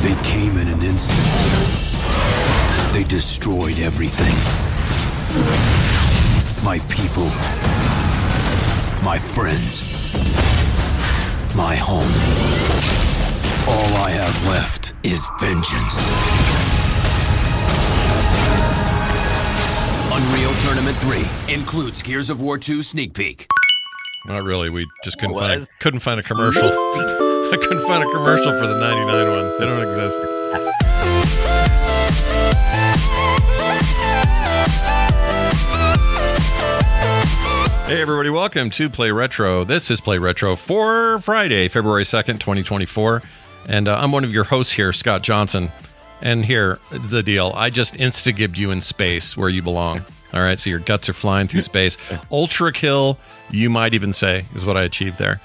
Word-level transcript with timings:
They 0.00 0.14
came 0.22 0.56
in 0.56 0.68
an 0.68 0.82
instant. 0.82 1.18
They 2.92 3.04
destroyed 3.04 3.78
everything. 3.80 4.34
My 6.64 6.78
people. 6.88 7.26
My 9.04 9.18
friends. 9.18 9.82
My 11.56 11.74
home. 11.74 12.12
All 13.68 13.96
I 14.04 14.10
have 14.10 14.46
left 14.46 14.94
is 15.02 15.26
vengeance. 15.40 15.98
Unreal 20.12 20.54
Tournament 20.62 20.96
3 20.98 21.54
includes 21.54 22.02
Gears 22.02 22.30
of 22.30 22.40
War 22.40 22.56
2 22.56 22.82
sneak 22.82 23.14
peek. 23.14 23.48
Not 24.26 24.44
really. 24.44 24.70
We 24.70 24.86
just 25.02 25.18
couldn't 25.18 25.36
find 25.36 25.62
a, 25.62 25.66
couldn't 25.80 26.00
find 26.00 26.20
a 26.20 26.22
commercial. 26.22 26.68
I 27.50 27.56
couldn't 27.56 27.80
find 27.86 28.04
a 28.04 28.12
commercial 28.12 28.52
for 28.58 28.66
the 28.66 28.78
99 28.78 29.30
one. 29.30 29.58
They 29.58 29.64
don't 29.64 29.82
exist. 29.82 30.18
Hey 37.88 38.02
everybody, 38.02 38.28
welcome 38.28 38.68
to 38.68 38.90
Play 38.90 39.12
Retro. 39.12 39.64
This 39.64 39.90
is 39.90 39.98
Play 39.98 40.18
Retro 40.18 40.56
for 40.56 41.20
Friday, 41.20 41.68
February 41.68 42.04
2nd, 42.04 42.38
2024. 42.38 43.22
And 43.66 43.88
uh, 43.88 43.96
I'm 43.98 44.12
one 44.12 44.24
of 44.24 44.32
your 44.32 44.44
hosts 44.44 44.74
here, 44.74 44.92
Scott 44.92 45.22
Johnson. 45.22 45.72
And 46.20 46.44
here, 46.44 46.80
the 46.90 47.22
deal. 47.22 47.52
I 47.56 47.70
just 47.70 47.94
insta-gibbed 47.94 48.58
you 48.58 48.72
in 48.72 48.82
space 48.82 49.38
where 49.38 49.48
you 49.48 49.62
belong. 49.62 50.04
All 50.34 50.42
right, 50.42 50.58
so 50.58 50.68
your 50.68 50.80
guts 50.80 51.08
are 51.08 51.14
flying 51.14 51.48
through 51.48 51.62
space. 51.62 51.96
Ultra 52.30 52.74
kill, 52.74 53.18
you 53.50 53.70
might 53.70 53.94
even 53.94 54.12
say, 54.12 54.44
is 54.54 54.66
what 54.66 54.76
I 54.76 54.82
achieved 54.82 55.16
there. 55.16 55.40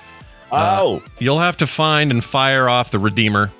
Oh, 0.56 1.02
You'll 1.20 1.40
have 1.40 1.58
to 1.58 1.68
find 1.68 2.12
and 2.12 2.23
fire 2.23 2.70
off 2.70 2.92
the 2.92 3.00
Redeemer 3.00 3.52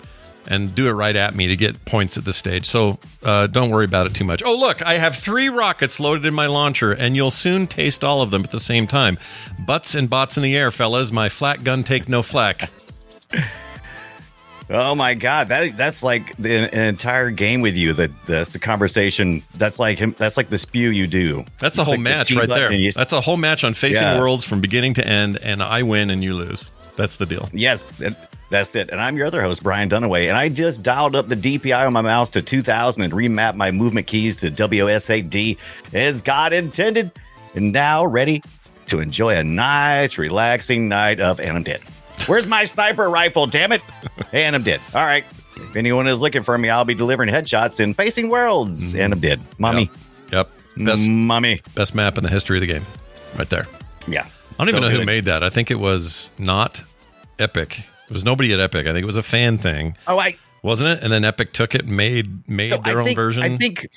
and 0.46 0.76
do 0.76 0.88
it 0.88 0.92
right 0.92 1.16
at 1.16 1.34
me 1.36 1.48
to 1.48 1.56
get 1.56 1.86
points 1.86 2.18
at 2.18 2.26
this 2.26 2.36
stage. 2.36 2.66
So 2.66 3.00
uh, 3.24 3.48
don't 3.48 3.70
worry 3.70 3.86
about 3.86 4.08
it 4.08 4.14
too 4.14 4.26
much. 4.26 4.44
Oh, 4.44 4.56
look, 4.56 4.82
I 4.82 4.96
have 4.96 5.16
three 5.16 5.48
rockets 5.50 6.00
loaded 6.02 6.26
in 6.26 6.34
my 6.34 6.48
launcher, 6.48 6.92
and 6.92 7.16
you'll 7.16 7.32
soon 7.32 7.66
taste 7.66 8.04
all 8.04 8.22
of 8.22 8.30
them 8.32 8.44
at 8.44 8.52
the 8.52 8.60
same 8.60 8.86
time. 8.86 9.18
Butts 9.66 9.96
and 9.96 10.10
bots 10.10 10.36
in 10.36 10.44
the 10.44 10.56
air, 10.56 10.70
fellas. 10.70 11.12
My 11.14 11.30
flak 11.30 11.64
gun 11.64 11.84
take 11.84 12.10
no 12.10 12.22
flack. 12.22 12.70
oh 14.70 14.96
my 14.96 15.14
God! 15.14 15.48
That 15.50 15.78
that's 15.78 16.04
like 16.04 16.36
the, 16.38 16.74
an 16.74 16.80
entire 16.90 17.32
game 17.32 17.62
with 17.62 17.76
you. 17.76 17.94
That 17.94 18.12
that's 18.26 18.54
the 18.54 18.60
conversation. 18.60 19.44
That's 19.56 19.80
like 19.80 19.98
him. 19.98 20.16
That's 20.18 20.38
like 20.38 20.50
the 20.50 20.58
spew 20.58 20.90
you 20.90 21.08
do. 21.08 21.46
That's 21.60 21.76
the 21.76 21.84
whole 21.86 21.94
Like 21.96 22.02
match 22.02 22.28
team 22.28 22.40
right 22.40 22.50
there. 22.50 22.72
you- 22.72 22.92
That's 22.92 23.14
a 23.14 23.22
whole 23.22 23.38
match 23.38 23.64
on 23.64 23.74
Facing 23.74 24.04
Yeah. 24.04 24.20
Worlds 24.20 24.44
from 24.44 24.62
beginning 24.62 24.96
to 24.96 25.08
end, 25.08 25.38
and 25.42 25.62
I 25.64 25.84
win 25.84 26.10
and 26.10 26.24
you 26.24 26.36
lose. 26.36 26.70
That's 26.96 27.16
the 27.16 27.26
deal. 27.26 27.50
Yes, 27.54 28.02
that's 28.50 28.76
it. 28.76 28.90
And 28.90 29.02
I'm 29.02 29.18
your 29.18 29.28
other 29.28 29.42
host, 29.42 29.64
Brian 29.64 29.90
Dunaway, 29.90 30.28
and 30.28 30.38
I 30.38 30.50
just 30.50 30.84
dialed 30.84 31.16
up 31.16 31.28
the 31.28 31.36
DPI 31.36 31.88
on 31.88 31.94
my 31.94 32.02
mouse 32.02 32.30
to 32.32 32.42
2000 32.42 33.04
and 33.04 33.14
remapped 33.14 33.56
my 33.56 33.72
movement 33.72 34.08
keys 34.08 34.38
to 34.42 34.52
WSAD 34.52 35.58
as 35.94 36.22
God 36.22 36.54
intended, 36.54 37.12
and 37.56 37.72
now 37.72 38.06
ready 38.06 38.44
to 38.88 39.00
enjoy 39.00 39.36
a 39.36 39.44
nice, 39.44 40.18
relaxing 40.18 40.88
night 40.88 41.20
of 41.20 41.40
and 41.40 41.58
I'm 41.58 41.64
dead. 41.64 41.82
Where's 42.28 42.46
my 42.46 42.64
sniper 42.64 43.10
rifle? 43.10 43.48
Damn 43.48 43.72
it! 43.72 43.82
And 44.32 44.56
I'm 44.56 44.64
dead. 44.64 44.82
All 44.94 45.06
right. 45.06 45.26
If 45.56 45.76
anyone 45.76 46.08
is 46.08 46.20
looking 46.22 46.44
for 46.44 46.58
me, 46.58 46.70
I'll 46.70 46.86
be 46.86 46.94
delivering 46.96 47.30
headshots 47.30 47.80
in 47.80 47.94
Facing 47.94 48.30
Worlds, 48.30 48.94
mm-hmm. 48.94 49.02
and 49.02 49.14
I'm 49.14 49.20
dead. 49.20 49.40
Mommy, 49.58 49.90
Yep. 50.32 50.50
Best 50.78 51.08
mommy. 51.10 51.62
best 51.76 51.94
map 51.94 52.18
in 52.18 52.24
the 52.24 52.30
history 52.30 52.58
of 52.58 52.62
the 52.62 52.68
game, 52.68 52.84
right 53.38 53.50
there. 53.50 53.68
Yeah. 54.08 54.28
I 54.60 54.66
don't 54.66 54.70
even 54.70 54.84
So 54.84 54.90
know 54.90 54.96
who 55.00 55.06
made 55.06 55.26
that. 55.26 55.44
I 55.44 55.50
think 55.50 55.72
it 55.72 55.80
was 55.80 56.32
not 56.38 56.82
Epic. 57.40 57.80
It 57.80 58.14
was 58.14 58.26
nobody 58.26 58.54
at 58.54 58.60
Epic. 58.60 58.86
I 58.88 58.92
think 58.94 59.04
it 59.04 59.08
was 59.08 59.18
a 59.18 59.24
fan 59.24 59.58
thing, 59.58 59.96
Oh, 60.08 60.20
I 60.20 60.38
wasn't 60.62 60.90
it? 60.92 61.04
And 61.04 61.12
then 61.12 61.26
Epic 61.26 61.54
took 61.54 61.74
it, 61.76 61.86
made 61.88 62.48
made 62.48 62.72
So 62.72 62.78
their 62.78 62.98
I 62.98 63.00
own 63.00 63.06
think, 63.06 63.16
version. 63.16 63.44
I 63.44 63.56
think, 63.58 63.88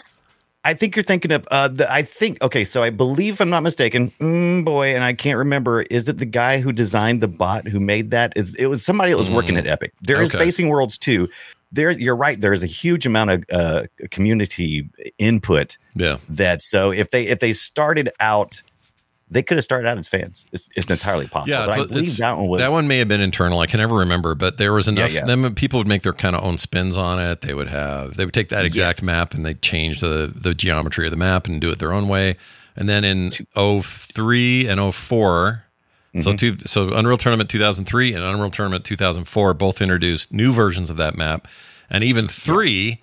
I 0.65 0.75
think 0.75 0.97
you're 0.97 1.03
thinking 1.05 1.31
of. 1.33 1.47
Uh, 1.51 1.69
the, 1.69 1.93
I 1.93 2.03
think 2.03 2.43
okay. 2.43 2.65
So 2.65 2.83
I 2.83 2.91
believe, 2.91 3.35
if 3.35 3.41
I'm 3.41 3.51
not 3.51 3.63
mistaken, 3.63 4.11
mm, 4.21 4.65
boy, 4.65 4.95
and 4.95 5.05
I 5.05 5.13
can't 5.13 5.39
remember. 5.39 5.83
Is 5.83 6.09
it 6.09 6.19
the 6.19 6.25
guy 6.27 6.59
who 6.59 6.73
designed 6.73 7.21
the 7.21 7.29
bot 7.29 7.69
who 7.69 7.79
made 7.79 8.11
that? 8.11 8.33
Is 8.37 8.55
it 8.57 8.67
was 8.67 8.85
somebody 8.85 9.13
that 9.13 9.17
was 9.17 9.31
working 9.31 9.57
at 9.57 9.67
Epic? 9.67 9.93
There 10.03 10.21
is 10.23 10.33
Mm. 10.33 10.37
Okay. 10.37 10.45
Facing 10.45 10.69
Worlds 10.69 10.99
too. 10.99 11.29
There, 11.73 11.91
you're 11.91 12.17
right. 12.17 12.41
There 12.41 12.53
is 12.53 12.63
a 12.63 12.67
huge 12.67 13.07
amount 13.07 13.31
of 13.31 13.45
uh, 13.53 13.83
community 14.11 14.89
input. 15.19 15.79
yeah. 15.95 16.17
That 16.29 16.63
so 16.63 16.91
if 16.91 17.11
they 17.11 17.27
if 17.27 17.39
they 17.41 17.53
started 17.53 18.11
out. 18.21 18.63
They 19.29 19.43
could 19.43 19.57
have 19.57 19.65
started 19.65 19.89
out 19.89 19.99
as 19.99 20.07
fans. 20.07 20.47
It's, 20.53 20.69
it's 20.77 20.89
entirely 20.89 21.27
possible. 21.27 21.51
Yeah, 21.59 21.67
but 21.67 21.75
so 21.75 21.83
I 21.83 21.87
believe 21.87 22.17
that 22.19 22.37
one 22.37 22.47
was 22.47 22.61
that 22.61 22.71
one 22.71 22.87
may 22.87 22.99
have 22.99 23.09
been 23.09 23.21
internal. 23.21 23.59
I 23.59 23.67
can 23.67 23.81
never 23.81 23.97
remember, 23.97 24.37
but 24.37 24.57
there 24.57 24.73
was 24.73 24.87
enough. 24.87 25.13
yeah. 25.13 25.21
yeah. 25.21 25.27
Them 25.27 25.55
people 25.57 25.79
would 25.81 25.89
make 25.89 26.03
their 26.03 26.13
kind 26.13 26.37
of 26.37 26.45
own 26.45 26.59
spins 26.59 26.97
on 26.97 27.19
it. 27.19 27.41
They 27.41 27.53
would 27.53 27.67
have 27.69 28.15
they 28.17 28.25
would 28.25 28.35
take 28.35 28.51
that 28.51 28.65
exact 28.65 29.01
Yes. 29.01 29.07
map 29.07 29.35
and 29.35 29.45
they 29.45 29.55
change 29.55 29.99
the 30.01 30.33
the 30.35 30.55
geometry 30.55 31.07
of 31.07 31.11
the 31.11 31.17
map 31.17 31.47
and 31.49 31.61
do 31.61 31.71
it 31.71 31.81
their 31.81 31.93
own 31.93 32.07
way. 32.07 32.37
And 32.77 32.89
then 32.89 33.05
in 33.05 33.33
03 33.91 34.69
and 34.69 34.95
4 34.95 35.63
so 36.19 36.31
Mm-hmm. 36.31 36.37
two 36.37 36.57
so 36.67 36.95
Unreal 36.95 37.19
Tournament 37.19 37.51
2003 37.51 38.15
and 38.15 38.25
Unreal 38.25 38.49
Tournament 38.51 38.85
2004 38.85 39.53
both 39.55 39.83
introduced 39.83 40.33
new 40.33 40.51
versions 40.53 40.89
of 40.89 40.97
that 40.97 41.15
map, 41.15 41.47
and 41.91 42.03
even 42.03 42.27
three 42.27 43.03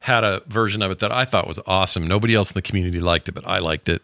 had 0.00 0.24
a 0.24 0.40
version 0.46 0.80
of 0.82 0.90
it 0.90 0.98
that 1.00 1.12
I 1.12 1.24
thought 1.26 1.46
was 1.46 1.60
awesome. 1.66 2.06
Nobody 2.06 2.34
else 2.34 2.50
in 2.52 2.54
the 2.54 2.62
community 2.62 3.00
liked 3.00 3.28
it, 3.28 3.32
but 3.32 3.46
I 3.46 3.58
liked 3.58 3.88
it. 3.90 4.02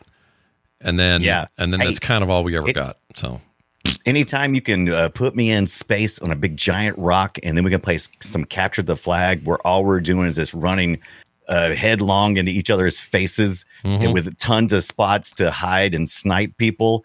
And 0.80 0.98
then 0.98 1.22
Yeah. 1.22 1.46
and 1.58 1.72
then 1.72 1.80
Hey, 1.80 1.86
that's 1.86 1.98
kind 2.00 2.22
of 2.24 2.30
all 2.30 2.42
we 2.44 2.56
ever 2.56 2.68
it- 2.68 2.74
got. 2.74 2.98
So 3.14 3.40
anytime 4.06 4.54
you 4.54 4.60
can 4.60 4.88
uh, 4.90 5.08
put 5.10 5.34
me 5.36 5.50
in 5.50 5.66
space 5.66 6.18
on 6.20 6.30
a 6.30 6.36
big 6.36 6.56
giant 6.56 6.96
rock 6.98 7.38
and 7.42 7.56
then 7.56 7.64
we 7.64 7.70
can 7.70 7.80
play 7.80 7.98
some 8.20 8.44
capture 8.44 8.82
the 8.82 8.96
flag 8.96 9.44
where 9.46 9.58
all 9.66 9.84
we're 9.84 10.00
doing 10.00 10.26
is 10.26 10.36
just 10.36 10.54
running 10.54 10.98
uh, 11.48 11.74
headlong 11.74 12.36
into 12.36 12.52
each 12.52 12.70
other's 12.70 13.00
faces 13.00 13.64
Mm-hmm. 13.84 14.04
and 14.04 14.14
with 14.14 14.36
tons 14.38 14.72
of 14.72 14.84
spots 14.84 15.32
to 15.32 15.50
hide 15.50 15.94
and 15.94 16.08
snipe 16.08 16.56
people 16.58 17.04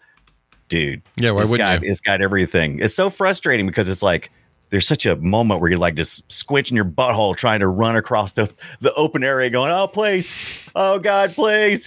dude 0.68 1.02
Yeah, 1.16 1.30
why 1.30 1.42
it's 1.42 1.50
wouldn't 1.50 1.66
got, 1.66 1.82
you? 1.82 1.90
it's 1.90 2.00
got 2.00 2.20
everything 2.20 2.78
it's 2.80 2.94
so 2.94 3.08
frustrating 3.10 3.66
because 3.66 3.88
it's 3.88 4.02
like 4.02 4.30
there's 4.70 4.86
such 4.86 5.06
a 5.06 5.16
moment 5.16 5.60
where 5.60 5.70
you're 5.70 5.78
like 5.78 5.94
just 5.94 6.26
squinching 6.28 6.72
your 6.72 6.84
butthole 6.84 7.36
trying 7.36 7.60
to 7.60 7.68
run 7.68 7.96
across 7.96 8.32
the 8.32 8.52
the 8.80 8.92
open 8.94 9.22
area 9.24 9.48
going 9.50 9.70
oh 9.70 9.86
please 9.86 10.68
oh 10.74 10.98
god 10.98 11.32
please 11.34 11.86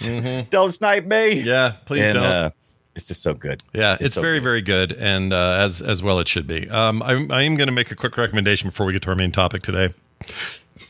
don't 0.50 0.72
snipe 0.72 1.04
me 1.04 1.36
Mm-hmm. 1.36 1.46
yeah, 1.46 1.72
please 1.84 2.04
and 2.04 2.14
don't. 2.14 2.24
uh, 2.24 2.50
it's 2.96 3.06
just 3.08 3.22
so 3.22 3.34
good 3.34 3.62
Yeah, 3.72 3.96
it's, 4.00 4.14
so 4.14 4.20
very, 4.20 4.38
good. 4.38 4.44
very 4.44 4.62
good, 4.62 4.92
and 4.92 5.32
uh, 5.32 5.52
as 5.60 5.80
as 5.80 6.02
well 6.02 6.18
it 6.18 6.26
should 6.28 6.46
be. 6.46 6.68
Um, 6.70 7.02
I'm, 7.04 7.30
I 7.30 7.42
am 7.42 7.54
going 7.56 7.68
to 7.68 7.72
make 7.72 7.90
a 7.92 7.94
quick 7.96 8.16
recommendation 8.16 8.68
before 8.68 8.84
we 8.84 8.92
get 8.92 9.02
to 9.02 9.10
our 9.10 9.14
main 9.14 9.30
topic 9.30 9.62
today. 9.62 9.94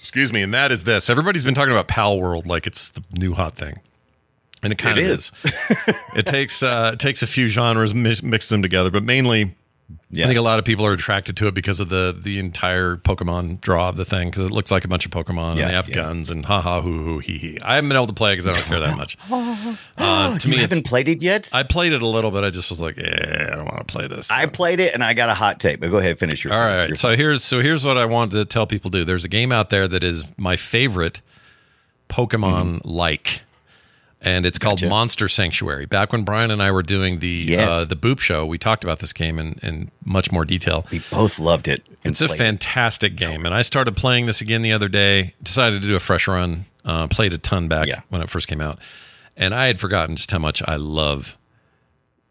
Excuse 0.00 0.32
me, 0.32 0.42
and 0.42 0.52
that 0.54 0.72
is 0.72 0.84
this: 0.84 1.10
everybody's 1.10 1.44
been 1.44 1.54
talking 1.54 1.72
about 1.72 1.88
Palworld 1.88 2.46
like 2.46 2.66
it's 2.66 2.90
the 2.90 3.02
new 3.18 3.32
hot 3.34 3.54
thing, 3.56 3.74
and 4.62 4.72
it 4.72 4.76
kind 4.78 4.98
It 4.98 5.04
of 5.04 5.10
is. 5.10 5.30
is. 5.44 5.52
it 6.16 6.26
takes 6.26 6.62
uh, 6.62 6.92
it 6.94 6.98
takes 7.00 7.22
a 7.22 7.26
few 7.26 7.48
genres, 7.48 7.94
mix, 7.94 8.22
mixes 8.22 8.48
them 8.48 8.62
together, 8.62 8.90
but 8.90 9.04
mainly 9.04 9.54
Yeah. 10.12 10.24
I 10.24 10.28
think 10.28 10.38
a 10.38 10.42
lot 10.42 10.58
of 10.58 10.64
people 10.64 10.84
are 10.86 10.92
attracted 10.92 11.36
to 11.38 11.46
it 11.46 11.54
because 11.54 11.78
of 11.80 11.88
the 11.88 12.16
the 12.18 12.38
entire 12.38 12.96
Pokemon 12.96 13.60
draw 13.60 13.90
of 13.90 13.96
the 13.96 14.04
thing 14.04 14.28
because 14.30 14.44
it 14.46 14.50
looks 14.52 14.70
like 14.70 14.84
a 14.84 14.88
bunch 14.88 15.06
of 15.06 15.12
Pokemon 15.12 15.56
Yeah, 15.56 15.62
and 15.62 15.70
they 15.70 15.74
have 15.74 15.88
yeah. 15.88 15.94
guns 15.94 16.30
and 16.30 16.44
ha 16.44 16.60
ha 16.60 16.80
hoo 16.80 17.02
hoo 17.04 17.18
hee 17.20 17.38
hee. 17.38 17.58
I 17.62 17.76
haven't 17.76 17.88
been 17.90 17.96
able 17.96 18.08
to 18.08 18.12
play 18.12 18.32
because 18.32 18.46
I 18.48 18.52
don't 18.52 18.64
care 18.64 18.80
that 18.80 18.96
much. 18.96 19.16
Uh, 19.98 20.38
to 20.38 20.48
you 20.48 20.56
me, 20.56 20.62
it's, 20.62 20.72
haven't 20.72 20.86
played 20.86 21.08
it 21.08 21.22
yet? 21.22 21.50
I 21.52 21.62
played 21.62 21.92
it 21.92 22.02
a 22.02 22.06
little 22.06 22.30
bit. 22.30 22.42
I 22.44 22.50
just 22.50 22.70
was 22.70 22.80
like, 22.80 22.98
eh, 22.98 23.46
I 23.52 23.54
don't 23.56 23.66
want 23.66 23.78
to 23.86 23.92
play 23.92 24.08
this. 24.08 24.30
I 24.30 24.46
played 24.46 24.80
it 24.80 24.94
and 24.94 25.04
I 25.04 25.14
got 25.14 25.28
a 25.28 25.34
hot 25.34 25.60
take, 25.60 25.78
but 25.80 25.90
go 25.90 25.98
ahead, 25.98 26.18
finish 26.18 26.42
your. 26.44 26.52
All 26.52 26.60
your- 26.60 26.68
right. 26.78 26.96
So 26.96 27.14
here's 27.16 27.44
so 27.44 27.60
here's 27.60 27.84
what 27.84 27.98
I 27.98 28.06
wanted 28.06 28.32
to 28.36 28.44
tell 28.46 28.66
people 28.66 28.90
to 28.92 28.98
do. 28.98 29.04
There's 29.04 29.24
a 29.24 29.28
game 29.28 29.52
out 29.52 29.70
there 29.70 29.86
that 29.88 30.02
is 30.02 30.24
my 30.36 30.56
favorite 30.56 31.20
Pokemon 32.08 32.80
like. 32.84 33.42
And 34.22 34.44
it's 34.44 34.58
called. 34.58 34.80
Gotcha. 34.80 34.90
Monster 34.90 35.28
Sanctuary. 35.28 35.86
Back 35.86 36.12
when 36.12 36.24
Brian 36.24 36.50
and 36.50 36.62
I 36.62 36.70
were 36.72 36.82
doing 36.82 37.20
the 37.20 37.26
Yes. 37.28 37.68
uh, 37.70 37.84
the 37.86 37.96
Boop 37.96 38.20
show, 38.20 38.44
we 38.44 38.58
talked 38.58 38.84
about 38.84 38.98
this 38.98 39.14
game 39.14 39.38
in, 39.38 39.58
in 39.62 39.90
much 40.04 40.30
more 40.30 40.44
detail. 40.44 40.86
we 40.90 40.98
both 41.10 41.38
loved 41.38 41.68
it. 41.68 41.82
It's 42.04 42.20
a 42.20 42.26
played 42.26 42.36
it. 42.36 42.44
fantastic 42.44 43.16
game, 43.16 43.46
and 43.46 43.54
I 43.54 43.62
started 43.62 43.96
playing 43.96 44.26
this 44.26 44.42
again 44.42 44.60
the 44.60 44.72
other 44.74 44.88
day. 44.88 45.32
Decided 45.42 45.80
to 45.80 45.88
do 45.88 45.96
a 45.96 46.00
fresh 46.00 46.28
run. 46.28 46.66
Uh, 46.84 47.06
played 47.06 47.32
a 47.32 47.38
ton 47.38 47.66
back 47.68 47.86
Yeah. 47.88 48.00
when 48.10 48.20
it 48.20 48.28
first 48.28 48.46
came 48.46 48.60
out, 48.60 48.78
and 49.38 49.54
I 49.54 49.66
had 49.68 49.80
forgotten 49.80 50.16
just 50.16 50.30
how 50.30 50.38
much 50.38 50.62
I 50.68 50.76
love 50.76 51.38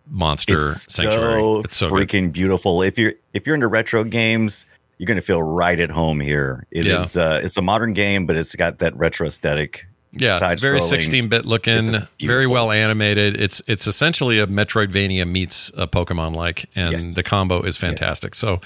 Monster 0.07 0.53
It's 0.53 0.93
Sanctuary. 0.93 1.33
so 1.41 1.59
it's 1.61 1.75
so 1.75 1.89
good. 1.89 2.07
freaking 2.07 2.31
beautiful. 2.31 2.81
If 2.81 2.97
you're 2.97 3.13
if 3.33 3.45
you're 3.45 3.53
into 3.55 3.67
retro 3.67 4.03
games, 4.03 4.65
you're 4.97 5.07
gonna 5.07 5.21
feel 5.21 5.41
right 5.41 5.79
at 5.79 5.91
home 5.91 6.19
here. 6.19 6.65
It 6.71 6.85
is. 6.87 7.15
Yeah. 7.15 7.23
Uh, 7.23 7.41
it's 7.43 7.57
a 7.57 7.61
modern 7.61 7.93
game, 7.93 8.25
but 8.25 8.35
it's 8.35 8.55
got 8.55 8.79
that 8.79 8.95
retro 8.97 9.27
aesthetic. 9.27 9.87
Yeah, 10.11 10.37
it's 10.51 10.61
very 10.61 10.79
16-bit 10.79 11.45
looking, 11.45 11.81
very 12.19 12.47
well 12.47 12.71
animated. 12.71 13.39
It's 13.39 13.61
it's 13.67 13.85
essentially 13.85 14.39
a 14.39 14.47
Metroidvania 14.47 15.27
meets 15.29 15.69
a 15.77 15.85
Pokemon 15.87 16.35
like, 16.35 16.65
and 16.75 16.91
Yes. 16.93 17.15
the 17.15 17.21
combo 17.23 17.61
is 17.61 17.77
fantastic. 17.77 18.33
So, 18.33 18.59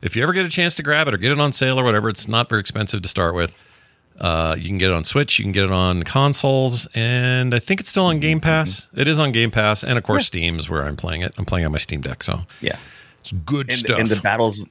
if 0.00 0.16
you 0.16 0.22
ever 0.22 0.32
get 0.32 0.46
a 0.46 0.48
chance 0.48 0.74
to 0.76 0.82
grab 0.82 1.06
it 1.08 1.12
or 1.14 1.18
get 1.18 1.32
it 1.32 1.38
on 1.40 1.52
sale 1.52 1.78
or 1.78 1.84
whatever, 1.84 2.08
it's 2.08 2.28
not 2.28 2.48
very 2.48 2.60
expensive 2.60 3.02
to 3.02 3.08
start 3.08 3.34
with. 3.34 3.54
Uh, 4.18 4.56
you 4.58 4.68
can 4.68 4.78
get 4.78 4.88
it 4.90 4.94
on 4.94 5.04
Switch, 5.04 5.38
you 5.38 5.44
can 5.44 5.52
get 5.52 5.64
it 5.64 5.70
on 5.70 6.02
consoles, 6.02 6.88
and 6.94 7.54
I 7.54 7.58
think 7.58 7.80
it's 7.80 7.90
still 7.90 8.06
on 8.06 8.18
Game 8.18 8.40
Pass. 8.40 8.88
It 8.94 9.06
is 9.08 9.18
on 9.18 9.30
Game 9.32 9.50
Pass, 9.50 9.84
and 9.84 9.98
of 9.98 10.04
course 10.04 10.24
Steam 10.26 10.58
is 10.58 10.70
where 10.70 10.82
I'm 10.84 10.96
playing 10.96 11.20
it. 11.20 11.34
I'm 11.36 11.44
playing 11.44 11.66
on 11.66 11.72
my 11.72 11.76
Steam 11.78 12.00
Deck, 12.00 12.22
so 12.22 12.40
Yeah, 12.62 12.76
it's 13.20 13.32
good 13.32 13.68
and, 13.68 13.78
stuff. 13.78 13.98
and 13.98 14.08
the 14.08 14.18
battles, 14.22 14.64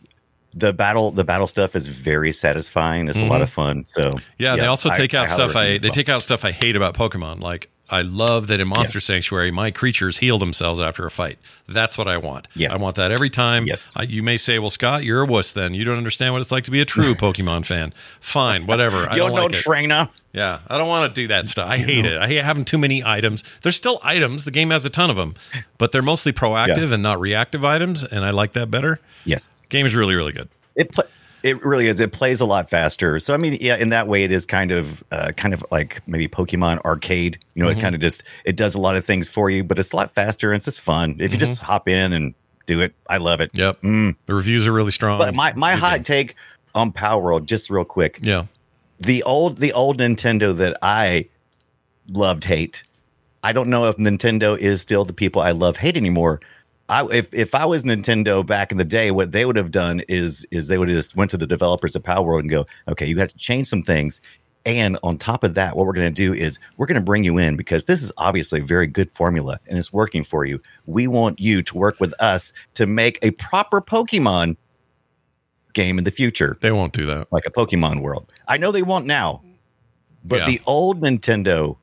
the 0.56 0.72
battle, 0.74 1.12
the 1.12 1.24
battle 1.26 1.48
stuff 1.48 1.76
is 1.76 1.88
very 1.88 2.32
satisfying. 2.32 3.08
It's 3.10 3.20
a 3.22 3.26
lot 3.26 3.42
of 3.42 3.50
fun. 3.50 3.84
So 3.88 4.02
Mm-hmm. 4.04 4.18
Yeah, 4.38 4.56
they 4.56 4.66
also 4.66 4.90
I- 4.90 4.98
take 4.98 5.14
out 5.14 5.24
I 5.24 5.34
stuff 5.34 5.56
I 5.56 5.78
they 5.78 5.90
take 5.90 6.10
out 6.10 6.22
stuff 6.22 6.46
I 6.46 6.52
hate 6.52 6.76
about 6.76 6.94
Pokemon. 6.96 7.42
Like 7.42 7.70
I 7.90 8.02
love 8.02 8.48
that 8.48 8.60
in 8.60 8.68
Monster 8.68 9.00
Sanctuary, 9.00 9.52
my 9.52 9.70
creatures 9.70 10.18
heal 10.18 10.40
themselves 10.40 10.82
after 10.82 11.06
a 11.06 11.12
fight. 11.12 11.38
That's 11.68 11.98
what 11.98 12.08
I 12.08 12.18
want. 12.18 12.48
Yes. 12.56 12.74
I 12.74 12.78
want 12.78 12.96
that 12.96 13.12
every 13.12 13.30
time. 13.30 13.66
Yes. 13.66 13.88
I, 13.96 14.04
you 14.04 14.24
may 14.24 14.38
say, 14.38 14.58
"Well, 14.58 14.70
Scott, 14.72 15.04
you're 15.04 15.22
a 15.22 15.26
wuss. 15.26 15.52
Then 15.52 15.74
you 15.76 15.84
don't 15.84 15.98
understand 15.98 16.34
what 16.34 16.42
it's 16.42 16.52
like 16.52 16.64
to 16.64 16.72
be 16.72 16.82
a 16.82 16.86
true 16.86 17.14
Pokemon 17.16 17.66
fan." 17.66 17.94
Fine, 18.20 18.66
whatever. 18.66 19.08
I 19.10 19.14
You 19.14 19.20
don't 19.20 19.36
know 19.36 19.44
like 19.44 19.52
it. 19.54 19.58
trainer. 19.58 20.10
Yeah, 20.34 20.60
I 20.68 20.78
don't 20.78 20.88
want 20.90 21.14
to 21.14 21.22
do 21.22 21.28
that 21.28 21.48
stuff. 21.48 21.70
I 21.70 21.78
hate 21.78 22.06
it. 22.06 22.18
I 22.18 22.28
hate 22.28 22.44
having 22.44 22.66
too 22.66 22.78
many 22.78 23.04
items. 23.06 23.44
There's 23.62 23.76
still 23.76 24.00
items. 24.04 24.46
The 24.46 24.52
game 24.52 24.70
has 24.72 24.84
a 24.84 24.90
ton 24.90 25.10
of 25.10 25.16
them, 25.16 25.36
but 25.78 25.92
they're 25.92 26.02
mostly 26.02 26.34
proactive 26.34 26.88
Yeah. 26.90 26.94
and 26.96 27.04
not 27.04 27.20
reactive 27.22 27.64
items, 27.64 28.04
and 28.04 28.26
I 28.26 28.32
like 28.32 28.54
that 28.54 28.70
better. 28.72 29.00
Yes, 29.26 29.62
Game 29.70 29.86
is 29.86 29.96
really, 29.96 30.14
really 30.16 30.34
good. 30.34 30.50
it 30.76 30.92
pl- 30.92 31.06
it 31.46 31.64
really 31.64 31.88
is. 31.88 32.00
It 32.00 32.12
plays 32.12 32.42
a 32.42 32.46
lot 32.46 32.70
faster. 32.70 33.20
So 33.20 33.34
I 33.34 33.38
mean, 33.38 33.58
yeah, 33.62 33.76
in 33.78 33.90
that 33.90 34.08
way, 34.08 34.24
it 34.24 34.32
is 34.32 34.46
kind 34.46 34.72
of 34.72 35.04
uh, 35.12 35.32
kind 35.38 35.54
of 35.54 35.64
like 35.72 36.02
maybe 36.08 36.28
Pokemon 36.28 36.82
Arcade. 36.84 37.38
You 37.54 37.64
know, 37.64 37.70
Mm-hmm. 37.70 37.80
it 37.80 37.82
kind 37.82 37.96
of 37.96 38.02
just 38.02 38.24
it 38.46 38.56
does 38.56 38.76
a 38.76 38.80
lot 38.82 38.96
of 38.96 39.06
things 39.06 39.30
for 39.30 39.50
you, 39.50 39.64
but 39.64 39.78
it's 39.80 39.92
a 39.92 39.96
lot 39.96 40.14
faster 40.14 40.52
and 40.52 40.58
it's 40.58 40.66
just 40.66 40.82
fun. 40.82 41.18
If 41.20 41.32
you 41.32 41.38
just 41.38 41.54
Mm-hmm. 41.54 41.66
hop 41.66 41.88
in 41.88 42.12
and 42.14 42.34
do 42.66 42.80
it, 42.82 42.94
I 43.10 43.18
love 43.18 43.42
it. 43.42 43.52
Yep. 43.54 43.82
The 43.82 44.16
reviews 44.28 44.66
are 44.68 44.72
really 44.74 44.92
strong. 44.92 45.20
But 45.20 45.36
my 45.36 45.54
my 45.54 45.74
It's 45.74 45.78
a 45.78 45.82
good 45.82 45.86
hot 45.88 45.96
game. 45.98 46.04
take 46.04 46.36
on 46.74 46.92
Palworld, 46.92 47.46
just 47.46 47.70
real 47.70 47.86
quick. 47.86 48.20
Yeah. 48.24 48.46
the 49.00 49.22
old 49.24 49.58
the 49.60 49.72
old 49.74 50.00
Nintendo 50.00 50.56
that 50.58 50.78
I 50.82 51.28
loved 52.10 52.44
hate. 52.44 52.84
I 53.44 53.52
don't 53.54 53.70
know 53.70 53.86
if 53.88 53.98
Nintendo 53.98 54.58
is 54.58 54.82
still 54.82 55.06
the 55.06 55.14
people 55.14 55.42
I 55.42 55.52
love 55.52 55.78
hate 55.78 55.98
anymore. 55.98 56.40
I 56.90 57.06
if 57.12 57.34
if 57.34 57.56
I 57.56 57.66
was 57.66 57.84
Nintendo 57.84 58.46
back 58.46 58.72
in 58.72 58.78
the 58.78 58.86
day, 58.86 59.12
what 59.12 59.32
they 59.32 59.46
would 59.46 59.56
have 59.56 59.72
done 59.72 60.02
is 60.08 60.46
is 60.52 60.68
they 60.68 60.78
would 60.78 60.88
have 60.90 60.98
just 60.98 61.16
went 61.16 61.32
to 61.32 61.38
the 61.38 61.48
developers 61.48 61.96
of 61.96 62.04
Palworld 62.04 62.42
and 62.42 62.50
go, 62.50 62.66
okay, 62.88 63.06
you 63.08 63.18
have 63.20 63.30
to 63.30 63.38
change 63.38 63.68
some 63.68 63.82
things. 63.82 64.22
And 64.68 64.98
on 65.04 65.18
top 65.18 65.44
of 65.44 65.54
that, 65.54 65.76
what 65.76 65.86
we're 65.86 65.94
going 65.94 66.12
to 66.12 66.16
do 66.16 66.34
is 66.34 66.58
we're 66.78 66.88
going 66.88 66.96
to 66.96 67.02
bring 67.02 67.24
you 67.24 67.38
in 67.38 67.56
because 67.56 67.86
this 67.86 68.02
is 68.02 68.12
obviously 68.18 68.62
a 68.62 68.64
very 68.64 68.88
good 68.88 69.12
formula 69.12 69.60
and 69.68 69.78
it's 69.78 69.94
working 69.94 70.24
for 70.24 70.44
you. 70.46 70.60
We 70.88 71.06
want 71.08 71.40
you 71.40 71.62
to 71.62 71.78
work 71.78 72.00
with 72.00 72.14
us 72.20 72.52
to 72.74 72.88
make 72.88 73.20
a 73.22 73.30
proper 73.32 73.80
Pokemon 73.80 74.58
game 75.74 76.00
in 76.00 76.04
the 76.04 76.10
future 76.12 76.58
They 76.62 76.72
won't 76.72 76.94
do 76.94 77.06
that. 77.06 77.28
like 77.32 77.46
a 77.46 77.52
Pokemon 77.52 78.02
world. 78.02 78.32
I 78.48 78.58
know 78.58 78.72
they 78.72 78.82
won't 78.82 79.06
now, 79.06 79.44
but 80.24 80.40
Yeah. 80.40 80.46
the 80.48 80.62
old 80.66 81.00
Nintendo 81.02 81.78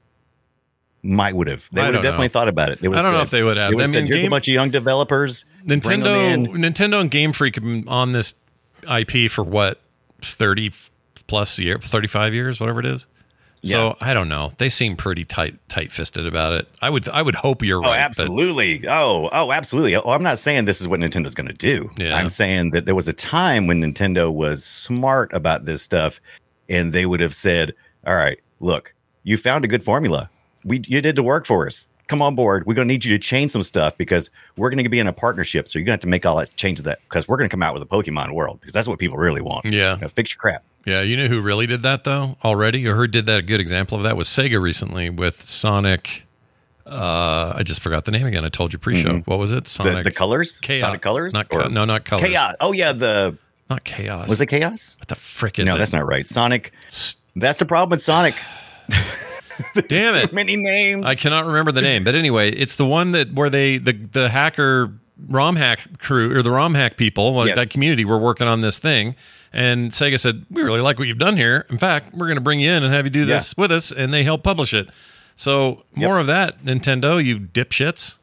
might 1.02 1.34
would 1.34 1.48
have. 1.48 1.68
They 1.72 1.82
would 1.82 1.94
have 1.94 2.02
definitely 2.02 2.26
know. 2.26 2.30
thought 2.32 2.48
about 2.48 2.70
it. 2.70 2.80
They 2.80 2.88
I 2.88 2.92
don't 2.92 3.04
have 3.04 3.12
know 3.14 3.20
if 3.22 3.30
they 3.30 3.42
would 3.42 3.56
have. 3.56 3.70
They 3.70 3.76
would 3.76 3.84
I 3.84 3.86
mean, 3.88 3.94
said, 3.94 4.08
"Here's 4.08 4.20
Game- 4.20 4.28
a 4.28 4.30
bunch 4.30 4.48
of 4.48 4.54
young 4.54 4.70
developers. 4.70 5.44
Nintendo. 5.66 6.46
Nintendo, 6.48 7.00
and 7.00 7.10
Game 7.10 7.32
Freak 7.32 7.56
have 7.56 7.64
been 7.64 7.84
on 7.88 8.12
this 8.12 8.34
IP 8.88 9.30
for 9.30 9.42
what 9.44 9.80
thirty 10.20 10.72
plus 11.26 11.58
year, 11.58 11.78
thirty 11.78 12.08
five 12.08 12.34
years, 12.34 12.60
whatever 12.60 12.80
it 12.80 12.86
is. 12.86 13.06
So 13.64 13.96
I 14.00 14.12
don't 14.12 14.28
know. 14.28 14.52
They 14.58 14.68
seem 14.68 14.96
pretty 14.96 15.24
tight, 15.24 15.56
tight 15.68 15.92
fisted 15.92 16.26
about 16.26 16.52
it. 16.54 16.66
I 16.82 16.90
would, 16.90 17.08
I 17.08 17.22
would 17.22 17.36
hope 17.36 17.62
you're 17.62 17.78
Oh, 17.78 17.82
right. 17.82 17.90
but- 17.90 17.98
absolutely. 18.00 18.88
Oh, 18.88 19.28
oh, 19.32 19.52
absolutely. 19.52 19.94
Oh, 19.94 20.10
I'm 20.10 20.24
not 20.24 20.40
saying 20.40 20.64
this 20.64 20.80
is 20.80 20.88
what 20.88 20.98
Nintendo's 20.98 21.36
going 21.36 21.46
to 21.46 21.52
do. 21.54 21.88
Yeah. 21.96 22.16
I'm 22.16 22.28
saying 22.28 22.72
that 22.72 22.86
there 22.86 22.96
was 22.96 23.06
a 23.06 23.12
time 23.12 23.68
when 23.68 23.80
Nintendo 23.80 24.32
was 24.32 24.64
smart 24.64 25.32
about 25.32 25.64
this 25.64 25.80
stuff, 25.80 26.20
and 26.68 26.92
they 26.92 27.06
would 27.06 27.20
have 27.20 27.36
said, 27.36 27.72
"All 28.04 28.16
right, 28.16 28.40
look, 28.58 28.94
you 29.22 29.36
found 29.38 29.64
a 29.64 29.68
good 29.68 29.84
formula. 29.84 30.28
We 30.64 30.82
you 30.86 31.00
did 31.00 31.16
the 31.16 31.22
work 31.22 31.46
for 31.46 31.66
us. 31.66 31.88
Come 32.08 32.20
on 32.20 32.34
board. 32.34 32.66
We're 32.66 32.74
going 32.74 32.88
to 32.88 32.92
need 32.92 33.04
you 33.04 33.16
to 33.16 33.22
change 33.22 33.52
some 33.52 33.62
stuff 33.62 33.96
because 33.96 34.28
we're 34.56 34.68
going 34.70 34.82
to 34.82 34.90
be 34.90 34.98
in 34.98 35.06
a 35.06 35.12
partnership. 35.12 35.66
So 35.68 35.78
you're 35.78 35.84
going 35.84 35.92
to 35.92 36.00
have 36.00 36.00
to 36.00 36.08
make 36.08 36.26
all 36.26 36.36
that 36.36 36.54
change 36.56 36.82
that 36.82 37.00
because 37.08 37.26
we're 37.26 37.38
going 37.38 37.48
to 37.48 37.52
come 37.52 37.62
out 37.62 37.72
with 37.72 37.82
a 37.82 37.86
Pokemon 37.86 38.34
world 38.34 38.60
because 38.60 38.74
that's 38.74 38.86
what 38.86 38.98
people 38.98 39.16
really 39.16 39.40
want. 39.40 39.64
Yeah. 39.64 39.94
You 39.94 40.02
know, 40.02 40.08
fix 40.08 40.32
your 40.34 40.38
crap. 40.38 40.62
Yeah, 40.84 41.00
you 41.02 41.16
know 41.16 41.26
who 41.26 41.40
really 41.40 41.66
did 41.66 41.82
that 41.82 42.04
though 42.04 42.36
already, 42.44 42.86
or 42.88 42.96
who 42.96 43.06
did 43.06 43.26
that? 43.26 43.38
A 43.38 43.42
good 43.42 43.60
example 43.60 43.96
of 43.96 44.04
that 44.04 44.16
was 44.16 44.28
Sega 44.28 44.60
recently 44.60 45.10
with 45.10 45.40
Sonic. 45.40 46.26
Uh, 46.84 47.52
I 47.54 47.62
just 47.62 47.80
forgot 47.80 48.04
the 48.04 48.10
name 48.10 48.26
again. 48.26 48.44
I 48.44 48.48
told 48.48 48.72
you 48.72 48.78
pre-show. 48.78 49.18
What 49.20 49.38
was 49.38 49.52
it? 49.52 49.64
Mm-hmm. 49.64 49.82
The, 49.84 49.90
Sonic 49.90 50.04
the 50.04 50.10
colors, 50.10 50.58
Chaos. 50.58 50.80
Sonic 50.80 51.00
colors, 51.00 51.32
Not 51.32 51.48
co- 51.48 51.68
no, 51.68 51.84
not 51.84 52.04
colors. 52.04 52.24
chaos. 52.24 52.56
Oh 52.60 52.72
yeah, 52.72 52.92
the 52.92 53.38
Not 53.70 53.84
chaos. 53.84 54.28
was 54.28 54.40
it 54.40 54.46
chaos? 54.46 54.96
What 54.98 55.06
the 55.06 55.14
frick 55.14 55.60
is 55.60 55.66
no, 55.66 55.76
it? 55.76 55.78
that's 55.78 55.92
not 55.92 56.04
right. 56.04 56.26
Sonic. 56.26 56.72
That's 57.36 57.58
the 57.58 57.64
problem 57.66 57.90
with 57.90 58.02
Sonic. 58.02 58.34
Damn 59.88 60.14
it! 60.14 60.32
Many 60.32 60.56
names. 60.56 61.04
I 61.06 61.14
cannot 61.14 61.46
remember 61.46 61.72
the 61.72 61.82
name, 61.82 62.04
but 62.04 62.14
anyway, 62.14 62.50
it's 62.50 62.76
the 62.76 62.86
one 62.86 63.10
that 63.12 63.32
where 63.32 63.50
they 63.50 63.78
the 63.78 63.92
the 63.92 64.28
hacker 64.28 64.92
ROM 65.28 65.56
hack 65.56 65.98
crew 65.98 66.36
or 66.36 66.42
the 66.42 66.50
ROM 66.50 66.74
hack 66.74 66.96
people, 66.96 67.32
like 67.34 67.48
Yes. 67.48 67.56
that 67.56 67.70
community, 67.70 68.04
were 68.04 68.18
working 68.18 68.48
on 68.48 68.60
this 68.60 68.78
thing. 68.78 69.14
And 69.52 69.90
Sega 69.90 70.18
said, 70.18 70.44
"We 70.50 70.62
really 70.62 70.80
like 70.80 70.98
what 70.98 71.08
you've 71.08 71.18
done 71.18 71.36
here. 71.36 71.66
In 71.70 71.78
fact, 71.78 72.14
we're 72.14 72.26
going 72.26 72.36
to 72.38 72.42
bring 72.42 72.60
you 72.60 72.70
in 72.70 72.82
and 72.82 72.92
have 72.94 73.04
you 73.04 73.10
do 73.10 73.24
this 73.24 73.54
with 73.56 73.70
us." 73.70 73.92
And 73.92 74.12
they 74.12 74.24
help 74.24 74.42
publish 74.42 74.72
it. 74.72 74.88
So 75.36 75.82
more 75.94 76.18
of 76.18 76.26
that, 76.28 76.64
Nintendo, 76.64 77.22
you 77.22 77.38
dipshits. 77.38 78.16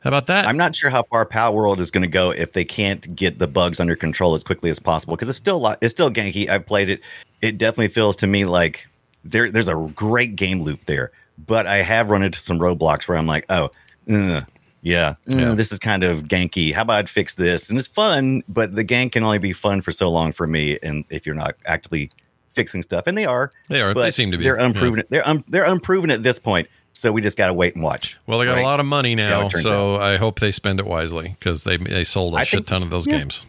How 0.00 0.08
about 0.08 0.26
that? 0.26 0.46
I'm 0.48 0.56
not 0.56 0.74
sure 0.74 0.90
how 0.90 1.04
far 1.04 1.24
Palworld 1.24 1.78
is 1.78 1.90
going 1.92 2.02
to 2.02 2.08
go 2.08 2.30
if 2.30 2.52
they 2.52 2.64
can't 2.64 3.14
get 3.14 3.38
the 3.38 3.46
bugs 3.46 3.78
under 3.78 3.94
control 3.94 4.34
as 4.34 4.42
quickly 4.42 4.68
as 4.68 4.80
possible 4.80 5.14
because 5.14 5.28
it's 5.28 5.38
still 5.38 5.64
a 5.66 5.76
it's 5.80 5.92
still 5.92 6.10
ganky. 6.10 6.48
I've 6.48 6.66
played 6.66 6.88
it. 6.88 7.02
It 7.40 7.56
definitely 7.58 7.88
feels 7.88 8.16
to 8.16 8.26
me 8.26 8.44
like 8.44 8.88
there 9.24 9.50
there's 9.50 9.68
a 9.68 9.74
great 9.94 10.36
game 10.36 10.62
loop 10.62 10.84
there, 10.86 11.12
but 11.46 11.66
I 11.66 11.78
have 11.78 12.10
run 12.10 12.22
into 12.22 12.38
some 12.38 12.58
roadblocks 12.58 13.08
where 13.08 13.16
I'm 13.18 13.26
like, 13.26 13.46
oh, 13.50 13.70
ugh, 14.12 14.44
yeah, 14.82 15.14
ugh, 15.32 15.56
this 15.56 15.70
is 15.72 15.78
kind 15.78 16.02
of 16.04 16.24
ganky. 16.24 16.72
How 16.74 16.82
about 16.82 17.04
I 17.04 17.06
fix 17.06 17.34
this? 17.36 17.70
And 17.70 17.78
it's 17.78 17.88
fun, 17.88 18.42
but 18.48 18.74
the 18.74 18.84
gank 18.84 19.12
can 19.12 19.22
only 19.22 19.38
be 19.38 19.52
fun 19.52 19.80
for 19.82 19.92
so 19.92 20.10
long 20.10 20.32
for 20.32 20.46
me, 20.46 20.78
and 20.82 21.04
if 21.10 21.24
you're 21.26 21.34
not 21.34 21.54
actively 21.66 22.10
fixing 22.54 22.82
stuff, 22.82 23.04
and 23.06 23.16
they 23.16 23.24
are, 23.24 23.50
They 23.68 23.80
are. 23.80 23.94
They 23.94 24.10
seem 24.10 24.30
to 24.32 24.36
be, 24.38 24.44
They're 24.44 24.58
yeah. 24.58 24.66
unproven. 24.66 25.04
They're 25.08 25.26
un, 25.26 25.42
they're 25.48 25.64
unproven 25.64 26.10
at 26.10 26.22
this 26.22 26.38
point. 26.38 26.68
So 26.94 27.10
we 27.10 27.22
just 27.22 27.38
got 27.38 27.46
to 27.46 27.54
wait 27.54 27.74
and 27.74 27.82
watch. 27.82 28.18
well, 28.26 28.38
they 28.38 28.44
got 28.44 28.56
Right? 28.56 28.60
a 28.60 28.66
lot 28.66 28.78
of 28.78 28.84
money 28.84 29.14
now, 29.14 29.48
so 29.48 29.96
I 29.96 30.18
hope 30.18 30.40
they 30.40 30.52
spend 30.52 30.78
it 30.78 30.84
wisely 30.86 31.34
because 31.38 31.64
they 31.64 31.78
they 31.78 32.04
sold 32.04 32.34
a 32.34 32.38
I 32.38 32.44
shit 32.44 32.58
think- 32.58 32.66
ton 32.66 32.82
of 32.82 32.90
those 32.90 33.06
yeah. 33.06 33.16
games. 33.18 33.46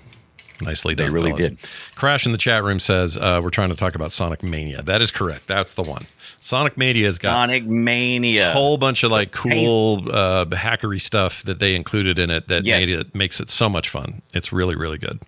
Nicely 0.62 0.96
done. 0.96 1.08
They 1.08 1.12
really 1.14 1.32
fellas. 1.32 1.46
did. 1.48 1.58
Crash 1.96 2.26
in 2.26 2.32
the 2.32 2.38
chat 2.38 2.64
room 2.64 2.80
says 2.80 3.18
uh, 3.18 3.42
we're 3.44 3.50
trying 3.50 3.70
to 3.70 3.76
talk 3.76 3.96
about 3.96 4.12
Sonic 4.12 4.44
Mania. 4.44 4.82
That 4.82 5.02
is 5.02 5.12
correct. 5.12 5.48
That's 5.48 5.74
the 5.74 5.84
one. 5.84 6.06
Sonic 6.40 6.78
Mania 6.78 7.06
has 7.06 7.20
got 7.20 7.34
Sonic 7.34 7.66
Mania. 7.66 8.50
a 8.50 8.54
whole 8.54 8.78
bunch 8.78 9.04
of 9.04 9.12
like 9.12 9.32
cool 9.32 10.04
uh, 10.12 10.46
hackery 10.46 11.02
stuff 11.02 11.44
that 11.44 11.60
they 11.60 11.76
included 11.76 12.20
in 12.20 12.30
it 12.30 12.48
that 12.50 12.66
Yes. 12.66 12.80
made 12.82 12.90
it 12.90 13.16
makes 13.16 13.40
it 13.40 13.50
so 13.50 13.68
much 13.70 13.90
fun. 13.90 14.22
It's 14.34 14.52
really 14.54 14.76
really 14.76 14.98
good. 14.98 15.20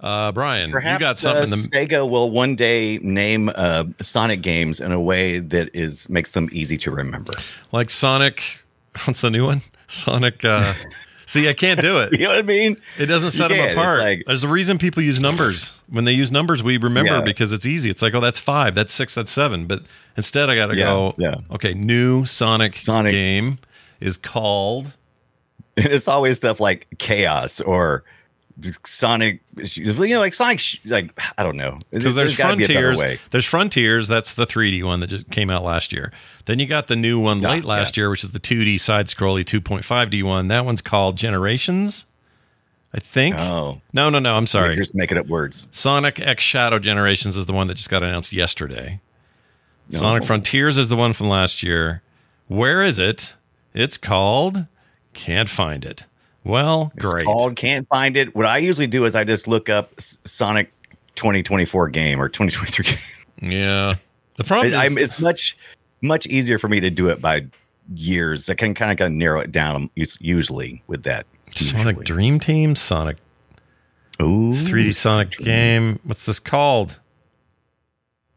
Uh, 0.00 0.30
Brian, 0.30 0.70
Perhaps 0.70 1.00
you 1.00 1.04
got 1.06 1.18
something. 1.18 1.42
uh, 1.52 1.56
to, 1.56 1.62
Sega 1.96 2.08
will 2.08 2.30
one 2.30 2.54
day 2.54 2.98
name 2.98 3.50
uh, 3.52 3.84
Sonic 4.00 4.42
games 4.42 4.78
in 4.80 4.92
a 4.92 5.00
way 5.00 5.40
that 5.40 5.70
is 5.74 6.08
makes 6.08 6.34
them 6.34 6.48
easy 6.52 6.78
to 6.78 6.90
remember. 6.92 7.32
like 7.72 7.90
Sonic. 7.90 8.60
What's 9.06 9.22
the 9.22 9.30
new 9.30 9.44
one? 9.46 9.62
Sonic. 9.88 10.44
Uh, 10.44 10.74
See, 11.28 11.46
I 11.46 11.52
can't 11.52 11.78
do 11.80 11.98
it. 11.98 12.12
You 12.18 12.24
know 12.24 12.30
what 12.30 12.38
I 12.38 12.42
mean? 12.42 12.78
It 12.98 13.04
doesn't 13.06 13.32
set 13.32 13.48
them 13.48 13.70
apart. 13.70 14.00
like- 14.00 14.22
There's 14.26 14.44
a 14.44 14.48
reason 14.48 14.78
people 14.78 15.02
use 15.02 15.20
numbers. 15.20 15.82
When 15.88 16.04
they 16.04 16.12
use 16.12 16.32
numbers, 16.32 16.62
we 16.62 16.78
remember 16.78 17.16
Yeah. 17.16 17.20
because 17.20 17.52
it's 17.52 17.66
easy. 17.66 17.90
It's 17.90 18.00
like, 18.00 18.14
oh, 18.14 18.20
that's 18.20 18.38
five, 18.38 18.74
that's 18.74 18.94
six, 18.94 19.14
that's 19.14 19.30
seven. 19.30 19.66
But 19.66 19.82
instead, 20.16 20.48
I 20.48 20.54
got 20.56 20.68
to 20.68 20.76
Yeah, 20.76 20.84
go. 20.86 21.14
yeah. 21.18 21.34
Okay, 21.50 21.74
new 21.74 22.24
Sonic, 22.24 22.76
Sonic. 22.76 23.12
game 23.12 23.58
is 24.00 24.16
called. 24.16 24.86
And 25.76 25.86
it's 25.92 26.08
always 26.08 26.38
stuff 26.38 26.60
like 26.60 26.86
chaos 26.98 27.60
or 27.60 28.04
Sonic. 28.84 29.40
You 29.56 29.92
know, 29.94 30.18
like 30.20 30.32
Sonic. 30.32 30.62
Like 30.84 31.18
I 31.36 31.42
don't 31.42 31.56
know. 31.56 31.78
Because 31.90 32.14
there's 32.14 32.36
be 32.36 32.42
Frontiers. 32.42 33.00
There's 33.30 33.44
Frontiers. 33.44 34.08
That's 34.08 34.34
the 34.34 34.46
3D 34.46 34.82
one 34.84 35.00
that 35.00 35.08
just 35.08 35.30
came 35.30 35.50
out 35.50 35.64
last 35.64 35.92
year. 35.92 36.12
Then 36.46 36.58
you 36.58 36.66
got 36.66 36.88
the 36.88 36.96
new 36.96 37.18
one 37.18 37.40
Yeah, 37.40 37.50
late 37.50 37.64
last 37.64 37.96
year, 37.96 38.10
which 38.10 38.24
is 38.24 38.32
the 38.32 38.40
2D 38.40 38.80
side 38.80 39.06
scrolly 39.06 39.44
2.5D 39.44 40.22
one. 40.22 40.48
That 40.48 40.64
one's 40.64 40.82
called 40.82 41.16
Generations. 41.16 42.06
I 42.92 43.00
think. 43.00 43.36
Oh, 43.38 43.82
No, 43.92 44.08
no, 44.08 44.18
no. 44.18 44.34
I'm 44.34 44.46
sorry. 44.46 44.68
You're 44.74 44.82
just 44.82 44.94
making 44.94 45.18
up 45.18 45.26
words. 45.26 45.68
Sonic 45.70 46.20
X 46.20 46.42
Shadow 46.42 46.78
Generations 46.78 47.36
is 47.36 47.44
the 47.46 47.52
one 47.52 47.66
that 47.66 47.74
just 47.74 47.90
got 47.90 48.02
announced 48.02 48.32
yesterday. 48.32 49.00
Sonic 49.90 50.22
Oh. 50.22 50.26
Frontiers 50.26 50.78
is 50.78 50.88
the 50.88 50.96
one 50.96 51.12
from 51.12 51.28
last 51.28 51.62
year. 51.62 52.02
Where 52.46 52.82
is 52.82 52.98
it? 52.98 53.34
It's 53.74 53.98
called 53.98 54.64
Can't 55.12 55.50
Find 55.50 55.84
It. 55.84 56.04
Well, 56.44 56.92
It's 56.96 57.04
great. 57.06 57.24
called 57.26 57.56
can't 57.56 57.86
find 57.88 58.16
it. 58.16 58.34
What 58.34 58.46
I 58.46 58.58
usually 58.58 58.86
do 58.86 59.04
is 59.04 59.14
I 59.14 59.24
just 59.24 59.46
look 59.48 59.68
up 59.68 59.92
Sonic 59.98 60.72
2024 61.16 61.88
game 61.88 62.20
or 62.20 62.28
2023 62.28 62.84
game. 62.84 63.52
yeah. 63.52 63.94
The 64.36 64.44
problem 64.44 64.68
It, 64.68 64.72
is, 64.76 64.80
I'm, 64.80 64.98
it's 64.98 65.18
much 65.20 65.56
much 66.00 66.26
easier 66.26 66.58
for 66.58 66.68
me 66.68 66.78
to 66.80 66.90
do 66.90 67.08
it 67.08 67.20
by 67.20 67.44
years. 67.92 68.48
I 68.48 68.54
can 68.54 68.72
kind 68.72 68.92
of 68.92 68.98
kind 68.98 69.12
of 69.12 69.18
narrow 69.18 69.40
it 69.40 69.50
down 69.50 69.90
usually 69.96 70.82
with 70.86 71.02
that. 71.02 71.26
Sonic 71.54 71.96
usually. 71.96 72.04
Dream 72.04 72.38
Team, 72.40 72.76
Sonic 72.76 73.16
Ooh, 74.22 74.52
3D 74.52 74.94
Sonic 74.94 75.30
game. 75.38 75.98
What's 76.04 76.24
this 76.24 76.38
called? 76.38 77.00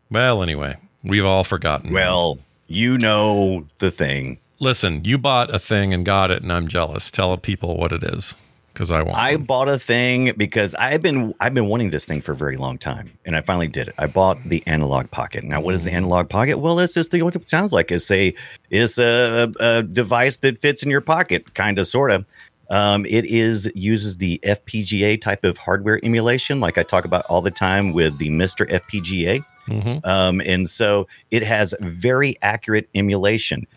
Well, 0.09 0.41
anyway, 0.43 0.75
we've 1.03 1.25
all 1.25 1.43
forgotten. 1.43 1.93
Well, 1.93 2.39
you 2.67 2.97
know 2.97 3.65
the 3.77 3.91
thing. 3.91 4.39
Listen, 4.61 5.03
you 5.03 5.17
bought 5.17 5.53
a 5.53 5.57
thing 5.57 5.91
and 5.91 6.05
got 6.05 6.29
it, 6.29 6.43
and 6.43 6.53
I'm 6.53 6.67
jealous. 6.67 7.09
Tell 7.09 7.35
people 7.35 7.77
what 7.77 7.91
it 7.91 8.03
is 8.03 8.35
because 8.71 8.91
I 8.91 9.01
want. 9.01 9.17
I 9.17 9.35
one. 9.35 9.45
bought 9.45 9.67
a 9.67 9.79
thing 9.79 10.33
because 10.37 10.75
I've 10.75 11.01
been 11.01 11.33
I've 11.39 11.55
been 11.55 11.65
wanting 11.65 11.89
this 11.89 12.05
thing 12.05 12.21
for 12.21 12.33
a 12.33 12.35
very 12.35 12.57
long 12.57 12.77
time, 12.77 13.11
and 13.25 13.35
I 13.35 13.41
finally 13.41 13.67
did 13.67 13.87
it. 13.87 13.95
I 13.97 14.05
bought 14.05 14.37
the 14.45 14.63
Analogue 14.67 15.09
Pocket. 15.09 15.43
Now, 15.43 15.61
what 15.61 15.73
is 15.73 15.83
the 15.83 15.91
Analogue 15.91 16.29
Pocket? 16.29 16.59
Well, 16.59 16.77
it's 16.77 16.93
just 16.93 17.11
what 17.11 17.35
it 17.35 17.49
sounds 17.49 17.73
like. 17.73 17.91
It's 17.91 18.11
a 18.11 18.35
it's 18.69 18.99
a, 18.99 19.51
a 19.59 19.81
device 19.81 20.37
that 20.39 20.61
fits 20.61 20.83
in 20.83 20.91
your 20.91 21.01
pocket, 21.01 21.55
kind 21.55 21.79
of, 21.79 21.87
sort 21.87 22.11
of. 22.11 22.23
Um, 22.69 23.05
it 23.07 23.25
is 23.25 23.69
uses 23.73 24.17
the 24.17 24.39
FPGA 24.43 25.19
type 25.19 25.43
of 25.43 25.57
hardware 25.57 25.99
emulation, 26.05 26.59
like 26.59 26.77
I 26.77 26.83
talk 26.83 27.03
about 27.03 27.25
all 27.25 27.41
the 27.41 27.51
time 27.51 27.93
with 27.93 28.17
the 28.19 28.29
MiSTer 28.29 28.71
FPGA. 28.71 29.43
Mhm. 29.67 30.05
Um, 30.05 30.39
and 30.45 30.69
so 30.69 31.07
it 31.31 31.43
has 31.43 31.73
very 31.81 32.37
accurate 32.41 32.87
emulation. 32.95 33.67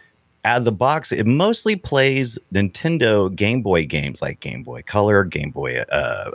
Out 0.45 0.59
of 0.59 0.65
the 0.67 0.73
box, 0.73 1.11
it 1.11 1.27
mostly 1.27 1.75
plays 1.75 2.39
Nintendo 2.53 3.35
Game 3.35 3.63
Boy 3.63 3.87
games 3.87 4.21
like 4.21 4.41
Game 4.41 4.63
Boy 4.63 4.83
Color, 4.83 5.25
Game 5.25 5.51
Boy, 5.51 5.79
uh, 5.79 5.85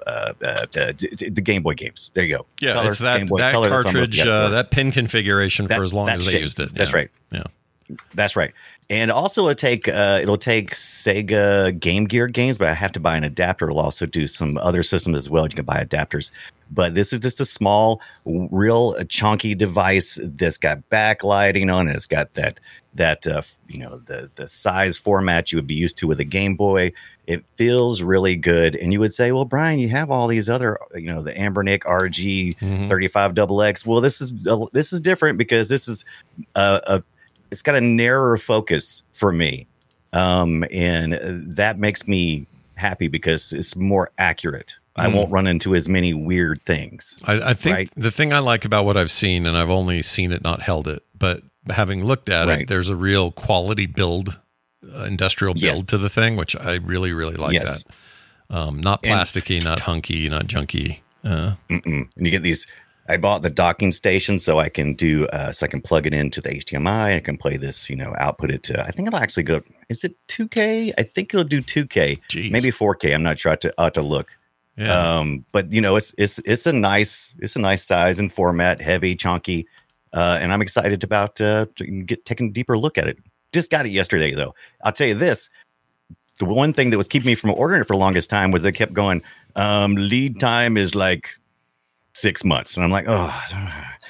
uh, 0.07 0.33
uh, 0.41 0.45
uh, 0.45 0.65
the 0.97 1.41
Game 1.43 1.61
Boy 1.61 1.75
games. 1.75 2.09
There 2.15 2.23
you 2.23 2.37
go. 2.37 2.45
Yeah, 2.59 2.73
Color, 2.73 2.89
it's 2.89 2.99
that 2.99 3.17
Game 3.19 3.27
Boy 3.27 3.37
that 3.37 3.51
Color, 3.51 3.69
cartridge, 3.69 4.19
uh, 4.21 4.49
that 4.49 4.71
pin 4.71 4.91
configuration 4.91 5.67
That- 5.67 5.77
for 5.77 5.83
as 5.83 5.93
long 5.93 6.09
as 6.09 6.25
they 6.25 6.31
shit. 6.31 6.41
used 6.41 6.59
it. 6.59 6.73
That's 6.73 6.89
Yeah. 6.89 6.95
right. 6.97 7.09
Yeah. 7.31 7.43
That's 8.15 8.35
right. 8.35 8.51
And 8.89 9.12
also 9.12 9.43
it'll 9.43 9.55
take 9.55 9.88
uh, 9.88 10.19
it'll 10.22 10.38
take 10.38 10.72
Sega 10.72 11.79
Game 11.79 12.05
Gear 12.05 12.27
games, 12.27 12.58
but 12.58 12.67
I 12.69 12.74
have 12.74 12.91
to 12.93 13.00
buy 13.00 13.15
an 13.17 13.24
adapter. 13.24 13.69
It'll 13.69 13.79
also 13.79 14.05
do 14.08 14.25
some 14.25 14.58
other 14.58 14.81
systems 14.81 15.15
as 15.17 15.29
well. 15.29 15.46
You 15.46 15.55
can 15.55 15.65
buy 15.65 15.84
adapters. 15.84 16.31
But 16.72 16.93
this 16.96 17.13
is 17.13 17.19
just 17.19 17.39
a 17.39 17.46
small, 17.46 18.00
real 18.25 18.96
chunky 19.05 19.55
device 19.55 20.19
that's 20.24 20.58
got 20.58 20.88
backlighting 20.91 21.74
on 21.74 21.88
it. 21.88 21.96
It's 21.96 22.08
got 22.08 22.34
that 22.34 22.60
that 22.96 23.27
uh, 23.27 23.43
you 23.67 23.77
know 23.79 23.98
the 24.00 24.31
the 24.36 24.48
size 24.48 24.98
format 24.98 25.51
you 25.51 25.58
would 25.58 25.67
be 25.67 25.75
used 25.75 25.98
to 25.98 26.08
with 26.08 26.19
a 26.19 26.25
Game 26.25 26.55
Boy. 26.55 26.91
It 27.27 27.43
feels 27.58 28.01
really 28.01 28.36
good. 28.36 28.75
And 28.75 28.91
you 28.91 29.00
would 29.00 29.13
say, 29.13 29.31
well, 29.31 29.46
Brian, 29.46 29.77
you 29.77 29.89
have 29.89 30.10
all 30.10 30.27
these 30.27 30.50
other, 30.50 30.79
you 30.96 31.13
know, 31.13 31.22
the 31.22 31.34
Anbernic 31.34 31.81
RG 31.84 32.58
Mhm. 32.58 32.88
35 32.89 33.36
double 33.36 33.62
X. 33.62 33.86
Well, 33.86 34.01
this 34.01 34.19
is 34.19 34.34
this 34.74 34.91
is 34.93 35.00
different 35.00 35.38
because 35.38 35.69
this 35.69 35.88
is 35.88 36.05
a, 36.55 36.81
a 36.88 37.03
it's 37.51 37.61
got 37.61 37.75
a 37.75 37.81
narrower 37.81 38.37
focus 38.37 39.03
for 39.13 39.31
me, 39.31 39.67
um, 40.13 40.63
and 40.71 41.13
that 41.55 41.79
makes 41.79 42.07
me 42.07 42.45
happy 42.75 43.07
because 43.07 43.51
it's 43.53 43.75
more 43.75 44.11
accurate. 44.17 44.75
I 44.95 45.07
Mm. 45.07 45.13
won't 45.15 45.31
run 45.31 45.47
into 45.47 45.75
as 45.75 45.87
many 45.87 46.13
weird 46.13 46.61
things. 46.65 47.17
I, 47.25 47.49
I 47.49 47.53
think 47.53 47.75
Right. 47.75 47.89
the 47.95 48.11
thing 48.11 48.33
I 48.33 48.39
like 48.39 48.65
about 48.65 48.85
what 48.85 48.97
I've 48.97 49.11
seen, 49.11 49.45
and 49.45 49.57
I've 49.57 49.69
only 49.69 50.01
seen 50.01 50.31
it, 50.31 50.43
not 50.43 50.61
held 50.61 50.87
it, 50.87 51.03
but 51.17 51.41
having 51.69 52.03
looked 52.03 52.29
at 52.29 52.49
it, 52.49 52.67
there's 52.67 52.89
a 52.89 52.95
real 52.95 53.31
quality 53.31 53.85
build, 53.85 54.39
uh, 54.95 55.03
industrial 55.03 55.53
build 55.53 55.63
Yes. 55.77 55.81
to 55.83 55.97
the 55.97 56.09
thing, 56.09 56.35
which 56.35 56.55
I 56.55 56.75
really, 56.75 57.13
really 57.13 57.35
like 57.35 57.53
Yes. 57.53 57.83
that. 57.83 58.55
Um, 58.57 58.79
not 58.81 59.01
And- 59.03 59.13
plasticky, 59.13 59.63
not 59.63 59.81
hunky, 59.81 60.27
not 60.29 60.47
junky. 60.47 60.99
Uh. 61.23 61.51
And 61.69 62.07
you 62.15 62.31
get 62.31 62.43
these. 62.43 62.65
I 63.09 63.17
bought 63.17 63.41
the 63.41 63.49
docking 63.49 63.91
station 63.91 64.37
so 64.37 64.59
I 64.59 64.69
can 64.69 64.93
do 64.93 65.25
uh, 65.27 65.51
so 65.51 65.65
I 65.65 65.69
can 65.69 65.81
plug 65.81 66.05
it 66.05 66.13
into 66.13 66.41
the 66.41 66.49
HDMI. 66.49 67.15
I 67.15 67.19
can 67.19 67.37
play 67.37 67.57
this, 67.57 67.89
you 67.89 67.95
know, 67.95 68.15
output 68.19 68.51
it 68.51 68.61
to. 68.63 68.81
I 68.81 68.91
think 68.91 69.07
it'll 69.07 69.19
actually 69.19 69.43
go. 69.43 69.61
Is 69.89 70.03
it 70.03 70.15
2K? 70.27 70.93
I 70.95 71.03
think 71.03 71.33
it'll 71.33 71.43
do 71.43 71.61
2K, 71.61 72.21
Jeez. 72.29 72.51
maybe 72.51 72.71
4K. 72.71 73.15
I'm 73.15 73.23
not 73.23 73.39
sure. 73.39 73.51
I 73.51 73.55
to, 73.55 73.73
to 73.95 74.01
look. 74.03 74.37
yeah. 74.77 75.17
Um, 75.17 75.43
but 75.51 75.73
you 75.73 75.81
know, 75.81 75.95
it's 75.95 76.13
it's 76.19 76.39
it's 76.45 76.67
a 76.67 76.71
nice 76.71 77.33
it's 77.39 77.55
a 77.55 77.59
nice 77.59 77.83
size 77.83 78.19
and 78.19 78.31
format, 78.31 78.79
heavy, 78.79 79.15
chunky, 79.15 79.67
uh, 80.13 80.37
and 80.39 80.53
I'm 80.53 80.61
excited 80.61 81.03
about 81.03 81.41
uh, 81.41 81.65
to 81.77 81.85
get 82.03 82.25
taking 82.25 82.49
a 82.49 82.51
deeper 82.51 82.77
look 82.77 82.99
at 82.99 83.07
it. 83.07 83.17
Just 83.51 83.71
got 83.71 83.87
it 83.87 83.91
yesterday, 83.91 84.35
though. 84.35 84.53
I'll 84.83 84.91
tell 84.91 85.07
you 85.07 85.15
this: 85.15 85.49
the 86.37 86.45
one 86.45 86.73
thing 86.73 86.91
that 86.91 86.97
was 86.97 87.07
keeping 87.07 87.25
me 87.25 87.33
from 87.33 87.49
ordering 87.51 87.81
it 87.81 87.87
for 87.87 87.93
the 87.93 87.99
longest 87.99 88.29
time 88.29 88.51
was 88.51 88.61
they 88.61 88.71
kept 88.71 88.93
going. 88.93 89.23
Um, 89.55 89.95
lead 89.95 90.39
time 90.39 90.77
is 90.77 90.93
like 90.93 91.38
six 92.19 92.43
months, 92.43 92.75
and 92.75 92.83
I'm 92.83 92.91
like, 92.91 93.05
oh, 93.07 93.33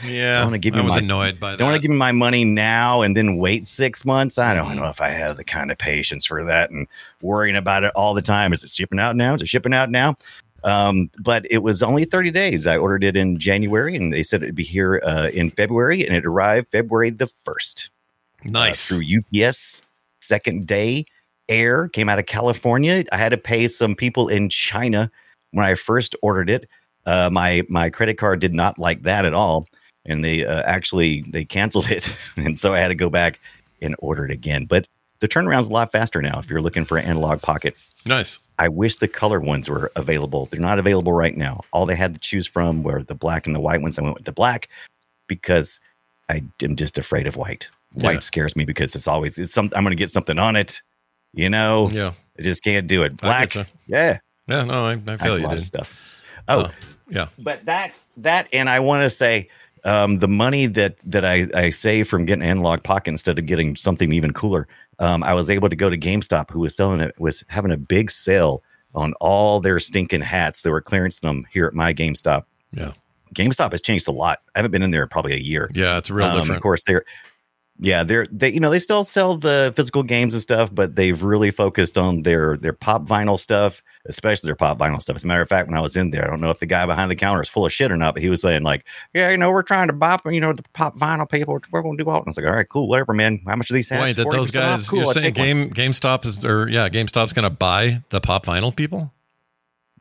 yeah. 0.03 0.41
I 0.41 0.43
wanna 0.43 0.57
give 0.57 0.75
I 0.75 0.81
was 0.81 0.95
my- 0.95 0.99
annoyed 0.99 1.39
by 1.39 1.51
that. 1.51 1.57
don't 1.57 1.67
want 1.67 1.75
to 1.75 1.81
give 1.81 1.91
me 1.91 1.97
my 1.97 2.11
money 2.11 2.43
now 2.45 3.01
and 3.01 3.15
then 3.15 3.37
wait 3.37 3.65
six 3.65 4.05
months. 4.05 4.37
I 4.37 4.53
don't 4.53 4.75
know 4.75 4.85
if 4.87 5.01
I 5.01 5.09
have 5.09 5.37
the 5.37 5.43
kind 5.43 5.71
of 5.71 5.77
patience 5.77 6.25
for 6.25 6.43
that 6.45 6.69
and 6.71 6.87
worrying 7.21 7.55
about 7.55 7.83
it 7.83 7.91
all 7.95 8.13
the 8.13 8.21
time. 8.21 8.53
Is 8.53 8.63
it 8.63 8.69
shipping 8.69 8.99
out 8.99 9.15
now? 9.15 9.35
Is 9.35 9.41
it 9.41 9.47
shipping 9.47 9.73
out 9.73 9.89
now? 9.89 10.15
Um, 10.63 11.09
but 11.19 11.45
it 11.49 11.59
was 11.59 11.81
only 11.81 12.05
30 12.05 12.31
days. 12.31 12.67
I 12.67 12.77
ordered 12.77 13.03
it 13.03 13.15
in 13.15 13.37
January 13.37 13.95
and 13.95 14.11
they 14.11 14.23
said 14.23 14.43
it'd 14.43 14.55
be 14.55 14.63
here 14.63 15.01
uh, 15.05 15.29
in 15.33 15.51
February 15.51 16.05
and 16.05 16.15
it 16.15 16.25
arrived 16.25 16.71
February 16.71 17.11
the 17.11 17.29
1st 17.45 17.89
uh, 18.45 18.49
nice. 18.49 18.87
through 18.89 19.03
UPS. 19.03 19.81
Second 20.21 20.67
day 20.67 21.05
air 21.47 21.87
came 21.87 22.09
out 22.09 22.19
of 22.19 22.25
California. 22.25 23.05
I 23.11 23.17
had 23.17 23.29
to 23.29 23.37
pay 23.37 23.67
some 23.67 23.95
people 23.95 24.27
in 24.27 24.49
China 24.49 25.09
when 25.51 25.65
I 25.65 25.75
first 25.75 26.15
ordered 26.21 26.49
it. 26.49 26.67
Uh, 27.05 27.29
my 27.31 27.63
my 27.69 27.89
credit 27.89 28.17
card 28.17 28.39
did 28.39 28.53
not 28.53 28.77
like 28.77 29.03
that 29.03 29.25
at 29.25 29.33
all, 29.33 29.65
and 30.05 30.23
they 30.23 30.45
uh, 30.45 30.61
actually 30.65 31.21
they 31.29 31.45
canceled 31.45 31.89
it, 31.89 32.15
and 32.35 32.59
so 32.59 32.73
I 32.73 32.79
had 32.79 32.89
to 32.89 32.95
go 32.95 33.09
back 33.09 33.39
and 33.81 33.95
order 33.99 34.25
it 34.25 34.31
again. 34.31 34.65
But 34.65 34.87
the 35.19 35.27
turnaround's 35.27 35.67
a 35.67 35.71
lot 35.71 35.91
faster 35.91 36.21
now. 36.21 36.39
If 36.39 36.49
you're 36.49 36.61
looking 36.61 36.85
for 36.85 36.97
an 36.97 37.05
Analogue 37.05 37.41
Pocket, 37.41 37.75
nice. 38.05 38.39
I 38.57 38.67
wish 38.67 38.97
the 38.97 39.07
color 39.07 39.39
ones 39.39 39.69
were 39.69 39.91
available. 39.95 40.45
They're 40.47 40.59
not 40.59 40.79
available 40.79 41.13
right 41.13 41.35
now. 41.35 41.61
All 41.71 41.85
they 41.85 41.95
had 41.95 42.13
to 42.13 42.19
choose 42.19 42.45
from 42.47 42.83
were 42.83 43.03
the 43.03 43.15
black 43.15 43.47
and 43.47 43.55
the 43.55 43.59
white 43.59 43.81
ones. 43.81 43.97
I 43.97 44.01
went 44.01 44.15
with 44.15 44.25
the 44.25 44.31
black 44.33 44.67
because 45.27 45.79
I 46.29 46.43
am 46.61 46.75
just 46.75 46.97
afraid 46.97 47.27
of 47.27 47.35
white. 47.35 47.69
White 47.93 48.13
Yeah. 48.15 48.19
scares 48.19 48.55
me 48.55 48.65
because 48.65 48.95
it's 48.95 49.07
always 49.07 49.37
it's 49.39 49.53
some 49.53 49.65
I'm 49.75 49.83
going 49.83 49.91
to 49.91 49.95
get 49.95 50.09
something 50.11 50.37
on 50.37 50.55
it. 50.55 50.81
You 51.33 51.49
know, 51.49 51.89
Yeah. 51.91 52.13
I 52.37 52.41
just 52.41 52.63
can't 52.63 52.87
do 52.87 53.03
it. 53.03 53.17
Black, 53.17 53.55
yeah, 53.55 54.19
Yeah. 54.47 54.63
No, 54.63 54.85
I, 54.85 54.91
I 54.91 54.95
that's 54.95 55.23
feel 55.23 55.35
a 55.35 55.39
lot 55.39 55.49
Dude. 55.49 55.57
of 55.59 55.63
stuff. 55.63 56.18
Oh, 56.49 56.61
Uh, 56.63 56.71
yeah. 57.09 57.27
but 57.39 57.63
that 57.65 57.97
that 58.17 58.47
and 58.51 58.69
I 58.69 58.79
want 58.81 59.03
to 59.03 59.09
say 59.09 59.47
um, 59.85 60.17
the 60.17 60.27
money 60.27 60.65
that 60.67 60.97
that 61.05 61.23
I, 61.23 61.47
I 61.53 61.69
save 61.69 62.07
from 62.09 62.25
getting 62.25 62.43
Analogue 62.43 62.83
Pocket 62.83 63.11
instead 63.11 63.39
of 63.39 63.45
getting 63.45 63.75
something 63.77 64.11
even 64.11 64.33
cooler. 64.33 64.67
Um, 64.99 65.23
I 65.23 65.33
was 65.33 65.49
able 65.49 65.69
to 65.69 65.75
go 65.77 65.89
to 65.89 65.97
GameStop, 65.97 66.51
who 66.51 66.59
was 66.59 66.75
selling 66.75 66.99
it, 66.99 67.15
was 67.17 67.45
having 67.47 67.71
a 67.71 67.77
big 67.77 68.11
sale 68.11 68.61
on 68.93 69.13
all 69.21 69.61
their 69.61 69.79
stinking 69.79 70.19
hats. 70.21 70.61
They 70.63 70.69
were 70.71 70.81
clearancing 70.81 71.21
them 71.21 71.47
here 71.51 71.65
at 71.67 71.73
my 71.73 71.93
GameStop. 71.93 72.43
Yeah. 72.73 72.91
GameStop 73.33 73.71
has 73.71 73.81
changed 73.81 74.07
a 74.07 74.11
lot. 74.11 74.39
I 74.55 74.59
haven't 74.59 74.71
been 74.71 74.81
in 74.83 74.91
there 74.91 75.03
in 75.03 75.09
probably 75.09 75.33
a 75.33 75.37
year. 75.37 75.69
Yeah. 75.73 75.97
It's 75.97 76.09
a 76.09 76.13
real 76.13 76.25
Um, 76.27 76.35
different. 76.35 76.57
Of 76.57 76.63
course, 76.63 76.83
they're 76.83 77.05
yeah, 77.81 78.03
they're 78.03 78.25
they 78.29 78.51
you 78.51 78.59
know 78.59 78.69
they 78.69 78.79
still 78.79 79.05
sell 79.05 79.37
the 79.37 79.71
physical 79.73 80.03
games 80.03 80.33
and 80.33 80.43
stuff, 80.43 80.69
but 80.73 80.95
they've 80.97 81.23
really 81.23 81.49
focused 81.49 81.97
on 81.97 82.23
their 82.23 82.57
their 82.57 82.73
pop 82.73 83.05
vinyl 83.05 83.39
stuff, 83.39 83.81
especially 84.05 84.49
their 84.49 84.55
pop 84.55 84.77
vinyl 84.77 85.01
stuff. 85.01 85.15
As 85.15 85.23
a 85.23 85.27
matter 85.27 85.41
of 85.41 85.47
fact, 85.47 85.69
when 85.69 85.77
I 85.77 85.81
was 85.81 85.95
in 85.95 86.09
there, 86.09 86.25
I 86.25 86.29
don't 86.29 86.41
know 86.41 86.49
if 86.49 86.59
the 86.59 86.65
guy 86.65 86.85
behind 86.85 87.09
the 87.09 87.15
counter 87.15 87.41
is 87.41 87.47
full 87.47 87.65
of 87.65 87.71
shit 87.71 87.89
or 87.89 87.95
not, 87.95 88.15
but 88.15 88.21
he 88.21 88.29
was 88.29 88.41
saying 88.41 88.63
like, 88.63 88.85
yeah, 89.13 89.29
you 89.29 89.37
know, 89.37 89.49
we're 89.49 89.63
trying 89.63 89.87
to 89.87 89.93
buy 89.93 90.19
you 90.25 90.41
know 90.41 90.51
the 90.51 90.63
pop 90.73 90.97
vinyl 90.99 91.29
people, 91.29 91.57
we're 91.71 91.81
going 91.81 91.97
to 91.97 92.03
do 92.03 92.09
all. 92.09 92.17
And 92.17 92.27
I 92.27 92.29
was 92.29 92.37
like, 92.37 92.45
all 92.45 92.53
right, 92.53 92.67
cool, 92.67 92.89
whatever, 92.89 93.13
man. 93.13 93.39
How 93.47 93.55
much 93.55 93.71
are 93.71 93.75
these 93.75 93.87
hats? 93.87 94.01
Wait, 94.01 94.15
that 94.17 94.29
those 94.29 94.51
guys? 94.51 94.89
Cool, 94.89 94.99
you're 94.99 95.13
saying 95.13 95.33
take 95.33 95.37
one. 95.37 95.69
Game 95.69 95.69
GameStop 95.71 96.25
is 96.25 96.43
or 96.43 96.67
yeah, 96.67 96.89
GameStop's 96.89 97.31
going 97.31 97.43
to 97.43 97.49
buy 97.49 98.03
the 98.09 98.19
pop 98.19 98.45
vinyl 98.45 98.75
people? 98.75 99.13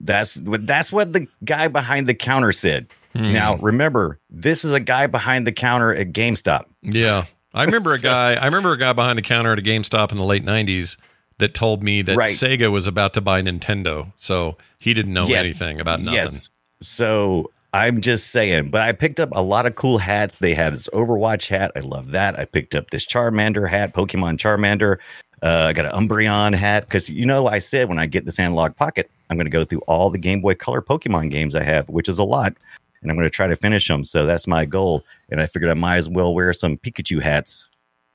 That's 0.00 0.36
what 0.38 0.66
that's 0.66 0.92
what 0.92 1.12
the 1.12 1.28
guy 1.44 1.68
behind 1.68 2.08
the 2.08 2.14
counter 2.14 2.50
said. 2.50 2.88
Hmm. 3.12 3.32
Now 3.32 3.56
remember, 3.58 4.18
this 4.30 4.64
is 4.64 4.72
a 4.72 4.80
guy 4.80 5.06
behind 5.06 5.46
the 5.46 5.52
counter 5.52 5.94
at 5.94 6.12
GameStop. 6.12 6.64
Yeah. 6.82 7.24
I 7.58 7.64
remember 7.64 7.92
a 7.92 7.98
guy 8.00 8.34
I 8.34 8.44
remember 8.46 8.72
a 8.72 8.78
guy 8.78 8.92
behind 8.92 9.18
the 9.18 9.22
counter 9.22 9.52
at 9.52 9.58
a 9.58 9.62
GameStop 9.62 10.12
in 10.12 10.18
the 10.18 10.24
late 10.24 10.44
90s 10.44 10.96
that 11.38 11.54
told 11.54 11.82
me 11.82 12.02
that 12.02 12.16
Right. 12.16 12.34
Sega 12.34 12.70
was 12.72 12.86
about 12.86 13.14
to 13.14 13.20
buy 13.20 13.42
Nintendo. 13.42 14.12
So 14.16 14.56
he 14.78 14.94
didn't 14.94 15.12
know 15.12 15.26
Yes. 15.26 15.44
anything 15.44 15.80
about 15.80 16.00
nothing. 16.00 16.14
Yes. 16.16 16.50
So 16.82 17.50
I'm 17.74 18.00
just 18.00 18.28
saying, 18.30 18.70
but 18.70 18.80
I 18.80 18.92
picked 18.92 19.20
up 19.20 19.28
a 19.32 19.42
lot 19.42 19.66
of 19.66 19.74
cool 19.74 19.98
hats. 19.98 20.38
They 20.38 20.54
had 20.54 20.72
this 20.72 20.88
Overwatch 20.94 21.48
hat. 21.48 21.70
I 21.76 21.80
love 21.80 22.12
that. 22.12 22.38
I 22.38 22.44
picked 22.46 22.74
up 22.74 22.90
this 22.90 23.06
Charmander 23.06 23.68
hat, 23.68 23.92
Pokemon 23.94 24.38
Charmander. 24.38 24.96
Uh, 25.42 25.66
I 25.68 25.72
got 25.72 25.84
an 25.86 25.92
Umbreon 25.92 26.54
hat 26.54 26.86
because 26.86 27.08
you 27.08 27.24
know 27.26 27.46
I 27.46 27.58
said 27.58 27.88
when 27.88 27.98
I 27.98 28.06
get 28.06 28.24
this 28.24 28.40
Analogue 28.40 28.74
Pocket, 28.74 29.10
I'm 29.30 29.36
going 29.36 29.44
to 29.46 29.50
go 29.50 29.64
through 29.64 29.80
all 29.80 30.10
the 30.10 30.18
Game 30.18 30.40
Boy 30.40 30.54
Color 30.54 30.82
Pokemon 30.82 31.30
games 31.30 31.54
I 31.54 31.62
have, 31.62 31.88
which 31.88 32.08
is 32.08 32.18
a 32.18 32.24
lot, 32.24 32.54
and 33.02 33.10
I'm 33.10 33.16
going 33.16 33.26
to 33.26 33.30
try 33.30 33.46
to 33.46 33.56
finish 33.56 33.86
them. 33.88 34.04
So 34.04 34.26
that's 34.26 34.46
my 34.46 34.64
goal. 34.64 35.04
And 35.30 35.40
I 35.40 35.46
figured 35.46 35.70
I 35.70 35.74
might 35.74 35.96
as 35.96 36.08
well 36.08 36.34
wear 36.34 36.52
some 36.52 36.76
Pikachu 36.76 37.20
hats 37.22 37.68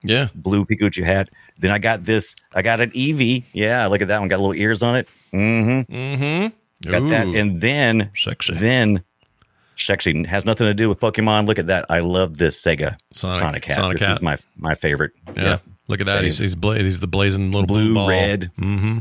Yeah. 0.03 0.27
blue 0.35 0.65
Pikachu 0.65 1.03
hat. 1.03 1.29
Then 1.59 1.71
I 1.71 1.79
got 1.79 2.03
this. 2.03 2.35
I 2.53 2.61
got 2.61 2.81
an 2.81 2.91
Eevee. 2.91 3.43
Yeah, 3.53 3.85
look 3.87 4.01
at 4.01 4.07
that 4.09 4.19
one. 4.19 4.27
Got 4.29 4.39
little 4.39 4.55
ears 4.55 4.81
on 4.83 4.95
it. 4.97 5.07
Mm-hmm. 5.33 5.93
Mm-hmm. 5.93 6.91
Got 6.91 7.07
that. 7.09 7.27
And 7.27 7.61
then, 7.61 8.09
sexy. 8.15 8.53
then, 8.55 9.03
sexy 9.77 10.23
has 10.25 10.45
nothing 10.45 10.67
to 10.67 10.73
do 10.73 10.89
with 10.89 10.99
Pokemon. 10.99 11.47
Look 11.47 11.59
at 11.59 11.67
that. 11.67 11.85
I 11.89 11.99
love 11.99 12.37
this 12.37 12.61
Sega 12.61 12.97
Sonic- 13.11 13.39
Sonic, 13.39 13.65
hat. 13.65 13.75
Sonic 13.75 13.97
this 13.99 14.07
hat. 14.07 14.17
is 14.17 14.21
my 14.21 14.37
my 14.57 14.75
favorite. 14.75 15.11
yeah. 15.35 15.59
Look 15.87 15.99
at 16.01 16.05
that. 16.07 16.23
He's 16.23 16.37
he's, 16.39 16.55
bla- 16.55 16.77
he's 16.79 16.99
the 17.01 17.07
blazing 17.07 17.51
little 17.51 17.67
Blue, 17.67 17.93
ball. 17.93 18.07
red. 18.07 18.51
Mm-hmm. 18.57 18.99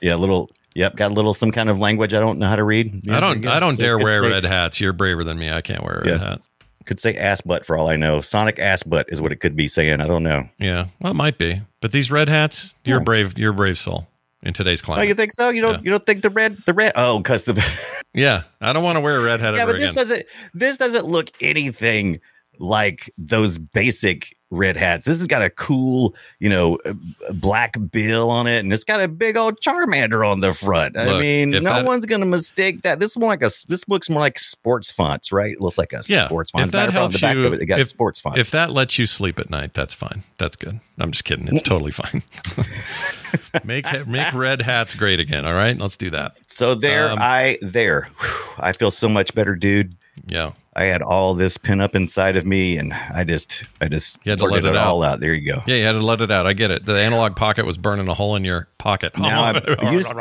Yeah, 0.00 0.16
little. 0.16 0.50
Yep, 0.74 0.96
got 0.96 1.10
a 1.12 1.14
little 1.14 1.34
some 1.34 1.52
kind 1.52 1.68
of 1.68 1.78
language 1.78 2.14
I 2.14 2.20
don't 2.20 2.38
know 2.38 2.46
how 2.48 2.56
to 2.56 2.64
read. 2.64 3.00
Yeah, 3.04 3.16
I 3.16 3.20
don't 3.20 3.46
I 3.46 3.60
don't 3.60 3.76
So 3.76 3.82
dare 3.82 3.98
wear 3.98 4.22
say- 4.22 4.28
red 4.30 4.44
hats. 4.44 4.80
You're 4.80 4.92
braver 4.92 5.22
than 5.24 5.38
me. 5.38 5.50
I 5.50 5.60
can't 5.60 5.82
wear 5.82 5.98
a 6.00 6.04
red 6.04 6.20
Yeah. 6.20 6.28
hat. 6.30 6.40
Could 6.86 7.00
say 7.00 7.14
ass 7.16 7.40
butt 7.40 7.64
for 7.64 7.78
all 7.78 7.88
I 7.88 7.96
know. 7.96 8.20
Sonic 8.20 8.58
ass 8.58 8.82
butt 8.82 9.06
is 9.08 9.22
what 9.22 9.32
it 9.32 9.36
could 9.36 9.56
be 9.56 9.68
saying. 9.68 10.00
I 10.02 10.06
don't 10.06 10.22
know. 10.22 10.46
Yeah. 10.58 10.86
Well, 11.00 11.12
it 11.12 11.16
might 11.16 11.38
be. 11.38 11.62
But 11.80 11.92
these 11.92 12.10
red 12.10 12.28
hats, 12.28 12.74
you're 12.84 12.98
Yeah. 12.98 13.04
brave. 13.04 13.38
You're 13.38 13.52
a 13.52 13.54
brave 13.54 13.78
soul 13.78 14.06
in 14.42 14.52
today's 14.52 14.82
oh, 14.82 14.84
climate. 14.86 14.96
Oh, 14.96 15.00
climate. 15.00 15.08
you 15.08 15.14
think 15.14 15.32
so? 15.32 15.48
You 15.48 15.62
don't 15.62 15.72
Yeah. 15.74 15.80
you 15.84 15.90
don't 15.92 16.04
think 16.04 16.20
the 16.22 16.28
red 16.30 16.58
the 16.66 16.74
red? 16.74 16.92
Oh, 16.96 17.18
because 17.18 17.44
the 17.46 17.64
yeah. 18.12 18.42
I 18.60 18.72
don't 18.74 18.82
want 18.84 18.96
to 18.96 19.00
wear 19.00 19.16
a 19.16 19.22
red 19.22 19.40
hat 19.40 19.54
yeah, 19.54 19.62
ever 19.62 19.72
but 19.72 19.78
this 19.80 19.92
again. 19.92 20.02
doesn't 20.02 20.26
this 20.52 20.76
doesn't 20.76 21.06
look 21.06 21.30
anything 21.40 22.20
like 22.58 23.12
those 23.18 23.58
basic 23.58 24.36
red 24.50 24.76
hats. 24.76 25.04
This 25.04 25.18
has 25.18 25.26
got 25.26 25.42
a 25.42 25.50
cool, 25.50 26.14
you 26.38 26.48
know, 26.48 26.78
uh, 26.84 26.94
black 27.32 27.74
bill 27.90 28.30
on 28.30 28.46
it, 28.46 28.58
and 28.60 28.72
it's 28.72 28.84
got 28.84 29.00
a 29.00 29.08
big 29.08 29.36
old 29.36 29.60
Charmander 29.60 30.28
on 30.30 30.38
the 30.40 30.52
front. 30.52 30.96
I 30.96 31.18
mean, 31.20 31.50
no 31.50 31.56
if 31.58 31.64
that- 31.64 31.84
one's 31.84 32.06
gonna 32.06 32.24
mistake 32.26 32.82
that. 32.82 33.00
This 33.00 33.10
is 33.12 33.16
more 33.18 33.28
like 33.30 33.42
a 33.42 33.50
this 33.68 33.84
looks 33.88 34.08
more 34.08 34.20
like 34.20 34.38
sports 34.38 34.92
fonts, 34.92 35.32
right? 35.32 35.52
It 35.52 35.60
looks 35.60 35.76
like 35.78 35.92
a 35.92 36.02
Yeah, 36.06 36.26
sports 36.26 36.52
if 36.54 36.60
font. 36.60 36.72
that 36.72 36.78
fact, 36.78 36.88
on 36.90 36.94
helps 36.94 37.14
the 37.16 37.20
back 37.20 37.36
you- 37.36 37.46
of 37.46 37.52
it, 37.54 37.62
it 37.62 37.66
got 37.66 37.80
if- 37.80 37.88
sports 37.88 38.20
fonts. 38.20 38.38
If 38.38 38.52
that 38.52 38.70
lets 38.72 38.96
you 38.98 39.06
sleep 39.06 39.40
at 39.40 39.50
night, 39.50 39.74
that's 39.74 39.94
fine. 39.94 40.22
That's 40.38 40.54
good. 40.56 40.78
I'm 40.98 41.10
just 41.10 41.24
kidding. 41.24 41.48
It's 41.48 41.62
totally 41.62 41.90
fine. 41.90 42.22
make 43.64 43.86
make 44.06 44.32
red 44.34 44.62
hats 44.62 44.94
great 44.94 45.20
again. 45.20 45.44
All 45.44 45.54
right, 45.54 45.76
let's 45.76 45.96
do 45.96 46.10
that. 46.10 46.36
so 46.46 46.74
there, 46.74 47.10
um, 47.10 47.18
I 47.20 47.58
there, 47.62 48.08
Whew, 48.20 48.28
I 48.58 48.72
feel 48.72 48.90
so 48.90 49.08
much 49.08 49.34
better, 49.34 49.56
dude. 49.56 49.94
Yeah, 50.28 50.52
I 50.76 50.84
had 50.84 51.02
all 51.02 51.34
this 51.34 51.56
pin 51.56 51.80
up 51.80 51.94
inside 51.94 52.36
of 52.36 52.44
me, 52.44 52.76
and 52.76 52.92
I 52.92 53.22
just, 53.24 53.64
I 53.80 53.86
just 53.88 54.18
You 54.24 54.30
had 54.30 54.38
to 54.40 54.46
let 54.46 54.64
it 54.64 54.76
all 54.76 55.02
out. 55.04 55.20
There 55.20 55.32
you 55.32 55.52
go. 55.52 55.62
yeah. 55.66 55.76
You 55.76 55.84
had 55.84 55.92
to 55.92 56.02
let 56.02 56.20
it 56.20 56.30
out. 56.32 56.46
I 56.46 56.52
get 56.52 56.70
it. 56.72 56.84
The 56.84 56.94
Analogue 57.00 57.36
Pocket 57.36 57.64
was 57.64 57.78
burning 57.78 58.08
a 58.08 58.14
hole 58.14 58.34
in 58.36 58.44
your 58.44 58.66
pocket. 58.78 59.16
Now 59.16 59.52
you 59.90 59.98
just- 59.98 60.14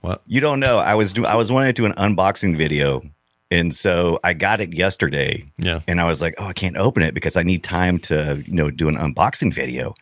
what? 0.00 0.22
You 0.26 0.40
don't 0.40 0.60
know. 0.60 0.78
I 0.78 0.94
was 0.94 1.12
do 1.12 1.24
I 1.26 1.34
was 1.36 1.50
wanting 1.50 1.68
to 1.68 1.72
do 1.72 1.84
an 1.86 1.92
unboxing 1.94 2.56
video, 2.56 3.02
and 3.50 3.74
so 3.74 4.20
I 4.24 4.34
got 4.34 4.60
it 4.60 4.72
yesterday, 4.74 5.44
Yeah. 5.58 5.80
and 5.88 6.00
I 6.00 6.04
was 6.06 6.20
like, 6.22 6.34
oh, 6.38 6.46
I 6.46 6.52
can't 6.52 6.76
open 6.76 7.02
it 7.02 7.14
because 7.14 7.36
I 7.36 7.42
need 7.42 7.64
time 7.64 7.98
to 8.00 8.42
you 8.46 8.52
know 8.52 8.70
do 8.70 8.88
an 8.88 8.96
unboxing 8.96 9.52
video, 9.52 9.94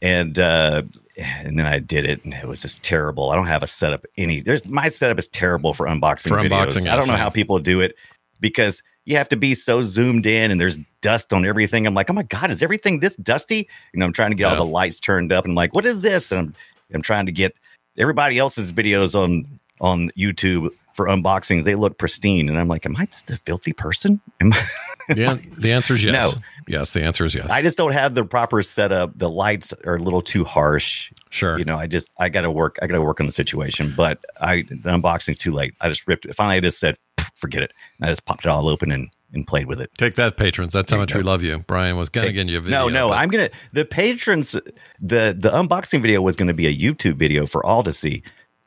and 0.00 0.38
uh, 0.38 0.82
and 1.16 1.58
then 1.58 1.66
I 1.66 1.80
did 1.80 2.06
it, 2.08 2.24
and 2.24 2.32
it 2.32 2.46
was 2.46 2.62
just 2.62 2.82
terrible. 2.82 3.30
I 3.30 3.36
don't 3.36 3.46
have 3.46 3.62
a 3.62 3.66
setup 3.66 4.06
any. 4.16 4.40
There's 4.40 4.66
my 4.66 4.88
setup 4.88 5.18
is 5.18 5.28
terrible 5.28 5.74
for 5.74 5.86
unboxing 5.86 6.28
For 6.28 6.36
videos. 6.36 6.48
unboxing, 6.68 6.90
I 6.90 6.96
don't 6.96 7.08
know 7.08 7.16
how 7.16 7.28
people 7.30 7.58
do 7.58 7.80
it 7.80 7.96
because 8.40 8.82
you 9.04 9.16
have 9.16 9.28
to 9.30 9.36
be 9.36 9.54
so 9.54 9.82
zoomed 9.82 10.26
in, 10.26 10.50
and 10.50 10.60
there's 10.60 10.78
dust 11.00 11.32
on 11.32 11.44
everything. 11.46 11.86
I'm 11.86 11.94
like, 11.94 12.10
oh 12.10 12.12
my 12.12 12.22
god, 12.22 12.50
is 12.50 12.62
everything 12.62 13.00
this 13.00 13.16
dusty? 13.16 13.68
You 13.92 14.00
know, 14.00 14.06
I'm 14.06 14.12
trying 14.12 14.30
to 14.30 14.36
get 14.36 14.44
Yeah. 14.44 14.50
all 14.50 14.64
the 14.66 14.70
lights 14.70 15.00
turned 15.00 15.32
up, 15.32 15.44
and 15.44 15.52
I'm 15.52 15.56
like, 15.56 15.74
what 15.74 15.84
is 15.86 16.00
this? 16.00 16.32
And 16.32 16.40
I'm 16.40 16.54
I'm 16.94 17.02
trying 17.02 17.26
to 17.26 17.32
get 17.32 17.54
everybody 17.98 18.38
else's 18.38 18.72
videos 18.72 19.14
on 19.20 19.46
on 19.80 20.10
YouTube 20.18 20.68
for 20.94 21.06
unboxings. 21.06 21.64
They 21.64 21.74
look 21.76 21.98
pristine, 21.98 22.48
and 22.48 22.58
I'm 22.58 22.68
like, 22.68 22.84
am 22.84 22.96
I 22.98 23.06
just 23.06 23.30
a 23.30 23.36
filthy 23.38 23.72
person? 23.72 24.20
Am 24.40 24.52
I? 24.52 24.66
Yeah. 25.16 25.38
The 25.58 25.72
answer 25.72 25.94
is 25.94 26.04
yes. 26.04 26.36
No. 26.36 26.42
Yes. 26.68 26.92
The 26.92 27.02
answer 27.02 27.24
is 27.24 27.34
yes. 27.34 27.50
I 27.50 27.62
just 27.62 27.76
don't 27.76 27.90
have 27.90 28.14
the 28.14 28.24
proper 28.24 28.62
setup. 28.62 29.18
The 29.18 29.28
lights 29.28 29.72
are 29.84 29.96
a 29.96 29.98
little 29.98 30.22
too 30.22 30.44
harsh. 30.44 31.10
sure. 31.30 31.58
You 31.58 31.64
know, 31.64 31.74
I 31.76 31.88
just 31.88 32.10
I 32.20 32.28
got 32.28 32.42
to 32.42 32.50
work. 32.52 32.78
I 32.80 32.86
got 32.86 32.94
to 32.94 33.02
work 33.02 33.18
on 33.18 33.26
the 33.26 33.32
situation. 33.32 33.92
But 33.96 34.24
I 34.40 34.62
the 34.62 34.90
unboxing's 34.90 35.36
too 35.38 35.50
late. 35.50 35.74
I 35.80 35.88
just 35.88 36.06
ripped 36.06 36.26
it. 36.26 36.36
Finally, 36.36 36.58
I 36.58 36.60
just 36.60 36.78
said, 36.78 36.96
forget 37.40 37.62
it. 37.62 37.72
And 37.98 38.08
I 38.08 38.12
just 38.12 38.24
popped 38.24 38.44
it 38.44 38.48
all 38.48 38.68
open 38.68 38.90
and 38.92 39.08
and 39.32 39.46
played 39.46 39.66
with 39.66 39.80
it. 39.80 39.90
Take 39.96 40.16
that, 40.16 40.36
patrons. 40.36 40.72
That's 40.72 40.90
how 40.90 40.98
much 40.98 41.14
we 41.14 41.22
love 41.22 41.42
you. 41.44 41.60
Brian 41.68 41.96
was 41.96 42.08
gonna 42.08 42.26
Take- 42.28 42.34
get 42.34 42.48
you 42.48 42.58
a 42.58 42.60
video. 42.60 42.80
No, 42.80 42.88
no, 42.88 43.08
but- 43.10 43.18
I'm 43.18 43.28
gonna 43.28 43.50
the 43.72 43.84
patrons 43.84 44.52
the 45.00 45.36
the 45.38 45.50
unboxing 45.50 46.02
video 46.02 46.20
was 46.20 46.34
gonna 46.36 46.54
be 46.54 46.66
a 46.66 46.74
YouTube 46.76 47.14
video 47.16 47.46
for 47.46 47.64
all 47.64 47.82
to 47.84 47.92
see. 47.92 48.22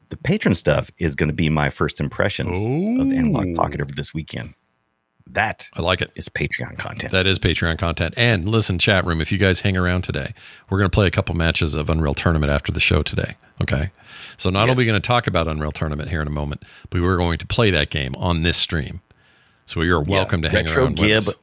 The 0.09 0.17
patron 0.17 0.53
stuff 0.55 0.89
is 0.99 1.15
gonna 1.15 1.33
be 1.33 1.49
my 1.49 1.69
first 1.69 1.99
impressions 1.99 2.55
of 3.01 3.09
the 3.09 3.17
Analogue 3.17 3.55
Pocket 3.55 3.81
over 3.81 3.91
this 3.93 4.13
weekend. 4.13 4.53
That 5.27 5.69
I 5.73 5.81
like 5.81 6.01
it. 6.01 6.11
is 6.15 6.29
Patreon 6.29 6.77
content. 6.77 7.11
That 7.11 7.25
is 7.25 7.39
Patreon 7.39 7.77
content. 7.77 8.13
And 8.17 8.47
listen, 8.49 8.77
chat 8.77 9.05
room, 9.05 9.21
if 9.21 9.31
you 9.31 9.37
guys 9.37 9.61
hang 9.61 9.77
around 9.77 10.03
today, 10.03 10.33
we're 10.69 10.77
going 10.77 10.89
to 10.89 10.93
play 10.93 11.07
a 11.07 11.11
couple 11.11 11.33
matches 11.35 11.73
of 11.75 11.89
Unreal 11.89 12.13
Tournament 12.13 12.51
after 12.51 12.71
the 12.71 12.79
show 12.79 13.01
today. 13.03 13.35
Okay. 13.61 13.89
So 14.37 14.49
not 14.49 14.63
only 14.63 14.73
are 14.73 14.77
we 14.77 14.85
going 14.85 15.01
to 15.01 15.05
talk 15.07 15.25
about 15.27 15.47
Unreal 15.47 15.71
Tournament 15.71 16.09
here 16.09 16.21
in 16.21 16.27
a 16.27 16.31
moment, 16.31 16.63
but 16.89 17.01
we're 17.01 17.17
going 17.17 17.37
to 17.39 17.47
play 17.47 17.71
that 17.71 17.89
game 17.89 18.13
on 18.17 18.43
this 18.43 18.57
stream. 18.57 19.01
So 19.65 19.81
you're 19.81 20.01
welcome 20.01 20.41
to 20.41 20.49
hang 20.49 20.65
Retro 20.65 20.83
around 20.83 20.99
with 20.99 21.07
Gib. 21.07 21.17
us. 21.29 21.35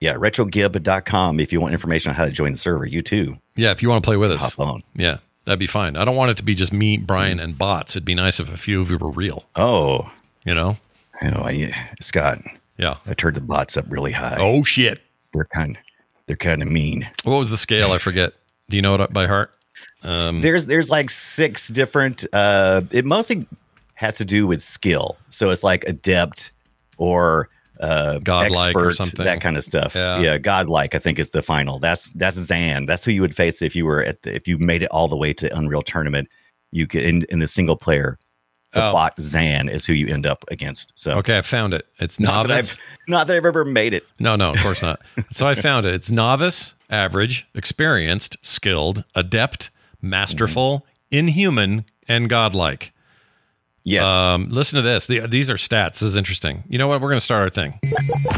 Yeah, 0.00 0.14
retrogib.com 0.14 1.40
if 1.40 1.52
you 1.52 1.60
want 1.60 1.72
information 1.72 2.10
on 2.10 2.14
how 2.16 2.26
to 2.26 2.30
join 2.30 2.52
the 2.52 2.58
server. 2.58 2.84
You 2.86 3.00
too. 3.02 3.38
Yeah, 3.56 3.70
if 3.70 3.82
you 3.82 3.88
want 3.88 4.02
to 4.04 4.06
play 4.06 4.18
with 4.18 4.30
us. 4.32 4.54
Hop 4.54 4.68
on. 4.68 4.82
Yeah, 4.94 5.16
that'd 5.46 5.58
be 5.58 5.66
fine. 5.66 5.96
I 5.96 6.04
don't 6.04 6.16
want 6.16 6.30
it 6.30 6.36
to 6.36 6.42
be 6.42 6.54
just 6.54 6.72
me, 6.72 6.98
Brian, 6.98 7.40
and 7.40 7.56
bots. 7.56 7.96
It'd 7.96 8.04
be 8.04 8.14
nice 8.14 8.38
if 8.38 8.52
a 8.52 8.58
few 8.58 8.82
of 8.82 8.90
you 8.90 8.98
were 8.98 9.10
real, 9.10 9.46
Oh, 9.56 10.10
you 10.44 10.54
know? 10.54 10.76
you 11.22 11.30
know, 11.30 11.40
I, 11.42 11.74
Scott, 12.00 12.40
Yeah. 12.78 12.96
I 13.06 13.14
turned 13.14 13.36
the 13.36 13.40
bots 13.40 13.76
up 13.76 13.86
really 13.88 14.12
high. 14.12 14.36
Oh, 14.38 14.62
shit. 14.64 15.00
they're 15.32 15.44
kind 15.46 15.78
they're 16.26 16.36
kind 16.36 16.60
of 16.62 16.68
mean. 16.70 17.08
What 17.24 17.38
was 17.38 17.50
the 17.50 17.56
scale? 17.56 17.92
I 17.92 17.98
forget. 17.98 18.32
Do 18.68 18.76
you 18.76 18.82
know 18.82 18.94
it 18.96 19.12
by 19.12 19.26
heart? 19.26 19.54
Um, 20.02 20.40
there's 20.40 20.66
there's 20.66 20.90
like 20.90 21.08
six 21.10 21.68
different 21.68 22.24
uh 22.32 22.82
it 22.90 23.04
mostly 23.04 23.46
has 23.94 24.16
to 24.18 24.24
do 24.24 24.46
with 24.46 24.60
skill 24.62 25.16
so 25.30 25.50
it's 25.50 25.64
like 25.64 25.84
adept 25.84 26.52
or 26.98 27.48
uh 27.80 28.18
Godlike 28.18 28.76
or 28.76 28.88
expert, 28.88 28.92
something. 29.04 29.24
that 29.24 29.40
kind 29.40 29.56
of 29.56 29.64
stuff 29.64 29.94
Yeah. 29.94 30.18
yeah 30.20 30.38
godlike 30.38 30.94
i 30.94 30.98
think 30.98 31.18
is 31.18 31.30
the 31.30 31.42
final 31.42 31.78
that's 31.78 32.12
that's 32.12 32.38
Xan 32.38 32.86
that's 32.86 33.04
who 33.04 33.10
you 33.12 33.22
would 33.22 33.34
face 33.34 33.62
if 33.62 33.74
you 33.74 33.84
were 33.86 34.04
at 34.04 34.22
the, 34.22 34.34
if 34.34 34.46
you 34.46 34.58
made 34.58 34.82
it 34.82 34.90
all 34.90 35.08
the 35.08 35.16
way 35.16 35.32
to 35.34 35.54
unreal 35.56 35.82
tournament 35.82 36.28
you 36.72 36.86
could 36.86 37.02
in, 37.02 37.24
in 37.30 37.38
the 37.38 37.48
single 37.48 37.76
player 37.76 38.18
the 38.72 38.84
Oh. 38.84 38.92
bot 38.92 39.16
Xan 39.16 39.70
is 39.72 39.86
who 39.86 39.92
you 39.94 40.12
end 40.12 40.26
up 40.26 40.44
against 40.48 40.92
so 40.98 41.12
okay, 41.18 41.38
I 41.38 41.42
found 41.42 41.72
it. 41.74 41.86
It's 41.98 42.18
not 42.20 42.42
that 42.42 42.48
novice. 42.48 42.72
i've 42.72 42.78
not 43.08 43.26
that 43.28 43.36
i've 43.36 43.46
ever 43.46 43.64
made 43.64 43.94
it 43.94 44.04
No, 44.20 44.36
no, 44.36 44.52
of 44.52 44.58
course 44.60 44.82
not. 44.82 45.00
so 45.30 45.46
I 45.46 45.54
found 45.54 45.86
it. 45.86 45.94
It's 45.94 46.10
novice, 46.10 46.74
average, 46.90 47.46
experienced, 47.54 48.36
skilled, 48.42 49.04
adept, 49.14 49.70
masterful, 50.02 50.84
inhuman, 51.10 51.84
and 52.08 52.28
godlike. 52.28 52.92
yes 53.84 54.04
Um, 54.04 54.48
listen 54.50 54.76
to 54.76 54.82
this. 54.82 55.06
The, 55.06 55.20
these 55.20 55.48
are 55.48 55.54
stats. 55.54 55.92
This 55.94 56.02
is 56.02 56.16
interesting. 56.16 56.64
You 56.68 56.76
know 56.78 56.88
what? 56.88 57.00
We're 57.00 57.08
going 57.08 57.18
to 57.20 57.24
start 57.24 57.42
our 57.42 57.50
thing. 57.50 57.78
Because 57.82 58.36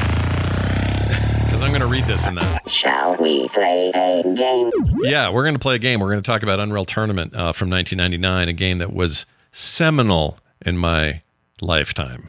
I'm 1.62 1.70
going 1.70 1.80
to 1.80 1.86
read 1.86 2.04
this 2.04 2.26
in 2.26 2.34
that. 2.36 2.68
Shall 2.70 3.16
we 3.16 3.48
play 3.48 3.90
a 3.94 4.22
game? 4.34 4.70
Yeah, 5.02 5.30
we're 5.30 5.42
going 5.42 5.54
to 5.54 5.58
play 5.58 5.74
a 5.74 5.78
game. 5.78 6.00
We're 6.00 6.10
going 6.10 6.22
to 6.22 6.26
talk 6.26 6.42
about 6.42 6.60
Unreal 6.60 6.84
Tournament 6.84 7.34
uh, 7.34 7.52
from 7.52 7.70
1999, 7.70 8.48
a 8.48 8.52
game 8.52 8.78
that 8.78 8.92
was 8.92 9.26
seminal 9.52 10.38
in 10.64 10.78
my 10.78 11.22
lifetime. 11.60 12.28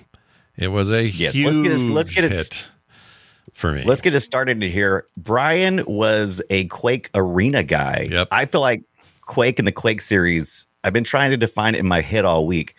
It 0.58 0.70
was 0.70 0.92
a 0.92 1.04
Yes, 1.04 1.36
huge 1.36 1.46
let's 1.46 1.58
get 1.58 1.72
it- 1.72 1.90
let's 1.90 2.10
get 2.12 2.24
it- 2.26 2.34
hit 2.34 2.68
for 3.54 3.72
me. 3.72 3.84
Let's 3.86 4.02
get 4.02 4.14
it 4.16 4.20
started 4.22 4.62
here. 4.62 5.06
Brian 5.18 5.84
was 5.86 6.42
a 6.50 6.66
Quake 6.66 7.10
Arena 7.16 7.64
guy. 7.64 8.08
Yep. 8.10 8.28
I 8.32 8.46
feel 8.46 8.62
like 8.62 8.84
Quake 9.22 9.60
and 9.60 9.68
the 9.68 9.72
Quake 9.72 10.02
series, 10.02 10.68
I've 10.84 10.94
been 10.94 11.04
trying 11.04 11.32
to 11.32 11.38
define 11.38 11.76
it 11.76 11.80
in 11.80 11.88
my 11.88 12.02
head 12.02 12.26
all 12.26 12.46
week. 12.48 12.76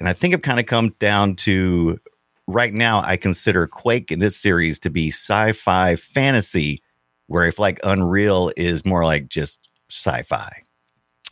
And 0.00 0.08
I 0.08 0.12
think 0.12 0.34
I've 0.34 0.42
kind 0.42 0.60
of 0.60 0.66
come 0.66 0.90
down 1.00 1.34
to 1.36 1.98
right 2.46 2.72
now, 2.72 3.02
I 3.04 3.16
consider 3.16 3.66
Quake 3.66 4.12
in 4.12 4.18
this 4.20 4.36
series 4.36 4.78
to 4.80 4.90
be 4.90 5.08
sci 5.08 5.52
fi 5.52 5.96
fantasy, 5.96 6.82
where 7.26 7.46
if 7.46 7.58
like 7.58 7.80
Unreal 7.82 8.52
is 8.56 8.84
more 8.84 9.04
like 9.04 9.28
just 9.28 9.68
sci 9.90 10.22
fi, 10.22 10.62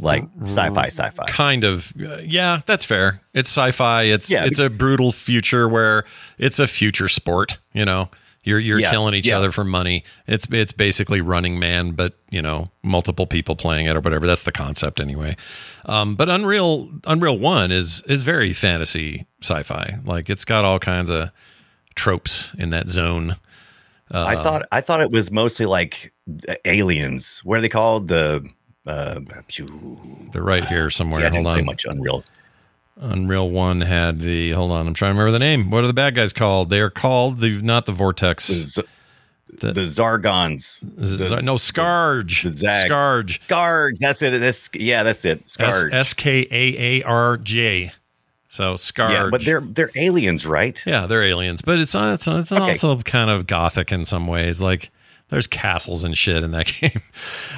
like 0.00 0.24
sci 0.42 0.68
fi, 0.74 0.86
sci 0.86 1.10
fi. 1.10 1.24
kind 1.26 1.64
of 1.64 1.92
uh, 2.04 2.18
yeah 2.22 2.60
that's 2.66 2.84
fair 2.84 3.20
it's 3.32 3.48
sci-fi 3.50 4.02
it's 4.02 4.28
Yeah. 4.28 4.44
it's 4.44 4.58
a 4.58 4.68
brutal 4.68 5.10
future 5.12 5.68
where 5.68 6.04
it's 6.38 6.58
a 6.58 6.66
future 6.66 7.08
sport 7.08 7.58
you 7.72 7.84
know 7.84 8.10
you're 8.44 8.58
you're 8.60 8.78
Yeah, 8.78 8.90
killing 8.90 9.14
each 9.14 9.26
yeah. 9.26 9.38
other 9.38 9.50
for 9.52 9.64
money 9.64 10.04
it's 10.26 10.46
it's 10.50 10.72
basically 10.72 11.20
running 11.22 11.58
man 11.58 11.92
but 11.92 12.12
you 12.30 12.42
know 12.42 12.70
multiple 12.82 13.26
people 13.26 13.56
playing 13.56 13.86
it 13.86 13.96
or 13.96 14.00
whatever 14.00 14.26
that's 14.26 14.42
the 14.42 14.52
concept 14.52 15.00
anyway 15.00 15.34
um, 15.86 16.14
but 16.14 16.28
unreal 16.28 16.90
unreal 17.06 17.38
1 17.38 17.72
is 17.72 18.02
is 18.06 18.20
very 18.22 18.52
fantasy 18.52 19.26
sci-fi 19.42 19.98
like 20.04 20.28
it's 20.28 20.44
got 20.44 20.64
all 20.64 20.78
kinds 20.78 21.08
of 21.10 21.30
tropes 21.94 22.54
in 22.58 22.68
that 22.70 22.88
zone 22.90 23.36
I 24.12 24.36
thought 24.36 24.62
I 24.70 24.80
thought 24.82 25.00
it 25.00 25.10
was 25.10 25.32
mostly 25.32 25.66
like 25.66 26.12
aliens. 26.64 27.40
What 27.42 27.58
are 27.58 27.60
they 27.60 27.68
called? 27.68 28.06
The 28.06 28.48
uh, 28.86 29.20
they're 30.32 30.42
right 30.42 30.64
here 30.64 30.90
somewhere 30.90 31.20
see, 31.20 31.26
I 31.26 31.30
hold 31.30 31.46
on 31.46 31.64
much 31.64 31.84
Unreal. 31.86 32.22
Unreal 32.98 33.50
One 33.50 33.82
had 33.82 34.20
the 34.20 34.52
hold 34.52 34.72
on, 34.72 34.86
I'm 34.86 34.94
trying 34.94 35.10
to 35.14 35.18
remember 35.18 35.32
the 35.32 35.38
name. 35.38 35.70
What 35.70 35.84
are 35.84 35.86
the 35.86 35.92
bad 35.92 36.14
guys 36.14 36.32
called? 36.32 36.70
They 36.70 36.80
are 36.80 36.90
called 36.90 37.40
the 37.40 37.60
not 37.62 37.86
the 37.86 37.92
Vortex. 37.92 38.46
The, 38.48 38.54
Z- 38.54 38.82
The- 39.58 39.72
the 39.72 39.82
Zargons. 39.82 40.78
The- 40.82 41.42
no, 41.42 41.56
Skaarj. 41.56 42.42
the 42.44 42.52
Zags. 42.52 42.90
Skaarj. 42.90 43.40
Skaarj. 43.46 43.92
That's 44.00 44.22
it. 44.22 44.38
That's 44.38 44.70
yeah. 44.74 45.02
That's 45.02 45.24
it. 45.24 45.46
Skaarj. 45.46 45.92
S 45.92 46.14
K 46.14 46.46
A 46.50 47.00
A 47.00 47.02
R 47.04 47.36
J. 47.36 47.92
So 48.48 48.74
Skaarj. 48.74 49.10
yeah, 49.10 49.28
but 49.30 49.44
they're 49.44 49.60
they're 49.60 49.90
aliens, 49.96 50.46
right? 50.46 50.82
yeah, 50.86 51.04
they're 51.06 51.22
aliens, 51.22 51.60
but 51.60 51.78
it's 51.78 51.94
it's 51.94 52.26
it's 52.26 52.50
Okay. 52.52 52.62
also 52.62 52.96
kind 53.00 53.28
of 53.30 53.46
gothic 53.46 53.92
in 53.92 54.06
some 54.06 54.26
ways. 54.26 54.62
Like 54.62 54.90
there's 55.28 55.46
castles 55.46 56.04
and 56.04 56.16
shit 56.16 56.42
in 56.42 56.52
that 56.52 56.66
game. 56.80 57.02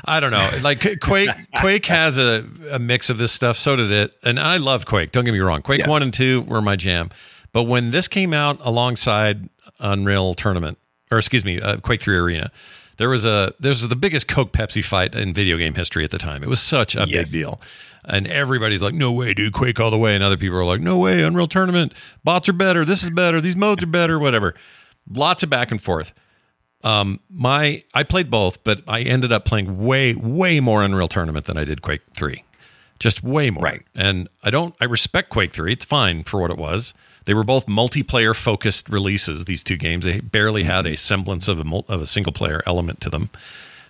I 0.04 0.20
don't 0.20 0.30
know. 0.30 0.50
Like 0.62 0.86
Quake 1.00 1.30
Quake 1.60 1.86
has 1.86 2.18
a, 2.18 2.44
a 2.70 2.78
mix 2.78 3.10
of 3.10 3.18
this 3.18 3.32
stuff. 3.32 3.56
So 3.58 3.76
did 3.76 3.90
it, 3.90 4.12
and 4.24 4.38
I 4.40 4.56
loved 4.56 4.86
Quake. 4.86 5.12
Don't 5.12 5.24
get 5.24 5.32
me 5.32 5.40
wrong. 5.40 5.62
Quake 5.62 5.80
Yeah. 5.80 5.88
one 5.88 6.02
and 6.02 6.12
two 6.12 6.42
were 6.42 6.62
my 6.62 6.76
jam. 6.76 7.10
But 7.52 7.64
when 7.64 7.90
this 7.90 8.08
came 8.08 8.32
out 8.34 8.58
alongside 8.62 9.48
Unreal 9.80 10.34
Tournament, 10.34 10.78
or 11.10 11.18
excuse 11.18 11.44
me, 11.44 11.60
uh, 11.60 11.78
Quake 11.78 12.00
three 12.02 12.16
Arena. 12.16 12.50
There 12.98 13.08
was 13.08 13.24
a 13.24 13.54
there 13.60 13.68
was 13.70 13.86
the 13.86 13.94
biggest 13.94 14.26
Coke 14.26 14.52
Pepsi 14.52 14.84
fight 14.84 15.14
in 15.14 15.32
video 15.32 15.56
game 15.56 15.74
history 15.74 16.02
at 16.02 16.10
the 16.10 16.18
time. 16.18 16.42
It 16.42 16.48
was 16.48 16.60
such 16.60 16.96
a 16.96 17.04
Yes. 17.06 17.30
big 17.30 17.40
deal. 17.42 17.60
And 18.04 18.26
everybody's 18.26 18.82
like, 18.82 18.94
no 18.94 19.12
way, 19.12 19.34
dude, 19.34 19.52
Quake 19.52 19.78
all 19.78 19.90
the 19.92 19.98
way. 19.98 20.14
And 20.16 20.24
other 20.24 20.36
people 20.36 20.56
are 20.58 20.64
like, 20.64 20.80
no 20.80 20.96
way, 20.96 21.22
Unreal 21.22 21.46
Tournament, 21.46 21.92
bots 22.24 22.48
are 22.48 22.52
better, 22.54 22.84
this 22.84 23.02
is 23.04 23.10
better, 23.10 23.40
these 23.40 23.54
modes 23.54 23.84
are 23.84 23.88
better, 23.88 24.18
whatever. 24.18 24.54
Lots 25.12 25.42
of 25.44 25.50
back 25.50 25.70
and 25.70 25.80
forth. 25.80 26.12
Um, 26.84 27.20
my 27.28 27.82
I 27.94 28.04
played 28.04 28.30
both, 28.30 28.62
but 28.64 28.82
I 28.86 29.00
ended 29.00 29.32
up 29.32 29.44
playing 29.44 29.84
way, 29.84 30.14
way 30.14 30.60
more 30.60 30.82
Unreal 30.84 31.08
Tournament 31.08 31.46
than 31.46 31.56
I 31.56 31.64
did 31.64 31.82
Quake 31.82 32.02
3. 32.14 32.44
Just 32.98 33.22
way 33.22 33.50
more. 33.50 33.62
Right. 33.62 33.82
And 33.94 34.28
I 34.42 34.50
don't 34.50 34.74
I 34.80 34.84
respect 34.84 35.30
Quake 35.30 35.52
3. 35.52 35.72
It's 35.72 35.84
fine 35.84 36.24
for 36.24 36.40
what 36.40 36.50
it 36.50 36.58
was. 36.58 36.94
They 37.24 37.34
were 37.34 37.44
both 37.44 37.66
multiplayer 37.66 38.34
focused 38.34 38.88
releases, 38.88 39.44
these 39.44 39.62
two 39.62 39.76
games. 39.76 40.04
They 40.04 40.20
barely 40.20 40.64
had 40.64 40.86
a 40.86 40.96
semblance 40.96 41.46
of 41.48 41.58
a 41.60 41.64
mul- 41.64 41.84
of 41.88 42.00
a 42.00 42.06
single 42.06 42.32
player 42.32 42.62
element 42.64 43.00
to 43.02 43.10
them. 43.10 43.30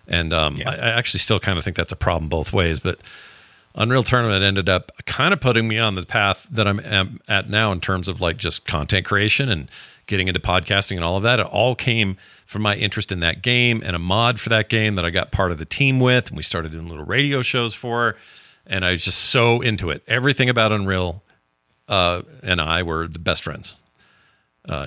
And 0.09 0.33
um, 0.33 0.57
I, 0.66 0.74
I 0.74 0.88
actually 0.88 1.20
still 1.20 1.38
kind 1.38 1.59
of 1.59 1.64
think 1.64 1.77
that's 1.77 1.92
a 1.92 1.96
problem 1.96 2.29
both 2.29 2.53
ways, 2.53 2.81
but 2.81 2.98
Unreal 3.74 4.03
Tournament 4.03 4.42
ended 4.42 4.68
up 4.68 4.90
kind 5.07 5.33
of 5.33 5.40
putting 5.40 5.68
me 5.68 5.79
on 5.79 5.94
the 5.94 6.05
path 6.05 6.46
that 6.51 6.66
I'm 6.66 6.81
am 6.81 7.20
at 7.29 7.48
now 7.48 7.70
in 7.70 7.81
terms 7.81 8.09
of 8.09 8.20
like 8.20 8.37
just 8.37 8.66
content 8.66 9.07
creation 9.07 9.48
and 9.48 9.70
getting 10.07 10.27
into 10.27 10.40
podcasting 10.40 10.96
and 10.96 11.05
all 11.05 11.16
of 11.16 11.22
that. 11.22 11.38
It 11.38 11.46
all 11.46 11.77
came 11.77 12.16
from 12.49 12.63
my 12.63 12.75
interest 12.75 13.13
in 13.13 13.21
that 13.21 13.43
game 13.43 13.83
and 13.85 13.95
a 13.95 13.99
mod 13.99 14.41
for 14.41 14.49
that 14.49 14.71
game 14.71 14.95
that 14.95 15.05
I 15.05 15.11
got 15.11 15.31
part 15.31 15.53
of 15.53 15.59
the 15.59 15.67
team 15.67 16.01
with, 16.01 16.29
and 16.29 16.37
we 16.37 16.43
started 16.43 16.73
doing 16.73 16.89
little 16.89 17.05
radio 17.05 17.43
shows 17.43 17.75
for. 17.75 18.17
And 18.67 18.87
I 18.87 18.91
was 18.93 19.05
just 19.05 19.19
so 19.25 19.61
into 19.61 19.91
it. 19.91 20.03
Everything 20.09 20.49
about 20.49 20.73
Unreal 20.73 21.23
uh, 21.89 22.23
and 22.43 22.59
I 22.59 22.85
were 22.85 23.07
the 23.07 23.19
best 23.19 23.43
friends. 23.45 23.83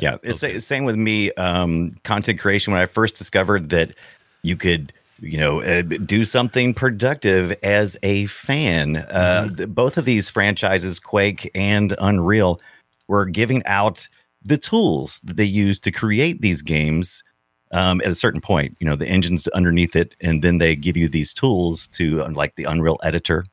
yeah, 0.01 0.17
it's 0.23 0.41
the 0.41 0.59
same 0.59 0.85
with 0.85 0.95
me. 0.95 1.31
Um, 1.33 1.91
content 2.03 2.39
creation. 2.39 2.73
When 2.73 2.81
I 2.81 2.87
first 2.87 3.15
discovered 3.15 3.69
that 3.69 3.93
you 4.41 4.55
could, 4.55 4.91
you 5.19 5.37
know, 5.37 5.61
uh, 5.61 5.83
do 5.83 6.25
something 6.25 6.73
productive 6.73 7.55
as 7.61 7.95
a 8.01 8.25
fan, 8.25 8.97
uh, 8.97 9.49
th- 9.55 9.69
both 9.69 9.99
of 9.99 10.05
these 10.05 10.31
franchises, 10.31 10.99
Quake 10.99 11.51
and 11.53 11.93
Unreal, 11.99 12.59
were 13.07 13.25
giving 13.25 13.63
out 13.67 14.07
the 14.43 14.57
tools 14.57 15.21
that 15.25 15.37
they 15.37 15.45
use 15.45 15.79
to 15.81 15.91
create 15.91 16.41
these 16.41 16.63
games. 16.63 17.23
Um, 17.73 18.01
at 18.01 18.07
a 18.07 18.15
certain 18.15 18.41
point, 18.41 18.75
you 18.79 18.85
know, 18.85 18.97
the 18.97 19.07
engine's 19.07 19.47
underneath 19.49 19.95
it, 19.95 20.15
and 20.19 20.41
then 20.41 20.57
they 20.57 20.75
give 20.75 20.97
you 20.97 21.07
these 21.07 21.33
tools 21.33 21.87
to, 21.89 22.21
uh, 22.21 22.29
like 22.31 22.55
the 22.55 22.65
Unreal 22.65 22.99
Editor. 23.01 23.45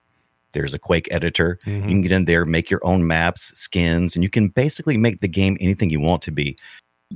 There's 0.53 0.75
a 0.75 0.79
Quake 0.79 1.07
editor. 1.13 1.59
You 1.67 1.81
can 1.83 2.01
get 2.01 2.11
in 2.11 2.25
there, 2.25 2.45
make 2.45 2.71
your 2.71 2.81
own 2.83 3.07
maps, 3.07 3.57
skins, 3.57 4.17
and 4.17 4.25
you 4.25 4.31
can 4.31 4.49
basically 4.49 4.97
make 4.97 5.21
the 5.21 5.29
game 5.29 5.57
anything 5.61 5.91
you 5.91 6.01
want 6.01 6.23
to 6.23 6.33
be. 6.33 6.57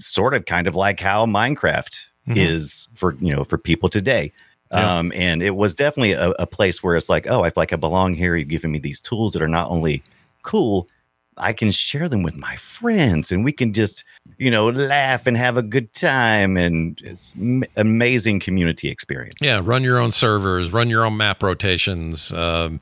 Sort 0.00 0.34
of 0.34 0.44
kind 0.46 0.66
of 0.68 0.76
like 0.76 1.00
how 1.00 1.26
Minecraft 1.26 2.04
Mhm. 2.28 2.36
is 2.36 2.88
for, 2.94 3.16
you 3.20 3.34
know, 3.34 3.42
for 3.42 3.58
people 3.58 3.88
today. 3.88 4.30
Yeah. 4.72 4.98
Um, 4.98 5.12
and 5.14 5.42
it 5.42 5.56
was 5.56 5.74
definitely 5.74 6.12
a, 6.12 6.30
a 6.38 6.46
place 6.46 6.82
where 6.82 6.96
it's 6.96 7.08
like, 7.08 7.26
oh, 7.28 7.42
I 7.42 7.50
feel 7.50 7.62
like 7.62 7.72
I 7.72 7.76
belong 7.76 8.14
here. 8.14 8.36
You've 8.36 8.48
given 8.48 8.70
me 8.70 8.78
these 8.78 9.00
tools 9.00 9.32
that 9.32 9.42
are 9.42 9.48
not 9.48 9.70
only 9.70 10.02
cool, 10.42 10.88
I 11.36 11.52
can 11.52 11.70
share 11.70 12.08
them 12.08 12.22
with 12.22 12.36
my 12.36 12.56
friends 12.56 13.32
and 13.32 13.44
we 13.44 13.52
can 13.52 13.72
just, 13.72 14.04
you 14.38 14.50
know, 14.50 14.68
laugh 14.68 15.26
and 15.26 15.36
have 15.36 15.56
a 15.56 15.62
good 15.62 15.92
time. 15.92 16.56
And 16.56 17.00
it's 17.02 17.34
m- 17.36 17.64
amazing 17.76 18.40
community 18.40 18.88
experience. 18.88 19.40
Yeah, 19.40 19.60
run 19.62 19.82
your 19.82 19.98
own 19.98 20.10
servers, 20.10 20.72
run 20.72 20.90
your 20.90 21.04
own 21.04 21.16
map 21.16 21.42
rotations. 21.42 22.32
Um, 22.32 22.80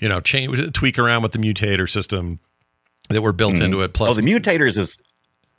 you 0.00 0.08
know, 0.08 0.18
change, 0.20 0.72
tweak 0.72 0.98
around 0.98 1.22
with 1.22 1.32
the 1.32 1.38
mutator 1.38 1.88
system 1.88 2.40
that 3.08 3.22
were 3.22 3.32
built 3.32 3.54
into 3.60 3.82
it. 3.82 3.92
Plus, 3.92 4.10
oh, 4.10 4.20
the 4.20 4.26
mutators 4.26 4.76
is 4.76 4.98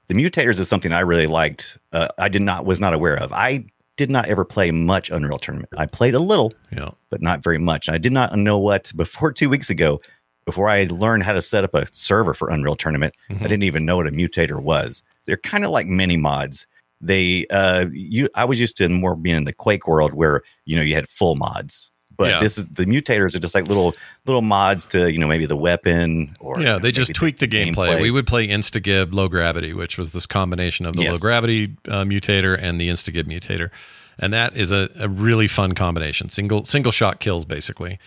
the 0.08 0.14
mutators 0.14 0.60
is 0.60 0.68
something 0.68 0.92
I 0.92 1.00
really 1.00 1.28
liked. 1.28 1.78
Uh, 1.94 2.10
I 2.18 2.28
did 2.28 2.42
not 2.42 2.66
was 2.66 2.82
not 2.82 2.94
aware 2.94 3.18
of. 3.18 3.32
I 3.32 3.66
did 3.96 4.10
not 4.10 4.28
ever 4.28 4.44
play 4.44 4.72
much 4.72 5.10
Unreal 5.12 5.38
Tournament. 5.38 5.72
I 5.78 5.86
played 5.86 6.16
a 6.16 6.20
little, 6.20 6.52
yeah, 6.72 6.90
but 7.10 7.22
not 7.22 7.42
very 7.42 7.58
much. 7.58 7.88
I 7.90 7.98
did 7.98 8.12
not 8.12 8.36
know 8.38 8.58
what 8.58 8.92
before 8.96 9.32
two 9.34 9.50
weeks 9.50 9.70
ago. 9.70 10.02
Before 10.46 10.68
I 10.70 10.84
learned 10.90 11.24
how 11.24 11.34
to 11.34 11.42
set 11.42 11.64
up 11.64 11.74
a 11.74 11.86
server 11.94 12.34
for 12.34 12.50
Unreal 12.50 12.76
Tournament, 12.76 13.16
I 13.30 13.36
didn't 13.44 13.64
even 13.64 13.86
know 13.86 13.96
what 13.98 14.08
a 14.08 14.12
mutator 14.12 14.62
was. 14.62 15.02
They're 15.26 15.38
kind 15.38 15.64
of 15.64 15.72
like 15.72 15.88
mini 15.88 16.18
mods. 16.18 16.68
They, 17.00 17.46
uh, 17.50 17.88
you, 17.92 18.30
I 18.36 18.46
was 18.46 18.60
used 18.60 18.78
to 18.78 18.88
more 18.90 19.16
being 19.16 19.36
in 19.36 19.44
the 19.44 19.54
Quake 19.54 19.88
world 19.88 20.14
where 20.14 20.42
you 20.66 20.76
know 20.76 20.82
you 20.82 20.96
had 20.96 21.08
full 21.10 21.36
mods, 21.36 21.92
but 22.16 22.30
Yeah. 22.30 22.40
this 22.40 22.58
is 22.58 22.68
the 22.68 22.86
mutators 22.86 23.36
are 23.36 23.40
just 23.40 23.56
like 23.56 23.68
little 23.68 23.94
little 24.26 24.42
mods 24.42 24.86
to 24.88 25.12
you 25.12 25.20
know 25.20 25.28
maybe 25.28 25.46
the 25.46 25.58
weapon 25.58 26.34
or 26.40 26.60
yeah, 26.62 26.78
they 26.78 26.92
just 26.92 27.14
tweak 27.14 27.38
tweaked 27.38 27.40
the 27.40 27.48
gameplay. 27.48 27.90
gameplay. 27.90 28.02
We 28.02 28.12
would 28.12 28.28
play 28.28 28.48
Instagib 28.48 29.14
low 29.14 29.28
gravity, 29.28 29.74
which 29.74 29.98
was 29.98 30.12
this 30.12 30.26
combination 30.26 30.86
of 30.86 30.96
the 30.96 31.10
low 31.10 31.18
gravity 31.18 31.76
uh, 31.90 32.04
mutator 32.04 32.58
and 32.58 32.80
the 32.80 32.88
Instagib 32.90 33.24
mutator, 33.24 33.70
and 34.18 34.32
that 34.32 34.56
is 34.56 34.72
a, 34.72 34.90
a 34.98 35.10
really 35.10 35.48
fun 35.50 35.74
combination. 35.74 36.30
Single 36.30 36.64
single 36.64 36.92
shot 36.94 37.20
kills 37.20 37.44
basically, 37.44 38.00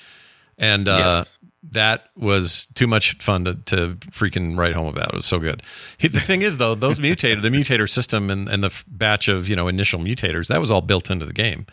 and 0.57 0.89
uh, 0.89 0.97
Yes. 0.99 1.39
That 1.73 2.11
was 2.17 2.67
too 2.75 2.87
much 2.87 3.17
fun 3.19 3.45
to, 3.45 3.55
to 3.67 3.95
freaking 4.11 4.57
write 4.57 4.75
home 4.75 4.87
about. 4.87 5.09
It 5.09 5.15
was 5.15 5.27
so 5.27 5.39
good. 5.39 5.63
He- 5.99 6.09
The 6.09 6.21
thing 6.21 6.43
is, 6.43 6.59
though, 6.59 6.75
those 6.75 6.99
mutator, 6.99 7.41
the 7.43 7.49
mutator 7.51 7.89
system 7.89 8.31
and, 8.31 8.49
and 8.49 8.63
the 8.63 8.83
batch 8.89 9.29
of 9.29 9.49
you 9.49 9.57
know 9.57 9.69
initial 9.69 9.99
mutators, 10.01 10.49
that 10.49 10.61
was 10.61 10.71
all 10.71 10.81
built 10.83 11.11
into 11.11 11.27
the 11.27 11.33
game. 11.33 11.67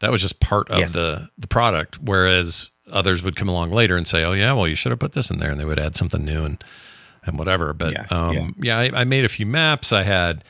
That 0.00 0.10
was 0.10 0.22
just 0.22 0.40
part 0.40 0.70
of 0.70 0.78
Yes. 0.78 0.92
the 0.92 1.28
the 1.36 1.46
product. 1.46 1.98
Whereas 2.00 2.70
others 2.90 3.22
would 3.22 3.36
come 3.36 3.48
along 3.48 3.70
later 3.70 3.96
and 3.96 4.06
say, 4.06 4.24
"Oh 4.24 4.32
yeah, 4.32 4.52
well 4.52 4.66
you 4.68 4.74
should 4.74 4.90
have 4.92 4.98
put 4.98 5.12
this 5.12 5.30
in 5.30 5.38
there," 5.40 5.50
and 5.50 5.60
they 5.60 5.64
would 5.66 5.78
add 5.80 5.94
something 5.94 6.24
new 6.24 6.44
and 6.44 6.62
and 7.26 7.38
whatever. 7.38 7.72
But 7.74 7.92
Yeah, 7.92 8.06
um, 8.10 8.54
yeah, 8.62 8.78
I, 8.78 9.00
I 9.00 9.04
made 9.04 9.24
a 9.24 9.28
few 9.28 9.44
maps. 9.46 9.92
I 9.92 10.04
had 10.04 10.42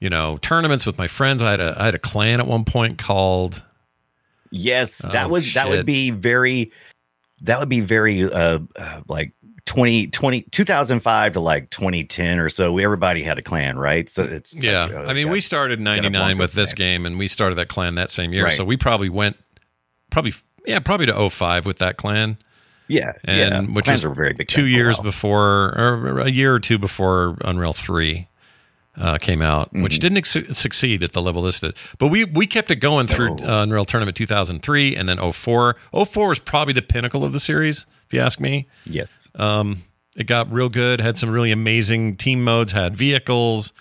you 0.00 0.08
know 0.08 0.38
tournaments 0.38 0.86
with 0.86 0.96
my 0.96 1.06
friends. 1.06 1.42
I 1.42 1.50
had 1.50 1.60
a 1.60 1.76
I 1.78 1.84
had 1.84 1.94
a 1.94 1.98
clan 1.98 2.40
at 2.40 2.46
one 2.46 2.64
point 2.64 2.96
called 2.98 3.62
Yes, 4.50 4.98
that 4.98 5.26
Oh, 5.26 5.28
was 5.28 5.52
that 5.54 5.68
would 5.68 5.84
be 5.84 6.10
very 6.10 6.70
that 7.42 7.58
would 7.58 7.68
be 7.68 7.80
very 7.80 8.24
uh, 8.24 8.60
uh 8.76 9.02
like 9.08 9.32
20, 9.66 10.08
20 10.08 10.42
2005 10.42 11.32
to 11.32 11.40
like 11.40 11.70
2010 11.70 12.38
or 12.38 12.48
so. 12.48 12.72
we 12.72 12.84
Everybody 12.84 13.22
had 13.22 13.38
a 13.38 13.42
clan, 13.42 13.78
right? 13.78 14.08
So 14.08 14.24
it's 14.24 14.54
Yeah, 14.62 14.84
like, 14.84 14.94
I 15.08 15.12
mean, 15.14 15.26
yeah. 15.26 15.32
we 15.32 15.40
started 15.40 15.78
in 15.78 15.84
Got 15.84 15.98
a 15.98 16.10
'99 16.10 16.38
with 16.38 16.52
this 16.52 16.74
clan. 16.74 16.86
game, 16.86 17.06
and 17.06 17.18
we 17.18 17.28
started 17.28 17.56
that 17.56 17.68
clan 17.68 17.94
that 17.94 18.10
same 18.10 18.32
year. 18.32 18.44
Right. 18.44 18.56
So 18.56 18.64
we 18.64 18.76
probably 18.76 19.08
went, 19.08 19.36
probably 20.10 20.34
yeah, 20.66 20.78
probably 20.80 21.06
to 21.06 21.30
05 21.30 21.66
with 21.66 21.78
that 21.78 21.96
clan, 21.96 22.38
yeah, 22.88 23.12
and 23.24 23.68
yeah. 23.68 23.74
which 23.74 23.86
Clans 23.86 24.04
was 24.04 24.16
very 24.16 24.32
big 24.34 24.48
two 24.48 24.62
time 24.62 24.64
for 24.64 24.68
a 24.68 24.76
years 24.76 24.98
before, 24.98 25.78
or 25.78 26.20
a 26.20 26.30
year 26.30 26.54
or 26.54 26.60
two 26.60 26.78
before 26.78 27.36
Unreal 27.42 27.72
Three. 27.72 28.28
Uh, 28.96 29.18
came 29.18 29.42
out, 29.42 29.72
which 29.72 29.98
didn't 29.98 30.18
ex- 30.18 30.36
succeed 30.56 31.02
at 31.02 31.12
the 31.12 31.20
level 31.22 31.42
listed. 31.42 31.76
But 31.98 32.08
we 32.08 32.24
we 32.24 32.46
kept 32.46 32.70
it 32.70 32.76
going 32.76 33.06
through 33.06 33.36
uh, 33.38 33.62
Unreal 33.62 33.84
Tournament 33.84 34.16
2003 34.16 34.96
and 34.96 35.08
then 35.08 35.18
04. 35.32 35.76
04 36.06 36.32
is 36.32 36.38
probably 36.38 36.74
the 36.74 36.82
pinnacle 36.82 37.24
of 37.24 37.32
the 37.32 37.40
series, 37.40 37.86
if 38.06 38.14
you 38.14 38.20
ask 38.20 38.38
me. 38.40 38.68
Yes. 38.86 39.28
Um, 39.34 39.82
it 40.16 40.28
got 40.28 40.52
real 40.52 40.68
good, 40.68 41.00
had 41.00 41.18
some 41.18 41.30
really 41.30 41.50
amazing 41.50 42.16
team 42.16 42.44
modes, 42.44 42.70
had 42.72 42.96
vehicles. 42.96 43.72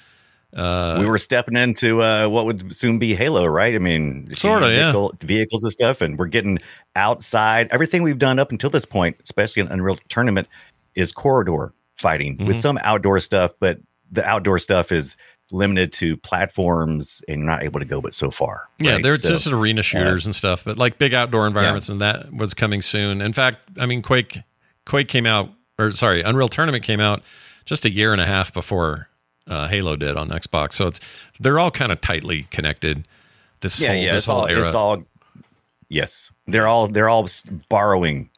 Uh, 0.56 0.98
we 1.00 1.06
were 1.08 1.18
stepping 1.18 1.58
into 1.58 2.02
uh, 2.04 2.28
what 2.28 2.46
would 2.46 2.76
soon 2.76 3.00
be 3.00 3.16
Halo, 3.16 3.46
right? 3.46 3.74
I 3.74 3.80
mean, 3.80 4.32
Sorta, 4.34 4.72
yeah. 4.72 5.08
vehicles 5.26 5.64
and 5.64 5.72
stuff, 5.74 6.00
and 6.02 6.18
we're 6.18 6.28
getting 6.28 6.60
outside. 6.96 7.68
Everything 7.72 8.04
we've 8.04 8.20
done 8.20 8.38
up 8.40 8.52
until 8.52 8.70
this 8.70 8.86
point, 8.86 9.18
especially 9.24 9.62
in 9.62 9.68
Unreal 9.70 9.98
Tournament, 10.10 10.48
is 10.96 11.12
corridor 11.12 11.74
fighting 11.98 12.38
Mm-hmm. 12.38 12.46
with 12.48 12.60
some 12.60 12.78
outdoor 12.84 13.20
stuff, 13.20 13.52
but 13.60 13.80
the 14.14 14.26
outdoor 14.26 14.60
stuff 14.60 14.92
is 14.92 15.18
limited 15.52 15.92
to 15.92 16.18
platforms, 16.18 17.22
and 17.28 17.40
you're 17.40 17.50
not 17.50 17.64
able 17.64 17.80
to 17.80 17.86
go 17.86 18.02
but 18.02 18.14
so 18.14 18.32
far. 18.32 18.70
Yeah, 18.80 18.94
right? 18.94 19.04
they're 19.04 19.18
So- 19.18 19.30
just 19.30 19.48
arena 19.48 19.84
shooters 19.84 20.26
and 20.26 20.36
stuff, 20.36 20.64
but 20.64 20.78
like 20.78 20.98
big 20.98 21.14
outdoor 21.14 21.46
environments, 21.48 21.90
and 21.90 22.02
that 22.02 22.34
was 22.34 22.54
coming 22.54 22.82
soon. 22.82 23.22
In 23.22 23.34
fact, 23.34 23.60
I 23.80 23.86
mean, 23.86 24.02
Quake, 24.02 24.40
Quake 24.86 25.08
came 25.08 25.26
out, 25.26 25.52
or 25.78 25.92
sorry, 25.92 26.22
Unreal 26.22 26.48
Tournament 26.48 26.84
came 26.84 27.00
out 27.00 27.24
just 27.66 27.86
a 27.86 27.90
year 27.90 28.12
and 28.12 28.22
a 28.22 28.26
half 28.26 28.54
before 28.54 29.10
uh, 29.48 29.68
Halo 29.68 29.96
did 29.96 30.18
on 30.18 30.30
Xbox. 30.30 30.74
So 30.74 30.88
it's 30.88 31.00
they're 31.40 31.60
all 31.60 31.72
kind 31.72 31.92
of 31.92 32.02
tightly 32.02 32.44
connected. 32.50 33.08
This 33.62 33.80
yeah, 33.82 33.90
whole 33.90 33.98
yeah. 33.98 34.14
this 34.14 34.26
whole 34.26 34.42
all, 34.42 34.48
era. 34.48 34.66
it's 34.66 34.74
all. 34.74 35.04
Yes, 35.90 36.32
they're 36.48 36.68
all 36.68 36.88
they're 36.88 37.10
all 37.10 37.28
borrowing 37.70 38.30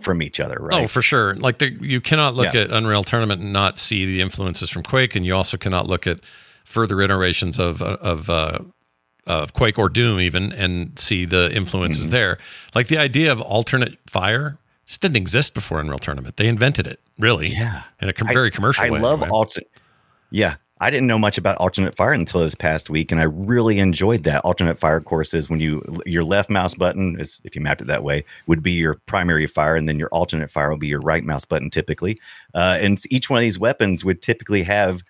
from 0.00 0.22
each 0.22 0.40
other, 0.40 0.56
right? 0.60 0.84
Oh, 0.84 0.88
for 0.88 1.02
sure. 1.02 1.34
Like 1.36 1.58
the, 1.58 1.70
you 1.80 2.00
cannot 2.00 2.34
look 2.34 2.52
Yeah. 2.54 2.62
at 2.62 2.70
Unreal 2.70 3.04
Tournament 3.04 3.40
and 3.42 3.52
not 3.52 3.78
see 3.78 4.04
the 4.06 4.20
influences 4.20 4.70
from 4.70 4.82
Quake, 4.82 5.14
and 5.14 5.24
you 5.26 5.34
also 5.34 5.56
cannot 5.56 5.86
look 5.86 6.06
at 6.06 6.20
further 6.64 7.00
iterations 7.00 7.58
of 7.58 7.82
of 7.82 8.28
uh, 8.30 8.58
of 9.26 9.52
Quake 9.52 9.78
or 9.78 9.88
Doom 9.88 10.18
even 10.20 10.52
and 10.52 10.98
see 10.98 11.24
the 11.24 11.54
influences 11.54 12.06
Mm-hmm. 12.06 12.12
there. 12.12 12.38
Like 12.74 12.88
the 12.88 12.98
idea 12.98 13.30
of 13.30 13.40
alternate 13.40 13.98
fire 14.08 14.58
just 14.86 15.00
didn't 15.00 15.16
exist 15.16 15.54
before 15.54 15.78
Unreal 15.80 15.98
Tournament. 15.98 16.36
They 16.38 16.48
invented 16.48 16.86
it, 16.86 16.98
really. 17.18 17.48
Yeah. 17.48 17.82
in 18.00 18.08
a 18.08 18.12
com- 18.12 18.28
very 18.28 18.50
commercial 18.50 18.84
I 18.84 18.90
way. 18.90 18.98
I 18.98 19.02
love 19.02 19.22
anyway. 19.22 19.36
alternate. 19.36 19.70
Yeah, 20.30 20.54
I 20.82 20.90
didn't 20.90 21.06
know 21.06 21.18
much 21.18 21.38
about 21.38 21.56
alternate 21.58 21.94
fire 21.94 22.12
until 22.12 22.40
this 22.40 22.56
past 22.56 22.90
week, 22.90 23.12
and 23.12 23.20
I 23.20 23.24
really 23.24 23.78
enjoyed 23.78 24.24
that. 24.24 24.44
Alternate 24.44 24.80
fire 24.80 25.00
courses 25.00 25.48
when 25.48 25.60
you 25.60 25.80
your 26.04 26.24
left 26.24 26.50
mouse 26.50 26.74
button 26.74 27.20
is 27.20 27.40
if 27.44 27.54
you 27.54 27.62
mapped 27.62 27.82
it 27.82 27.86
that 27.86 28.02
way 28.02 28.24
would 28.48 28.64
be 28.64 28.72
your 28.72 29.00
primary 29.06 29.46
fire, 29.46 29.76
and 29.76 29.88
then 29.88 29.96
your 29.96 30.08
alternate 30.08 30.50
fire 30.50 30.70
will 30.70 30.78
be 30.78 30.88
your 30.88 31.00
right 31.00 31.22
mouse 31.22 31.44
button 31.44 31.70
typically. 31.70 32.18
Uh, 32.52 32.78
and 32.80 33.00
each 33.10 33.30
one 33.30 33.38
of 33.38 33.42
these 33.42 33.60
weapons 33.60 34.04
would 34.04 34.20
typically 34.20 34.64
have 34.64 35.04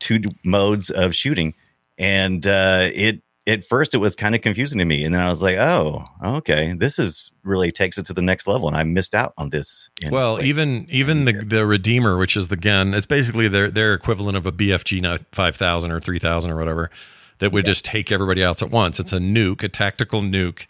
two 0.00 0.20
modes 0.44 0.90
of 0.90 1.14
shooting, 1.14 1.54
and 1.98 2.44
uh, 2.44 2.90
it 2.92 3.22
at 3.46 3.64
first 3.64 3.94
it 3.94 3.98
was 3.98 4.14
kind 4.14 4.34
of 4.34 4.42
confusing 4.42 4.78
to 4.78 4.84
me, 4.84 5.04
and 5.04 5.14
then 5.14 5.20
I 5.20 5.28
was 5.28 5.42
like, 5.42 5.56
oh, 5.56 6.04
okay, 6.24 6.74
this 6.76 6.98
is 6.98 7.32
really 7.42 7.72
takes 7.72 7.98
it 7.98 8.06
to 8.06 8.12
the 8.12 8.22
next 8.22 8.46
level, 8.46 8.68
and 8.68 8.76
I 8.76 8.84
missed 8.84 9.14
out 9.14 9.34
on 9.36 9.50
this. 9.50 9.90
Well, 10.10 10.36
Quake. 10.36 10.46
even 10.46 10.86
even 10.90 11.24
the 11.24 11.32
the 11.32 11.66
Redeemer, 11.66 12.16
which 12.16 12.36
is 12.36 12.48
the 12.48 12.56
gun, 12.56 12.94
it's 12.94 13.06
basically 13.06 13.48
their 13.48 13.70
their 13.70 13.94
equivalent 13.94 14.36
of 14.36 14.46
a 14.46 14.52
BFG 14.52 15.24
five 15.32 15.56
thousand 15.56 15.90
or 15.90 16.00
three 16.00 16.18
thousand 16.18 16.50
or 16.52 16.56
whatever, 16.56 16.90
that 17.38 17.50
would 17.52 17.64
just 17.64 17.84
take 17.84 18.12
everybody 18.12 18.44
out 18.44 18.62
at 18.62 18.70
once. 18.70 19.00
It's 19.00 19.12
a 19.12 19.18
nuke, 19.18 19.64
a 19.64 19.68
tactical 19.68 20.20
nuke, 20.22 20.66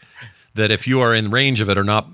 that 0.55 0.71
if 0.71 0.87
you 0.87 0.99
are 0.99 1.13
in 1.13 1.29
range 1.29 1.61
of 1.61 1.69
it 1.69 1.77
or 1.77 1.83
not, 1.83 2.09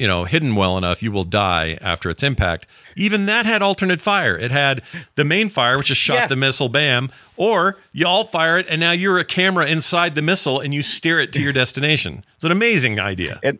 you 0.00 0.08
know, 0.08 0.24
hidden 0.24 0.56
well 0.56 0.78
enough, 0.78 1.02
you 1.02 1.12
will 1.12 1.24
die 1.24 1.78
after 1.82 2.08
its 2.10 2.22
impact. 2.22 2.66
Even 2.96 3.26
that 3.26 3.44
had 3.46 3.60
alternate 3.62 4.00
fire. 4.00 4.36
It 4.36 4.50
had 4.50 4.82
the 5.14 5.24
main 5.24 5.48
fire, 5.50 5.76
which 5.76 5.88
just 5.88 6.00
shot 6.00 6.14
Yeah. 6.14 6.26
the 6.26 6.36
missile, 6.36 6.68
bam, 6.70 7.10
or 7.36 7.76
you 7.92 8.06
all 8.06 8.24
fire 8.24 8.58
it, 8.58 8.66
and 8.68 8.80
now 8.80 8.92
you're 8.92 9.18
a 9.18 9.24
camera 9.24 9.66
inside 9.66 10.14
the 10.14 10.22
missile 10.22 10.58
and 10.58 10.72
you 10.72 10.82
steer 10.82 11.20
it 11.20 11.32
to 11.34 11.42
your 11.42 11.52
destination. 11.52 12.24
It's 12.34 12.44
an 12.44 12.50
amazing 12.52 12.98
idea. 12.98 13.38
and 13.42 13.58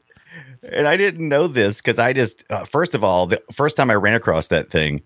and 0.73 0.87
I 0.87 0.97
didn't 0.99 1.27
know 1.29 1.47
this 1.47 1.77
because 1.79 1.99
I 1.99 2.13
just 2.13 2.45
uh, 2.51 2.65
first 2.65 2.95
of 2.95 3.03
all, 3.05 3.27
the 3.27 3.43
first 3.53 3.77
time 3.77 3.91
I 3.91 3.95
ran 3.95 4.15
across 4.15 4.49
that 4.49 4.71
thing, 4.71 5.03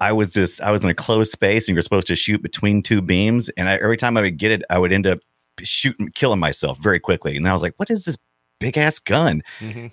I 0.00 0.12
was 0.12 0.32
just 0.32 0.60
I 0.62 0.70
was 0.70 0.82
in 0.84 0.90
a 0.90 0.94
closed 0.94 1.32
space 1.32 1.68
and 1.68 1.74
you're 1.74 1.82
supposed 1.82 2.06
to 2.08 2.16
shoot 2.16 2.42
between 2.42 2.82
two 2.82 3.00
beams, 3.02 3.48
and 3.50 3.68
I, 3.68 3.74
every 3.76 3.96
time 3.96 4.16
I 4.16 4.22
would 4.22 4.36
get 4.38 4.50
it, 4.52 4.62
I 4.70 4.78
would 4.78 4.92
end 4.92 5.06
up 5.06 5.18
shooting, 5.62 6.08
killing 6.14 6.38
myself 6.40 6.78
very 6.78 7.00
quickly, 7.00 7.36
and 7.36 7.48
I 7.48 7.52
was 7.52 7.62
like, 7.62 7.74
"What 7.78 7.90
is 7.90 8.04
this 8.04 8.16
big 8.60 8.76
ass 8.78 8.98
gun?" 8.98 9.42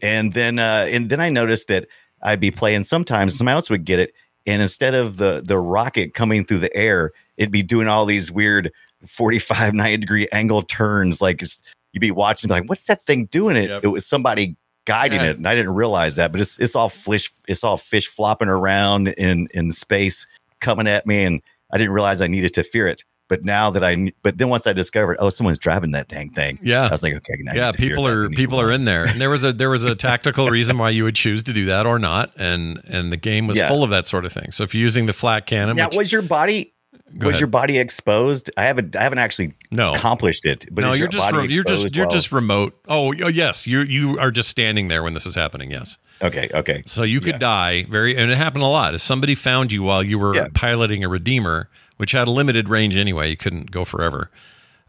And 0.01 0.34
then 0.34 0.60
uh, 0.60 0.88
and 0.89 1.10
then 1.10 1.19
I 1.19 1.30
noticed 1.30 1.67
that 1.67 1.88
I'd 2.21 2.39
be 2.39 2.51
playing 2.51 2.84
sometimes, 2.86 3.38
somebody 3.38 3.56
else 3.56 3.69
would 3.69 3.86
get 3.86 3.99
it, 3.99 4.13
and 4.45 4.62
instead 4.62 4.93
of 4.93 5.17
the 5.17 5.41
the 5.45 5.58
rocket 5.58 6.13
coming 6.13 6.45
through 6.45 6.60
the 6.60 6.75
air, 6.75 7.12
it'd 7.38 7.51
be 7.51 7.63
doing 7.63 7.88
all 7.88 8.06
these 8.06 8.32
weird 8.32 8.71
45 9.08 9.73
90 9.73 9.97
degree 9.97 10.28
angle 10.32 10.62
turns 10.63 11.21
like 11.21 11.41
you'd 11.41 11.99
be 11.99 12.10
watching 12.12 12.49
like 12.49 12.63
what's 12.67 12.86
that 12.86 13.06
thing 13.06 13.25
doing 13.25 13.56
it 13.56 13.69
Yep. 13.69 13.84
it 13.84 13.88
was 13.89 14.06
somebody 14.06 14.56
guiding 14.86 15.19
Yeah. 15.19 15.28
it 15.32 15.38
and 15.38 15.47
i 15.47 15.54
didn't 15.54 15.75
realize 15.75 16.15
that 16.15 16.32
but 16.32 16.41
it's 16.41 16.58
it's 16.58 16.75
all 16.75 16.89
fish 16.89 17.32
it's 17.47 17.63
all 17.63 17.78
fish 17.78 18.08
flopping 18.08 18.47
around 18.47 19.10
in 19.10 19.47
in 19.54 19.71
space 19.71 20.25
coming 20.60 20.88
at 20.88 21.06
me 21.06 21.23
and 21.23 21.41
i 21.71 21.78
didn't 21.78 21.93
realize 21.93 22.19
i 22.21 22.25
needed 22.28 22.54
to 22.56 22.63
fear 22.63 22.88
it 22.88 23.04
but 23.28 23.44
now 23.44 23.70
that 23.72 23.84
i 23.84 24.12
but 24.24 24.38
then 24.38 24.50
once 24.50 24.68
i 24.68 24.74
discovered 24.74 25.18
oh 25.20 25.30
someone's 25.30 25.58
driving 25.58 25.92
that 25.92 26.08
dang 26.08 26.30
thing 26.30 26.60
Yeah. 26.62 26.86
i 26.86 26.90
was 26.90 27.04
like 27.04 27.14
okay 27.16 27.34
now 27.40 27.54
yeah 27.56 27.68
need 27.68 27.72
to 27.74 27.78
fear 27.82 27.90
people 27.90 28.08
are 28.08 28.30
people 28.30 28.62
are 28.62 28.72
in 28.72 28.86
there 28.86 29.06
and 29.06 29.20
there 29.22 29.30
was 29.30 29.44
a 29.44 29.52
there 29.54 29.70
was 29.70 29.84
a 29.84 29.96
tactical 29.96 30.50
reason 30.50 30.78
why 30.78 30.90
you 30.90 31.04
would 31.04 31.16
choose 31.16 31.44
to 31.44 31.54
do 31.54 31.66
that 31.66 31.86
or 31.86 32.00
not 32.00 32.32
and 32.38 32.82
and 32.86 33.12
the 33.12 33.18
game 33.18 33.48
was 33.48 33.58
Yeah. 33.58 33.68
full 33.68 33.84
of 33.84 33.90
that 33.90 34.08
sort 34.08 34.26
of 34.26 34.32
thing 34.34 34.52
so 34.52 34.64
if 34.64 34.74
you're 34.76 34.82
using 34.84 35.06
the 35.06 35.14
flak 35.14 35.46
cannon 35.46 35.76
now 35.78 35.88
which, 35.88 35.98
was 35.98 36.12
your 36.12 36.22
body 36.22 36.72
Go 37.18 37.28
was 37.28 37.36
ahead. 37.36 37.40
your 37.42 37.48
body 37.48 37.78
exposed 37.78 38.50
i 38.58 38.64
haven't 38.64 38.96
i 38.96 39.04
haven't 39.04 39.20
actually 39.20 39.54
No. 39.72 39.94
accomplished 39.94 40.46
it 40.46 40.66
but 40.72 40.82
no 40.82 40.90
you're 40.90 40.98
your 40.98 41.08
just 41.10 41.32
re- 41.34 41.48
you're 41.54 41.64
just 41.64 41.96
you're 41.96 42.06
while- 42.06 42.12
just 42.12 42.32
remote 42.32 42.74
oh, 42.88 43.14
oh 43.24 43.28
yes 43.28 43.66
you 43.68 43.82
you 43.82 44.18
are 44.20 44.32
just 44.32 44.50
standing 44.50 44.88
there 44.88 45.04
when 45.04 45.14
this 45.14 45.26
is 45.26 45.36
happening 45.36 45.72
yes 45.72 45.98
okay 46.22 46.50
okay 46.54 46.82
so 46.86 47.04
you 47.04 47.20
could 47.22 47.36
Yeah. 47.36 47.40
die 47.40 47.84
very 47.90 48.18
and 48.18 48.32
it 48.32 48.38
happened 48.38 48.64
a 48.64 48.68
lot 48.68 48.96
if 48.96 49.02
somebody 49.02 49.36
found 49.36 49.72
you 49.72 49.84
while 49.84 50.04
you 50.04 50.18
were 50.20 50.36
Yeah. 50.36 50.48
piloting 50.54 51.04
a 51.04 51.10
redeemer 51.10 51.70
which 51.97 52.12
had 52.12 52.27
a 52.27 52.31
limited 52.31 52.69
range 52.69 52.97
anyway 52.97 53.29
you 53.29 53.38
couldn't 53.38 53.71
go 53.71 53.86
forever 53.86 54.29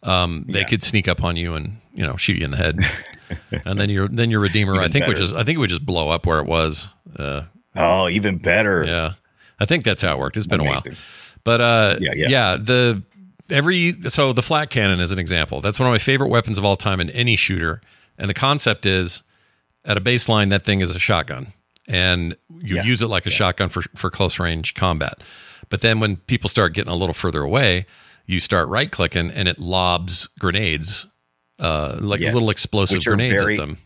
um, 0.03 0.45
they 0.49 0.61
Yeah. 0.61 0.67
could 0.67 0.83
sneak 0.83 1.09
up 1.09 1.25
on 1.25 1.37
you 1.37 1.55
and 1.55 1.79
you 1.95 2.05
know 2.07 2.17
shoot 2.17 2.37
you 2.39 2.45
in 2.45 2.51
the 2.51 2.57
head 2.57 2.79
and 3.65 3.79
then 3.81 3.91
your 3.91 4.09
then 4.09 4.31
your 4.31 4.41
redeemer 4.41 4.81
i 4.81 4.89
think 4.89 5.07
would 5.07 5.17
just 5.17 5.35
i 5.35 5.43
think 5.43 5.57
it 5.57 5.59
would 5.59 5.71
just 5.71 5.85
blow 5.87 6.09
up 6.11 6.27
where 6.27 6.39
it 6.39 6.47
was 6.47 6.89
uh, 7.19 7.43
oh 7.75 8.09
even 8.09 8.39
better 8.39 8.85
Yeah. 8.85 9.13
I 9.59 9.65
think 9.65 9.85
that's 9.85 10.03
how 10.03 10.13
it 10.13 10.19
worked. 10.19 10.37
It's 10.37 10.47
been 10.47 10.61
a 10.61 10.65
while. 10.65 10.83
But 11.43 11.63
uh 11.63 11.97
Yeah, 11.99 12.11
yeah, 12.15 12.29
yeah. 12.29 12.57
the 12.61 13.03
every 13.49 13.95
so 14.09 14.35
the 14.35 14.43
flak 14.43 14.69
cannon 14.69 15.01
is 15.01 15.11
an 15.13 15.19
example. 15.19 15.63
That's 15.63 15.81
one 15.81 15.89
of 15.89 15.93
my 15.95 15.99
favorite 15.99 16.29
weapons 16.29 16.59
of 16.59 16.65
all 16.67 16.77
time 16.77 17.01
in 17.01 17.09
any 17.09 17.37
shooter. 17.37 17.81
And 18.19 18.29
the 18.29 18.35
concept 18.35 18.85
is 18.85 19.23
at 19.87 19.97
a 19.97 20.01
baseline 20.03 20.51
that 20.51 20.67
thing 20.67 20.83
is 20.83 20.95
a 20.95 20.99
shotgun 20.99 21.55
and 21.89 22.37
you 22.61 22.77
Yeah. 22.77 22.83
use 22.83 23.01
it 23.03 23.07
like 23.09 23.25
a 23.25 23.31
shotgun 23.31 23.71
for 23.71 23.81
for 23.95 24.11
close 24.11 24.39
range 24.39 24.75
combat. 24.75 25.23
But 25.69 25.81
then 25.81 26.01
when 26.01 26.17
people 26.17 26.49
start 26.49 26.75
getting 26.75 26.93
a 26.93 26.97
little 26.97 27.15
further 27.15 27.43
away, 27.43 27.87
you 28.27 28.41
start 28.41 28.69
right 28.69 28.91
clicking 28.91 29.31
and 29.31 29.49
it 29.49 29.59
lobs 29.59 30.29
grenades 30.39 31.07
uh 31.59 31.97
like 32.01 32.21
Yes. 32.21 32.35
little 32.35 32.51
explosive 32.51 33.03
grenades 33.05 33.41
very- 33.41 33.55
at 33.55 33.61
them. 33.61 33.79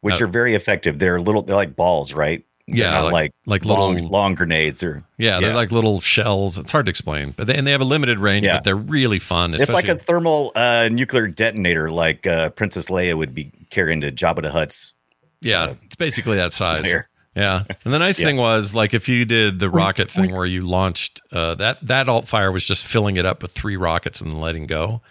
which 0.00 0.20
are 0.20 0.26
very 0.28 0.54
effective. 0.54 0.98
They're 1.00 1.18
little. 1.18 1.42
They're 1.42 1.56
like 1.56 1.74
balls, 1.74 2.12
right? 2.12 2.44
Yeah, 2.68 3.00
like- 3.02 3.12
like 3.12 3.32
like 3.46 3.64
long, 3.64 3.94
little- 3.94 4.10
long 4.10 4.34
grenades. 4.34 4.82
Or 4.82 5.02
Yeah, 5.18 5.40
they're 5.40 5.50
Yeah. 5.50 5.56
like 5.56 5.72
little 5.72 6.00
shells. 6.00 6.58
It's 6.58 6.70
hard 6.72 6.86
to 6.86 6.90
explain, 6.90 7.32
but 7.36 7.46
they, 7.46 7.54
and 7.56 7.66
they 7.66 7.70
have 7.72 7.80
a 7.80 7.84
limited 7.84 8.18
range, 8.18 8.44
Yeah. 8.46 8.56
but 8.56 8.64
they're 8.64 8.76
really 8.76 9.18
fun. 9.18 9.54
it's 9.54 9.72
like 9.72 9.88
a 9.88 9.96
thermal 9.96 10.52
uh, 10.54 10.88
nuclear 10.92 11.26
detonator, 11.28 11.90
like 11.90 12.26
uh, 12.26 12.50
Princess 12.50 12.86
Leia 12.86 13.16
would 13.16 13.34
be 13.34 13.50
carrying 13.70 14.00
to 14.02 14.12
Jabba 14.12 14.42
the 14.42 14.50
Hutt's. 14.50 14.92
Yeah, 15.40 15.74
it's 15.84 15.96
basically 15.96 16.36
that 16.36 16.52
size. 16.52 16.92
Yeah, 17.36 17.64
and 17.84 17.92
the 17.94 17.98
nice 17.98 18.18
Yeah. 18.18 18.26
thing 18.28 18.36
was 18.38 18.74
like 18.74 18.94
if 18.94 19.08
you 19.08 19.24
did 19.26 19.60
the 19.60 19.68
rocket 19.70 20.10
thing 20.10 20.34
where 20.34 20.46
you 20.46 20.66
launched 20.66 21.20
uh, 21.32 21.54
that 21.56 21.86
that 21.86 22.08
alt 22.08 22.26
fire 22.26 22.50
was 22.50 22.64
just 22.64 22.84
filling 22.84 23.16
it 23.18 23.26
up 23.26 23.42
with 23.42 23.52
three 23.52 23.76
rockets 23.76 24.20
and 24.22 24.30
then 24.32 24.40
letting 24.40 24.66
go. 24.66 25.02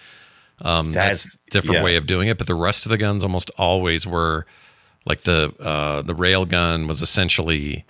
Um, 0.62 0.92
that's, 0.94 1.24
That's- 1.24 1.38
a 1.48 1.52
different 1.52 1.76
yeah. 1.80 1.84
way 1.84 1.96
of 1.98 2.08
doing 2.08 2.28
it, 2.30 2.38
but 2.38 2.48
the 2.48 2.56
rest 2.56 2.86
of 2.86 2.90
the 2.90 2.98
guns 2.98 3.24
almost 3.24 3.52
always 3.58 4.08
were 4.08 4.46
like 5.06 5.22
the 5.22 5.54
uh, 5.60 6.02
the 6.02 6.16
rail 6.16 6.46
gun 6.46 6.88
was 6.88 7.02
essentially 7.04 7.86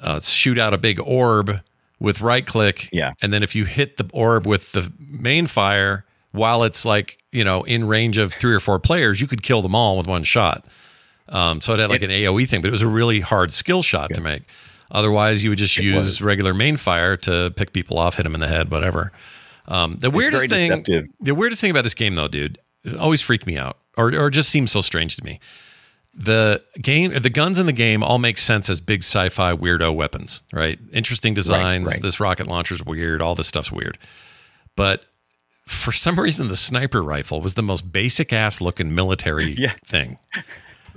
uh, 0.00 0.20
shoot 0.20 0.58
out 0.58 0.74
a 0.74 0.78
big 0.78 1.00
orb 1.00 1.60
with 2.00 2.20
right 2.20 2.44
click, 2.46 2.88
Yeah. 2.92 3.12
and 3.22 3.32
then 3.32 3.42
if 3.44 3.54
you 3.54 3.64
hit 3.64 3.96
the 3.96 4.10
orb 4.12 4.46
with 4.46 4.72
the 4.72 4.92
main 4.98 5.46
fire 5.46 6.04
while 6.32 6.64
it's 6.64 6.84
like 6.84 7.18
you 7.30 7.44
know 7.44 7.62
in 7.62 7.86
range 7.86 8.18
of 8.18 8.34
three 8.34 8.52
or 8.54 8.60
four 8.60 8.78
players, 8.78 9.20
you 9.20 9.26
could 9.26 9.42
kill 9.42 9.62
them 9.62 9.74
all 9.74 9.96
with 9.96 10.06
one 10.06 10.24
shot. 10.24 10.66
Um, 11.32 11.60
so 11.60 11.72
it 11.74 11.80
had 11.80 11.90
like 11.90 12.02
an 12.02 12.10
AOE 12.10 12.48
thing, 12.48 12.60
but 12.60 12.68
it 12.68 12.72
was 12.72 12.82
a 12.82 12.86
really 12.86 13.20
hard 13.20 13.52
skill 13.52 13.82
shot 13.82 14.12
to 14.14 14.20
make. 14.20 14.42
Otherwise, 14.90 15.42
you 15.42 15.48
would 15.50 15.58
just 15.58 15.76
use 15.78 16.04
was. 16.04 16.22
regular 16.22 16.52
main 16.52 16.76
fire 16.76 17.16
to 17.16 17.50
pick 17.56 17.72
people 17.72 17.98
off, 17.98 18.16
hit 18.16 18.24
them 18.24 18.34
in 18.34 18.40
the 18.40 18.48
head, 18.48 18.70
whatever. 18.70 19.10
Um, 19.66 19.96
the 19.96 20.10
weirdest 20.10 20.48
thing, 20.50 20.68
deceptive. 20.70 21.06
the 21.20 21.34
weirdest 21.34 21.60
thing 21.62 21.70
about 21.70 21.84
this 21.84 21.94
game, 21.94 22.14
though, 22.14 22.28
dude, 22.28 22.58
it 22.84 22.94
always 22.96 23.22
freaked 23.22 23.46
me 23.46 23.56
out, 23.56 23.78
or 23.96 24.14
or 24.14 24.28
just 24.28 24.50
seems 24.50 24.70
so 24.70 24.82
strange 24.82 25.16
to 25.16 25.24
me. 25.24 25.40
the 26.14 26.62
game, 26.82 27.14
the 27.18 27.30
guns 27.30 27.58
in 27.58 27.64
the 27.64 27.72
game 27.72 28.02
all 28.02 28.18
make 28.18 28.36
sense 28.36 28.68
as 28.68 28.82
big 28.82 29.00
sci-fi 29.02 29.54
weirdo 29.54 29.94
weapons, 29.94 30.42
right? 30.52 30.78
Interesting 30.92 31.32
designs. 31.32 31.88
right. 31.88 32.02
This 32.02 32.20
rocket 32.20 32.46
launcher's 32.46 32.84
weird. 32.84 33.22
All 33.22 33.34
this 33.34 33.46
stuff's 33.48 33.72
weird, 33.72 33.96
but 34.76 35.06
for 35.66 35.92
some 35.92 36.18
reason, 36.20 36.48
the 36.48 36.56
sniper 36.56 37.02
rifle 37.02 37.40
was 37.40 37.54
the 37.54 37.62
most 37.62 37.90
basic 37.92 38.32
ass 38.32 38.60
looking 38.60 38.94
military 38.94 39.52
Yeah. 39.58 39.72
thing. 39.86 40.18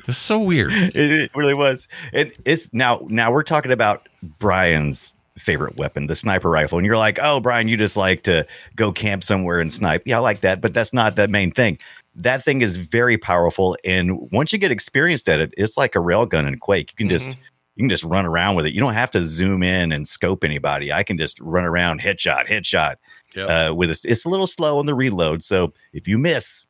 It's 0.08 0.18
so 0.18 0.40
weird. 0.40 0.72
It, 0.96 0.96
it 0.96 1.32
really 1.36 1.54
was. 1.54 1.88
It, 2.14 2.38
it's 2.46 2.74
now. 2.74 3.06
Now 3.10 3.32
we're 3.32 3.44
talking 3.44 3.72
about 3.72 4.08
Brian's 4.40 5.14
favorite 5.38 5.76
weapon, 5.78 6.08
the 6.08 6.16
sniper 6.16 6.50
rifle, 6.50 6.78
and 6.78 6.86
you're 6.86 6.98
like, 6.98 7.20
"Oh, 7.22 7.40
Brian, 7.40 7.68
you 7.68 7.76
just 7.76 7.98
like 7.98 8.24
to 8.24 8.46
go 8.76 8.92
camp 8.92 9.24
somewhere 9.24 9.60
and 9.60 9.72
snipe." 9.72 10.04
Yeah, 10.06 10.18
I 10.18 10.20
like 10.20 10.42
that, 10.42 10.62
but 10.62 10.74
that's 10.74 10.94
not 10.94 11.16
the 11.16 11.28
main 11.28 11.52
thing. 11.52 11.78
That 12.16 12.44
thing 12.44 12.62
is 12.62 12.78
very 12.78 13.18
powerful, 13.18 13.78
and 13.84 14.32
once 14.32 14.54
you 14.54 14.60
get 14.60 14.72
experienced 14.72 15.28
at 15.28 15.40
it, 15.40 15.54
it's 15.58 15.78
like 15.78 15.96
a 15.96 16.00
railgun 16.00 16.48
in 16.48 16.58
Quake. 16.60 16.92
You 16.92 16.98
can 16.98 17.10
just 17.10 17.38
you 17.76 17.84
can 17.84 17.90
just 17.90 18.04
run 18.04 18.26
around 18.26 18.56
with 18.56 18.66
it. 18.66 18.74
You 18.74 18.80
don't 18.80 18.94
have 18.94 19.12
to 19.12 19.22
zoom 19.22 19.64
in 19.64 19.92
and 19.92 20.08
scope 20.08 20.44
anybody. 20.44 20.94
I 20.94 21.04
can 21.04 21.18
just 21.18 21.40
run 21.42 21.66
around, 21.66 22.00
headshot, 22.02 22.48
headshot. 22.48 22.96
Yep. 23.36 23.50
Uh, 23.50 23.76
with 23.76 23.90
this, 23.90 24.06
it's 24.06 24.24
a 24.24 24.30
little 24.30 24.48
slow 24.48 24.80
on 24.80 24.86
the 24.86 24.96
reload, 24.96 25.44
so 25.44 25.74
if 25.92 26.08
you 26.08 26.18
miss, 26.18 26.66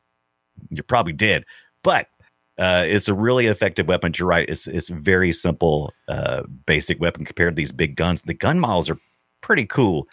you're 0.71 0.83
probably 0.83 1.13
dead. 1.13 1.45
But 1.83 2.07
uh, 2.57 2.83
it's 2.87 3.07
a 3.07 3.13
really 3.13 3.47
effective 3.47 3.87
weapon. 3.87 4.13
You're 4.17 4.27
right. 4.27 4.47
It's 4.49 4.67
it's 4.67 4.89
very 4.89 5.31
simple, 5.33 5.93
uh, 6.07 6.43
basic 6.65 6.99
weapon 7.01 7.25
compared 7.25 7.55
to 7.55 7.59
these 7.59 7.71
big 7.71 7.95
guns. 7.95 8.21
The 8.21 8.33
gun 8.33 8.59
models 8.59 8.89
are 8.89 8.97
pretty 9.41 9.65
cool. 9.65 10.07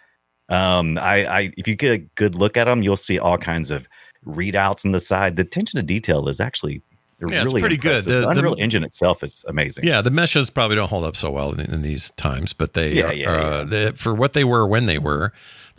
Um, 0.49 0.99
I, 0.99 1.25
I 1.25 1.53
if 1.57 1.67
you 1.69 1.77
get 1.77 1.93
a 1.93 1.99
good 1.99 2.35
look 2.35 2.57
at 2.57 2.65
them, 2.65 2.83
you'll 2.83 2.97
see 2.97 3.19
all 3.19 3.39
kinds 3.39 3.71
of 3.71 3.89
readouts 4.27 4.85
on 4.85 4.93
the 4.93 5.01
side. 5.01 5.37
The 5.37 5.43
attention 5.43 5.79
to 5.79 5.83
detail 5.83 6.29
is 6.29 6.41
actually 6.41 6.83
Yeah, 7.21 7.43
it's 7.43 7.45
really 7.47 7.61
pretty 7.61 7.77
good. 7.77 8.07
impressive. 8.07 8.13
The- 8.13 8.21
The, 8.21 8.35
the- 8.35 8.39
Unreal 8.41 8.57
Engine 8.59 8.85
itself 8.85 9.23
is 9.23 9.45
amazing. 9.49 9.85
Yeah, 9.85 10.03
the 10.03 10.11
meshes 10.11 10.51
probably 10.51 10.77
don't 10.77 10.89
hold 10.91 11.05
up 11.05 11.17
so 11.17 11.31
well 11.31 11.53
in, 11.53 11.61
in 11.73 11.83
these 11.83 12.11
times, 12.13 12.53
but 12.53 12.75
they, 12.75 12.95
Yeah, 12.95 13.07
are, 13.09 13.15
yeah, 13.15 13.31
uh, 13.31 13.59
yeah. 13.59 13.65
they- 13.65 13.93
for 13.93 14.15
what 14.15 14.33
they 14.33 14.45
were 14.45 14.67
when 14.67 14.87
they 14.87 14.99
were, 14.99 15.33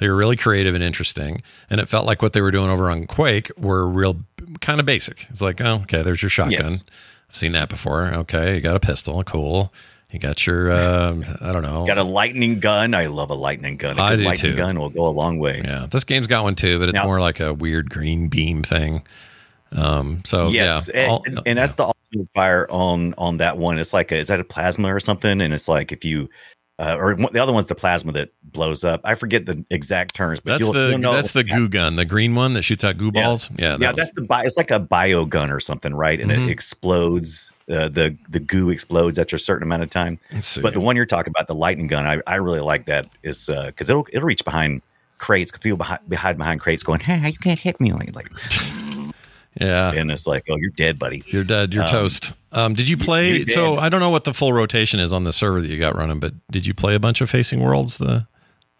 they 0.03 0.09
were 0.09 0.15
really 0.17 0.35
creative 0.35 0.75
and 0.75 0.83
interesting. 0.83 1.41
And 1.69 1.79
it 1.79 1.87
felt 1.87 2.05
like 2.05 2.21
what 2.21 2.33
they 2.33 2.41
were 2.41 2.51
doing 2.51 2.69
over 2.69 2.91
on 2.91 3.07
Quake 3.07 3.49
were 3.57 3.87
real 3.87 4.17
kind 4.59 4.81
of 4.81 4.85
basic. 4.85 5.27
It's 5.29 5.41
like, 5.41 5.61
oh, 5.61 5.75
okay, 5.83 6.01
there's 6.01 6.21
your 6.21 6.29
shotgun. 6.29 6.51
Yes. 6.51 6.83
I've 7.29 7.35
seen 7.37 7.53
that 7.53 7.69
before. 7.69 8.07
Okay, 8.13 8.55
you 8.55 8.61
got 8.61 8.75
a 8.75 8.81
pistol, 8.81 9.23
cool. 9.23 9.73
You 10.11 10.19
got 10.19 10.45
your, 10.45 10.73
um, 10.73 11.23
I 11.39 11.53
don't 11.53 11.61
know. 11.61 11.87
Got 11.87 11.97
a 11.99 12.03
lightning 12.03 12.59
gun. 12.59 12.93
I 12.93 13.05
love 13.05 13.29
a 13.29 13.33
lightning 13.33 13.77
gun. 13.77 13.97
A 13.97 14.01
I 14.01 14.15
do 14.17 14.23
lightning 14.25 14.51
too. 14.51 14.57
gun 14.57 14.77
will 14.77 14.89
go 14.89 15.07
a 15.07 15.09
long 15.09 15.39
way. 15.39 15.61
yeah, 15.63 15.87
this 15.89 16.03
game's 16.03 16.27
got 16.27 16.43
one 16.43 16.55
too, 16.55 16.79
but 16.79 16.89
it's 16.89 16.95
Now- 16.97 17.05
more 17.05 17.21
like 17.21 17.39
a 17.39 17.53
weird 17.53 17.89
green 17.89 18.27
beam 18.27 18.61
thing. 18.61 19.03
Um, 19.71 20.21
so 20.25 20.49
yes, 20.49 20.89
yeah, 20.93 20.99
and, 21.01 21.11
all- 21.11 21.23
and- 21.25 21.39
and 21.45 21.57
that's 21.57 21.75
the 21.75 21.85
ultimate 21.85 22.29
fire 22.35 22.67
on 22.69 23.15
on 23.17 23.37
that 23.37 23.57
one. 23.57 23.79
It's 23.79 23.93
like 23.93 24.11
a, 24.11 24.17
is 24.17 24.27
that 24.27 24.39
a 24.39 24.43
plasma 24.43 24.93
or 24.93 24.99
something? 24.99 25.41
And 25.41 25.51
it's 25.53 25.67
like 25.67 25.91
if 25.91 26.05
you 26.05 26.29
uh, 26.79 26.97
or 26.99 27.15
the 27.15 27.39
other 27.39 27.53
one's 27.53 27.67
the 27.67 27.75
plasma 27.75 28.11
that 28.13 28.29
blows 28.43 28.83
up. 28.83 29.01
I 29.03 29.15
forget 29.15 29.45
the 29.45 29.63
exact 29.69 30.15
terms, 30.15 30.39
but 30.39 30.51
that's 30.53 30.59
you'll, 30.61 30.73
the 30.73 30.89
you'll 30.89 30.97
know 30.99 31.13
that's 31.13 31.33
the 31.33 31.43
goo 31.43 31.69
gun, 31.69 31.95
the 31.95 32.05
green 32.05 32.33
one 32.35 32.53
that 32.53 32.63
shoots 32.63 32.83
out 32.83 32.97
goo 32.97 33.11
balls. 33.11 33.49
Yeah, 33.57 33.77
that 33.77 33.81
yeah, 33.81 33.91
that's 33.91 34.11
the 34.13 34.23
bio. 34.23 34.43
It's 34.43 34.57
like 34.57 34.71
a 34.71 34.79
bio 34.79 35.25
gun 35.25 35.51
or 35.51 35.59
something, 35.59 35.93
right? 35.93 36.19
And 36.19 36.31
Mhm. 36.31 36.47
it 36.47 36.51
explodes. 36.51 37.51
Uh, 37.69 37.87
the 37.87 38.17
the 38.29 38.39
goo 38.39 38.69
explodes 38.69 39.17
after 39.17 39.35
a 39.35 39.39
certain 39.39 39.63
amount 39.63 39.83
of 39.83 39.89
time. 39.89 40.19
But 40.61 40.73
the 40.73 40.79
one 40.81 40.95
you're 40.95 41.05
talking 41.05 41.31
about, 41.35 41.47
the 41.47 41.55
lightning 41.55 41.87
gun, 41.87 42.05
I, 42.05 42.19
I 42.27 42.35
really 42.35 42.59
like 42.59 42.85
that. 42.87 43.07
Is 43.23 43.45
because 43.47 43.89
it'll 43.89 44.05
it'll 44.11 44.27
reach 44.27 44.43
behind 44.43 44.81
crates 45.19 45.51
because 45.51 45.61
people 45.61 45.77
behind, 45.77 46.01
behind 46.09 46.37
behind 46.37 46.59
crates 46.59 46.83
going, 46.83 46.99
hey, 46.99 47.29
you 47.29 47.37
can't 47.37 47.59
hit 47.59 47.79
me 47.79 47.93
like, 47.93 48.13
like 48.15 48.27
yeah, 49.59 49.91
and 49.91 50.11
it's 50.11 50.27
like, 50.27 50.45
oh, 50.49 50.57
you're 50.57 50.71
dead, 50.71 50.97
buddy. 50.99 51.23
You're 51.27 51.43
dead. 51.43 51.73
You're 51.73 51.83
Um, 51.83 51.89
toast. 51.89 52.33
Um, 52.51 52.73
did 52.73 52.87
you 52.89 52.97
play? 52.97 53.43
So. 53.45 53.77
I 53.77 53.89
don't 53.89 53.99
know 53.99 54.09
what 54.09 54.23
the 54.23 54.33
full 54.33 54.53
rotation 54.53 54.99
is 54.99 55.13
on 55.13 55.23
the 55.23 55.33
server 55.33 55.61
that 55.61 55.67
you 55.67 55.79
got 55.79 55.95
running, 55.95 56.19
but 56.19 56.33
did 56.51 56.65
you 56.65 56.73
play 56.73 56.95
a 56.95 56.99
bunch 56.99 57.21
of 57.21 57.29
Facing 57.29 57.59
Worlds 57.59 57.97
the 57.97 58.27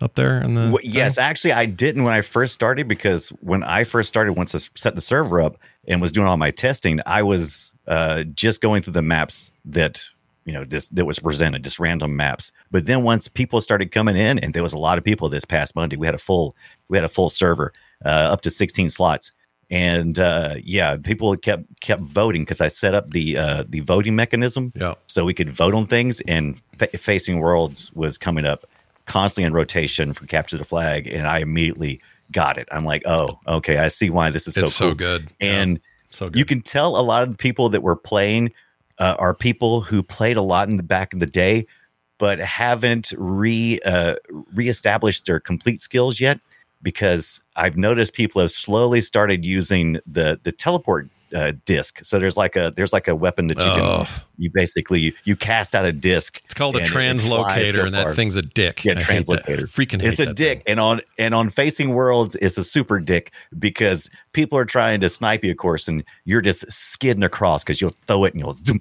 up 0.01 0.15
there 0.15 0.41
in 0.41 0.53
the? 0.53 0.69
Well, 0.71 0.79
yes, 0.83 1.17
actually, 1.17 1.53
I 1.53 1.65
didn't 1.65 2.03
when 2.03 2.13
I 2.13 2.21
first 2.21 2.53
started 2.53 2.87
because 2.87 3.29
when 3.41 3.63
I 3.63 3.83
first 3.83 4.09
started, 4.09 4.33
once 4.33 4.53
I 4.53 4.59
set 4.75 4.95
the 4.95 5.01
server 5.01 5.41
up 5.41 5.57
and 5.87 6.01
was 6.01 6.11
doing 6.11 6.27
all 6.27 6.37
my 6.37 6.51
testing, 6.51 6.99
I 7.05 7.23
was 7.23 7.73
uh, 7.87 8.23
just 8.23 8.61
going 8.61 8.81
through 8.81 8.93
the 8.93 9.01
maps 9.01 9.51
that 9.65 10.03
you 10.45 10.53
know 10.53 10.65
this 10.65 10.89
that 10.89 11.05
was 11.05 11.19
presented, 11.19 11.63
just 11.63 11.79
random 11.79 12.15
maps. 12.15 12.51
But 12.69 12.85
then 12.85 13.03
once 13.03 13.27
people 13.27 13.61
started 13.61 13.91
coming 13.91 14.17
in, 14.17 14.39
and 14.39 14.53
there 14.53 14.63
was 14.63 14.73
a 14.73 14.77
lot 14.77 14.97
of 14.97 15.03
people 15.03 15.29
this 15.29 15.45
past 15.45 15.75
Monday, 15.75 15.95
we 15.95 16.05
had 16.05 16.15
a 16.15 16.19
full 16.19 16.55
we 16.89 16.97
had 16.97 17.05
a 17.05 17.09
full 17.09 17.29
server, 17.29 17.73
uh, 18.05 18.09
up 18.09 18.41
to 18.41 18.49
sixteen 18.49 18.89
slots. 18.89 19.31
And 19.73 20.19
uh, 20.19 20.57
yeah, 20.63 20.97
people 20.97 21.35
kept 21.35 21.63
kept 21.81 22.03
voting 22.03 22.43
because 22.43 22.61
I 22.61 22.67
set 22.67 22.93
up 22.93 23.09
the 23.09 23.37
uh, 23.37 23.63
the 23.67 23.79
voting 23.79 24.15
mechanism 24.15 24.71
Yeah. 24.75 24.93
so 25.07 25.25
we 25.25 25.33
could 25.33 25.49
vote 25.49 25.73
on 25.73 25.87
things. 25.87 26.21
And 26.27 26.61
fa- 26.77 26.95
Facing 26.95 27.39
Worlds 27.39 27.91
was 27.95 28.19
coming 28.19 28.45
up 28.45 28.65
constantly 29.07 29.47
in 29.47 29.53
rotation 29.53 30.13
for 30.13 30.27
Capture 30.27 30.59
the 30.59 30.63
Flag, 30.63 31.07
and 31.07 31.27
I 31.27 31.39
immediately 31.39 31.99
got 32.31 32.59
it. 32.59 32.67
I'm 32.71 32.85
like, 32.85 33.01
oh, 33.07 33.39
okay, 33.47 33.77
I 33.79 33.87
see 33.87 34.11
why 34.11 34.29
this 34.29 34.47
is 34.47 34.53
so 34.53 34.61
It's 34.61 34.75
so 34.75 34.85
cool. 34.89 34.95
good. 34.95 35.31
And 35.41 35.79
So 36.11 36.29
good. 36.29 36.37
you 36.37 36.45
can 36.45 36.61
tell 36.61 36.95
a 36.95 37.01
lot 37.01 37.23
of 37.23 37.31
the 37.31 37.37
people 37.37 37.69
that 37.69 37.81
were 37.81 37.95
playing 37.95 38.51
uh, 38.99 39.15
are 39.17 39.33
people 39.33 39.81
who 39.81 40.03
played 40.03 40.37
a 40.37 40.41
lot 40.43 40.69
in 40.69 40.77
the 40.77 40.83
back 40.83 41.13
in 41.13 41.19
the 41.19 41.25
day, 41.25 41.65
but 42.19 42.37
haven't 42.37 43.11
re 43.17 43.79
uh, 43.83 44.15
reestablished 44.53 45.25
their 45.25 45.39
complete 45.39 45.81
skills 45.81 46.19
yet. 46.19 46.39
Because 46.83 47.41
I've 47.55 47.77
noticed 47.77 48.13
people 48.13 48.41
have 48.41 48.51
slowly 48.51 49.01
started 49.01 49.43
using 49.45 49.99
the 50.05 50.39
the 50.43 50.51
teleport 50.51 51.09
uh, 51.33 51.53
disc. 51.65 51.99
So 52.03 52.19
there's 52.19 52.37
like 52.37 52.55
a 52.55 52.71
there's 52.75 52.93
like 52.93 53.07
a 53.07 53.15
weapon 53.15 53.47
that 53.47 53.57
you 53.57 53.63
Oh. 53.63 54.05
can 54.07 54.21
you 54.37 54.51
basically 54.53 54.99
you, 54.99 55.13
you 55.23 55.35
cast 55.35 55.73
out 55.73 55.83
a 55.85 55.91
disc. 55.91 56.39
it's 56.45 56.53
called 56.53 56.75
a 56.75 56.79
and 56.79 56.87
it- 56.87 56.91
it 56.91 56.93
flies 56.93 57.67
translocator, 57.67 57.85
and 57.85 57.93
that 57.95 58.03
far. 58.03 58.13
thing's 58.15 58.35
a 58.35 58.43
dick. 58.43 58.85
Yeah, 58.85 58.91
I 58.93 58.95
translocator. 58.97 59.63
Freaking 59.63 59.99
hate 60.01 60.09
It's 60.09 60.19
a 60.19 60.31
dick, 60.31 60.59
thing. 60.59 60.63
and 60.73 60.79
on 60.79 61.01
and 61.17 61.33
on 61.33 61.49
Facing 61.49 61.95
Worlds, 61.95 62.35
it's 62.39 62.57
a 62.59 62.63
super 62.63 62.99
dick 62.99 63.31
because 63.57 64.11
people 64.33 64.59
are 64.59 64.65
trying 64.65 64.99
to 65.01 65.09
snipe 65.09 65.43
you, 65.43 65.49
of 65.51 65.57
course, 65.57 65.87
and 65.87 66.03
you're 66.25 66.41
just 66.41 66.71
skidding 66.71 67.23
across 67.23 67.63
because 67.63 67.81
you'll 67.81 67.95
throw 68.05 68.25
it 68.25 68.33
and 68.35 68.41
you'll 68.43 68.53
zoom, 68.53 68.79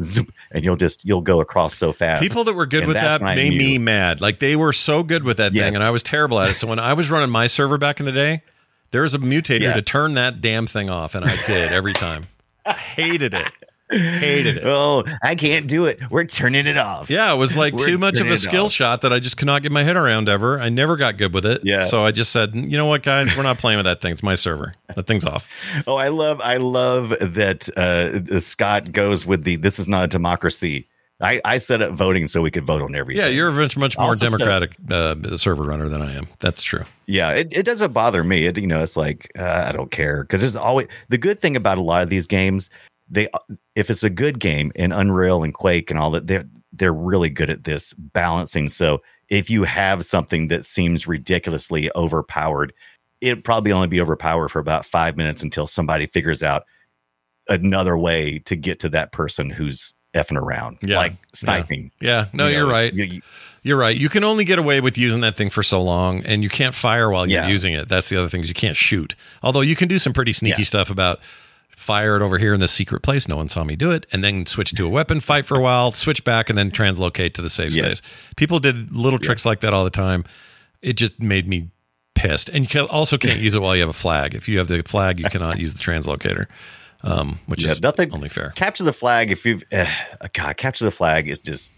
zoom, 0.00 0.28
and 0.50 0.62
you'll 0.64 0.76
just 0.76 1.04
you'll 1.04 1.20
go 1.20 1.40
across 1.40 1.74
so 1.74 1.92
fast. 1.92 2.22
People 2.22 2.44
that 2.44 2.54
were 2.54 2.66
good 2.66 2.80
And 2.84 2.88
with 2.88 2.96
that 2.96 3.22
made 3.22 3.56
me 3.56 3.78
mad. 3.78 4.20
Like 4.20 4.38
they 4.38 4.56
were 4.56 4.72
so 4.72 5.02
good 5.02 5.24
with 5.24 5.36
that 5.38 5.52
Yes. 5.52 5.64
thing, 5.66 5.74
and 5.74 5.84
I 5.84 5.90
was 5.90 6.02
terrible 6.02 6.38
at 6.40 6.50
it. 6.50 6.54
So 6.54 6.66
when 6.66 6.78
I 6.78 6.92
was 6.92 7.10
running 7.10 7.30
my 7.30 7.46
server 7.46 7.78
back 7.78 8.00
in 8.00 8.06
the 8.06 8.12
day, 8.12 8.42
there 8.90 9.02
was 9.02 9.14
a 9.14 9.18
mutator 9.18 9.60
Yeah. 9.60 9.74
to 9.74 9.82
turn 9.82 10.14
that 10.14 10.40
damn 10.40 10.66
thing 10.66 10.88
off, 10.90 11.14
and 11.14 11.24
I 11.24 11.36
did 11.46 11.72
every 11.72 11.92
time. 11.92 12.26
I 12.64 12.72
hated 12.96 13.34
it. 13.34 13.50
Hated 13.90 14.58
it. 14.58 14.64
Oh, 14.66 15.04
I 15.22 15.34
can't 15.36 15.68
do 15.68 15.84
it. 15.84 16.00
We're 16.10 16.24
turning 16.24 16.66
it 16.66 16.76
off. 16.76 17.08
Yeah, 17.08 17.32
it 17.32 17.36
was 17.36 17.56
like 17.56 17.74
We're 17.74 17.86
too 17.86 17.98
much 17.98 18.20
of 18.20 18.28
a 18.28 18.36
skill 18.36 18.64
off. 18.64 18.72
shot 18.72 19.02
that 19.02 19.12
I 19.12 19.20
just 19.20 19.36
cannot 19.36 19.62
get 19.62 19.70
my 19.70 19.84
head 19.84 19.96
around 19.96 20.28
ever. 20.28 20.60
I 20.60 20.68
never 20.68 20.96
got 20.96 21.16
good 21.18 21.32
with 21.32 21.46
it. 21.46 21.60
Yeah. 21.64 21.84
So 21.84 22.04
I 22.04 22.10
just 22.10 22.32
said, 22.32 22.54
you 22.54 22.76
know 22.76 22.86
what, 22.86 23.02
guys, 23.04 23.36
we're 23.36 23.44
not 23.44 23.58
playing 23.58 23.76
with 23.78 23.86
that 23.86 24.00
thing. 24.00 24.10
It's 24.12 24.22
my 24.24 24.34
server. 24.34 24.74
That 24.94 25.06
thing's 25.06 25.24
off. 25.24 25.48
Oh, 25.86 25.96
I 25.96 26.08
love 26.08 26.40
I 26.40 26.56
love 26.56 27.10
that 27.20 27.68
uh, 27.76 28.40
Scott 28.40 28.90
goes 28.92 29.24
with 29.26 29.44
the 29.44 29.56
"This 29.56 29.78
is 29.78 29.86
not 29.88 30.04
a 30.04 30.08
democracy." 30.08 30.88
I, 31.20 31.40
I 31.44 31.56
set 31.56 31.80
up 31.80 31.92
voting 31.92 32.26
so 32.26 32.42
we 32.42 32.50
could 32.50 32.66
vote 32.66 32.82
on 32.82 32.94
everything. 32.94 33.22
Yeah, 33.22 33.28
you're 33.30 33.48
a 33.48 33.52
much, 33.52 33.76
much 33.76 33.96
more 33.96 34.08
Also, 34.08 34.26
democratic 34.26 34.76
uh, 34.90 35.14
server 35.36 35.62
runner 35.62 35.88
than 35.88 36.02
I 36.02 36.12
am. 36.14 36.26
That's 36.40 36.62
true. 36.62 36.84
Yeah, 37.06 37.30
it, 37.30 37.48
it 37.52 37.62
doesn't 37.62 37.92
bother 37.94 38.22
me. 38.22 38.46
It, 38.46 38.58
you 38.58 38.66
know, 38.66 38.82
it's 38.82 38.96
like 38.98 39.30
uh, 39.38 39.64
I 39.68 39.72
don't 39.72 39.90
care 39.90 40.24
because 40.24 40.40
there's 40.40 40.56
always 40.56 40.88
the 41.08 41.16
good 41.18 41.40
thing 41.40 41.56
about 41.56 41.78
a 41.78 41.82
lot 41.82 42.02
of 42.02 42.10
these 42.10 42.26
games. 42.26 42.68
They 43.08 43.28
if 43.74 43.88
it's 43.90 44.02
a 44.02 44.10
good 44.10 44.38
game 44.40 44.72
in 44.74 44.92
Unreal 44.92 45.42
and 45.44 45.54
Quake 45.54 45.90
and 45.90 45.98
all 45.98 46.10
that, 46.10 46.26
they're 46.26 46.44
they're 46.72 46.92
really 46.92 47.30
good 47.30 47.50
at 47.50 47.64
this 47.64 47.92
balancing. 47.94 48.68
So 48.68 49.02
if 49.28 49.48
you 49.48 49.64
have 49.64 50.04
something 50.04 50.48
that 50.48 50.64
seems 50.64 51.06
ridiculously 51.06 51.90
overpowered, 51.96 52.72
it'd 53.20 53.44
probably 53.44 53.72
only 53.72 53.88
be 53.88 54.00
overpowered 54.00 54.48
for 54.50 54.58
about 54.58 54.84
five 54.84 55.16
minutes 55.16 55.42
until 55.42 55.66
somebody 55.66 56.06
figures 56.08 56.42
out 56.42 56.64
another 57.48 57.96
way 57.96 58.40
to 58.40 58.56
get 58.56 58.80
to 58.80 58.88
that 58.90 59.12
person 59.12 59.50
who's 59.50 59.94
effing 60.14 60.40
around, 60.40 60.78
Yeah, 60.82 60.96
like 60.96 61.12
sniping. 61.32 61.90
Yeah, 62.00 62.26
no, 62.32 62.46
You 62.48 62.56
you're 62.56 62.66
right. 62.66 62.92
you- 62.92 63.20
You're 63.62 63.76
right. 63.76 63.96
You 63.96 64.08
can 64.08 64.22
only 64.22 64.44
get 64.44 64.60
away 64.60 64.80
with 64.80 64.96
using 64.96 65.22
that 65.22 65.34
thing 65.34 65.50
for 65.50 65.62
so 65.62 65.82
long, 65.82 66.20
and 66.24 66.42
you 66.44 66.48
can't 66.48 66.74
fire 66.74 67.10
while 67.10 67.28
you're 67.28 67.40
Yeah. 67.42 67.48
using 67.48 67.72
it. 67.72 67.88
That's 67.88 68.08
the 68.08 68.16
other 68.16 68.28
thing 68.28 68.40
is 68.42 68.48
you 68.48 68.54
can't 68.54 68.76
shoot. 68.76 69.16
Although 69.42 69.60
you 69.62 69.74
can 69.74 69.88
do 69.88 69.98
some 69.98 70.12
pretty 70.12 70.32
sneaky 70.32 70.62
Yeah. 70.62 70.66
stuff 70.66 70.88
about 70.88 71.20
fire 71.76 72.16
it 72.16 72.22
over 72.22 72.38
here 72.38 72.52
in 72.54 72.58
this 72.60 72.72
secret 72.72 73.02
place. 73.02 73.28
No 73.28 73.36
one 73.36 73.48
saw 73.48 73.62
me 73.62 73.76
do 73.76 73.90
it, 73.92 74.06
and 74.12 74.24
then 74.24 74.44
switch 74.46 74.72
to 74.72 74.86
a 74.86 74.88
weapon, 74.88 75.20
fight 75.20 75.46
for 75.46 75.56
a 75.56 75.60
while, 75.60 75.92
switch 75.92 76.24
back, 76.24 76.48
and 76.48 76.58
then 76.58 76.70
translocate 76.70 77.34
to 77.34 77.42
the 77.42 77.50
safe 77.50 77.72
Yes. 77.72 77.98
space. 78.02 78.16
People 78.36 78.58
did 78.58 78.96
little 78.96 79.18
tricks 79.18 79.46
like 79.46 79.60
that 79.60 79.72
all 79.74 79.84
the 79.84 79.90
time. 79.90 80.24
It 80.82 80.94
just 80.94 81.20
made 81.20 81.46
me 81.46 81.70
pissed. 82.14 82.48
And 82.48 82.64
you 82.64 82.68
can, 82.68 82.86
also 82.86 83.18
can't 83.18 83.40
use 83.40 83.54
it 83.54 83.60
while 83.62 83.76
you 83.76 83.82
have 83.82 83.90
a 83.90 83.92
flag. 83.92 84.34
If 84.34 84.48
you 84.48 84.58
have 84.58 84.68
the 84.68 84.80
flag, 84.82 85.20
you 85.20 85.26
cannot 85.28 85.58
use 85.58 85.74
the 85.74 85.80
translocator, 85.82 86.46
um, 87.02 87.38
which 87.46 87.62
Yeah, 87.62 87.72
is 87.72 87.82
nothing- 87.82 88.12
only 88.14 88.30
fair. 88.30 88.50
capture 88.56 88.84
the 88.84 88.92
flag 88.92 89.30
if 89.30 89.44
you've 89.44 89.62
uh, 89.70 89.86
god 90.32 90.56
capture 90.56 90.84
the 90.86 90.90
flag 90.90 91.28
is 91.28 91.40
just 91.42 91.72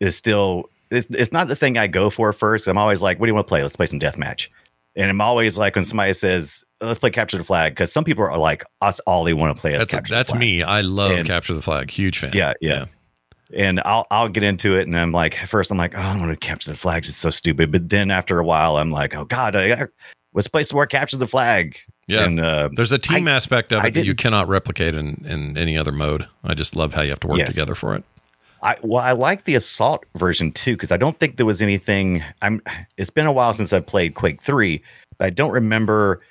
is 0.00 0.16
still 0.16 0.68
it's, 0.90 1.06
it's 1.10 1.30
not 1.32 1.46
the 1.48 1.54
thing 1.56 1.78
i 1.78 1.86
go 1.86 2.10
for 2.10 2.32
first 2.32 2.66
i'm 2.66 2.76
always 2.76 3.00
like 3.00 3.18
what 3.20 3.26
do 3.26 3.30
you 3.30 3.34
want 3.34 3.46
to 3.46 3.48
play 3.48 3.62
let's 3.62 3.76
play 3.76 3.86
some 3.86 4.00
deathmatch 4.00 4.48
And 4.96 5.10
I'm 5.10 5.20
always 5.20 5.58
like 5.58 5.74
when 5.74 5.84
somebody 5.84 6.12
says, 6.14 6.62
"Let's 6.80 6.98
play 7.00 7.10
capture 7.10 7.36
the 7.38 7.44
flag," 7.44 7.72
because 7.72 7.92
some 7.92 8.04
people 8.04 8.22
are 8.24 8.38
like, 8.38 8.64
"Us 8.80 9.00
all 9.00 9.24
they 9.24 9.34
want 9.34 9.56
to 9.56 9.60
play." 9.60 9.72
is 9.74 9.80
That's 9.80 9.94
capture 9.94 10.10
the 10.10 10.14
that's 10.16 10.34
me. 10.34 10.62
I 10.62 10.82
love 10.82 11.10
And- 11.10 11.26
capture 11.26 11.52
the 11.54 11.62
flag. 11.62 11.90
Huge 11.90 12.18
fan. 12.18 12.30
Yeah, 12.34 12.52
yeah. 12.60 12.84
and 13.52 13.80
I'll 13.84 14.06
I'll 14.10 14.28
get 14.28 14.42
into 14.44 14.76
it, 14.78 14.86
and 14.86 14.96
I'm 14.98 15.10
like, 15.12 15.34
first 15.46 15.70
I'm 15.70 15.78
like, 15.78 15.94
oh, 15.96 16.00
I 16.00 16.12
don't 16.12 16.20
want 16.26 16.38
to 16.38 16.46
capture 16.46 16.70
the 16.70 16.76
flags. 16.76 17.08
It's 17.08 17.18
so 17.18 17.30
stupid. 17.30 17.72
But 17.72 17.88
then 17.88 18.10
after 18.10 18.38
a 18.38 18.44
while, 18.44 18.76
I'm 18.76 18.90
like, 18.92 19.14
oh 19.16 19.24
God, 19.24 19.54
I, 19.56 19.72
I, 19.72 19.86
let's 20.32 20.48
play 20.48 20.62
some 20.62 20.76
more 20.76 20.86
capture 20.86 21.16
the 21.16 21.26
flag. 21.26 21.76
Yeah. 22.06 22.24
and 22.24 22.38
uh, 22.40 22.68
There's 22.74 22.92
a 22.92 22.98
team 22.98 23.26
I- 23.28 23.32
aspect 23.32 23.72
of 23.72 23.84
it 23.84 23.94
that 23.94 24.04
you 24.04 24.14
cannot 24.14 24.46
replicate 24.48 24.94
in, 24.94 25.24
in 25.26 25.56
any 25.58 25.76
other 25.78 25.92
mode. 25.92 26.26
I 26.44 26.54
just 26.54 26.76
love 26.76 26.92
how 26.94 27.02
you 27.02 27.10
have 27.10 27.20
to 27.20 27.26
work 27.28 27.38
Yes. 27.38 27.48
together 27.54 27.74
for 27.74 27.94
it. 27.94 28.04
I 28.64 28.76
well, 28.82 29.02
I 29.02 29.12
like 29.12 29.44
the 29.44 29.54
assault 29.54 30.04
version 30.16 30.50
too 30.50 30.72
because 30.72 30.90
I 30.90 30.96
don't 30.96 31.18
think 31.18 31.36
there 31.36 31.46
was 31.46 31.62
anything. 31.62 32.24
I'm. 32.42 32.62
It's 32.96 33.10
been 33.10 33.26
a 33.26 33.32
while 33.32 33.52
since 33.52 33.72
I've 33.72 33.86
played 33.86 34.14
Quake 34.14 34.42
Three, 34.42 34.82
but 35.18 35.26
I 35.26 35.30
don't 35.30 35.52
remember 35.52 36.22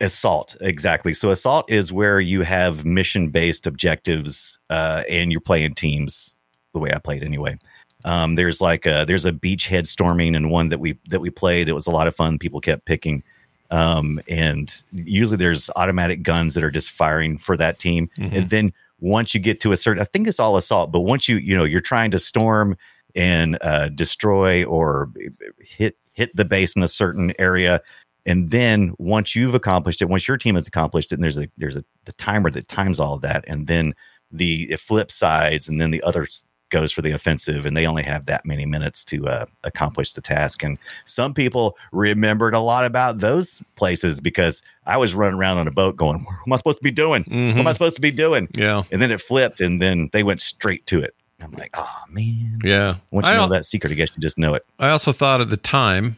assault 0.00 0.56
exactly. 0.60 1.14
So 1.14 1.30
assault 1.30 1.70
is 1.70 1.92
where 1.92 2.20
you 2.20 2.42
have 2.42 2.84
mission 2.84 3.30
based 3.30 3.66
objectives, 3.66 4.58
uh, 4.68 5.04
and 5.08 5.30
you're 5.30 5.40
playing 5.40 5.74
teams. 5.74 6.34
The 6.72 6.80
way 6.80 6.92
I 6.92 6.98
played 6.98 7.22
anyway. 7.22 7.56
Um, 8.04 8.34
there's 8.34 8.60
like 8.60 8.84
a, 8.84 9.04
there's 9.06 9.24
a 9.24 9.32
beachhead 9.32 9.86
storming 9.86 10.34
and 10.34 10.50
one 10.50 10.68
that 10.70 10.80
we 10.80 10.98
that 11.08 11.20
we 11.20 11.30
played. 11.30 11.68
It 11.68 11.72
was 11.72 11.86
a 11.86 11.92
lot 11.92 12.08
of 12.08 12.16
fun. 12.16 12.38
People 12.38 12.60
kept 12.60 12.84
picking. 12.84 13.22
Um, 13.70 14.20
and 14.28 14.82
usually 14.92 15.36
there's 15.36 15.70
automatic 15.76 16.22
guns 16.22 16.54
that 16.54 16.64
are 16.64 16.70
just 16.70 16.90
firing 16.90 17.38
for 17.38 17.56
that 17.56 17.78
team. 17.78 18.10
And 18.34 18.50
then 18.50 18.72
once 19.04 19.34
you 19.34 19.40
get 19.40 19.60
to 19.60 19.70
a 19.70 19.76
certain, 19.76 20.00
I 20.00 20.06
think 20.06 20.26
it's 20.26 20.40
all 20.40 20.56
assault, 20.56 20.90
but 20.90 21.00
once 21.00 21.28
you, 21.28 21.36
you 21.36 21.54
know, 21.54 21.64
you're 21.64 21.82
trying 21.82 22.10
to 22.12 22.18
storm 22.18 22.74
and 23.14 23.58
uh, 23.60 23.90
destroy 23.90 24.64
or 24.64 25.12
hit, 25.60 25.98
hit 26.14 26.34
the 26.34 26.44
base 26.46 26.74
in 26.74 26.82
a 26.82 26.88
certain 26.88 27.34
area. 27.38 27.82
And 28.24 28.50
then 28.50 28.94
once 28.96 29.34
you've 29.34 29.54
accomplished 29.54 30.00
it, 30.00 30.08
once 30.08 30.26
your 30.26 30.38
team 30.38 30.54
has 30.54 30.66
accomplished 30.66 31.12
it, 31.12 31.16
and 31.16 31.22
there's 31.22 31.36
a, 31.36 31.46
there's 31.58 31.76
a, 31.76 31.84
the 32.06 32.14
timer 32.14 32.50
that 32.52 32.66
times 32.66 32.98
all 32.98 33.12
of 33.12 33.20
that. 33.20 33.44
And 33.46 33.66
then 33.66 33.94
the, 34.30 34.72
it 34.72 34.80
flips 34.80 35.14
sides 35.14 35.68
and 35.68 35.78
then 35.78 35.90
the 35.90 36.02
other 36.02 36.26
goes 36.74 36.90
for 36.92 37.02
the 37.02 37.12
offensive 37.12 37.64
and 37.66 37.76
they 37.76 37.86
only 37.86 38.02
have 38.02 38.26
that 38.26 38.44
many 38.44 38.66
minutes 38.66 39.04
to 39.06 39.26
uh, 39.28 39.46
accomplish 39.62 40.12
the 40.12 40.20
task. 40.20 40.62
And 40.64 40.76
some 41.04 41.32
people 41.32 41.76
remembered 41.92 42.52
a 42.54 42.58
lot 42.58 42.84
about 42.84 43.18
those 43.18 43.62
places 43.76 44.18
because 44.20 44.60
I 44.86 44.96
was 44.96 45.14
running 45.14 45.38
around 45.38 45.58
on 45.58 45.68
a 45.68 45.70
boat 45.70 45.94
going, 45.96 46.18
what 46.24 46.34
am 46.46 46.52
I 46.52 46.56
supposed 46.56 46.78
to 46.78 46.84
be 46.84 46.90
doing? 46.90 47.22
What 47.28 47.36
am 47.36 47.66
I 47.66 47.70
Mhm. 47.70 47.72
supposed 47.74 47.94
to 47.94 48.00
be 48.00 48.10
doing? 48.10 48.48
Yeah. 48.56 48.82
And 48.90 49.00
then 49.00 49.10
it 49.12 49.20
flipped 49.20 49.60
and 49.60 49.80
then 49.80 50.10
they 50.12 50.24
went 50.24 50.40
straight 50.40 50.84
to 50.86 51.00
it. 51.00 51.14
I'm 51.40 51.50
like, 51.52 51.70
oh 51.74 51.98
man. 52.10 52.58
Yeah. 52.64 52.94
Once 53.12 53.28
you 53.28 53.34
know 53.36 53.48
that 53.48 53.64
secret, 53.64 53.92
I 53.92 53.94
guess 53.94 54.10
you 54.16 54.20
just 54.20 54.38
know 54.38 54.54
it. 54.54 54.64
I 54.78 54.88
also 54.88 55.12
thought 55.12 55.40
at 55.40 55.50
the 55.50 55.56
time, 55.56 56.16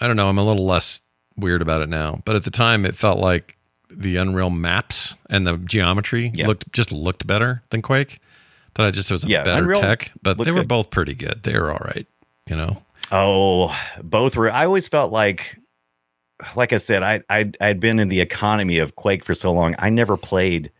I 0.00 0.06
don't 0.06 0.16
know, 0.16 0.28
I'm 0.28 0.38
a 0.38 0.44
little 0.44 0.66
less 0.66 1.02
weird 1.36 1.62
about 1.62 1.82
it 1.82 1.88
now, 1.88 2.20
but 2.24 2.36
at 2.36 2.44
the 2.44 2.50
time 2.50 2.84
it 2.86 2.94
felt 2.94 3.18
like 3.18 3.56
the 3.90 4.16
Unreal 4.16 4.50
maps 4.50 5.14
and 5.30 5.46
the 5.46 5.56
geometry 5.58 6.30
Yeah. 6.34 6.46
looked 6.46 6.70
just 6.72 6.92
looked 6.92 7.26
better 7.26 7.62
than 7.70 7.82
Quake. 7.82 8.20
But 8.76 8.86
I 8.86 8.90
just 8.90 9.10
it 9.10 9.14
was 9.14 9.24
a 9.24 9.28
Yeah, 9.28 9.42
better 9.42 9.62
Unreal 9.62 9.80
tech, 9.80 10.12
but 10.22 10.38
they 10.38 10.50
were 10.52 10.58
good. 10.60 10.68
both 10.68 10.90
pretty 10.90 11.14
good. 11.14 11.42
They 11.42 11.58
were 11.58 11.70
all 11.70 11.80
right, 11.84 12.06
you 12.48 12.56
know. 12.56 12.82
Oh, 13.12 13.76
both 14.02 14.36
were. 14.36 14.50
I 14.50 14.64
always 14.66 14.88
felt 14.88 15.12
like, 15.12 15.56
like 16.56 16.72
I 16.72 16.76
said, 16.76 17.02
I 17.02 17.22
I 17.30 17.50
I'd 17.60 17.80
been 17.80 17.98
in 17.98 18.08
the 18.08 18.20
economy 18.20 18.78
of 18.78 18.96
Quake 18.96 19.24
for 19.24 19.34
so 19.34 19.52
long. 19.52 19.74
I 19.78 19.90
never 19.90 20.16
played 20.16 20.70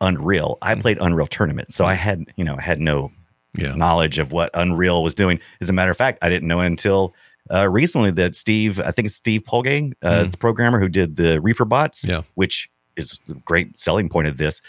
Unreal. 0.00 0.58
I 0.62 0.74
played 0.74 0.98
Unreal 1.00 1.26
Tournament, 1.28 1.72
so 1.72 1.84
I 1.84 1.94
had 1.94 2.24
you 2.36 2.44
know 2.44 2.56
I 2.58 2.62
had 2.62 2.80
no 2.80 3.12
Yeah. 3.56 3.74
knowledge 3.74 4.18
of 4.18 4.32
what 4.32 4.50
Unreal 4.54 5.02
was 5.02 5.14
doing. 5.14 5.38
As 5.60 5.68
a 5.68 5.72
matter 5.72 5.90
of 5.90 5.96
fact, 5.96 6.18
I 6.22 6.28
didn't 6.28 6.48
know 6.48 6.60
until 6.60 7.14
uh, 7.50 7.68
recently 7.68 8.10
that 8.12 8.36
Steve, 8.36 8.78
I 8.80 8.92
think 8.92 9.06
it's 9.06 9.16
Steve 9.16 9.44
Polge, 9.44 9.66
uh, 9.66 10.24
Mhm. 10.24 10.30
the 10.30 10.38
programmer 10.38 10.78
who 10.78 10.88
did 10.88 11.16
the 11.16 11.40
Reaper 11.40 11.64
bots, 11.64 12.04
Yeah. 12.04 12.22
which 12.34 12.70
is 12.96 13.20
the 13.26 13.34
great 13.44 13.78
selling 13.78 14.08
point 14.08 14.28
of 14.28 14.36
this. 14.38 14.62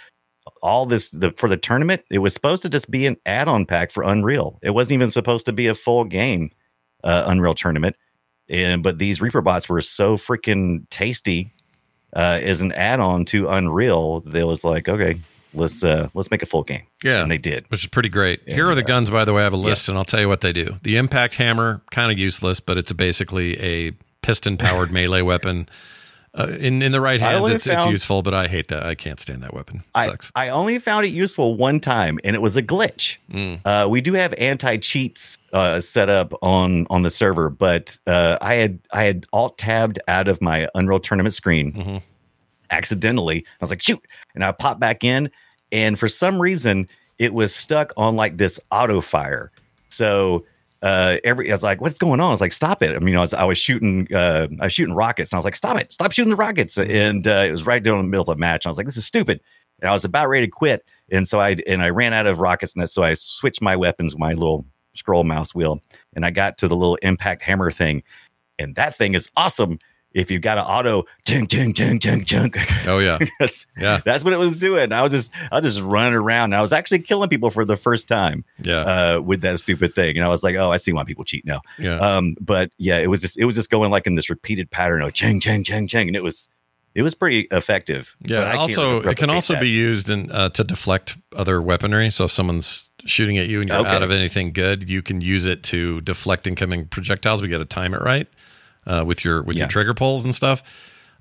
All 0.62 0.86
this 0.86 1.10
the, 1.12 1.32
for 1.32 1.48
the 1.50 1.58
tournament, 1.58 2.02
it 2.12 2.20
was 2.20 2.34
supposed 2.34 2.64
to 2.64 2.70
just 2.70 2.90
be 2.92 3.06
an 3.06 3.18
add-on 3.26 3.66
pack 3.66 3.92
for 3.92 4.04
Unreal. 4.04 4.60
It 4.62 4.72
wasn't 4.72 4.94
even 4.94 5.10
supposed 5.10 5.46
to 5.46 5.54
be 5.54 5.68
a 5.68 5.76
full 5.76 6.04
game 6.06 6.52
uh, 7.04 7.24
Unreal 7.28 7.54
tournament. 7.54 7.96
And 8.50 8.84
but 8.84 8.98
these 9.00 9.22
Reaper 9.22 9.42
bots 9.42 9.70
were 9.70 9.82
so 9.82 10.18
freaking 10.18 10.88
tasty 10.90 11.54
uh, 12.16 12.40
as 12.44 12.62
an 12.62 12.72
add-on 12.74 13.26
to 13.26 13.48
Unreal. 13.48 14.20
They 14.22 14.44
was 14.44 14.64
like, 14.66 14.90
okay, 14.90 15.20
let's 15.54 15.84
uh, 15.84 16.10
let's 16.14 16.30
make 16.30 16.44
a 16.44 16.46
full 16.46 16.64
game, 16.64 16.84
Yeah. 17.04 17.22
and 17.22 17.32
they 17.32 17.38
did. 17.38 17.66
which 17.72 17.84
is 17.84 17.88
pretty 17.90 18.10
great. 18.10 18.42
Here 18.46 18.70
are 18.70 18.76
the 18.76 18.84
guns, 18.84 19.10
by 19.10 19.24
the 19.26 19.34
way. 19.34 19.42
I 19.42 19.44
have 19.46 19.54
a 19.54 19.58
list, 19.58 19.88
and 19.90 19.98
I'll 19.98 20.04
tell 20.06 20.20
you 20.20 20.28
what 20.28 20.42
they 20.42 20.52
do. 20.54 20.76
The 20.84 20.98
impact 20.98 21.36
hammer, 21.36 21.82
kind 21.92 22.12
of 22.12 22.18
useless, 22.20 22.60
but 22.60 22.78
it's 22.78 22.92
basically 22.92 23.60
a 23.62 23.94
piston-powered 24.22 24.92
melee 24.94 25.22
weapon. 25.22 25.68
Uh, 26.36 26.48
in 26.60 26.82
in 26.82 26.92
the 26.92 27.00
right 27.00 27.20
hands, 27.20 27.48
it's, 27.48 27.68
it's 27.68 27.86
useful, 27.86 28.24
but 28.24 28.34
I 28.34 28.48
hate 28.48 28.70
that. 28.70 28.84
I 28.84 28.96
can't 28.96 29.20
stand 29.20 29.44
that 29.44 29.54
weapon. 29.54 29.78
It 29.78 29.86
I, 29.94 30.06
sucks. 30.08 30.32
I 30.34 30.50
only 30.50 30.80
found 30.80 31.06
it 31.06 31.10
useful 31.10 31.56
one 31.56 31.80
time, 31.80 32.20
and 32.24 32.36
it 32.36 32.42
was 32.42 32.58
a 32.58 32.64
glitch. 32.64 33.18
Mm. 33.32 33.60
Uh, 33.64 33.88
we 33.88 34.02
do 34.02 34.14
have 34.14 34.34
anti 34.40 34.78
cheats 34.78 35.38
uh, 35.54 35.80
set 35.80 36.10
up 36.10 36.34
on 36.42 36.88
on 36.90 37.04
the 37.04 37.12
server, 37.12 37.52
but 37.52 37.98
uh, 38.08 38.40
I 38.42 38.56
had 38.56 38.80
I 38.92 39.04
had 39.04 39.28
alt 39.32 39.60
tabbed 39.60 40.00
out 40.08 40.28
of 40.28 40.42
my 40.42 40.68
Unreal 40.74 41.00
Tournament 41.00 41.36
screen 41.36 41.72
Mhm. 41.74 42.02
accidentally. 42.72 43.46
I 43.48 43.58
was 43.62 43.70
like, 43.70 43.82
shoot, 43.84 44.04
and 44.34 44.44
I 44.44 44.52
popped 44.54 44.80
back 44.80 45.04
in, 45.04 45.30
and 45.72 46.00
for 46.00 46.08
some 46.10 46.42
reason, 46.42 46.88
it 47.20 47.36
was 47.36 47.54
stuck 47.54 47.94
on 47.96 48.16
like 48.16 48.38
this 48.38 48.60
auto 48.72 49.02
fire. 49.02 49.52
So 49.90 50.46
uh, 50.84 51.18
every 51.24 51.50
I 51.50 51.54
was 51.54 51.64
like, 51.64 51.80
"What's 51.80 51.98
going 51.98 52.20
on?" 52.20 52.28
I 52.28 52.32
was 52.32 52.42
like, 52.42 52.52
"Stop 52.52 52.84
it!" 52.84 52.94
I 52.94 53.00
mean, 53.00 53.16
I 53.16 53.22
was 53.22 53.34
I 53.34 53.46
was 53.46 53.58
shooting 53.58 54.06
uh, 54.14 54.48
I 54.60 54.66
was 54.66 54.74
shooting 54.74 54.94
rockets, 54.94 55.32
and 55.32 55.38
I 55.38 55.40
was 55.40 55.46
like, 55.46 55.56
"Stop 55.56 55.80
it! 55.80 55.94
Stop 55.94 56.12
shooting 56.12 56.30
the 56.30 56.36
rockets!" 56.36 56.78
And 56.78 57.26
uh, 57.26 57.46
it 57.48 57.52
was 57.52 57.66
right 57.66 57.82
down 57.82 58.00
in 58.00 58.06
the 58.06 58.10
middle 58.10 58.30
of 58.30 58.38
the 58.38 58.40
match. 58.40 58.66
I 58.66 58.70
was 58.70 58.78
like, 58.78 58.86
"This 58.86 58.98
is 58.98 59.06
stupid," 59.06 59.40
and 59.82 59.90
I 59.90 59.94
was 59.94 60.04
about 60.04 60.28
ready 60.28 60.46
to 60.46 60.52
quit. 60.52 60.84
And 61.10 61.26
so 61.26 61.40
I 61.40 61.56
and 61.68 61.82
I 61.82 61.90
ran 61.90 62.14
out 62.14 62.28
of 62.28 62.40
rockets, 62.40 62.76
and 62.76 62.90
so 62.90 63.02
I 63.02 63.14
switched 63.14 63.62
my 63.62 63.78
weapons, 63.78 64.18
my 64.18 64.34
little 64.34 64.66
scroll 64.94 65.24
mouse 65.24 65.56
wheel, 65.56 65.82
and 66.16 66.26
I 66.26 66.32
got 66.32 66.58
to 66.58 66.68
the 66.68 66.76
little 66.76 66.98
impact 66.98 67.44
hammer 67.44 67.72
thing, 67.72 68.04
and 68.60 68.76
that 68.76 68.96
thing 68.96 69.16
is 69.16 69.30
awesome. 69.38 69.80
If 70.14 70.30
you've 70.30 70.42
got 70.42 70.58
an 70.60 70.66
auto, 70.66 71.06
ching 71.26 71.48
ching 71.48 71.74
ching 71.74 72.00
ching 72.00 72.24
ching. 72.26 72.54
Oh 72.86 73.00
yeah, 73.00 73.18
That's, 73.40 73.66
yeah, 73.78 74.00
that's 74.06 74.24
what 74.24 74.34
it 74.34 74.38
was 74.38 74.56
doing. 74.56 74.92
I 74.92 75.02
was 75.02 75.12
just 75.12 75.32
I 75.52 75.56
was 75.60 75.66
just 75.66 75.82
running 75.82 76.14
around. 76.14 76.54
I 76.54 76.62
was 76.62 76.72
actually 76.72 77.00
killing 77.00 77.30
people 77.30 77.50
for 77.50 77.66
the 77.66 77.76
first 77.78 78.08
time 78.08 78.46
yeah, 78.62 78.82
uh, 79.16 79.22
with 79.22 79.42
that 79.42 79.60
stupid 79.60 79.96
thing, 79.96 80.16
and 80.18 80.26
I 80.26 80.30
was 80.30 80.44
like, 80.44 80.56
"Oh, 80.56 80.72
I 80.72 80.78
see 80.78 80.94
why 80.94 81.04
people 81.04 81.24
cheat 81.24 81.46
now." 81.46 81.62
yeah. 81.80 81.98
Um, 81.98 82.36
but 82.40 82.72
yeah, 82.78 83.00
it 83.00 83.08
was 83.08 83.22
just 83.22 83.40
it 83.40 83.46
was 83.46 83.56
just 83.56 83.72
going 83.72 83.90
like 83.90 84.06
in 84.06 84.16
this 84.16 84.30
repeated 84.30 84.70
pattern 84.70 85.02
of 85.02 85.14
chang 85.14 85.40
chang 85.40 85.64
chang 85.64 85.88
chang, 85.88 86.08
and 86.08 86.16
it 86.16 86.24
was 86.24 86.48
it 86.94 87.02
was 87.02 87.16
pretty 87.16 87.48
effective. 87.50 88.16
Yeah. 88.22 88.56
Also, 88.56 89.02
it 89.02 89.18
can 89.18 89.32
also 89.32 89.56
that. 89.56 89.62
be 89.62 89.70
used 89.70 90.12
in 90.12 90.32
uh, 90.32 90.50
to 90.50 90.64
deflect 90.64 91.18
other 91.36 91.60
weaponry. 91.60 92.12
So 92.12 92.26
if 92.26 92.32
someone's 92.32 92.88
shooting 93.06 93.40
at 93.40 93.48
you 93.48 93.62
and 93.62 93.68
you're 93.70 93.80
Okay. 93.80 93.90
out 93.90 94.04
of 94.04 94.12
anything 94.12 94.52
good, 94.52 94.88
you 94.88 95.02
can 95.02 95.20
use 95.20 95.48
it 95.48 95.64
to 95.64 96.02
deflect 96.02 96.46
incoming 96.46 96.86
projectiles. 96.88 97.42
We 97.42 97.48
got 97.48 97.58
to 97.58 97.66
time 97.66 97.96
it 97.96 98.02
right 98.02 98.28
uh, 98.86 99.04
with 99.06 99.24
your 99.26 99.42
with 99.44 99.56
Yeah. 99.58 99.64
your 99.64 99.70
trigger 99.70 99.94
pulls 99.94 100.24
and 100.26 100.34
stuff. 100.36 100.62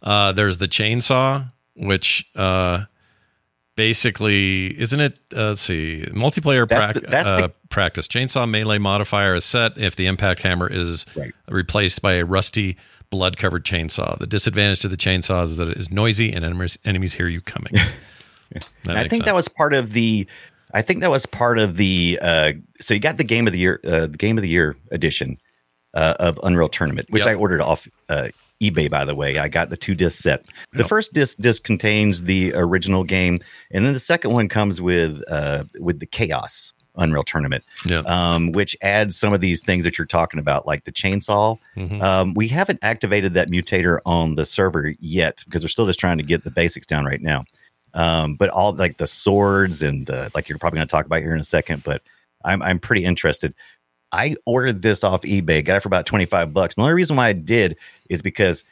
Uh, 0.02 0.32
there's 0.32 0.58
the 0.58 0.68
chainsaw, 0.68 1.50
which 1.74 2.26
uh, 2.36 2.84
basically 3.76 4.78
isn't 4.80 5.00
it? 5.00 5.18
Uh, 5.36 5.48
let's 5.48 5.60
see, 5.60 6.04
multiplayer 6.10 6.68
That's 6.68 6.84
prac- 6.92 6.94
the- 6.94 7.10
that's 7.10 7.28
uh, 7.28 7.40
the- 7.42 7.52
practice. 7.68 8.06
Chainsaw 8.08 8.48
melee 8.48 8.78
modifier 8.78 9.34
is 9.34 9.44
set 9.44 9.78
if 9.78 9.96
the 9.96 10.06
impact 10.06 10.42
hammer 10.42 10.68
is 10.70 11.06
Right. 11.16 11.32
replaced 11.48 12.02
by 12.02 12.14
a 12.14 12.24
rusty 12.24 12.76
blood 13.10 13.36
covered 13.36 13.64
chainsaw. 13.64 14.18
The 14.18 14.26
disadvantage 14.26 14.80
to 14.80 14.88
the 14.88 14.96
chainsaw 14.96 15.44
is 15.44 15.56
that 15.58 15.68
it 15.68 15.76
is 15.76 15.90
noisy 15.90 16.32
and 16.32 16.44
enemies, 16.44 16.78
enemies 16.84 17.14
hear 17.14 17.28
you 17.28 17.40
coming. 17.40 17.74
I 18.86 19.08
think 19.08 19.24
that 19.24 19.34
was 19.34 19.48
part 19.48 19.72
of 19.74 19.92
the. 19.92 20.26
I 20.74 20.82
think 20.82 21.00
that 21.00 21.10
was 21.10 21.26
part 21.26 21.58
of 21.58 21.76
the. 21.76 22.18
Uh, 22.20 22.52
so 22.80 22.94
you 22.94 23.00
got 23.00 23.16
the 23.18 23.24
game 23.24 23.46
of 23.46 23.52
the 23.52 23.58
year, 23.58 23.80
uh, 23.84 24.06
the 24.06 24.16
game 24.18 24.36
of 24.38 24.42
the 24.42 24.48
year 24.48 24.76
edition 24.90 25.36
uh, 25.94 26.14
of 26.18 26.38
Unreal 26.42 26.68
Tournament, 26.68 27.06
which 27.10 27.24
Yep. 27.26 27.36
I 27.36 27.38
ordered 27.38 27.60
off 27.60 27.86
uh, 28.08 28.28
eBay. 28.62 28.90
By 28.90 29.04
the 29.04 29.14
way, 29.14 29.38
I 29.38 29.48
got 29.48 29.70
the 29.70 29.76
two 29.76 29.94
disc 29.94 30.22
set. 30.22 30.44
The 30.72 30.80
Yep. 30.80 30.88
first 30.88 31.12
disc 31.12 31.38
disc 31.38 31.64
contains 31.64 32.22
the 32.22 32.52
original 32.54 33.04
game, 33.04 33.40
and 33.70 33.84
then 33.84 33.92
the 33.92 33.98
second 34.00 34.32
one 34.32 34.48
comes 34.48 34.80
with 34.80 35.22
uh, 35.28 35.64
with 35.80 36.00
the 36.00 36.06
Chaos 36.06 36.72
Unreal 36.96 37.22
Tournament, 37.22 37.64
yeah. 37.86 38.00
um, 38.00 38.52
which 38.52 38.76
adds 38.82 39.16
some 39.18 39.32
of 39.32 39.40
these 39.40 39.62
things 39.62 39.82
that 39.84 39.96
you're 39.96 40.06
talking 40.06 40.38
about, 40.38 40.66
like 40.66 40.84
the 40.84 40.92
chainsaw. 40.92 41.58
Mhm. 41.76 42.02
Um, 42.02 42.34
we 42.34 42.48
haven't 42.48 42.78
activated 42.82 43.32
that 43.34 43.48
mutator 43.50 43.98
on 44.04 44.34
the 44.34 44.44
server 44.44 44.92
yet 45.00 45.42
because 45.46 45.64
we're 45.64 45.68
still 45.68 45.86
just 45.86 45.98
trying 45.98 46.18
to 46.18 46.24
get 46.24 46.44
the 46.44 46.50
basics 46.50 46.86
down 46.86 47.06
right 47.06 47.22
now. 47.22 47.44
Um, 47.94 48.36
but 48.36 48.48
all 48.50 48.72
like 48.74 48.96
the 48.98 49.06
swords 49.06 49.82
and 49.82 50.06
the 50.06 50.30
like 50.34 50.48
you're 50.48 50.58
probably 50.58 50.78
going 50.78 50.88
to 50.88 50.92
talk 50.92 51.04
about 51.06 51.20
here 51.22 51.34
in 51.34 51.40
a 51.40 51.44
second, 51.44 51.82
but 51.84 52.02
I'm 52.44 52.62
I'm 52.62 52.78
pretty 52.78 53.04
interested. 53.04 53.54
I 54.12 54.36
ordered 54.44 54.82
this 54.82 55.02
off 55.02 55.22
eBay, 55.22 55.64
got 55.64 55.76
it 55.76 55.80
for 55.80 55.88
about 55.88 56.06
25 56.06 56.52
bucks. 56.52 56.76
And 56.76 56.82
the 56.82 56.86
only 56.86 56.94
reason 56.94 57.16
why 57.16 57.28
I 57.28 57.32
did 57.32 57.76
is 58.10 58.22
because 58.22 58.64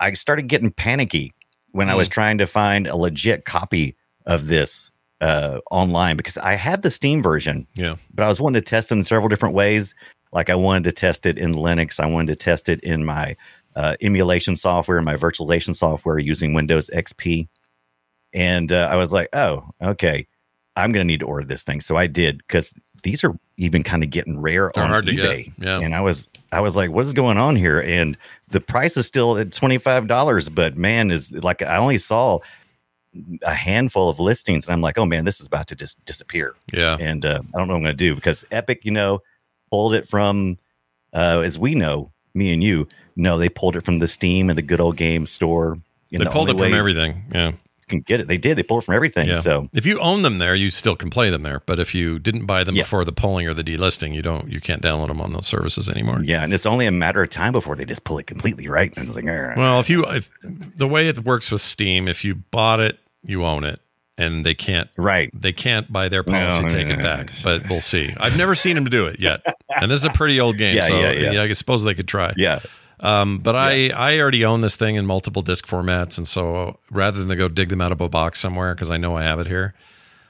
I 0.00 0.12
started 0.14 0.48
getting 0.48 0.70
panicky 0.70 1.32
when 1.70 1.88
I 1.88 1.94
was 1.94 2.08
trying 2.08 2.38
to 2.38 2.46
find 2.46 2.86
a 2.86 2.96
legit 2.96 3.44
copy 3.44 3.96
of 4.26 4.46
this 4.48 4.90
uh, 5.20 5.60
online 5.70 6.16
because 6.16 6.36
I 6.38 6.54
had 6.54 6.82
the 6.82 6.90
Steam 6.90 7.22
version, 7.22 7.66
yeah. 7.74 7.96
but 8.12 8.24
I 8.24 8.28
was 8.28 8.40
wanting 8.40 8.60
to 8.60 8.68
test 8.68 8.92
it 8.92 8.96
in 8.96 9.02
several 9.02 9.28
different 9.28 9.54
ways. 9.54 9.94
Like 10.32 10.50
I 10.50 10.54
wanted 10.54 10.84
to 10.84 10.92
test 10.92 11.26
it 11.26 11.38
in 11.38 11.54
Linux, 11.54 12.00
I 12.00 12.06
wanted 12.06 12.32
to 12.32 12.36
test 12.36 12.68
it 12.68 12.80
in 12.80 13.04
my 13.04 13.36
uh, 13.76 13.96
emulation 14.00 14.56
software, 14.56 15.00
my 15.02 15.16
virtualization 15.16 15.74
software 15.74 16.18
using 16.18 16.54
Windows 16.54 16.90
XP. 16.94 17.48
And 18.32 18.72
uh, 18.72 18.88
I 18.90 18.96
was 18.96 19.12
like, 19.12 19.28
oh, 19.32 19.68
okay, 19.80 20.26
I'm 20.76 20.92
going 20.92 21.06
to 21.06 21.12
need 21.12 21.20
to 21.20 21.26
order 21.26 21.46
this 21.46 21.62
thing. 21.62 21.80
So 21.80 21.96
I 21.96 22.06
did 22.08 22.38
because 22.38 22.74
these 23.04 23.22
are 23.22 23.38
even 23.56 23.84
kind 23.84 24.02
of 24.02 24.10
getting 24.10 24.40
rare 24.40 24.72
They're 24.74 24.82
on 24.82 25.04
eBay. 25.04 25.52
yeah. 25.58 25.78
And 25.78 25.94
I 25.94 26.00
was, 26.00 26.28
I 26.50 26.60
was 26.60 26.74
like, 26.74 26.90
what 26.90 27.06
is 27.06 27.12
going 27.12 27.38
on 27.38 27.54
here? 27.54 27.80
And 27.80 28.18
the 28.48 28.60
price 28.60 28.96
is 28.96 29.06
still 29.06 29.38
at 29.38 29.52
twenty 29.52 29.78
five 29.78 30.08
dollars, 30.08 30.48
but 30.48 30.76
man, 30.76 31.12
is 31.12 31.32
like 31.32 31.62
I 31.62 31.76
only 31.76 31.98
saw 31.98 32.40
a 33.42 33.54
handful 33.54 34.08
of 34.08 34.18
listings, 34.18 34.66
and 34.66 34.72
I'm 34.72 34.80
like, 34.80 34.98
oh 34.98 35.06
man, 35.06 35.24
this 35.24 35.40
is 35.40 35.46
about 35.46 35.68
to 35.68 35.76
just 35.76 36.04
disappear. 36.04 36.56
Yeah. 36.72 36.96
And 36.98 37.24
uh, 37.24 37.42
I 37.54 37.58
don't 37.58 37.68
know 37.68 37.74
what 37.74 37.78
I'm 37.78 37.84
going 37.84 37.84
to 37.84 37.94
do 37.94 38.14
because 38.16 38.44
Epic, 38.50 38.84
you 38.84 38.90
know, 38.90 39.20
pulled 39.70 39.94
it 39.94 40.08
from, 40.08 40.58
uh, 41.12 41.42
as 41.44 41.58
we 41.58 41.74
know, 41.74 42.10
me 42.34 42.52
and 42.52 42.62
you 42.62 42.88
know, 43.16 43.38
they 43.38 43.48
pulled 43.48 43.76
it 43.76 43.84
from 43.84 44.00
the 44.00 44.08
Steam 44.08 44.50
and 44.50 44.58
the 44.58 44.62
good 44.62 44.80
old 44.80 44.96
game 44.96 45.26
store. 45.26 45.78
They 46.10 46.18
the 46.18 46.26
pulled 46.26 46.48
it 46.48 46.52
only 46.52 46.64
from 46.64 46.72
way 46.72 46.78
everything. 46.78 47.24
Yeah. 47.32 47.52
Can 47.88 48.00
get 48.00 48.20
it. 48.20 48.28
They 48.28 48.38
did. 48.38 48.56
They 48.56 48.62
pulled 48.62 48.82
it 48.82 48.86
from 48.86 48.94
everything. 48.94 49.28
Yeah. 49.28 49.40
So 49.40 49.68
if 49.72 49.84
you 49.84 49.98
own 50.00 50.22
them 50.22 50.38
there, 50.38 50.54
you 50.54 50.70
still 50.70 50.96
can 50.96 51.10
play 51.10 51.28
them 51.30 51.42
there. 51.42 51.60
But 51.66 51.78
if 51.78 51.94
you 51.94 52.18
didn't 52.18 52.46
buy 52.46 52.64
them 52.64 52.74
Yeah. 52.76 52.82
before 52.84 53.04
the 53.04 53.12
pulling 53.12 53.46
or 53.46 53.54
the 53.54 53.62
delisting, 53.64 54.14
you 54.14 54.22
don't. 54.22 54.50
You 54.50 54.60
can't 54.60 54.80
download 54.82 55.08
them 55.08 55.20
on 55.20 55.32
those 55.32 55.46
services 55.46 55.88
anymore. 55.88 56.20
yeah, 56.24 56.42
and 56.42 56.54
it's 56.54 56.66
only 56.66 56.86
a 56.86 56.90
matter 56.92 57.22
of 57.22 57.30
time 57.30 57.52
before 57.52 57.76
they 57.76 57.84
just 57.84 58.04
pull 58.04 58.18
it 58.18 58.26
completely, 58.26 58.68
right? 58.68 58.92
And 58.96 59.04
I 59.04 59.08
was 59.08 59.16
like. 59.16 59.24
Well, 59.24 59.80
if 59.80 59.90
you 59.90 60.04
if, 60.06 60.30
the 60.42 60.88
way 60.88 61.08
it 61.08 61.24
works 61.24 61.50
with 61.50 61.60
Steam, 61.60 62.08
if 62.08 62.24
you 62.24 62.34
bought 62.36 62.80
it, 62.80 62.98
you 63.22 63.44
own 63.44 63.64
it, 63.64 63.80
and 64.16 64.44
they 64.46 64.54
can't 64.54 64.88
right. 64.96 65.30
they 65.34 65.52
can't 65.52 65.92
by 65.92 66.08
their 66.08 66.22
policy 66.22 66.62
No, 66.62 66.68
take 66.68 66.88
it 66.88 66.96
no, 66.96 67.02
back. 67.02 67.30
But 67.42 67.68
we'll 67.68 67.80
see. 67.80 68.14
I've 68.18 68.36
never 68.36 68.54
seen 68.54 68.74
them 68.76 68.84
do 68.84 69.06
it 69.06 69.18
yet, 69.20 69.42
and 69.80 69.90
this 69.90 69.98
is 70.00 70.04
a 70.04 70.10
pretty 70.10 70.40
old 70.40 70.56
game, 70.58 70.76
Yeah, 70.76 70.82
so 70.82 70.98
yeah, 70.98 71.32
yeah. 71.32 71.42
I 71.42 71.52
suppose 71.52 71.84
they 71.84 71.94
could 71.94 72.08
try. 72.08 72.32
Yeah. 72.36 72.60
Um, 73.04 73.38
but 73.38 73.54
I 73.54 73.90
I 73.90 74.18
already 74.18 74.44
own 74.44 74.60
this 74.62 74.76
thing 74.76 74.96
in 74.96 75.06
multiple 75.06 75.42
disc 75.42 75.66
formats, 75.66 76.18
and 76.18 76.26
so 76.26 76.78
rather 76.90 77.22
than 77.22 77.38
go 77.38 77.48
dig 77.48 77.68
them 77.68 77.80
out 77.80 77.92
of 77.92 78.00
a 78.00 78.08
box 78.08 78.40
somewhere 78.40 78.74
because 78.74 78.90
I 78.90 78.96
know 78.96 79.16
I 79.16 79.22
have 79.22 79.38
it 79.38 79.46
here, 79.46 79.74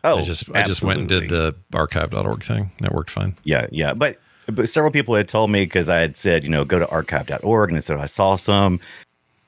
Oh, 0.04 0.18
I 0.18 0.22
just 0.22 0.50
I 0.54 0.62
just 0.62 0.82
went 0.82 1.00
and 1.00 1.08
did 1.08 1.30
the 1.30 1.56
archive.org 1.72 2.42
thing. 2.44 2.70
That 2.80 2.92
worked 2.92 3.10
fine. 3.10 3.34
Yeah, 3.42 3.66
yeah. 3.72 3.94
But 3.94 4.20
but 4.46 4.68
several 4.68 4.92
people 4.92 5.14
had 5.14 5.28
told 5.28 5.50
me 5.50 5.64
because 5.64 5.88
I 5.88 5.98
had 5.98 6.18
said, 6.18 6.44
you 6.44 6.50
know, 6.50 6.64
go 6.66 6.78
to 6.78 6.88
archive.org 6.90 7.70
and 7.70 7.76
they 7.76 7.80
said 7.80 7.98
I 7.98 8.06
saw 8.06 8.36
some. 8.36 8.80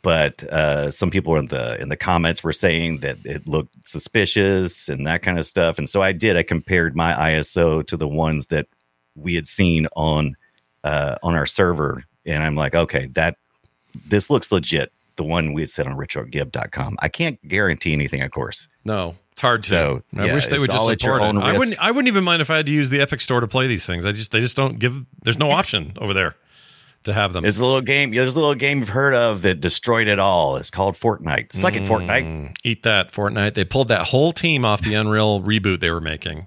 But 0.01 0.45
uh, 0.45 0.91
some 0.91 1.11
people 1.11 1.37
in 1.37 1.49
the 1.49 1.79
in 1.81 1.91
the 1.91 1.97
comments 1.97 2.43
were 2.43 2.55
saying 2.55 3.01
that 3.01 3.19
it 3.25 3.47
looked 3.47 3.87
suspicious 3.87 4.89
and 4.89 5.07
that 5.07 5.23
kind 5.23 5.39
of 5.39 5.47
stuff. 5.47 5.79
And 5.79 5.91
so 5.91 6.01
I 6.01 6.13
did. 6.13 6.39
I 6.39 6.43
compared 6.43 6.97
my 6.97 7.13
ISO 7.13 7.87
to 7.87 7.97
the 7.97 8.09
ones 8.09 8.47
that 8.47 8.67
we 9.15 9.35
had 9.35 9.47
seen 9.47 9.89
on 9.95 10.37
uh, 10.85 11.17
on 11.23 11.35
our 11.35 11.47
server, 11.47 12.05
and 12.27 12.43
I'm 12.43 12.55
like, 12.55 12.75
okay, 12.75 13.07
that 13.15 13.37
this 14.07 14.31
looks 14.31 14.53
legit. 14.53 14.93
The 15.17 15.25
one 15.25 15.55
we 15.55 15.63
had 15.63 15.71
said 15.71 15.87
on 15.87 15.97
richardgibb.com. 15.97 16.97
I 17.01 17.09
can't 17.09 17.41
guarantee 17.49 17.95
anything, 17.95 18.21
of 18.21 18.31
course. 18.33 18.69
No, 18.85 19.17
it's 19.33 19.41
hard 19.41 19.63
to. 19.63 19.69
So, 19.69 20.03
I 20.15 20.27
yeah, 20.27 20.35
wish 20.35 20.49
they 20.49 20.59
would 20.59 20.71
just 20.71 20.83
all 20.83 20.91
at 20.91 21.03
your 21.03 21.19
support 21.19 21.37
it. 21.37 21.43
I 21.43 21.57
wouldn't. 21.57 21.79
I 21.79 21.91
wouldn't 21.91 22.09
even 22.09 22.23
mind 22.25 22.43
if 22.43 22.51
I 22.51 22.59
had 22.59 22.67
to 22.67 22.73
use 22.73 22.91
the 22.91 23.01
Epic 23.01 23.21
Store 23.23 23.41
to 23.41 23.49
play 23.49 23.67
these 23.67 23.87
things. 23.87 24.05
I 24.05 24.13
just 24.13 24.31
they 24.31 24.41
just 24.41 24.57
don't 24.57 24.79
give. 24.79 25.05
There's 25.23 25.39
no 25.39 25.51
option 25.51 25.95
over 25.99 26.13
there 26.13 26.37
to 27.05 27.13
have 27.13 27.33
them. 27.33 27.43
There's 27.43 27.59
a 27.59 27.65
little 27.65 27.81
game. 27.81 28.11
There's 28.13 28.37
a 28.37 28.41
little 28.41 28.55
game 28.55 28.81
you've 28.81 28.89
heard 28.91 29.15
of 29.15 29.43
that 29.43 29.61
destroyed 29.61 30.09
it 30.09 30.19
all. 30.19 30.57
It's 30.57 30.71
called 30.71 30.97
Fortnite. 30.97 31.53
Suck 31.53 31.75
it, 31.75 31.85
Fortnite. 31.85 32.25
Mm, 32.25 32.57
Eat 32.65 32.83
that 32.83 33.13
Fortnite. 33.13 33.55
They 33.55 33.65
pulled 33.65 33.89
that 33.89 34.07
whole 34.07 34.33
team 34.33 34.65
off 34.65 34.83
the 34.83 34.95
Unreal 34.95 35.41
reboot 35.41 35.81
they 35.81 35.91
were 35.91 36.01
making, 36.01 36.47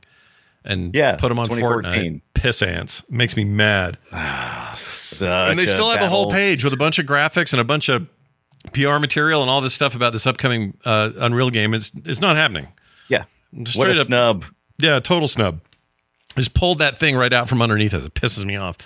and 0.65 0.93
Yeah, 0.93 1.15
put 1.17 1.29
them 1.29 1.39
on 1.39 1.45
2014. 1.47 1.91
Fortnite. 2.15 2.21
Piss 2.33 2.61
ants 2.61 3.03
makes 3.09 3.35
me 3.35 3.43
mad. 3.43 3.97
Such 4.75 5.27
and 5.27 5.57
they 5.59 5.65
still 5.65 5.89
have 5.89 6.01
a 6.01 6.07
whole 6.09 6.29
page 6.31 6.63
with 6.63 6.73
a 6.73 6.77
bunch 6.77 6.99
of 6.99 7.05
graphics 7.05 7.53
and 7.53 7.59
a 7.59 7.63
bunch 7.65 7.89
of 7.89 8.07
PR 8.73 8.97
material 8.99 9.41
and 9.41 9.49
all 9.49 9.61
this 9.61 9.73
stuff 9.73 9.95
about 9.95 10.13
this 10.13 10.27
upcoming 10.27 10.77
uh, 10.85 11.11
Unreal 11.17 11.49
game. 11.49 11.73
It's 11.73 11.91
it's 12.05 12.21
not 12.21 12.35
happening. 12.35 12.67
Yeah. 13.07 13.23
Just 13.63 13.77
What 13.77 13.87
a 13.89 13.99
up- 13.99 14.07
snub. 14.07 14.45
Yeah, 14.79 14.99
total 14.99 15.27
snub. 15.27 15.61
Just 16.37 16.53
pulled 16.53 16.77
that 16.79 16.97
thing 16.97 17.15
right 17.17 17.33
out 17.33 17.49
from 17.49 17.61
underneath 17.61 17.93
us. 17.93 18.05
It 18.05 18.13
pisses 18.13 18.45
me 18.45 18.55
off. 18.55 18.77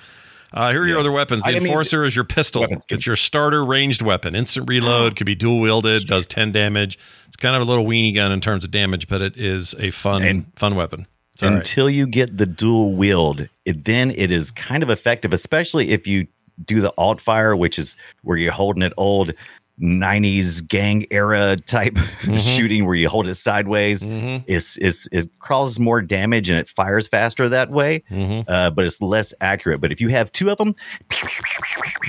Uh, 0.53 0.71
here 0.71 0.82
are 0.84 0.88
your 0.88 0.95
Yeah. 0.95 0.99
other 1.01 1.11
weapons. 1.11 1.43
The 1.43 1.49
I 1.49 1.53
mean, 1.53 1.63
Enforcer 1.63 2.05
is 2.05 2.15
your 2.15 2.26
pistol. 2.26 2.61
weapons 2.61 2.86
It's 2.89 3.05
your 3.05 3.15
starter 3.15 3.65
ranged 3.65 4.01
weapon. 4.01 4.36
Instant 4.36 4.69
reload, 4.69 5.15
could 5.17 5.26
be 5.26 5.36
dual 5.36 5.59
wielded, 5.59 6.05
does 6.07 6.26
10 6.28 6.51
damage. 6.51 6.97
It's 7.28 7.36
kind 7.36 7.55
of 7.55 7.61
a 7.61 7.65
little 7.65 7.86
weenie 7.86 8.13
gun 8.15 8.32
in 8.32 8.39
terms 8.39 8.63
of 8.63 8.71
damage, 8.71 9.07
but 9.07 9.21
it 9.21 9.36
is 9.36 9.76
a 9.80 9.89
fun 9.91 10.24
And- 10.24 10.45
fun 10.55 10.76
weapon. 10.76 11.07
It's 11.34 11.44
all 11.44 11.50
right. 11.50 11.58
Until 11.58 11.90
you 11.90 12.06
get 12.08 12.38
the 12.38 12.46
dual 12.46 12.94
wield, 12.94 13.48
it, 13.66 13.86
then 13.86 14.12
it 14.12 14.32
is 14.32 14.52
kind 14.52 14.84
of 14.84 14.90
effective, 14.90 15.34
especially 15.34 15.90
if 15.92 16.06
you 16.08 16.28
do 16.66 16.80
the 16.82 16.94
alt 16.98 17.20
fire, 17.20 17.56
which 17.56 17.80
is 17.80 17.96
where 18.22 18.38
you're 18.38 18.52
holding 18.52 18.84
it 18.84 18.94
old 18.98 19.34
90s 19.82 20.66
gang 20.68 21.06
era 21.10 21.58
type 21.58 21.94
Mm-hmm. 22.24 22.38
shooting 22.38 22.86
where 22.86 22.96
you 22.96 23.10
hold 23.10 23.28
it 23.28 23.36
sideways. 23.36 24.02
It's, 24.06 24.78
it's, 24.78 25.08
it 25.12 25.28
causes 25.40 25.80
more 25.80 26.02
damage 26.02 26.50
and 26.50 26.58
it 26.60 26.70
fires 26.70 27.08
faster 27.08 27.50
that 27.50 27.72
way, 27.72 28.04
Mm-hmm. 28.12 28.50
uh, 28.50 28.70
but 28.70 28.86
it's 28.86 29.02
less 29.02 29.34
accurate. 29.42 29.82
But 29.82 29.92
if 29.92 30.00
you 30.00 30.10
have 30.10 30.32
two 30.32 30.50
of 30.52 30.58
them, 30.60 30.76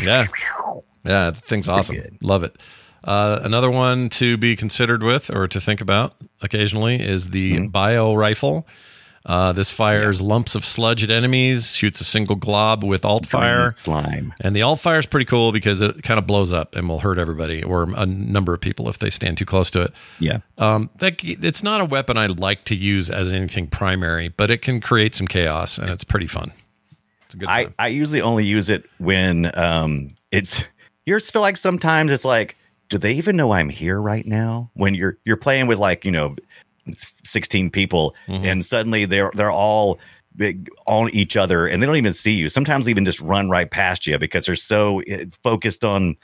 Yeah. 0.03 0.27
Yeah, 1.05 1.31
the 1.31 1.41
thing's 1.41 1.69
awesome. 1.69 1.97
good. 1.97 2.17
Love 2.23 2.45
it. 2.45 2.57
Uh, 3.03 3.41
another 3.43 3.71
one 3.71 4.09
to 4.09 4.37
be 4.39 4.57
considered 4.57 5.03
with 5.03 5.31
or 5.31 5.47
to 5.49 5.61
think 5.61 5.81
about 5.81 6.15
occasionally 6.43 6.97
is 7.03 7.31
the 7.31 7.55
Mm-hmm. 7.55 7.67
bio 7.69 8.15
rifle. 8.15 8.67
Uh, 9.27 9.53
this 9.53 9.71
fires 9.71 10.21
lumps 10.21 10.55
of 10.55 10.67
sludge 10.67 11.03
at 11.03 11.11
enemies, 11.11 11.75
shoots 11.75 11.99
a 12.01 12.05
single 12.05 12.37
glob 12.37 12.85
with 12.85 13.07
alt 13.07 13.25
fire. 13.25 13.71
slime. 13.71 14.35
And 14.43 14.55
the 14.55 14.61
alt 14.61 14.81
fire 14.81 14.99
is 14.99 15.07
pretty 15.07 15.25
cool 15.25 15.51
because 15.51 15.81
it 15.81 16.03
kind 16.03 16.19
of 16.19 16.27
blows 16.27 16.53
up 16.53 16.75
and 16.75 16.89
will 16.89 16.99
hurt 16.99 17.19
everybody 17.19 17.63
or 17.63 17.85
a 17.97 18.05
number 18.05 18.53
of 18.53 18.61
people 18.61 18.87
if 18.91 18.99
they 18.99 19.09
stand 19.09 19.39
too 19.39 19.47
close 19.47 19.71
to 19.71 19.81
it. 19.81 19.95
Yeah. 20.21 20.39
Um, 20.59 20.91
that 20.97 21.25
it's 21.25 21.63
not 21.63 21.81
a 21.81 21.87
weapon 21.87 22.19
I 22.19 22.27
like 22.27 22.65
to 22.65 22.75
use 22.75 23.09
as 23.09 23.33
anything 23.33 23.67
primary, 23.67 24.29
but 24.29 24.51
it 24.51 24.61
can 24.61 24.81
create 24.81 25.15
some 25.15 25.27
chaos 25.27 25.79
and 25.79 25.89
it's 25.89 26.05
pretty 26.05 26.27
fun. 26.27 26.53
It's 27.25 27.35
a 27.35 27.39
good 27.39 27.49
I, 27.49 27.65
time. 27.65 27.75
I 27.79 27.89
usually 27.89 28.21
only 28.21 28.45
use 28.45 28.69
it 28.69 28.85
when 28.99 29.51
um 29.59 30.11
it's 30.33 30.65
you 31.07 31.19
feel 31.19 31.41
like 31.41 31.57
sometimes 31.57 32.13
it's 32.13 32.27
like 32.27 32.57
do 32.91 32.99
they 32.99 33.13
even 33.13 33.37
know 33.37 33.53
I'm 33.53 33.71
here 33.71 34.01
right 34.01 34.27
now 34.27 34.71
when 34.75 34.95
you're 34.95 35.19
you're 35.25 35.37
playing 35.37 35.67
with 35.67 35.79
like 35.79 36.05
you 36.05 36.11
know 36.11 36.37
16 37.25 37.71
people 37.71 38.15
Mm-hmm. 38.29 38.45
and 38.45 38.65
suddenly 38.65 39.05
they're 39.05 39.31
they're 39.35 39.51
all 39.51 39.99
big 40.37 40.69
on 40.87 41.11
each 41.11 41.37
other 41.37 41.67
and 41.67 41.81
they 41.83 41.87
don't 41.87 41.97
even 41.97 42.13
see 42.13 42.33
you 42.33 42.49
sometimes 42.49 42.89
even 42.89 43.05
just 43.05 43.21
run 43.21 43.49
right 43.49 43.71
past 43.71 44.07
you 44.07 44.19
because 44.19 44.47
they're 44.47 44.57
so 44.57 45.01
eh, 45.07 45.25
focused 45.43 45.85
on 45.85 46.17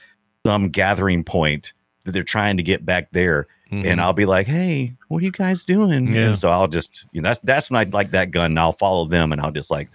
some 0.44 0.68
gathering 0.68 1.22
point 1.22 1.72
that 2.04 2.12
they're 2.12 2.22
trying 2.24 2.56
to 2.56 2.62
get 2.62 2.84
back 2.84 3.08
there 3.12 3.46
and 3.72 4.00
I'll 4.00 4.12
be 4.12 4.26
like 4.26 4.48
hey 4.48 4.92
what 5.08 5.22
are 5.22 5.24
you 5.24 5.30
guys 5.30 5.64
doing 5.64 6.06
Mm-hmm. 6.06 6.14
Yeah. 6.14 6.26
and 6.28 6.38
so 6.38 6.48
I'll 6.50 6.66
just 6.66 7.06
you 7.12 7.20
know 7.20 7.28
that's 7.28 7.38
that's 7.40 7.70
when 7.70 7.78
I 7.80 7.88
like 7.90 8.10
that 8.10 8.32
gun 8.32 8.46
and 8.46 8.58
I'll 8.58 8.72
follow 8.72 9.04
them 9.06 9.30
and 9.30 9.40
I'll 9.40 9.52
just 9.52 9.70
like 9.70 9.88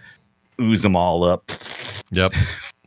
ooze 0.60 0.80
them 0.82 0.96
all 0.96 1.22
up 1.24 1.50
Yep. 2.10 2.32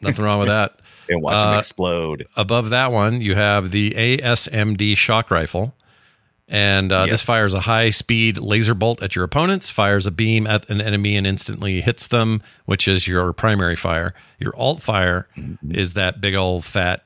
Nothing 0.01 0.25
wrong 0.25 0.39
with 0.39 0.47
that. 0.47 0.79
and 1.09 1.21
watch 1.21 1.33
them 1.33 1.53
Uh, 1.55 1.57
explode. 1.59 2.25
Above 2.37 2.69
that 2.71 2.91
one, 2.91 3.21
you 3.21 3.35
have 3.35 3.69
the 3.71 3.91
ASMD 3.91 4.95
shock 4.97 5.29
rifle. 5.29 5.75
And 6.51 6.91
uh, 6.91 7.03
Yeah. 7.05 7.11
this 7.11 7.21
fires 7.21 7.53
a 7.53 7.59
high 7.61 7.91
speed 7.91 8.39
laser 8.39 8.73
bolt 8.73 9.03
at 9.03 9.15
your 9.15 9.23
opponents, 9.23 9.69
fires 9.69 10.07
a 10.07 10.11
beam 10.11 10.47
at 10.47 10.67
an 10.69 10.81
enemy 10.81 11.15
and 11.15 11.27
instantly 11.27 11.81
hits 11.81 12.07
them, 12.07 12.41
which 12.65 12.87
is 12.87 13.07
your 13.07 13.31
primary 13.33 13.75
fire. 13.75 14.13
Your 14.39 14.55
alt 14.55 14.81
fire 14.81 15.27
Mm-hmm. 15.37 15.75
is 15.75 15.93
that 15.93 16.19
big 16.21 16.33
old 16.35 16.65
fat 16.65 17.03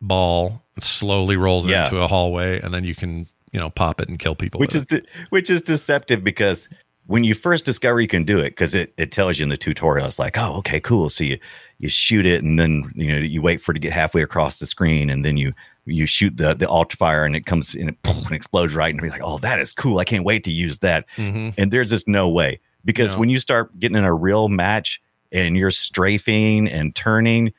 ball 0.00 0.62
slowly 0.78 1.36
rolls 1.36 1.66
Yeah. 1.66 1.84
into 1.84 1.98
a 2.00 2.06
hallway, 2.06 2.60
and 2.60 2.72
then 2.74 2.84
you 2.84 2.94
can, 2.94 3.26
you 3.52 3.58
know, 3.60 3.70
pop 3.70 4.00
it 4.00 4.08
and 4.08 4.18
kill 4.18 4.34
people. 4.34 4.60
Which 4.60 4.74
is 4.74 4.86
de- 4.86 5.02
which 5.30 5.48
is 5.48 5.62
deceptive 5.62 6.22
because 6.22 6.68
when 7.06 7.24
you 7.24 7.34
first 7.34 7.64
discover 7.64 8.00
you 8.00 8.08
can 8.08 8.24
do 8.24 8.38
it, 8.40 8.50
because 8.50 8.74
it, 8.74 8.92
it 8.98 9.10
tells 9.12 9.38
you 9.38 9.44
in 9.44 9.48
the 9.48 9.56
tutorial, 9.56 10.06
it's 10.06 10.18
like, 10.18 10.36
oh, 10.36 10.54
okay, 10.58 10.80
cool. 10.80 11.08
So 11.08 11.24
you 11.24 11.38
you 11.78 11.88
shoot 11.88 12.26
it 12.26 12.42
and 12.42 12.58
then 12.58 12.90
you 12.94 13.12
know 13.12 13.18
you 13.18 13.40
wait 13.40 13.60
for 13.62 13.72
it 13.72 13.74
to 13.74 13.80
get 13.80 13.92
halfway 13.92 14.22
across 14.22 14.58
the 14.58 14.66
screen 14.66 15.08
and 15.10 15.24
then 15.24 15.36
you 15.36 15.52
you 15.86 16.04
shoot 16.06 16.36
the 16.36 16.52
the 16.54 16.68
alt 16.68 16.92
fire 16.92 17.24
and 17.24 17.34
it 17.36 17.46
comes 17.46 17.74
in 17.74 17.96
and 18.04 18.32
explodes 18.32 18.74
right 18.74 18.92
and 18.92 19.00
you're 19.00 19.10
like, 19.10 19.22
oh, 19.24 19.38
that 19.38 19.60
is 19.60 19.72
cool. 19.72 19.98
I 19.98 20.04
can't 20.04 20.24
wait 20.24 20.44
to 20.44 20.50
use 20.52 20.80
that. 20.80 21.06
Mhm. 21.16 21.54
And 21.56 21.70
there's 21.70 21.90
just 21.90 22.06
no 22.08 22.28
way 22.28 22.60
because 22.84 23.14
No. 23.14 23.20
when 23.20 23.28
you 23.30 23.38
start 23.40 23.78
getting 23.80 23.96
in 23.96 24.04
a 24.04 24.12
real 24.14 24.48
match 24.48 25.00
and 25.32 25.56
you're 25.56 25.70
strafing 25.70 26.68
and 26.68 26.94
turning, 26.94 27.52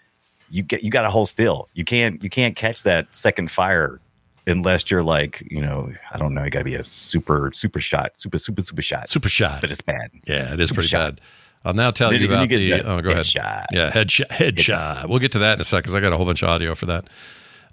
you 0.49 0.63
get 0.63 0.83
you 0.83 0.91
got 0.91 1.01
to 1.03 1.09
hold 1.09 1.29
still. 1.29 1.69
You 1.73 1.83
can't 1.85 2.21
you 2.23 2.29
can't 2.29 2.55
catch 2.55 2.83
that 2.83 3.07
second 3.11 3.49
fire 3.51 3.99
unless 4.45 4.89
you're 4.89 5.03
like 5.03 5.43
you 5.49 5.59
know 5.61 5.91
I 6.13 6.17
don't 6.17 6.33
know. 6.33 6.43
You 6.43 6.49
got 6.49 6.59
to 6.59 6.65
be 6.65 6.75
a 6.75 6.83
super 6.85 7.51
super 7.53 7.79
shot, 7.81 8.19
super 8.19 8.37
super 8.37 8.61
super 8.61 8.81
shot. 8.81 9.09
super 9.09 9.29
shot. 9.29 9.61
but 9.61 9.71
it's 9.71 9.81
bad. 9.81 10.11
Yeah, 10.25 10.53
it 10.53 10.59
is 10.59 10.69
Super 10.69 10.77
pretty 10.79 10.89
shot. 10.89 11.15
bad. 11.15 11.21
I'll 11.65 11.73
now 11.73 11.91
tell 11.91 12.11
Then 12.11 12.21
you 12.21 12.27
about 12.27 12.49
you 12.49 12.57
the. 12.57 12.69
the 12.81 12.89
Oh, 12.89 13.01
go 13.01 13.09
ahead. 13.09 13.25
headshot. 13.25 13.65
Yeah, 13.71 13.91
headshot. 13.91 14.27
Headshot. 14.29 15.09
We'll 15.09 15.19
get 15.19 15.33
to 15.33 15.39
that 15.39 15.55
in 15.55 15.61
a 15.61 15.63
sec 15.65 15.83
because 15.83 15.95
I 15.95 15.99
got 15.99 16.13
a 16.13 16.17
whole 16.17 16.25
bunch 16.25 16.41
of 16.43 16.47
audio 16.49 16.75
for 16.75 16.85
that. 16.85 17.09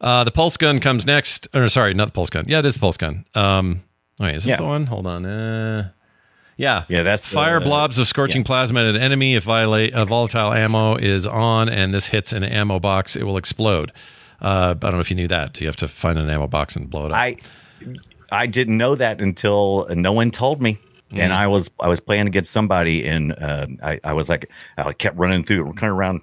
Uh, 0.05 0.23
the 0.23 0.31
pulse 0.31 0.57
gun 0.59 0.81
comes 0.81 1.07
next. 1.07 1.49
Or 1.55 1.67
sorry, 1.69 1.95
not 1.95 2.07
the 2.09 2.13
pulse 2.13 2.29
gun. 2.31 2.45
Yeah, 2.47 2.59
it 2.59 2.67
is 2.67 2.75
the 2.75 2.81
pulse 2.81 2.99
gun. 2.99 3.25
Um, 3.35 3.83
wait, 4.21 4.35
is 4.37 4.45
this 4.45 4.51
Yeah. 4.51 4.57
the 4.57 4.65
one? 4.65 4.85
Hold 4.87 5.07
on. 5.07 5.25
Uh, 5.25 5.89
yeah, 6.57 6.85
Yeah, 6.89 7.03
that's 7.03 7.23
the- 7.23 7.35
fire 7.35 7.59
blobs 7.59 7.99
of 7.99 8.07
scorching 8.07 8.45
plasma 8.45 8.81
at 8.81 8.87
an 8.95 8.97
enemy. 9.01 9.35
If 9.35 9.45
violate, 9.45 9.95
uh, 9.95 10.05
volatile 10.05 10.53
ammo 10.53 10.97
is 10.97 11.27
on 11.27 11.69
and 11.69 11.95
this 11.95 12.09
hits 12.09 12.33
an 12.35 12.45
ammo 12.45 12.79
box, 12.79 13.17
it 13.17 13.23
will 13.25 13.39
explode. 13.39 13.93
Uh, 14.43 14.75
I 14.77 14.87
don't 14.91 14.93
know 14.95 15.01
if 15.01 15.11
you 15.11 15.17
knew 15.17 15.29
that. 15.29 15.59
You 15.61 15.67
have 15.69 15.77
to 15.77 15.89
find 15.89 16.19
an 16.19 16.29
ammo 16.29 16.47
box 16.49 16.77
and 16.77 16.91
blow 16.91 17.07
it 17.07 17.13
up. 17.13 17.17
I 17.17 17.37
I 18.31 18.47
didn't 18.47 18.77
know 18.77 18.95
that 18.97 19.21
until 19.21 19.87
no 19.91 20.13
one 20.13 20.31
told 20.31 20.61
me. 20.61 20.73
Mm-hmm. 21.11 21.21
And 21.21 21.33
I 21.33 21.47
was 21.47 21.71
I 21.81 21.89
was 21.89 22.01
playing 22.01 22.27
against 22.27 22.51
somebody, 22.53 23.07
and 23.07 23.33
uh, 23.33 23.67
I 23.83 24.01
I 24.05 24.13
was 24.13 24.29
like 24.29 24.51
I 24.77 24.93
kept 24.93 25.17
running 25.17 25.45
through, 25.45 25.65
kind 25.75 25.91
of 25.91 25.97
around 25.99 26.21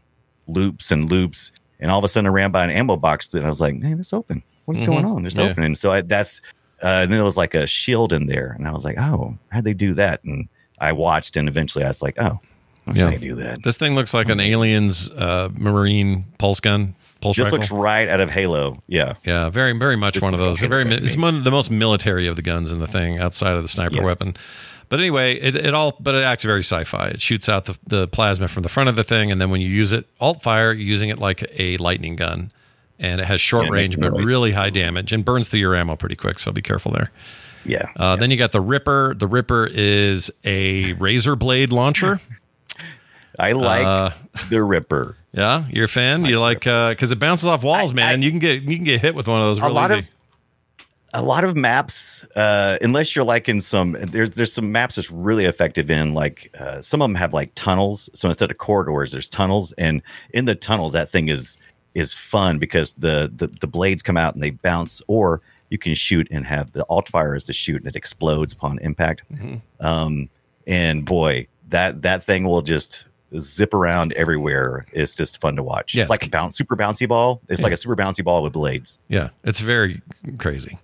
loops 0.48 0.92
and 0.92 1.10
loops, 1.10 1.52
and 1.82 1.92
all 1.92 1.98
of 2.00 2.04
a 2.06 2.08
sudden 2.08 2.28
I 2.28 2.30
ran 2.30 2.52
by 2.52 2.64
an 2.64 2.70
ammo 2.70 2.96
box, 2.96 3.34
and 3.34 3.46
I 3.46 3.50
was 3.50 3.60
like, 3.62 3.76
"Man, 3.76 4.00
it's 4.00 4.14
open. 4.14 4.42
What 4.66 4.78
is 4.78 4.84
going 4.84 5.04
on? 5.06 5.24
There's 5.24 5.34
Mm-hmm. 5.36 5.44
Yeah. 5.46 5.52
opening." 5.52 5.76
So 5.76 5.92
I, 5.92 6.02
that's 6.02 6.40
uh, 6.84 6.88
and 7.04 7.12
then 7.12 7.18
there 7.18 7.26
was 7.26 7.38
like 7.38 7.54
a 7.54 7.68
shield 7.68 8.14
in 8.14 8.28
there, 8.28 8.56
and 8.58 8.68
I 8.68 8.72
was 8.72 8.86
like, 8.86 8.98
"Oh, 9.00 9.36
how'd 9.50 9.64
they 9.64 9.74
do 9.74 9.94
that?" 9.96 10.24
And 10.24 10.48
I 10.80 10.92
watched, 10.94 11.36
and 11.38 11.48
eventually 11.50 11.84
I 11.84 11.88
was 11.90 12.02
like, 12.02 12.16
"Oh, 12.20 12.40
that's 12.88 12.98
Yeah. 13.00 13.16
do 13.18 13.36
that." 13.36 13.64
this 13.64 13.78
thing 13.78 13.96
looks 13.96 14.14
like 14.14 14.30
an 14.30 14.40
alien's 14.40 15.10
uh, 15.12 15.50
marine 15.58 16.26
pulse 16.40 16.60
gun, 16.60 16.96
pulse 17.22 17.38
This 17.38 17.46
rifle. 17.46 17.60
looks 17.60 17.72
right 17.72 18.08
out 18.10 18.20
of 18.20 18.30
Halo. 18.32 18.82
Yeah, 18.88 19.14
Yeah, 19.26 19.50
very, 19.50 19.78
very 19.78 19.96
much 19.96 20.22
one 20.22 20.34
of 20.34 20.40
those. 20.40 20.60
Very, 20.60 20.92
it's 20.92 21.18
one 21.18 21.36
of 21.36 21.44
the 21.44 21.52
most 21.52 21.70
military 21.72 22.28
of 22.28 22.36
the 22.36 22.42
guns 22.42 22.72
in 22.72 22.80
the 22.80 22.88
thing, 22.88 23.20
outside 23.20 23.54
of 23.56 23.62
the 23.62 23.68
sniper 23.68 23.98
Yes. 23.98 24.06
weapon. 24.06 24.36
But 24.92 25.00
anyway, 25.00 25.40
it, 25.40 25.56
it 25.56 25.74
all, 25.74 25.96
but 26.00 26.14
it 26.16 26.24
acts 26.24 26.44
very 26.44 26.60
sci-fi. 26.64 27.08
It 27.08 27.22
shoots 27.22 27.48
out 27.50 27.66
the, 27.66 27.78
the 27.88 28.08
plasma 28.10 28.48
from 28.50 28.62
the 28.64 28.70
front 28.70 28.90
of 28.90 28.96
the 28.98 29.04
thing, 29.06 29.32
and 29.32 29.40
then 29.42 29.50
when 29.50 29.62
you 29.62 29.70
use 29.70 29.94
it, 29.94 30.06
alt 30.20 30.44
fire, 30.44 30.72
you're 30.74 30.86
using 30.86 31.08
it 31.10 31.18
like 31.18 31.44
a 31.58 31.78
lightning 31.78 32.18
gun, 32.18 32.52
and 33.00 33.22
it 33.22 33.26
has 33.26 33.40
short 33.40 33.64
Yeah, 33.66 33.70
it 33.70 33.74
range 33.74 34.00
but 34.00 34.12
really 34.12 34.52
high 34.52 34.70
damage 34.70 35.14
and 35.14 35.24
burns 35.26 35.48
through 35.48 35.62
your 35.62 35.76
ammo 35.76 35.96
pretty 35.96 36.18
quick. 36.18 36.40
So 36.40 36.52
be 36.52 36.62
careful 36.62 36.92
there. 36.92 37.10
yeah. 37.66 37.88
Uh, 37.96 38.18
Then 38.18 38.32
you 38.32 38.38
got 38.38 38.52
the 38.52 38.60
Ripper. 38.60 39.16
The 39.18 39.28
Ripper 39.28 39.66
is 39.72 40.30
a 40.44 40.92
razor 40.94 41.38
blade 41.38 41.72
launcher. 41.72 42.20
I 43.40 43.54
like 43.54 43.86
uh, 43.86 44.10
the 44.50 44.62
Ripper. 44.62 45.16
Yeah, 45.32 45.66
you're 45.70 45.86
a 45.86 45.88
fan. 45.88 46.26
You 46.26 46.40
like 46.42 46.60
because 46.60 47.12
it 47.14 47.18
bounces 47.20 47.48
off 47.48 47.64
walls, 47.64 47.92
I- 47.92 47.96
man. 47.96 48.20
I- 48.20 48.24
you 48.24 48.30
can 48.30 48.40
get 48.40 48.62
you 48.64 48.76
can 48.76 48.84
get 48.84 49.00
hit 49.02 49.16
with 49.16 49.28
one 49.30 49.40
of 49.40 49.48
those. 49.48 49.60
a 49.60 49.70
lot 49.70 49.90
easy. 49.92 50.00
of 50.00 50.10
a 51.14 51.22
lot 51.22 51.44
of 51.44 51.56
maps 51.58 52.24
uh 52.36 52.78
unless 52.82 53.16
you're 53.16 53.26
like 53.26 53.50
in 53.50 53.60
some 53.60 53.98
there's 54.00 54.32
there's 54.32 54.54
some 54.54 54.72
maps 54.72 54.96
that's 54.96 55.12
really 55.12 55.46
effective 55.46 55.92
in 55.92 56.14
like 56.14 56.54
uh, 56.60 56.80
some 56.82 57.02
of 57.02 57.06
them 57.10 57.16
have 57.16 57.34
like 57.34 57.52
tunnels. 57.56 58.10
So 58.14 58.30
instead 58.30 58.50
of 58.52 58.58
corridors 58.58 59.12
there's 59.12 59.30
tunnels. 59.30 59.74
And 59.74 60.02
in 60.34 60.46
the 60.46 60.56
tunnels 60.56 60.94
that 60.94 61.12
thing 61.12 61.30
is 61.30 61.58
is 61.96 62.14
fun 62.16 62.60
because 62.60 62.94
the 62.96 63.32
the, 63.36 63.48
the 63.48 63.68
blades 63.68 64.02
come 64.02 64.18
out 64.18 64.34
and 64.34 64.42
they 64.42 64.52
bounce 64.52 65.02
or 65.08 65.42
you 65.70 65.78
can 65.78 65.94
shoot 65.96 66.28
and 66.32 66.46
have 66.46 66.72
the 66.72 66.86
alt 66.90 67.10
fire 67.10 67.36
is 67.36 67.46
to 67.46 67.54
shoot 67.54 67.78
and 67.78 67.88
it 67.88 67.96
explodes 67.96 68.54
upon 68.54 68.80
impact. 68.80 69.24
Um 69.80 70.30
and 70.68 71.06
boy 71.06 71.48
that 71.70 72.02
that 72.04 72.24
thing 72.24 72.46
will 72.46 72.62
just 72.62 73.08
zip 73.40 73.74
around 73.74 74.14
everywhere. 74.14 74.86
It's 74.92 75.16
just 75.16 75.40
fun 75.42 75.56
to 75.56 75.64
watch. 75.64 75.96
Yeah, 75.96 76.02
it's 76.02 76.10
like 76.10 76.26
a 76.26 76.30
bounce 76.30 76.58
super 76.58 76.76
bouncy 76.76 77.08
ball. 77.08 77.42
It's 77.50 77.64
like 77.64 77.74
a 77.74 77.78
super 77.78 77.96
bouncy 77.96 78.24
ball 78.24 78.44
with 78.44 78.54
blades. 78.54 79.00
Yeah, 79.08 79.30
it's 79.44 79.60
very 79.60 80.02
crazy. 80.38 80.78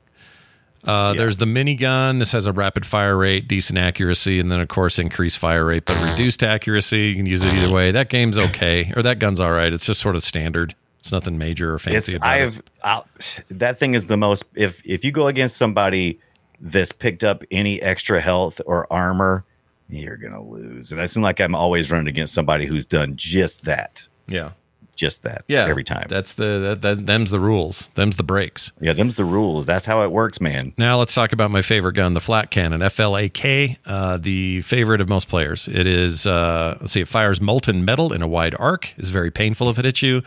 Uh, 0.88 1.14
Yeah. 1.14 1.18
There's 1.18 1.38
the 1.38 1.46
minigun. 1.46 2.20
This 2.20 2.32
has 2.32 2.48
a 2.48 2.54
rapid 2.54 2.86
fire 2.86 3.18
rate, 3.18 3.48
decent 3.48 3.78
accuracy, 3.78 4.40
and 4.40 4.52
then 4.52 4.60
of 4.62 4.70
course 4.70 4.98
increased 4.98 5.38
fire 5.38 5.66
rate, 5.66 5.84
but 5.86 6.02
reduced 6.12 6.44
accuracy. 6.44 7.08
You 7.08 7.16
can 7.16 7.26
use 7.26 7.44
it 7.44 7.54
either 7.54 7.74
way. 7.74 7.92
That 7.92 8.10
game's 8.10 8.40
okay, 8.40 8.94
or 8.96 9.04
that 9.04 9.20
gun's 9.20 9.40
all 9.40 9.52
right. 9.52 9.72
It's 9.74 9.86
just 9.86 10.00
sort 10.00 10.16
of 10.16 10.24
standard. 10.24 10.76
It's 11.00 11.12
nothing 11.12 11.38
major 11.38 11.74
or 11.74 11.80
fancy 11.80 11.98
it's 11.98 12.14
about 12.14 12.30
I've 12.30 12.60
it. 12.60 12.70
I'll, 12.84 13.08
that 13.50 13.80
thing 13.80 13.94
is 13.94 14.08
the 14.08 14.18
most 14.18 14.46
if 14.56 14.82
if 14.86 15.06
you 15.06 15.12
go 15.12 15.28
against 15.28 15.58
somebody 15.58 16.20
that's 16.60 16.92
picked 16.92 17.24
up 17.24 17.44
any 17.52 17.82
extra 17.82 18.20
health 18.20 18.60
or 18.66 18.92
armor, 18.92 19.46
you're 19.90 20.18
gonna 20.18 20.42
lose. 20.42 20.92
And 20.92 21.00
I 21.00 21.06
seem 21.06 21.22
like 21.24 21.40
I'm 21.40 21.54
always 21.56 21.92
running 21.92 22.08
against 22.08 22.34
somebody 22.34 22.66
who's 22.66 22.86
done 22.86 23.14
just 23.16 23.64
that, 23.66 24.08
Yeah, 24.28 24.52
just 24.98 25.24
that, 25.24 25.46
yeah. 25.48 25.66
every 25.66 25.84
time. 25.84 26.08
That's 26.10 26.34
the 26.34 26.60
that, 26.60 26.82
that 26.82 27.06
them's 27.06 27.32
the 27.32 27.40
rules. 27.40 27.90
Them's 27.96 28.18
the 28.18 28.24
breaks. 28.24 28.72
yeah, 28.82 28.94
them's 28.94 29.16
the 29.16 29.26
rules. 29.26 29.66
That's 29.66 29.86
how 29.86 30.04
it 30.04 30.12
works, 30.12 30.42
man. 30.42 30.74
Now 30.78 31.00
let's 31.00 31.14
talk 31.16 31.32
about 31.32 31.52
my 31.52 31.62
favorite 31.62 31.94
gun, 31.94 32.14
the 32.14 32.20
flak 32.20 32.50
cannon, 32.50 32.82
FLAK, 32.82 33.78
uh, 33.86 34.18
the 34.18 34.62
favorite 34.64 35.00
of 35.00 35.08
most 35.08 35.30
players. 35.30 35.68
It 35.68 35.88
is, 35.88 36.28
uh, 36.28 36.78
let's 36.82 36.92
see, 36.92 37.02
it 37.02 37.08
fires 37.08 37.40
molten 37.40 37.86
metal 37.86 38.12
in 38.12 38.22
a 38.22 38.28
wide 38.28 38.56
arc. 38.60 38.94
is 38.98 39.10
very 39.10 39.32
painful 39.32 39.70
if 39.70 39.80
it 39.80 39.86
hits 39.86 40.02
you. 40.02 40.24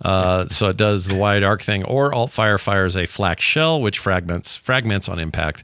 Uh, 0.00 0.48
so 0.48 0.68
it 0.68 0.76
does 0.76 1.06
the 1.06 1.14
wide 1.14 1.44
arc 1.44 1.62
thing, 1.62 1.84
or 1.84 2.12
alt 2.12 2.32
fire 2.32 2.58
fires 2.58 2.96
a 2.96 3.06
flak 3.06 3.38
shell, 3.38 3.80
which 3.80 4.00
fragments 4.00 4.56
fragments 4.56 5.08
on 5.08 5.20
impact, 5.20 5.62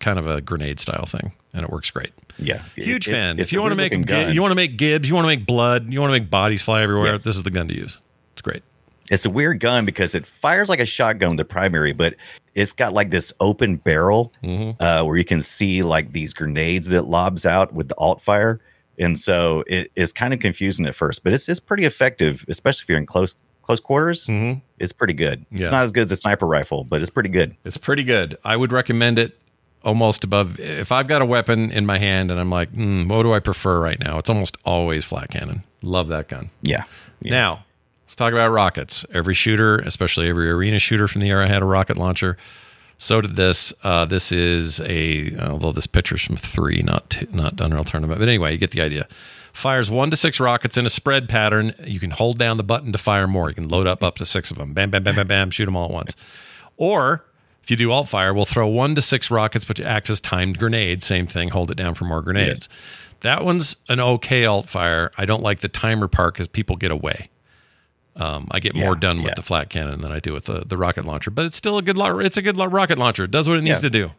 kind 0.00 0.18
of 0.18 0.26
a 0.26 0.40
grenade 0.40 0.80
style 0.80 1.04
thing, 1.04 1.32
and 1.52 1.64
it 1.64 1.70
works 1.70 1.90
great. 1.90 2.13
Yeah, 2.38 2.62
Huge 2.76 3.06
It- 3.08 3.12
fan. 3.12 3.38
it's 3.38 3.48
if 3.48 3.52
you 3.52 3.60
want 3.60 3.72
to 3.72 3.76
make 3.76 4.06
gun. 4.06 4.34
you 4.34 4.40
want 4.42 4.50
to 4.52 4.56
make 4.56 4.76
gibs, 4.76 5.08
you 5.08 5.14
want 5.14 5.24
to 5.24 5.28
make 5.28 5.46
blood, 5.46 5.92
you 5.92 6.00
want 6.00 6.12
to 6.12 6.18
make 6.18 6.30
bodies 6.30 6.62
fly 6.62 6.82
everywhere. 6.82 7.12
Yes. 7.12 7.24
This 7.24 7.36
is 7.36 7.42
the 7.44 7.50
gun 7.50 7.68
to 7.68 7.74
use. 7.76 8.00
It's 8.32 8.42
great. 8.42 8.62
it's 9.10 9.26
a 9.26 9.30
weird 9.30 9.60
gun 9.60 9.84
because 9.84 10.14
it 10.14 10.26
fires 10.26 10.68
like 10.70 10.80
a 10.80 10.86
shotgun, 10.86 11.36
the 11.36 11.44
primary, 11.44 11.92
but 11.92 12.14
it's 12.54 12.72
got 12.72 12.92
like 12.94 13.10
this 13.10 13.32
open 13.38 13.76
barrel 13.76 14.32
Mm-hmm. 14.42 14.82
uh, 14.82 15.04
where 15.04 15.16
you 15.18 15.24
can 15.26 15.40
see 15.42 15.82
like 15.82 16.12
these 16.12 16.32
grenades 16.32 16.88
that 16.88 16.98
it 16.98 17.02
lobs 17.04 17.44
out 17.44 17.74
with 17.74 17.88
the 17.88 17.94
alt 17.98 18.22
fire. 18.22 18.60
And 18.98 19.18
so 19.18 19.62
it 19.66 19.90
is 19.94 20.12
kind 20.12 20.32
of 20.32 20.40
confusing 20.40 20.86
at 20.86 20.94
first, 20.94 21.22
but 21.22 21.32
it's 21.34 21.48
it's 21.48 21.60
pretty 21.60 21.84
effective, 21.84 22.44
especially 22.48 22.84
if 22.84 22.88
you're 22.88 22.98
in 22.98 23.06
close 23.06 23.36
close 23.62 23.78
quarters. 23.80 24.26
Mhm. 24.26 24.60
It's 24.78 24.92
pretty 24.92 25.14
good. 25.14 25.44
Yeah. 25.50 25.62
It's 25.64 25.70
not 25.70 25.84
as 25.84 25.92
good 25.92 26.06
as 26.06 26.12
a 26.12 26.16
sniper 26.16 26.46
rifle, 26.46 26.84
but 26.84 27.00
it's 27.02 27.10
pretty 27.10 27.28
good. 27.30 27.54
It's 27.64 27.76
pretty 27.76 28.04
good. 28.04 28.36
I 28.44 28.56
would 28.56 28.72
recommend 28.72 29.18
it 29.18 29.38
almost 29.84 30.24
above. 30.24 30.58
If 30.58 30.90
I've 30.92 31.06
got 31.06 31.22
a 31.22 31.26
weapon 31.26 31.70
in 31.70 31.86
my 31.86 31.98
hand 31.98 32.30
and 32.30 32.40
I'm 32.40 32.50
like, 32.50 32.70
hmm, 32.70 33.08
what 33.08 33.22
do 33.22 33.32
I 33.32 33.40
prefer 33.40 33.80
right 33.80 33.98
now? 33.98 34.18
It's 34.18 34.30
almost 34.30 34.56
always 34.64 35.04
flak 35.04 35.30
cannon. 35.30 35.62
Love 35.82 36.08
that 36.08 36.28
gun. 36.28 36.50
Yeah. 36.62 36.84
yeah. 37.20 37.30
Now, 37.30 37.64
let's 38.06 38.16
talk 38.16 38.32
about 38.32 38.48
rockets. 38.48 39.04
Every 39.12 39.34
shooter, 39.34 39.78
especially 39.78 40.28
every 40.28 40.50
arena 40.50 40.78
shooter 40.78 41.06
from 41.06 41.20
the 41.20 41.28
era, 41.28 41.48
had 41.48 41.62
a 41.62 41.66
rocket 41.66 41.96
launcher. 41.96 42.36
So 42.96 43.20
did 43.20 43.36
this. 43.36 43.72
Uh, 43.82 44.04
this 44.04 44.32
is 44.32 44.80
a 44.80 45.36
although 45.38 45.72
this 45.72 45.86
picture's 45.86 46.22
from 46.22 46.36
three, 46.36 46.80
not 46.82 47.10
two, 47.10 47.26
not 47.32 47.60
Unreal 47.60 47.84
Tournament, 47.84 48.20
but 48.20 48.28
anyway, 48.28 48.52
you 48.52 48.58
get 48.58 48.70
the 48.70 48.80
idea. 48.80 49.08
Fires 49.52 49.90
one 49.90 50.10
to 50.10 50.16
six 50.16 50.40
rockets 50.40 50.76
in 50.76 50.86
a 50.86 50.90
spread 50.90 51.28
pattern. 51.28 51.74
You 51.84 52.00
can 52.00 52.10
hold 52.10 52.38
down 52.38 52.56
the 52.56 52.64
button 52.64 52.92
to 52.92 52.98
fire 52.98 53.28
more. 53.28 53.48
You 53.48 53.54
can 53.54 53.68
load 53.68 53.86
up 53.86 54.02
up 54.02 54.16
to 54.16 54.24
six 54.24 54.50
of 54.50 54.58
them. 54.58 54.74
Bam, 54.74 54.90
bam, 54.90 55.02
bam, 55.02 55.14
bam, 55.16 55.26
bam. 55.26 55.50
Shoot 55.50 55.66
them 55.66 55.76
all 55.76 55.86
at 55.86 55.90
once. 55.92 56.16
Or 56.76 57.24
if 57.64 57.70
you 57.70 57.76
do 57.78 57.90
alt 57.90 58.08
fire, 58.08 58.32
we'll 58.34 58.44
throw 58.44 58.68
one 58.68 58.94
to 58.94 59.02
six 59.02 59.30
rockets, 59.30 59.64
but 59.64 59.80
it 59.80 59.84
acts 59.84 60.10
as 60.10 60.20
timed 60.20 60.58
grenades. 60.58 61.04
Same 61.06 61.26
thing. 61.26 61.48
Hold 61.48 61.70
it 61.70 61.76
down 61.76 61.94
for 61.94 62.04
more 62.04 62.20
grenades. 62.22 62.68
That 63.22 63.42
one's 63.44 63.74
an 63.88 64.00
okay 64.00 64.44
alt 64.44 64.68
fire. 64.68 65.10
I 65.16 65.24
don't 65.24 65.42
like 65.42 65.60
the 65.60 65.68
timer 65.68 66.06
part 66.06 66.34
because 66.34 66.46
people 66.46 66.76
get 66.76 66.90
away. 66.90 67.30
Um, 68.16 68.46
I 68.50 68.60
get 68.60 68.74
more 68.74 68.92
Yeah, 68.94 69.00
done 69.00 69.16
with 69.22 69.30
yeah. 69.30 69.34
the 69.34 69.42
flak 69.42 69.70
cannon 69.70 70.02
than 70.02 70.12
I 70.12 70.20
do 70.20 70.32
with 70.34 70.44
the, 70.44 70.62
the 70.66 70.76
rocket 70.76 71.04
launcher, 71.04 71.30
but 71.30 71.46
it's 71.46 71.56
still 71.56 71.78
a 71.78 71.82
good. 71.82 71.96
It's 72.24 72.36
a 72.36 72.42
good 72.42 72.56
rocket 72.58 72.98
launcher. 72.98 73.24
It 73.24 73.30
does 73.30 73.48
what 73.48 73.58
it 73.58 73.62
needs 73.62 73.78
Yeah. 73.78 73.88
to 73.88 73.90
do. 73.90 74.10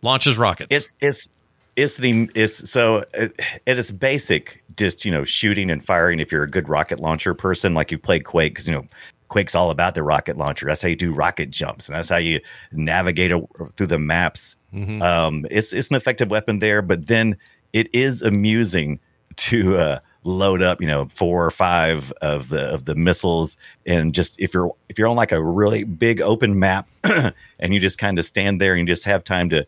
Launches 0.00 0.38
rockets. 0.38 0.68
It's 0.70 0.92
it's 1.00 1.28
it's 1.76 1.96
the 1.96 2.30
it's 2.34 2.70
so 2.70 3.02
it, 3.14 3.38
it 3.66 3.78
is 3.78 3.90
basic 3.90 4.62
just 4.76 5.04
you 5.04 5.10
know 5.12 5.24
shooting 5.24 5.70
and 5.70 5.84
firing 5.84 6.18
if 6.20 6.30
you're 6.32 6.42
a 6.44 6.48
good 6.48 6.68
rocket 6.68 7.00
launcher 7.00 7.34
person 7.34 7.74
like 7.74 7.90
you've 7.90 8.02
played 8.02 8.24
quake 8.24 8.54
because 8.54 8.66
you 8.66 8.74
know 8.74 8.86
quake's 9.32 9.54
all 9.54 9.70
about 9.70 9.94
the 9.94 10.02
rocket 10.02 10.36
launcher. 10.36 10.66
That's 10.66 10.82
how 10.82 10.88
you 10.88 10.96
do 10.96 11.12
rocket 11.12 11.50
jumps 11.50 11.88
and 11.88 11.96
that's 11.96 12.08
how 12.08 12.18
you 12.18 12.40
navigate 12.70 13.32
a, 13.32 13.42
through 13.76 13.88
the 13.88 13.98
maps. 13.98 14.56
Um 15.02 15.46
it's 15.50 15.72
it's 15.72 15.90
an 15.90 15.96
effective 15.96 16.30
weapon 16.30 16.58
there 16.60 16.82
but 16.82 17.06
then 17.06 17.36
it 17.72 17.92
is 17.94 18.22
amusing 18.22 19.00
to 19.36 19.76
uh 19.76 19.98
load 20.24 20.62
up 20.62 20.80
you 20.80 20.86
know 20.86 21.06
four 21.08 21.44
or 21.44 21.50
five 21.50 22.12
of 22.22 22.48
the 22.48 22.62
of 22.62 22.84
the 22.84 22.94
missiles 22.94 23.56
and 23.86 24.14
just 24.14 24.40
if 24.40 24.54
you're 24.54 24.72
if 24.88 24.98
you're 24.98 25.08
on 25.08 25.16
like 25.16 25.32
a 25.32 25.42
really 25.42 25.82
big 25.84 26.20
open 26.20 26.58
map 26.58 26.88
and 27.04 27.34
you 27.74 27.80
just 27.80 27.98
kind 27.98 28.18
of 28.18 28.24
stand 28.24 28.60
there 28.60 28.74
and 28.74 28.86
just 28.86 29.04
have 29.04 29.24
time 29.24 29.48
to 29.48 29.66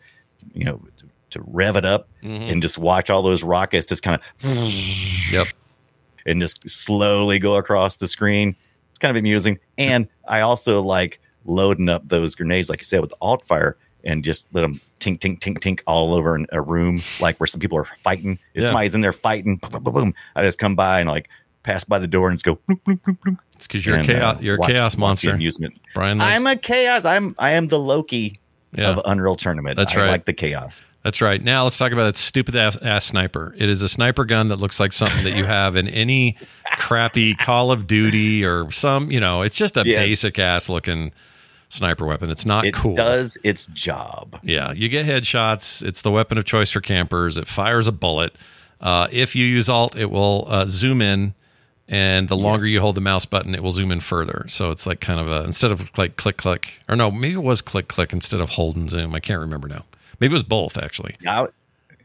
you 0.53 0.65
know 0.65 0.81
to, 0.97 1.07
to 1.31 1.43
rev 1.49 1.75
it 1.75 1.85
up 1.85 2.09
and 2.23 2.63
just 2.63 2.79
watch 2.79 3.11
all 3.11 3.23
those 3.23 3.43
rockets 3.43 3.87
just 3.87 4.03
kind 4.03 4.21
of 4.21 4.45
yep. 5.33 5.49
and 6.25 6.41
just 6.41 6.69
slowly 6.69 7.41
go 7.41 7.57
across 7.57 7.99
the 7.99 8.07
screen 8.07 8.55
kind 9.05 9.17
of 9.17 9.21
amusing 9.21 9.59
and 9.77 10.09
i 10.29 10.41
also 10.41 10.81
like 10.81 11.21
loading 11.45 11.89
up 11.91 12.09
those 12.09 12.35
grenades 12.35 12.71
like 12.71 12.81
you 12.81 12.85
said 12.85 13.01
with 13.01 13.13
alt 13.21 13.45
fire 13.47 13.77
and 14.05 14.25
just 14.25 14.49
let 14.55 14.63
them 14.63 14.81
tink 15.01 15.19
tink 15.19 15.39
tink 15.41 15.59
tink 15.59 15.81
all 15.87 16.15
over 16.15 16.35
in 16.37 16.47
a 16.53 16.61
room 16.63 17.01
like 17.21 17.39
where 17.39 17.47
some 17.47 17.61
people 17.61 17.77
are 17.79 17.87
fighting 18.03 18.39
if 18.55 18.63
Yeah. 18.63 18.69
somebody's 18.69 18.95
in 18.95 19.03
there 19.03 19.13
fighting 19.13 19.57
boom, 19.57 19.71
boom, 19.73 19.83
boom, 19.83 19.93
boom, 19.95 20.15
i 20.37 20.43
just 20.43 20.59
come 20.59 20.75
by 20.75 21.01
and 21.01 21.09
like 21.11 21.29
pass 21.65 21.85
by 21.85 21.99
the 21.99 22.07
door 22.07 22.29
and 22.31 22.37
just 22.39 22.45
go 22.47 22.57
bloop, 22.69 22.81
bloop, 22.87 23.01
bloop, 23.03 23.19
bloop, 23.19 23.39
It's 23.57 23.67
because 23.67 23.85
you're 23.87 23.97
and, 23.97 24.09
a 24.09 24.13
chaos. 24.15 24.37
uh, 24.37 24.41
you're 24.41 24.57
a 24.57 24.59
watch- 24.59 24.71
chaos 24.71 24.97
monster, 24.97 25.33
amusement 25.35 25.79
Brian. 25.95 26.17
Likes, 26.19 26.41
i'm 26.41 26.47
a 26.47 26.57
chaos 26.57 27.05
i'm 27.05 27.35
i 27.39 27.51
am 27.51 27.69
the 27.69 27.79
loki 27.79 28.39
Yeah. 28.77 28.91
of 28.91 29.01
unreal 29.05 29.37
tournament 29.37 29.77
That's 29.77 29.97
I 29.97 30.01
right. 30.03 30.11
like 30.11 30.25
the 30.25 30.33
chaos 30.33 30.87
That's 31.03 31.21
right. 31.21 31.43
Now 31.43 31.65
let's 31.65 31.77
talk 31.79 31.93
about 31.93 32.05
that 32.05 32.17
stupid 32.17 32.57
ass, 32.57 32.77
ass 32.79 33.05
sniper. 33.05 33.55
It 33.59 33.69
is 33.69 33.83
a 33.83 33.89
sniper 33.89 34.25
gun 34.25 34.49
that 34.49 34.57
looks 34.57 34.81
like 34.81 34.93
something 34.93 35.23
that 35.25 35.37
you 35.37 35.45
have 35.45 35.77
in 35.77 35.87
any 35.89 36.37
crappy 36.79 37.35
Call 37.35 37.71
of 37.71 37.87
Duty 37.87 38.45
or 38.45 38.71
some. 38.71 39.11
You 39.11 39.21
know, 39.21 39.43
it's 39.43 39.55
just 39.55 39.77
a 39.77 39.83
Yes. 39.85 39.99
basic 39.99 40.39
ass 40.39 40.69
looking 40.69 41.13
sniper 41.69 42.07
weapon. 42.07 42.31
It's 42.31 42.47
not 42.47 42.65
it 42.65 42.73
cool. 42.75 42.93
It 42.95 42.97
does 42.97 43.37
its 43.45 43.67
job 43.67 44.39
Yeah, 44.43 44.73
you 44.73 44.89
get 44.89 45.05
headshots. 45.07 45.83
It's 45.83 46.01
the 46.03 46.11
weapon 46.11 46.39
of 46.39 46.45
choice 46.45 46.71
for 46.71 46.81
campers. 46.81 47.37
It 47.37 47.47
fires 47.49 47.87
a 47.87 47.93
bullet. 47.93 48.35
Uh, 48.81 49.07
if 49.13 49.35
you 49.37 49.45
use 49.45 49.69
alt, 49.69 49.97
it 49.97 50.11
will 50.11 50.47
uh, 50.49 50.65
zoom 50.67 51.03
in 51.03 51.35
and 51.89 52.29
the 52.29 52.37
longer 52.37 52.65
Yes. 52.67 52.75
you 52.75 52.81
hold 52.81 52.95
the 52.95 53.01
mouse 53.01 53.27
button, 53.27 53.55
it 53.55 53.63
will 53.63 53.73
zoom 53.73 53.91
in 53.91 54.01
further. 54.01 54.47
So 54.49 54.71
it's 54.71 54.87
like 54.87 55.01
kind 55.01 55.21
of 55.21 55.29
a 55.29 55.45
instead 55.45 55.71
of 55.71 55.97
like 55.99 56.17
click 56.17 56.37
click 56.37 56.81
or 56.89 56.97
no, 56.97 57.11
maybe 57.11 57.35
it 57.35 57.43
was 57.43 57.61
click 57.61 57.89
click 57.89 58.13
instead 58.13 58.41
of 58.41 58.51
hold 58.51 58.77
and 58.77 58.89
zoom. 58.89 59.15
I 59.15 59.21
can't 59.21 59.41
remember 59.41 59.69
now. 59.69 59.85
Maybe 60.21 60.33
it 60.33 60.35
was 60.35 60.45
both 60.45 60.77
actually. 60.79 61.17
I, 61.27 61.47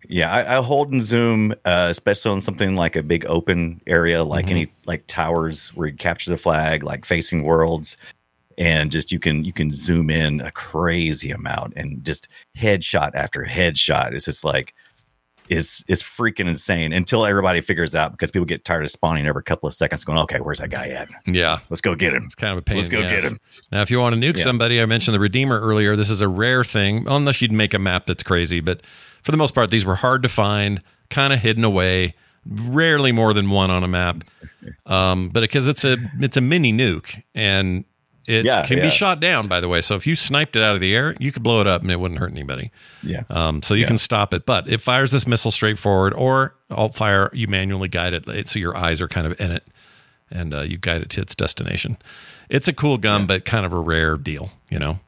yeah, 0.08 0.32
I, 0.32 0.58
I 0.58 0.64
hold 0.64 0.92
and 0.92 1.02
zoom, 1.02 1.52
uh, 1.66 1.88
especially 1.90 2.32
on 2.32 2.42
something 2.42 2.76
like 2.76 2.96
a 2.96 3.04
big 3.04 3.26
open 3.28 3.80
area, 3.86 4.24
like 4.24 4.46
Mm-hmm. 4.46 4.52
any 4.52 4.72
like 4.86 5.04
towers 5.08 5.70
where 5.76 5.88
you 5.90 5.96
capture 5.96 6.32
the 6.32 6.38
flag, 6.38 6.84
like 6.84 7.06
facing 7.06 7.44
worlds, 7.44 7.96
and 8.58 8.92
just 8.92 9.12
you 9.12 9.20
can 9.20 9.46
you 9.46 9.54
can 9.54 9.70
zoom 9.72 10.10
in 10.10 10.42
a 10.42 10.52
crazy 10.52 11.30
amount 11.32 11.74
and 11.76 12.04
just 12.04 12.28
headshot 12.58 13.12
after 13.14 13.44
headshot. 13.46 14.14
It's 14.14 14.26
just 14.26 14.44
like 14.44 14.74
it's 15.50 15.84
it's 15.88 16.02
freaking 16.04 16.48
insane 16.48 16.94
until 16.94 17.26
everybody 17.26 17.60
figures 17.62 17.96
out 17.96 18.12
because 18.12 18.32
people 18.32 18.46
get 18.46 18.64
tired 18.66 18.84
of 18.84 18.92
spawning 18.92 19.26
every 19.28 19.44
couple 19.44 19.68
of 19.68 19.74
seconds, 19.74 20.04
going, 20.04 20.18
okay, 20.20 20.38
where's 20.40 20.60
that 20.60 20.70
guy 20.70 20.88
at? 20.90 21.10
Yeah, 21.26 21.60
Let's 21.70 21.82
go 21.82 21.96
get 21.96 22.14
him. 22.14 22.24
It's 22.26 22.36
kind 22.36 22.52
of 22.52 22.60
a 22.60 22.62
pain. 22.62 22.78
Let's 22.78 22.90
go 22.90 23.02
get 23.02 23.24
him. 23.24 23.40
Now, 23.72 23.82
if 23.82 23.92
you 23.92 24.00
want 24.00 24.16
to 24.16 24.22
nuke 24.22 24.38
Yeah. 24.38 24.44
somebody, 24.44 24.82
I 24.82 24.86
mentioned 24.86 25.16
the 25.16 25.20
Redeemer 25.20 25.60
earlier. 25.60 25.96
This 25.96 26.10
is 26.10 26.22
a 26.22 26.28
rare 26.28 26.64
thing, 26.64 27.06
unless 27.08 27.42
you'd 27.42 27.52
make 27.52 27.74
a 27.74 27.80
map 27.80 28.06
that's 28.06 28.24
crazy. 28.24 28.60
But 28.62 28.82
for 29.24 29.32
the 29.32 29.38
most 29.38 29.54
part, 29.56 29.70
these 29.72 29.86
were 29.86 29.96
hard 29.96 30.24
to 30.24 30.30
find, 30.30 30.82
kind 31.10 31.34
of 31.34 31.40
hidden 31.40 31.64
away. 31.64 32.14
Rarely 32.46 33.12
more 33.12 33.34
than 33.34 33.50
one 33.50 33.70
on 33.70 33.84
a 33.84 33.88
map, 33.88 34.24
um, 34.86 35.30
but 35.30 35.42
because 35.42 35.68
it's 35.68 35.84
a 35.84 35.98
it's 36.20 36.38
a 36.38 36.42
mini 36.42 36.72
nuke 36.72 37.22
and 37.36 37.84
it 38.30 38.46
Yeah, 38.46 38.66
can 38.66 38.78
yeah. 38.78 38.84
be 38.86 38.90
shot 38.92 39.20
down. 39.20 39.48
By 39.48 39.60
the 39.60 39.68
way, 39.68 39.82
so 39.82 39.96
if 39.96 40.06
you 40.08 40.16
sniped 40.16 40.56
it 40.56 40.64
out 40.64 40.76
of 40.76 40.82
the 40.82 40.96
air, 40.96 41.16
you 41.20 41.32
could 41.32 41.44
blow 41.44 41.60
it 41.62 41.68
up 41.68 41.82
and 41.82 41.92
it 41.92 42.00
wouldn't 42.00 42.20
hurt 42.20 42.32
anybody. 42.32 42.72
Yeah. 43.04 43.24
Um, 43.30 43.62
so 43.64 43.74
you 43.74 43.86
can 43.86 43.98
stop 43.98 44.34
it, 44.34 44.46
but 44.46 44.68
it 44.68 44.80
fires 44.82 45.12
this 45.12 45.26
missile 45.28 45.52
straight 45.52 45.80
forward, 45.80 46.14
or 46.14 46.56
alt 46.70 46.96
fire. 46.96 47.30
You 47.34 47.48
manually 47.48 47.88
guide 47.90 48.14
it, 48.14 48.48
so 48.48 48.60
your 48.60 48.78
eyes 48.78 49.02
are 49.02 49.08
kind 49.08 49.26
of 49.28 49.40
in 49.42 49.52
it, 49.52 49.68
and 50.30 50.54
uh, 50.54 50.62
you 50.62 50.78
guide 50.78 51.02
it 51.02 51.10
to 51.12 51.22
its 51.22 51.34
destination. 51.36 51.98
It's 52.50 52.68
a 52.68 52.74
cool 52.74 52.98
gun, 52.98 53.26
but 53.28 53.46
kind 53.46 53.66
of 53.66 53.74
a 53.74 53.80
rare 53.80 54.16
deal. 54.18 54.52
You 54.70 54.80
know, 54.80 55.00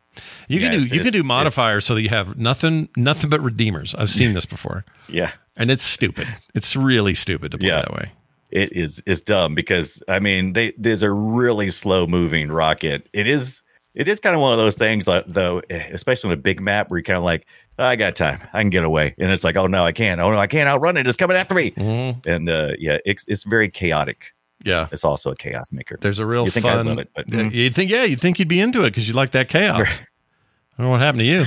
you 0.47 0.59
Yeah, 0.59 0.71
can 0.71 0.79
do 0.79 0.95
you 0.95 1.01
can 1.03 1.11
do 1.13 1.23
modifiers 1.23 1.85
so 1.85 1.95
that 1.95 2.01
you 2.01 2.09
have 2.09 2.37
nothing 2.37 2.89
nothing 2.97 3.29
but 3.29 3.41
redeemers. 3.41 3.93
I've 3.95 4.09
seen 4.09 4.33
this 4.35 4.45
before, 4.45 4.83
Yeah. 5.07 5.31
and 5.55 5.69
it's 5.71 5.83
stupid. 5.83 6.27
It's 6.55 6.75
really 6.75 7.13
stupid 7.15 7.51
to 7.51 7.57
play 7.57 7.69
Yeah. 7.69 7.81
that 7.81 7.93
way. 7.93 8.11
It 8.51 8.71
is 8.73 9.01
it's 9.05 9.21
dumb 9.21 9.55
because 9.55 10.01
I 10.07 10.19
mean 10.19 10.53
they 10.53 10.73
there's 10.77 11.03
a 11.03 11.11
really 11.11 11.69
slow 11.71 12.07
moving 12.07 12.49
rocket. 12.51 13.07
It 13.13 13.27
is 13.27 13.61
it 13.93 14.07
is 14.07 14.19
kind 14.19 14.35
of 14.35 14.41
one 14.41 14.53
of 14.53 14.59
those 14.59 14.77
things 14.77 15.07
like 15.07 15.25
though, 15.27 15.61
eh, 15.69 15.87
especially 15.91 16.29
on 16.29 16.33
a 16.33 16.37
big 16.41 16.61
map 16.61 16.89
where 16.89 16.99
you're 16.99 17.03
kind 17.03 17.17
of 17.17 17.23
like, 17.23 17.45
"Oh, 17.77 17.85
I 17.85 17.95
got 17.97 18.15
time, 18.15 18.39
I 18.53 18.61
can 18.61 18.69
get 18.69 18.83
away, 18.85 19.13
and 19.17 19.31
it's 19.31 19.43
like, 19.43 19.57
oh 19.57 19.67
no, 19.67 19.83
I 19.83 19.91
can't, 19.91 20.21
oh 20.21 20.31
no, 20.31 20.37
I 20.37 20.47
can't 20.47 20.69
outrun 20.69 20.95
it, 20.97 21.05
it's 21.07 21.17
coming 21.17 21.35
after 21.35 21.53
me, 21.55 21.71
Mhm. 21.71 22.25
and 22.25 22.49
uh, 22.49 22.69
yeah, 22.79 22.97
it's 23.05 23.25
it's 23.27 23.43
very 23.43 23.69
chaotic. 23.69 24.33
Yeah. 24.63 24.83
it's, 24.83 24.93
it's 24.93 25.03
also 25.03 25.31
a 25.31 25.35
chaos 25.35 25.71
maker. 25.71 25.97
There's 25.99 26.19
a 26.19 26.25
real 26.25 26.45
You 26.45 26.51
think 26.51 26.63
fun. 26.65 26.85
love 26.85 26.99
it, 26.99 27.09
but- 27.15 27.27
Yeah, 27.33 27.49
you'd 27.49 27.73
think, 27.75 27.89
yeah, 27.89 28.03
you'd 28.03 28.21
think 28.21 28.37
you'd 28.37 28.47
be 28.47 28.59
into 28.59 28.83
it 28.83 28.91
because 28.91 29.07
you 29.07 29.15
like 29.15 29.31
that 29.31 29.49
chaos. 29.49 29.99
I 29.99 30.77
don't 30.77 30.85
know 30.85 30.89
what 30.91 30.99
happened 31.01 31.21
to 31.21 31.25
you. 31.25 31.45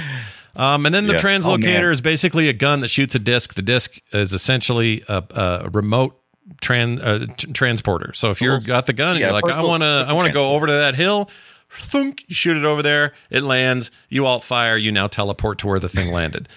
Um, 0.56 0.84
and 0.84 0.92
then 0.94 1.06
the 1.06 1.14
Yeah. 1.14 1.20
translocator 1.20 1.88
Oh, 1.88 1.92
is 1.92 2.00
basically 2.00 2.48
a 2.48 2.52
gun 2.52 2.80
that 2.80 2.88
shoots 2.88 3.14
a 3.14 3.20
disc. 3.20 3.54
The 3.54 3.62
disc 3.62 3.98
is 4.12 4.32
essentially 4.32 5.04
a, 5.08 5.22
a 5.30 5.70
remote 5.72 6.16
tran, 6.60 7.00
uh, 7.02 7.32
t- 7.34 7.52
transporter. 7.52 8.12
So 8.14 8.30
if 8.30 8.40
you've 8.40 8.66
got 8.66 8.86
the 8.86 8.92
gun 8.92 9.10
and 9.10 9.20
you're 9.20 9.32
like, 9.32 9.44
I 9.56 9.62
want 9.68 9.82
to, 9.82 10.06
I 10.08 10.12
want 10.12 10.26
to 10.28 10.32
go 10.32 10.52
over 10.54 10.66
to 10.66 10.72
that 10.72 10.94
hill. 10.94 11.30
Thunk, 11.70 12.24
you 12.28 12.34
shoot 12.34 12.56
it 12.56 12.64
over 12.64 12.82
there. 12.82 13.14
It 13.30 13.42
lands. 13.42 13.90
You 14.08 14.26
alt 14.26 14.44
fire. 14.44 14.76
You 14.76 14.92
now 14.92 15.06
teleport 15.08 15.58
to 15.60 15.66
where 15.66 15.80
the 15.80 15.88
thing 15.88 16.12
landed. 16.12 16.48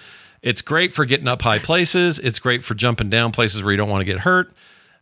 It's 0.42 0.62
great 0.62 0.92
for 0.92 1.04
getting 1.04 1.26
up 1.26 1.42
high 1.42 1.58
places. 1.58 2.18
It's 2.20 2.38
great 2.38 2.62
for 2.62 2.74
jumping 2.74 3.10
down 3.10 3.32
places 3.32 3.62
where 3.62 3.72
you 3.72 3.76
don't 3.76 3.88
want 3.88 4.02
to 4.02 4.04
get 4.04 4.20
hurt. 4.20 4.52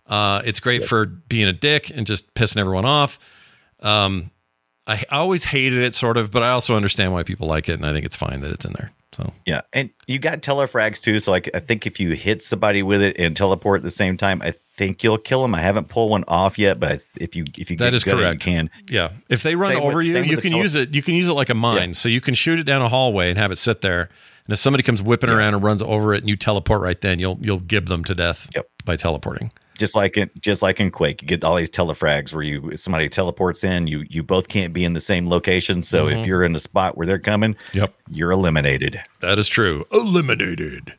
Uh, 0.07 0.41
it's 0.45 0.61
great 0.61 0.85
for 0.85 1.05
being 1.05 1.49
a 1.49 1.53
dick 1.53 1.91
and 1.95 2.07
just 2.07 2.33
pissing 2.35 2.57
everyone 2.59 2.85
off. 2.87 3.19
Um, 3.81 4.31
I 4.87 5.05
I 5.11 5.17
always 5.17 5.45
hated 5.45 5.83
it, 5.83 5.95
sort 5.95 6.17
of, 6.17 6.31
but 6.31 6.43
I 6.43 6.51
also 6.51 6.77
understand 6.77 7.13
why 7.13 7.23
people 7.23 7.49
like 7.49 7.69
it, 7.69 7.75
and 7.75 7.85
I 7.85 7.93
think 7.93 8.07
it's 8.07 8.17
fine 8.17 8.41
that 8.41 8.51
it's 8.53 8.65
in 8.65 8.73
there. 8.73 8.93
So 9.17 9.33
Yeah, 9.47 9.63
and 9.73 9.89
you 10.07 10.19
got 10.19 10.43
telefrags 10.43 11.01
too. 11.01 11.19
So 11.21 11.31
like, 11.31 11.49
I 11.55 11.61
think 11.61 11.87
if 11.87 11.99
you 11.99 12.11
hit 12.11 12.43
somebody 12.43 12.83
with 12.83 13.01
it 13.01 13.17
and 13.19 13.35
teleport 13.37 13.79
at 13.81 13.83
the 13.85 13.91
same 13.91 14.17
time, 14.19 14.43
I 14.43 14.51
think 14.51 15.03
you'll 15.03 15.17
kill 15.17 15.41
them. 15.41 15.55
I 15.55 15.61
haven't 15.63 15.89
pulled 15.89 16.11
one 16.11 16.25
off 16.29 16.59
yet, 16.59 16.79
but 16.79 17.01
if 17.19 17.35
you 17.35 17.45
if 17.57 17.71
you 17.71 17.77
that 17.79 17.87
get 17.87 17.95
is 17.95 18.05
good 18.05 18.15
at 18.15 18.19
it, 18.21 18.23
correct. 18.25 18.47
you 18.47 18.53
can. 18.53 18.71
Yeah, 18.91 19.11
if 19.31 19.43
they 19.43 19.55
run 19.55 19.73
Same 19.75 19.83
over 19.83 19.99
with- 19.99 20.07
you, 20.09 20.19
you 20.23 20.37
can 20.37 20.51
tele- 20.51 20.63
use 20.63 20.75
it. 20.75 20.95
You 20.95 21.03
can 21.03 21.15
use 21.15 21.29
it 21.29 21.33
like 21.33 21.49
a 21.49 21.55
mine. 21.55 21.95
So 21.95 22.09
you 22.11 22.21
can 22.21 22.35
shoot 22.35 22.59
it 22.59 22.65
down 22.65 22.83
a 22.83 22.89
hallway 22.89 23.31
and 23.31 23.39
have 23.39 23.51
it 23.51 23.57
sit 23.57 23.81
there. 23.81 24.03
And 24.47 24.53
if 24.53 24.59
somebody 24.59 24.83
comes 24.83 25.03
whipping 25.03 25.31
around 25.31 25.55
and 25.55 25.63
runs 25.63 25.83
over 25.83 26.15
it, 26.15 26.19
and 26.19 26.29
you 26.29 26.37
teleport 26.37 26.83
right 26.83 27.01
then, 27.01 27.19
you'll 27.19 27.39
you'll 27.41 27.59
gib 27.61 27.87
them 27.87 28.05
to 28.05 28.15
death 28.15 28.49
Yep. 28.55 28.69
by 28.85 28.97
teleporting. 28.97 29.51
Just 29.79 29.95
like 29.95 30.17
in 30.17 30.31
just 30.41 30.63
like 30.63 30.81
in 30.81 30.91
Quake, 30.91 31.23
you 31.23 31.29
get 31.29 31.45
all 31.45 31.57
these 31.57 31.71
telefrags 31.71 32.33
where 32.33 32.43
you 32.43 32.77
somebody 32.77 33.09
teleports 33.09 33.65
in, 33.65 33.87
you 33.87 34.05
you 34.09 34.23
both 34.23 34.49
can't 34.49 34.73
be 34.73 34.85
in 34.85 34.93
the 34.93 35.01
same 35.01 35.29
location. 35.29 35.83
So 35.83 36.09
if 36.09 36.15
mm-hmm. 36.15 36.25
you're 36.25 36.45
in 36.45 36.55
a 36.55 36.61
spot 36.61 36.97
where 36.97 37.07
they're 37.07 37.19
coming, 37.19 37.57
Yep, 37.73 37.95
you're 38.11 38.31
eliminated. 38.31 39.01
that 39.21 39.39
is 39.39 39.49
true. 39.49 39.87
Eliminated. 39.93 40.95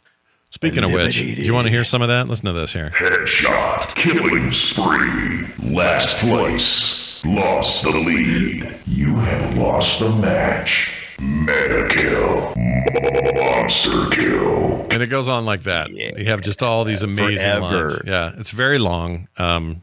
Speaking 0.49 0.83
of 0.83 0.91
which, 0.91 1.15
do 1.17 1.25
you 1.25 1.53
want 1.53 1.65
to 1.65 1.71
hear 1.71 1.83
some 1.83 2.01
of 2.01 2.07
that? 2.07 2.27
Listen 2.27 2.45
to 2.45 2.53
this 2.53 2.71
here. 2.71 2.89
Headshot 2.91 3.93
killing 3.95 4.51
spree. 4.51 5.45
Last 5.73 6.15
place. 6.17 7.23
Lost 7.25 7.83
the 7.83 7.91
lead. 7.91 8.79
You 8.87 9.15
have 9.15 9.57
lost 9.57 9.99
the 9.99 10.09
match. 10.09 10.96
Mega 11.19 11.87
kill. 11.89 12.53
Monster 12.55 14.09
kill. 14.15 14.87
and 14.91 15.01
it 15.03 15.07
goes 15.07 15.27
on 15.27 15.45
like 15.45 15.63
that. 15.63 15.89
You 15.91 16.25
have 16.25 16.41
just 16.41 16.61
all 16.63 16.83
these 16.83 17.03
amazing 17.03 17.37
Forever. 17.45 17.61
lines. 17.89 18.01
Yeah, 18.05 18.31
it's 18.37 18.51
very 18.51 18.79
long. 18.79 19.27
Um, 19.37 19.81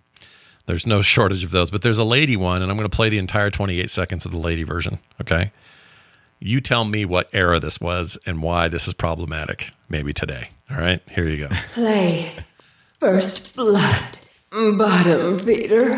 there's 0.67 0.87
no 0.87 1.03
shortage 1.03 1.45
of 1.45 1.51
those, 1.51 1.71
but 1.71 1.83
there's 1.83 1.99
a 1.99 2.05
lady 2.05 2.37
one, 2.37 2.63
and 2.63 2.71
I'm 2.71 2.77
going 2.77 2.89
to 2.89 2.95
play 2.97 3.09
the 3.11 3.19
entire 3.19 3.51
28 3.51 3.91
seconds 3.91 4.25
of 4.25 4.31
the 4.33 4.39
lady 4.39 4.63
version. 4.63 4.99
Okay, 5.21 5.53
you 6.41 6.61
tell 6.61 6.85
me 6.85 7.05
what 7.05 7.29
era 7.33 7.61
this 7.61 7.81
was 7.81 8.17
and 8.27 8.43
why 8.43 8.69
this 8.69 8.87
is 8.89 8.95
problematic. 8.95 9.71
Maybe 9.89 10.13
today. 10.13 10.49
All 10.71 10.79
right, 10.79 11.01
here 11.11 11.29
you 11.29 11.49
go. 11.49 11.55
Play. 11.75 12.33
First 13.01 13.55
blood. 13.57 14.19
Bottom 14.51 15.39
feeder. 15.41 15.91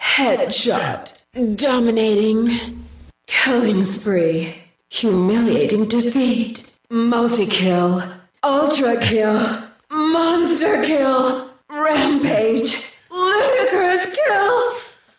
Headshot. 0.00 1.20
Dominating. 1.56 2.84
Killing 3.26 3.84
spree. 3.84 4.61
Humiliating 4.92 5.88
defeat. 5.88 6.70
Multi 6.90 7.46
kill. 7.46 8.02
Ultra 8.44 9.00
kill. 9.00 9.58
Monster 9.90 10.82
kill. 10.82 11.48
Rampage. 11.70 12.92
Ludicrous 13.10 14.14
kill. 14.14 14.72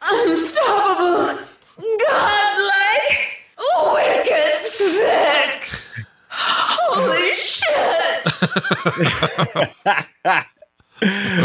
Unstoppable. 0.03 1.39
Godlike. 2.07 3.17
Wicked 3.95 4.63
sick. 4.63 5.67
Holy 6.29 7.33
shit. 7.33 8.27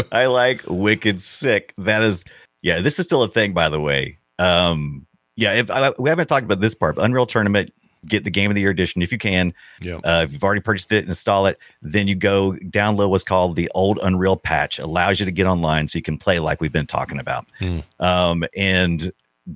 I 0.13 0.27
like 0.27 0.61
Wicked 0.67 1.19
Sick. 1.19 1.73
That 1.79 2.03
is, 2.03 2.23
yeah. 2.61 2.79
This 2.79 2.99
is 2.99 3.07
still 3.07 3.23
a 3.23 3.27
thing, 3.27 3.53
by 3.53 3.69
the 3.69 3.81
way. 3.81 4.19
Um, 4.37 5.07
yeah. 5.35 5.53
If 5.53 5.71
I, 5.71 5.93
we 5.97 6.11
haven't 6.11 6.27
talked 6.27 6.45
about 6.45 6.61
this 6.61 6.75
part, 6.75 6.95
but 6.95 7.05
Unreal 7.05 7.25
Tournament, 7.25 7.73
get 8.07 8.23
the 8.23 8.31
Game 8.31 8.51
of 8.51 8.55
the 8.55 8.61
Year 8.61 8.69
edition 8.69 9.01
if 9.01 9.11
you 9.11 9.17
can. 9.17 9.53
Yeah. 9.81 9.95
Uh, 10.03 10.23
if 10.25 10.33
you've 10.33 10.43
already 10.43 10.61
purchased 10.61 10.91
it, 10.91 11.07
install 11.07 11.45
it. 11.45 11.57
Then 11.81 12.07
you 12.07 12.15
go 12.15 12.53
download 12.53 13.09
what's 13.09 13.23
called 13.23 13.55
the 13.55 13.69
OldUnreal 13.75 14.41
patch. 14.41 14.79
Allows 14.79 15.19
you 15.19 15.25
to 15.25 15.31
get 15.31 15.45
online 15.45 15.87
so 15.87 15.97
you 15.97 16.03
can 16.03 16.17
play 16.17 16.39
like 16.39 16.61
we've 16.61 16.71
been 16.71 16.87
talking 16.87 17.19
about. 17.19 17.45
Hmm. 17.59 17.79
Um, 17.99 18.45
and 18.55 19.11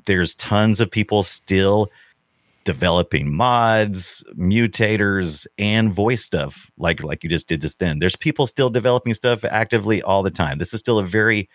there's 0.05 0.35
tons 0.35 0.79
of 0.79 0.89
people 0.89 1.23
still 1.23 1.89
developing 2.63 3.33
mods, 3.33 4.23
mutators, 4.37 5.45
and 5.57 5.93
voice 5.93 6.23
stuff 6.23 6.71
like 6.77 7.03
like 7.03 7.23
you 7.23 7.29
just 7.29 7.47
did 7.47 7.61
just 7.61 7.79
then. 7.79 7.99
There's 7.99 8.15
people 8.15 8.47
still 8.47 8.69
developing 8.69 9.13
stuff 9.13 9.43
actively 9.43 10.01
all 10.01 10.23
the 10.23 10.31
time. 10.31 10.57
This 10.57 10.73
is 10.73 10.79
still 10.79 10.99
a 10.99 11.05
very 11.05 11.49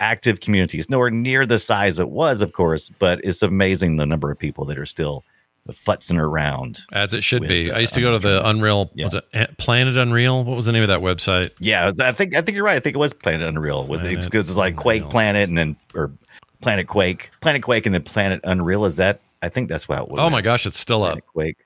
active 0.00 0.40
community. 0.40 0.78
It's 0.78 0.90
nowhere 0.90 1.10
near 1.10 1.46
the 1.46 1.58
size 1.58 1.98
it 1.98 2.10
was, 2.10 2.40
of 2.40 2.52
course, 2.52 2.88
but 2.88 3.20
it's 3.24 3.42
amazing 3.42 3.96
the 3.96 4.06
number 4.06 4.30
of 4.30 4.38
people 4.38 4.64
that 4.66 4.78
are 4.78 4.86
still 4.86 5.24
futzing 5.72 6.18
around. 6.18 6.80
As 6.92 7.14
it 7.14 7.22
should 7.22 7.40
With, 7.42 7.48
be. 7.48 7.70
uh, 7.70 7.76
I 7.76 7.80
used 7.80 7.94
to 7.94 8.00
go 8.00 8.12
to 8.12 8.18
the 8.18 8.46
Unreal. 8.48 8.90
Yeah. 8.94 9.04
Was 9.06 9.14
it 9.14 9.58
Planet 9.58 9.96
Unreal? 9.96 10.44
What 10.44 10.56
was 10.56 10.64
the 10.66 10.72
name 10.72 10.82
of 10.82 10.88
that 10.88 11.00
website? 11.00 11.50
Yeah, 11.60 11.92
I 12.00 12.12
think 12.12 12.34
I 12.34 12.42
think 12.42 12.54
you're 12.56 12.64
right. 12.64 12.76
I 12.76 12.80
think 12.80 12.96
it 12.96 12.98
was 12.98 13.12
Planet 13.12 13.46
Unreal. 13.46 13.86
Was 13.86 14.04
it 14.04 14.24
because 14.24 14.48
it's 14.48 14.56
like 14.56 14.76
Quake 14.76 15.02
Unreal. 15.02 15.10
Planet 15.10 15.48
and 15.48 15.58
then 15.58 15.76
or 15.94 16.12
Planet 16.60 16.86
Quake, 16.88 17.30
Planet 17.40 17.62
Quake, 17.62 17.86
and 17.86 17.94
then 17.94 18.02
Planet 18.02 18.40
Unreal? 18.44 18.84
Is 18.84 18.96
that? 18.96 19.20
I 19.42 19.48
think 19.48 19.68
that's 19.68 19.88
what. 19.88 20.00
it 20.00 20.08
was. 20.08 20.20
Oh 20.20 20.30
my 20.30 20.40
gosh, 20.40 20.66
it's 20.66 20.78
still 20.78 21.04
up. 21.04 21.18
Quake. 21.26 21.56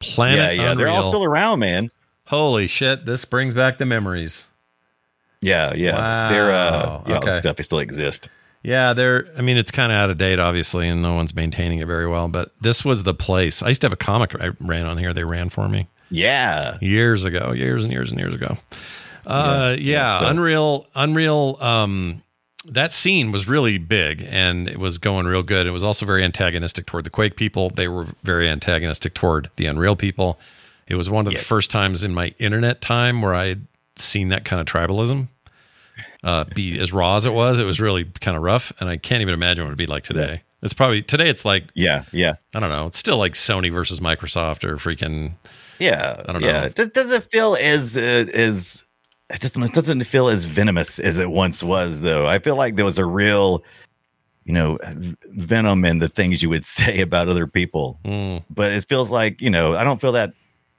Planet 0.00 0.56
yeah, 0.56 0.62
yeah, 0.62 0.74
they're 0.74 0.88
all 0.88 1.04
still 1.08 1.24
around, 1.24 1.60
man. 1.60 1.90
Holy 2.26 2.66
shit! 2.66 3.06
This 3.06 3.24
brings 3.24 3.54
back 3.54 3.78
the 3.78 3.86
memories. 3.86 4.46
Yeah, 5.40 5.72
yeah. 5.74 6.28
They're 6.30 6.50
uh, 6.52 6.70
Wow, 6.70 7.04
yeah, 7.06 7.14
all 7.14 7.20
the 7.20 7.30
okay. 7.30 7.38
stuff 7.38 7.56
they 7.56 7.62
still 7.62 7.78
exist. 7.80 8.28
Yeah, 8.62 8.92
they're. 8.92 9.26
I 9.36 9.40
mean, 9.42 9.56
it's 9.56 9.70
kind 9.72 9.90
of 9.90 9.96
out 9.96 10.10
of 10.10 10.18
date, 10.18 10.38
obviously, 10.38 10.88
and 10.88 11.02
no 11.02 11.14
one's 11.14 11.34
maintaining 11.34 11.80
it 11.80 11.86
very 11.86 12.06
well. 12.06 12.28
But 12.28 12.52
this 12.60 12.84
was 12.84 13.02
the 13.02 13.14
place. 13.14 13.62
I 13.62 13.68
used 13.68 13.80
to 13.80 13.86
have 13.86 13.92
a 13.92 13.96
comic 13.96 14.34
I 14.40 14.50
ran 14.60 14.86
on 14.86 14.98
here. 14.98 15.12
They 15.12 15.24
ran 15.24 15.48
for 15.48 15.68
me 15.68 15.88
Yeah, 16.10 16.78
years 16.80 17.24
ago, 17.24 17.52
years 17.52 17.82
and 17.82 17.92
years 17.92 18.10
and 18.12 18.20
years 18.20 18.34
ago. 18.34 18.56
Uh, 19.26 19.74
yeah, 19.78 19.92
yeah, 19.92 20.20
so- 20.20 20.26
Unreal, 20.28 20.86
Unreal. 20.94 21.56
Um, 21.60 22.22
that 22.66 22.92
scene 22.92 23.32
was 23.32 23.48
really 23.48 23.76
big 23.78 24.24
and 24.28 24.68
it 24.68 24.78
was 24.78 24.98
going 24.98 25.26
real 25.26 25.42
good. 25.42 25.66
It 25.66 25.72
was 25.72 25.82
also 25.82 26.06
very 26.06 26.22
antagonistic 26.22 26.86
toward 26.86 27.02
the 27.04 27.10
Quake 27.10 27.34
people. 27.34 27.70
They 27.70 27.88
were 27.88 28.06
very 28.22 28.48
antagonistic 28.48 29.14
toward 29.14 29.50
the 29.56 29.66
Unreal 29.66 29.96
people. 29.96 30.38
It 30.86 30.94
was 30.94 31.10
one 31.10 31.26
of 31.26 31.32
Yes. 31.32 31.40
the 31.42 31.46
first 31.46 31.70
times 31.72 32.04
in 32.04 32.14
my 32.14 32.32
internet 32.38 32.80
time 32.80 33.20
where 33.22 33.34
I 33.34 33.46
had 33.48 33.66
seen 33.96 34.28
that 34.28 34.44
kind 34.44 34.60
of 34.60 34.66
tribalism 34.66 35.26
uh, 36.22 36.44
be 36.54 36.78
as 36.78 36.92
raw 36.92 37.16
as 37.16 37.26
it 37.26 37.32
was. 37.32 37.58
It 37.58 37.64
was 37.64 37.80
really 37.80 38.04
kind 38.04 38.36
of 38.36 38.42
rough, 38.42 38.72
and 38.80 38.88
I 38.88 38.96
can't 38.96 39.22
even 39.22 39.34
imagine 39.34 39.64
what 39.64 39.68
it'd 39.68 39.78
be 39.78 39.86
like 39.86 40.04
today. 40.04 40.42
It's 40.62 40.74
probably 40.74 41.02
today. 41.02 41.28
It's 41.28 41.44
like 41.44 41.64
Yeah, 41.74 42.04
yeah, 42.12 42.34
I 42.54 42.60
don't 42.60 42.70
know. 42.70 42.86
It's 42.86 42.98
still 42.98 43.18
like 43.18 43.32
Sony 43.32 43.72
versus 43.72 44.00
Microsoft 44.00 44.64
or 44.64 44.76
freaking 44.76 45.34
yeah. 45.82 46.22
I 46.28 46.32
don't 46.32 46.42
yeah. 46.42 46.52
know. 46.52 46.68
Does, 46.68 46.88
does 46.88 47.10
it 47.10 47.24
feel 47.24 47.56
as 47.60 47.96
uh, 47.96 48.26
as 48.32 48.84
it 49.30 49.40
doesn't 49.40 49.62
it 49.62 49.72
doesn't 49.72 50.04
feel 50.04 50.28
as 50.28 50.44
venomous 50.44 50.98
as 50.98 51.18
it 51.18 51.30
once 51.30 51.62
was 51.62 52.00
though? 52.00 52.26
I 52.26 52.38
feel 52.38 52.56
like 52.56 52.76
there 52.76 52.84
was 52.84 52.98
a 52.98 53.04
real, 53.04 53.64
you 54.44 54.52
know, 54.52 54.78
venom 55.30 55.84
in 55.84 55.98
the 55.98 56.08
things 56.08 56.42
you 56.42 56.48
would 56.50 56.64
say 56.78 57.00
about 57.00 57.28
other 57.28 57.46
people. 57.46 57.98
mm, 58.04 58.44
But 58.48 58.72
it 58.72 58.84
feels 58.88 59.10
like 59.10 59.40
you 59.40 59.50
know 59.50 59.74
I 59.74 59.84
don't 59.84 60.00
feel 60.00 60.12
that. 60.12 60.32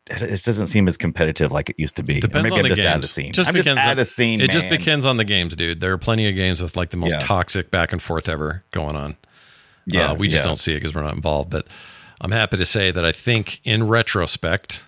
It 0.08 0.43
doesn't 0.43 0.68
seem 0.68 0.88
as 0.89 0.97
competitive 0.97 1.51
like 1.51 1.70
it 1.70 1.76
used 1.80 1.95
to 1.95 2.04
be. 2.04 2.20
Depends 2.20 2.51
on 2.51 2.62
the 2.62 2.70
just 2.70 2.82
games. 2.82 2.95
of 2.95 3.01
the 3.01 3.08
scene. 3.08 3.32
Just 3.32 3.47
I'm 3.49 3.54
because 3.54 3.76
just 3.76 3.88
of 3.89 3.97
the 3.97 4.06
scene. 4.06 4.41
It 4.41 4.51
just 4.51 4.66
man. 4.66 4.78
depends 4.78 5.06
on 5.06 5.16
the 5.18 5.24
games, 5.24 5.56
dude. 5.56 5.80
There 5.80 5.93
are 5.93 5.97
plenty 5.97 6.28
of 6.28 6.36
games 6.36 6.62
with 6.62 6.76
like 6.76 6.89
the 6.89 6.97
most 6.97 7.14
Yeah. 7.14 7.20
toxic 7.20 7.72
back 7.72 7.93
and 7.93 8.01
forth 8.01 8.28
ever 8.28 8.64
going 8.72 8.95
on. 8.97 9.16
Yeah, 9.86 10.12
Uh, 10.12 10.16
we 10.16 10.28
just 10.28 10.43
yeah. 10.43 10.47
don't 10.49 10.56
see 10.58 10.74
it 10.74 10.80
because 10.82 10.93
we're 10.93 11.04
not 11.04 11.14
involved. 11.16 11.49
But 11.49 11.68
I'm 12.20 12.32
happy 12.32 12.58
to 12.58 12.66
say 12.66 12.91
that 12.91 13.06
I 13.06 13.12
think 13.14 13.62
in 13.64 13.88
retrospect, 13.88 14.88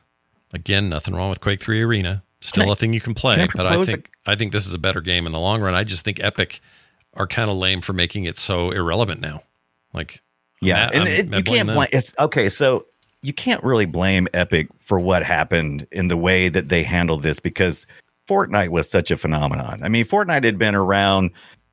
again, 0.54 0.90
nothing 0.90 1.16
wrong 1.16 1.30
with 1.30 1.40
Quake 1.40 1.62
3 1.62 1.82
Arena. 1.82 2.24
Still 2.42 2.70
I- 2.70 2.74
a 2.74 2.76
thing 2.76 2.92
you 2.94 3.02
can 3.02 3.14
play, 3.14 3.36
can 3.38 3.44
I 3.44 3.48
but 3.56 3.66
I 3.68 3.84
think 3.86 4.10
I 4.28 4.36
think 4.36 4.52
this 4.52 4.68
is 4.68 4.74
a 4.74 4.78
better 4.80 5.00
game 5.02 5.26
in 5.26 5.32
the 5.32 5.40
long 5.40 5.62
run. 5.62 5.74
I 5.76 5.84
just 5.86 6.04
think 6.04 6.20
Epic 6.22 6.60
are 7.14 7.26
kind 7.28 7.50
of 7.50 7.56
lame 7.56 7.80
for 7.82 7.94
making 7.94 8.26
it 8.26 8.38
so 8.38 8.72
irrelevant 8.72 9.22
now. 9.22 9.44
Like, 9.94 10.22
Yeah, 10.62 10.82
I'm- 10.82 10.90
and 10.94 11.04
I'm- 11.04 11.08
it, 11.14 11.20
I'm 11.28 11.34
you 11.36 11.44
can't 11.44 11.68
them. 11.68 11.76
blame. 11.78 11.88
It's 11.94 12.14
okay. 12.20 12.50
So 12.50 12.86
you 13.26 13.34
can't 13.34 13.64
really 13.64 13.86
blame 13.86 14.28
Epic 14.34 14.68
for 14.80 15.00
what 15.00 15.24
happened 15.24 15.88
in 15.92 16.08
the 16.08 16.18
way 16.18 16.48
that 16.50 16.70
they 16.70 16.84
handled 16.84 17.24
this 17.24 17.40
because 17.40 17.88
Fortnite 18.30 18.70
was 18.70 18.90
such 18.90 19.12
a 19.12 19.18
phenomenon. 19.18 19.82
I 19.84 19.90
mean, 19.90 20.06
Fortnite 20.06 20.44
had 20.44 20.58
been 20.58 20.76
around; 20.76 21.32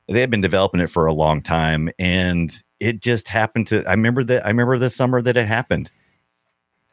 they 0.08 0.20
had 0.20 0.30
been 0.30 0.40
developing 0.40 0.80
it 0.80 0.88
for 0.90 1.06
a 1.06 1.12
long 1.12 1.42
time, 1.42 1.90
and 1.98 2.50
it 2.80 3.00
just 3.00 3.28
happened 3.28 3.66
to. 3.68 3.84
I 3.86 3.92
remember 3.92 4.24
that. 4.24 4.44
I 4.44 4.48
remember 4.48 4.78
the 4.78 4.90
summer 4.90 5.20
that 5.22 5.36
it 5.36 5.46
happened. 5.46 5.90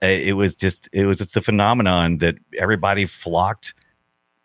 It 0.02 0.36
was 0.38 0.56
just. 0.56 0.88
It 0.94 1.06
was 1.06 1.18
just 1.18 1.36
a 1.36 1.42
phenomenon 1.42 2.18
that 2.20 2.36
everybody 2.58 3.06
flocked 3.06 3.74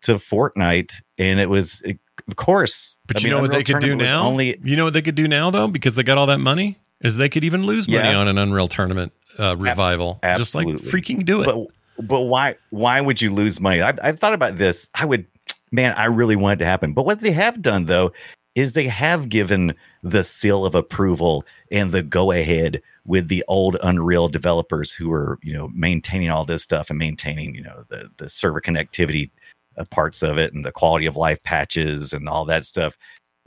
to 0.01 0.15
Fortnite, 0.15 0.93
and 1.17 1.39
it 1.39 1.49
was. 1.49 1.81
It, 1.81 1.99
of 2.27 2.37
course, 2.37 2.97
But 3.07 3.17
I 3.17 3.19
you 3.19 3.25
mean, 3.25 3.31
know 3.31 3.41
what 3.41 3.45
Unreal 3.51 3.59
they 3.59 3.63
could 3.73 3.81
do 3.81 3.95
now? 3.95 4.23
Only 4.25 4.57
you 4.63 4.75
know 4.77 4.85
what 4.85 4.93
they 4.93 5.01
could 5.01 5.15
do 5.15 5.27
now 5.27 5.51
though, 5.51 5.67
because 5.67 5.95
they 5.95 6.03
got 6.03 6.17
all 6.17 6.27
that 6.27 6.39
money, 6.39 6.77
is 7.01 7.17
they 7.17 7.29
could 7.29 7.43
even 7.43 7.65
lose 7.65 7.87
money 7.87 8.09
Yeah. 8.09 8.17
on 8.17 8.27
an 8.27 8.37
Unreal 8.37 8.67
Tournament 8.67 9.13
uh, 9.39 9.55
revival. 9.57 10.19
Just 10.37 10.55
like 10.55 10.67
freaking 10.67 11.25
do 11.25 11.41
it. 11.41 11.45
But 11.45 11.67
but 12.07 12.21
why 12.21 12.55
why 12.69 13.01
would 13.01 13.21
you 13.21 13.31
lose 13.31 13.59
money? 13.59 13.81
I've, 13.81 13.99
I've 14.01 14.19
thought 14.19 14.33
about 14.33 14.57
this. 14.57 14.89
I 14.95 15.05
would, 15.05 15.25
man, 15.71 15.93
I 15.93 16.05
really 16.05 16.35
want 16.35 16.59
it 16.59 16.63
to 16.63 16.69
happen. 16.69 16.93
But 16.93 17.05
what 17.05 17.21
they 17.21 17.31
have 17.31 17.61
done 17.61 17.85
though 17.85 18.11
is 18.55 18.71
they 18.71 18.87
have 18.87 19.29
given 19.29 19.75
the 20.01 20.23
seal 20.23 20.65
of 20.65 20.75
approval 20.75 21.45
and 21.71 21.91
the 21.91 22.01
go 22.01 22.31
ahead 22.31 22.81
with 23.05 23.27
the 23.27 23.43
OldUnreal 23.49 24.31
developers 24.31 24.91
who 24.91 25.11
are 25.11 25.37
you 25.43 25.53
know 25.53 25.69
maintaining 25.73 26.29
all 26.29 26.45
this 26.45 26.63
stuff 26.63 26.89
and 26.89 26.99
maintaining 26.99 27.55
you 27.55 27.61
know 27.61 27.83
the 27.89 28.09
the 28.17 28.29
server 28.29 28.61
connectivity 28.61 29.29
uh, 29.77 29.85
parts 29.91 30.23
of 30.23 30.37
it 30.37 30.53
and 30.53 30.65
the 30.65 30.71
quality 30.71 31.05
of 31.05 31.15
life 31.15 31.41
patches 31.43 32.13
and 32.13 32.27
all 32.27 32.45
that 32.45 32.65
stuff. 32.65 32.97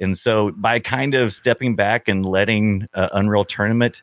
And 0.01 0.16
so 0.16 0.53
by 0.53 0.78
kind 0.78 1.14
of 1.14 1.32
stepping 1.32 1.74
back 1.74 2.07
and 2.07 2.24
letting 2.24 2.86
uh, 2.95 3.09
Unreal 3.12 3.45
Tournament 3.45 4.03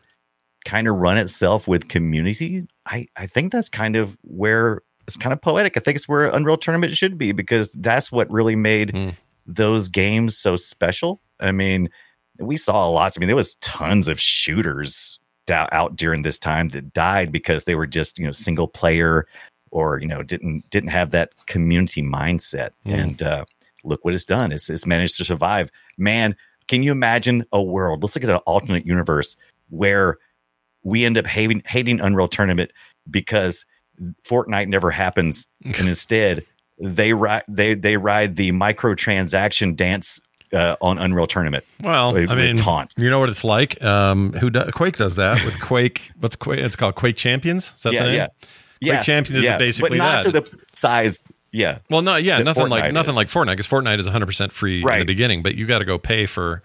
kind 0.65 0.87
of 0.87 0.95
run 0.95 1.17
itself 1.17 1.67
with 1.67 1.87
community, 1.87 2.67
I, 2.85 3.07
I 3.15 3.27
think 3.27 3.51
that's 3.51 3.69
kind 3.69 3.95
of 3.95 4.17
where 4.23 4.81
it's 5.07 5.15
kind 5.15 5.31
of 5.31 5.41
poetic. 5.41 5.77
I 5.77 5.79
think 5.79 5.95
it's 5.95 6.07
where 6.07 6.25
Unreal 6.27 6.57
Tournament 6.57 6.97
should 6.97 7.17
be 7.17 7.31
because 7.31 7.73
that's 7.73 8.11
what 8.11 8.31
really 8.31 8.55
made 8.55 8.91
Hmm. 8.91 9.09
those 9.45 9.87
games 9.87 10.37
so 10.37 10.57
special. 10.57 11.21
I 11.39 11.51
mean, 11.51 11.89
we 12.39 12.57
saw 12.57 12.87
lots. 12.87 13.17
I 13.17 13.19
mean, 13.19 13.27
there 13.27 13.35
was 13.35 13.55
tons 13.55 14.07
of 14.07 14.19
shooters 14.19 15.19
out 15.49 15.95
during 15.95 16.23
this 16.23 16.39
time 16.39 16.69
that 16.69 16.91
died 16.93 17.31
because 17.31 17.65
they 17.65 17.75
were 17.75 17.85
just 17.85 18.17
you 18.17 18.25
know 18.25 18.31
single 18.31 18.67
player 18.67 19.27
or 19.69 19.99
you 19.99 20.07
know 20.07 20.23
didn't 20.23 20.67
didn't 20.71 20.89
have 20.89 21.11
that 21.11 21.33
community 21.45 22.01
mindset. 22.01 22.71
Hmm. 22.85 22.93
And 22.93 23.23
uh, 23.23 23.45
look 23.83 24.03
what 24.03 24.15
it's 24.15 24.25
done. 24.25 24.51
It's, 24.51 24.69
it's 24.71 24.87
managed 24.87 25.17
to 25.17 25.25
survive. 25.25 25.69
Man, 25.97 26.35
can 26.67 26.81
you 26.81 26.91
imagine 26.91 27.45
a 27.51 27.61
world? 27.61 28.01
Let's 28.01 28.15
look 28.15 28.23
at 28.23 28.29
an 28.31 28.37
alternate 28.47 28.87
universe 28.87 29.35
where 29.69 30.17
we 30.85 31.03
end 31.03 31.17
up 31.17 31.25
hating, 31.27 31.61
hating 31.65 31.99
Unreal 31.99 32.29
Tournament 32.29 32.71
because 33.11 33.65
Fortnite 34.23 34.69
never 34.69 34.89
happens, 34.91 35.45
and 35.65 35.87
instead 35.89 36.45
they 36.79 37.11
ride 37.13 37.43
they 37.49 37.73
they 37.75 37.97
ride 37.97 38.35
the 38.37 38.51
microtransaction 38.51 39.75
dance 39.75 40.19
uh, 40.53 40.75
on 40.81 40.97
Unreal 40.97 41.27
Tournament. 41.27 41.63
Well, 41.81 42.13
with- 42.13 42.29
I 42.29 42.35
mean, 42.35 42.57
taunts. 42.57 42.95
you 42.97 43.09
know 43.09 43.19
what 43.19 43.29
it's 43.29 43.43
like. 43.43 43.81
Um, 43.83 44.33
who 44.33 44.49
do, 44.49 44.63
Quake 44.71 44.95
does 44.97 45.15
that 45.17 45.43
with 45.45 45.59
Quake? 45.59 46.11
What's 46.19 46.35
Quake? 46.35 46.59
It's 46.59 46.75
called 46.75 46.95
Quake 46.95 47.15
Champions. 47.15 47.73
Is 47.77 47.83
that 47.83 47.93
Yeah, 47.93 48.03
the 48.03 48.11
name? 48.11 48.27
yeah. 48.81 48.95
Quake 48.95 49.03
Champions 49.05 49.43
is 49.43 49.51
basically 49.53 49.97
but 49.97 50.03
not 50.03 50.23
that. 50.23 50.31
to 50.31 50.41
the 50.41 50.57
size. 50.73 51.21
Yeah, 51.51 51.77
Well, 51.89 52.01
no, 52.01 52.17
yeah, 52.17 52.39
nothing 52.39 52.67
like 52.67 52.83
Fortnite 52.83 52.93
nothing 52.93 53.11
is. 53.11 53.15
like 53.15 53.27
Fortnite 53.29 53.53
because 53.53 53.67
Fortnite 53.67 53.99
is 53.99 54.07
100 54.07 54.25
percent 54.25 54.51
free 54.51 54.81
in 54.81 54.99
the 54.99 55.05
beginning, 55.05 55.41
but 55.41 55.55
you 55.55 55.65
got 55.65 55.79
to 55.79 55.85
go 55.85 55.97
pay 55.97 56.25
for, 56.25 56.61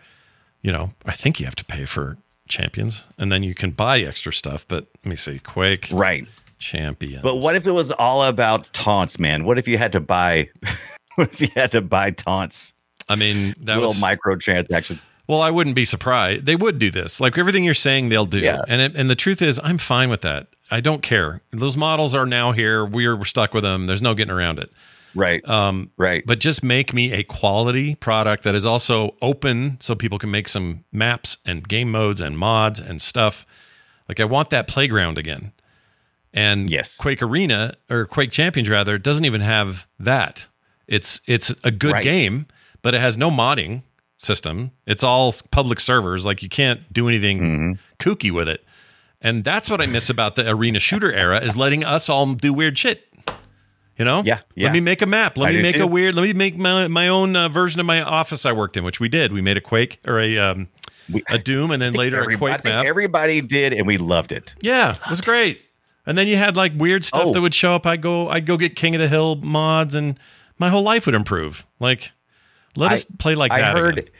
you 0.62 0.72
know, 0.72 0.90
I 1.06 1.12
think 1.12 1.38
you 1.38 1.46
have 1.46 1.54
to 1.56 1.64
pay 1.64 1.84
for 1.84 2.16
Champions, 2.50 3.06
and 3.18 3.32
then 3.32 3.42
you 3.42 3.54
can 3.54 3.70
buy 3.70 4.00
extra 4.00 4.32
stuff. 4.32 4.66
But 4.68 4.86
let 5.04 5.10
me 5.10 5.16
see, 5.16 5.38
Quake 5.38 5.88
right. 5.90 6.26
Champions. 6.58 7.22
But 7.22 7.36
what 7.36 7.56
if 7.56 7.66
it 7.66 7.72
was 7.72 7.90
all 7.92 8.22
about 8.24 8.70
taunts, 8.72 9.18
man? 9.18 9.44
What 9.44 9.58
if 9.58 9.66
you 9.66 9.78
had 9.78 9.92
to 9.92 10.00
buy? 10.00 10.50
what 11.14 11.32
if 11.32 11.40
you 11.40 11.48
had 11.54 11.70
to 11.72 11.80
buy 11.80 12.10
taunts? 12.10 12.74
I 13.08 13.16
mean, 13.16 13.54
that 13.62 13.76
little 13.76 13.88
was 13.88 14.02
microtransactions. 14.02 15.06
Well, 15.26 15.42
I 15.42 15.50
wouldn't 15.50 15.76
be 15.76 15.84
surprised. 15.84 16.44
They 16.44 16.56
would 16.56 16.78
do 16.78 16.90
this. 16.90 17.20
Like 17.20 17.38
everything 17.38 17.62
you're 17.62 17.72
saying, 17.72 18.08
they'll 18.08 18.26
do. 18.26 18.40
Yeah. 18.40 18.62
And 18.66 18.82
it, 18.82 18.96
and 18.96 19.08
the 19.08 19.14
truth 19.14 19.40
is, 19.40 19.60
I'm 19.62 19.78
fine 19.78 20.10
with 20.10 20.22
that. 20.22 20.48
I 20.72 20.80
don't 20.80 21.02
care. 21.02 21.40
Those 21.52 21.76
models 21.76 22.14
are 22.14 22.26
now 22.26 22.52
here. 22.52 22.84
We're, 22.84 23.16
we're 23.16 23.24
stuck 23.24 23.54
with 23.54 23.62
them. 23.62 23.86
There's 23.86 24.02
no 24.02 24.14
getting 24.14 24.32
around 24.32 24.58
it. 24.58 24.72
Right. 25.14 25.46
Um, 25.48 25.90
right. 25.96 26.22
But 26.26 26.38
just 26.38 26.62
make 26.62 26.92
me 26.94 27.12
a 27.12 27.22
quality 27.24 27.94
product 27.96 28.44
that 28.44 28.54
is 28.54 28.64
also 28.64 29.14
open, 29.20 29.76
so 29.80 29.94
people 29.94 30.18
can 30.18 30.30
make 30.30 30.48
some 30.48 30.84
maps 30.92 31.38
and 31.44 31.66
game 31.68 31.90
modes 31.90 32.20
and 32.20 32.38
mods 32.38 32.78
and 32.80 33.00
stuff. 33.02 33.44
Like 34.08 34.20
I 34.20 34.24
want 34.24 34.50
that 34.50 34.66
playground 34.68 35.18
again. 35.18 35.52
And 36.32 36.70
Yes. 36.70 36.96
Quake 36.96 37.22
Arena 37.22 37.74
or 37.90 38.06
Quake 38.06 38.30
Champions 38.30 38.68
rather 38.68 38.98
doesn't 38.98 39.24
even 39.24 39.40
have 39.40 39.86
that. 39.98 40.46
It's 40.86 41.20
it's 41.26 41.52
a 41.64 41.70
good 41.70 41.92
Right. 41.92 42.04
game, 42.04 42.46
but 42.82 42.94
it 42.94 43.00
has 43.00 43.16
no 43.18 43.30
modding 43.30 43.82
system. 44.18 44.70
It's 44.86 45.02
all 45.02 45.34
public 45.50 45.80
servers. 45.80 46.24
Like 46.26 46.42
you 46.42 46.48
can't 46.48 46.92
do 46.92 47.08
anything 47.08 47.38
Mm-hmm. 47.40 47.72
kooky 47.98 48.30
with 48.30 48.48
it. 48.48 48.64
And 49.22 49.44
that's 49.44 49.68
what 49.68 49.80
I 49.80 49.86
miss 49.86 50.08
about 50.08 50.34
the 50.36 50.48
arena 50.48 50.78
shooter 50.78 51.12
era 51.12 51.40
is 51.40 51.56
letting 51.56 51.84
us 51.84 52.08
all 52.08 52.32
do 52.34 52.52
weird 52.52 52.78
shit. 52.78 53.06
You 54.00 54.04
know? 54.06 54.22
Yeah, 54.24 54.40
yeah. 54.54 54.64
Let 54.68 54.72
me 54.72 54.80
make 54.80 55.02
a 55.02 55.06
map. 55.06 55.36
Let 55.36 55.50
I 55.52 55.56
me 55.56 55.62
make 55.62 55.74
too. 55.76 55.82
a 55.84 55.86
weird. 55.86 56.14
Let 56.14 56.22
me 56.22 56.32
make 56.32 56.56
my 56.56 56.88
my 56.88 57.08
own 57.08 57.36
uh, 57.36 57.48
version 57.50 57.78
of 57.80 57.86
my 57.86 58.00
office 58.00 58.46
I 58.46 58.52
worked 58.52 58.76
in, 58.78 58.82
which 58.82 58.98
we 58.98 59.08
did. 59.08 59.32
We 59.32 59.42
made 59.42 59.58
a 59.58 59.60
Quake 59.60 60.00
or 60.06 60.18
a 60.18 60.38
um, 60.38 60.68
We- 61.12 61.22
a 61.28 61.38
Doom, 61.38 61.70
and 61.70 61.80
then 61.82 61.92
later 61.92 62.20
a 62.22 62.32
I 62.32 62.36
Quake 62.36 62.54
think 62.62 62.64
map. 62.74 62.86
everybody 62.86 63.42
did, 63.42 63.72
and 63.74 63.86
we 63.86 63.98
loved 63.98 64.32
it. 64.32 64.54
Yeah, 64.62 64.94
it 64.96 65.10
was 65.10 65.20
great. 65.20 65.60
And 66.06 66.16
then 66.16 66.26
you 66.28 66.36
had 66.36 66.56
like 66.56 66.72
weird 66.76 67.04
stuff 67.04 67.26
Oh. 67.26 67.32
that 67.34 67.40
would 67.42 67.54
show 67.54 67.74
up. 67.74 67.84
I'd 67.86 68.00
go, 68.00 68.28
I'd 68.30 68.46
go 68.46 68.56
get 68.56 68.74
King 68.74 68.94
of 68.94 69.00
the 69.02 69.08
Hill 69.08 69.36
mods, 69.36 69.94
and 69.94 70.18
my 70.58 70.70
whole 70.70 70.82
life 70.82 71.04
would 71.04 71.14
improve. 71.14 71.66
Like, 71.78 72.10
let 72.76 72.90
I- 72.90 72.94
us 72.94 73.04
play 73.04 73.34
like 73.34 73.52
I 73.52 73.60
that. 73.60 73.76
heard. 73.76 73.98
again. 73.98 74.10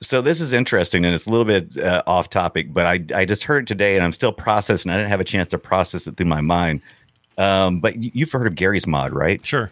So 0.00 0.20
this 0.22 0.40
is 0.40 0.52
interesting, 0.52 1.04
and 1.04 1.14
it's 1.14 1.26
a 1.26 1.30
little 1.30 1.44
bit 1.44 1.76
uh, 1.78 2.02
off 2.06 2.30
topic, 2.30 2.72
but 2.72 2.86
I 2.86 3.04
I 3.14 3.24
just 3.24 3.44
heard 3.44 3.66
today, 3.68 3.94
and 3.94 4.02
I'm 4.02 4.12
still 4.12 4.32
processing. 4.32 4.90
I 4.90 4.96
didn't 4.96 5.10
have 5.10 5.20
a 5.20 5.24
chance 5.24 5.46
to 5.48 5.58
process 5.58 6.06
it 6.06 6.16
through 6.16 6.26
my 6.26 6.40
mind. 6.40 6.80
Um, 7.38 7.80
but 7.80 8.02
you- 8.02 8.10
you've 8.14 8.32
heard 8.32 8.46
of 8.46 8.54
Garry's 8.54 8.86
Mod, 8.86 9.12
right? 9.12 9.44
Sure. 9.44 9.70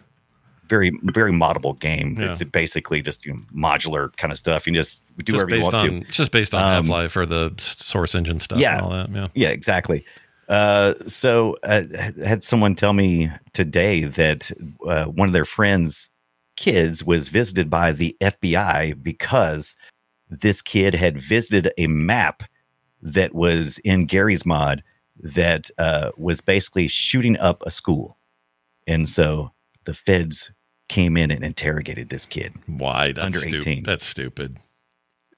Very 0.67 0.91
very 1.03 1.31
moddable 1.33 1.77
game. 1.79 2.17
Yeah. 2.19 2.31
It's 2.31 2.43
basically 2.43 3.01
just 3.01 3.25
you 3.25 3.33
know, 3.33 3.39
modular 3.53 4.15
kind 4.17 4.31
of 4.31 4.37
stuff. 4.37 4.65
You 4.65 4.73
just 4.73 5.01
do 5.17 5.33
Just 5.33 5.43
whatever 5.43 5.55
you 5.57 5.63
want 5.63 5.73
on, 5.75 5.89
to. 6.01 6.07
it's 6.07 6.15
just 6.17 6.31
based 6.31 6.55
on 6.55 6.61
Um, 6.63 6.85
Half 6.85 6.89
Life 6.89 7.17
or 7.17 7.25
the 7.25 7.53
Source 7.57 8.15
Engine 8.15 8.39
stuff. 8.39 8.57
Yeah. 8.59 8.75
and 8.77 8.81
all 8.85 8.89
that. 8.91 9.09
Yeah. 9.11 9.27
Yeah, 9.33 9.49
exactly. 9.49 10.05
Uh, 10.47 10.93
so 11.07 11.57
uh, 11.63 11.83
I 11.97 12.25
had 12.25 12.43
someone 12.43 12.75
tell 12.75 12.93
me 12.93 13.29
today 13.53 14.03
that 14.05 14.51
uh, 14.87 15.05
one 15.05 15.27
of 15.29 15.33
their 15.33 15.45
friends' 15.45 16.09
kids 16.57 17.03
was 17.03 17.29
visited 17.29 17.69
by 17.69 17.91
the 17.91 18.15
FBI 18.21 19.01
because 19.03 19.75
this 20.29 20.61
kid 20.61 20.93
had 20.93 21.21
visited 21.21 21.71
a 21.77 21.87
map 21.87 22.43
that 23.01 23.33
was 23.35 23.77
in 23.79 24.05
Garry's 24.05 24.45
mod 24.45 24.83
that 25.21 25.69
uh, 25.77 26.11
was 26.17 26.41
basically 26.41 26.87
shooting 26.87 27.37
up 27.39 27.63
a 27.65 27.71
school, 27.71 28.17
and 28.87 29.07
so 29.07 29.51
the 29.85 29.93
feds 29.93 30.51
came 30.89 31.15
in 31.17 31.31
and 31.31 31.43
interrogated 31.43 32.09
this 32.09 32.25
kid. 32.25 32.53
Why? 32.67 33.13
That's 33.13 33.25
Under 33.25 33.39
stupid. 33.39 33.57
18. 33.67 33.83
That's 33.83 34.05
stupid. 34.05 34.57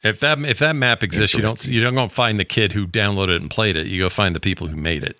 If 0.03 0.19
that 0.19 0.39
if 0.45 0.59
that 0.59 0.75
map 0.75 1.01
exists, 1.03 1.35
you 1.35 1.41
don't 1.41 1.65
you 1.67 1.81
don't 1.81 1.95
go 1.95 2.07
find 2.09 2.39
the 2.39 2.45
kid 2.45 2.71
who 2.73 2.85
downloaded 2.87 3.35
it 3.35 3.41
and 3.41 3.49
played 3.49 3.75
it. 3.77 3.87
You 3.87 4.01
go 4.03 4.09
find 4.09 4.35
the 4.35 4.39
people 4.41 4.67
who 4.67 4.75
made 4.75 5.03
it. 5.03 5.17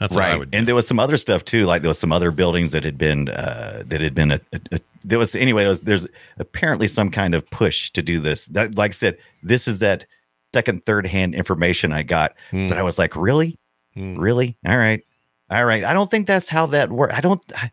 That's 0.00 0.16
what 0.16 0.24
I 0.24 0.30
right 0.30 0.38
would. 0.40 0.50
Do. 0.50 0.58
and 0.58 0.66
there 0.66 0.74
was 0.74 0.88
some 0.88 0.98
other 0.98 1.16
stuff 1.16 1.44
too 1.44 1.64
like 1.66 1.82
there 1.82 1.88
was 1.88 1.98
some 2.00 2.10
other 2.10 2.32
buildings 2.32 2.72
that 2.72 2.82
had 2.82 2.98
been 2.98 3.28
uh 3.28 3.84
that 3.86 4.00
had 4.00 4.14
been 4.14 4.32
a, 4.32 4.40
a, 4.52 4.60
a- 4.72 4.80
there 5.04 5.18
was 5.20 5.36
anyway 5.36 5.62
there 5.62 5.68
was, 5.68 5.82
there's 5.82 6.06
apparently 6.38 6.88
some 6.88 7.08
kind 7.08 7.36
of 7.36 7.48
push 7.50 7.90
to 7.92 8.02
do 8.02 8.18
this 8.18 8.46
that 8.48 8.74
like 8.76 8.90
i 8.90 8.92
said 8.92 9.16
this 9.44 9.68
is 9.68 9.78
that 9.78 10.04
second 10.52 10.84
third 10.86 11.06
hand 11.06 11.36
information 11.36 11.92
i 11.92 12.02
got 12.02 12.34
Hmm. 12.50 12.68
but 12.68 12.78
i 12.78 12.82
was 12.82 12.98
like 12.98 13.14
really 13.14 13.56
Hmm. 13.94 14.18
really 14.18 14.56
all 14.66 14.76
right 14.76 15.02
all 15.50 15.64
right 15.64 15.84
i 15.84 15.92
don't 15.92 16.10
think 16.10 16.26
that's 16.26 16.48
how 16.48 16.66
that 16.66 16.90
works 16.90 17.14
i 17.14 17.20
don't 17.20 17.40
I, 17.54 17.70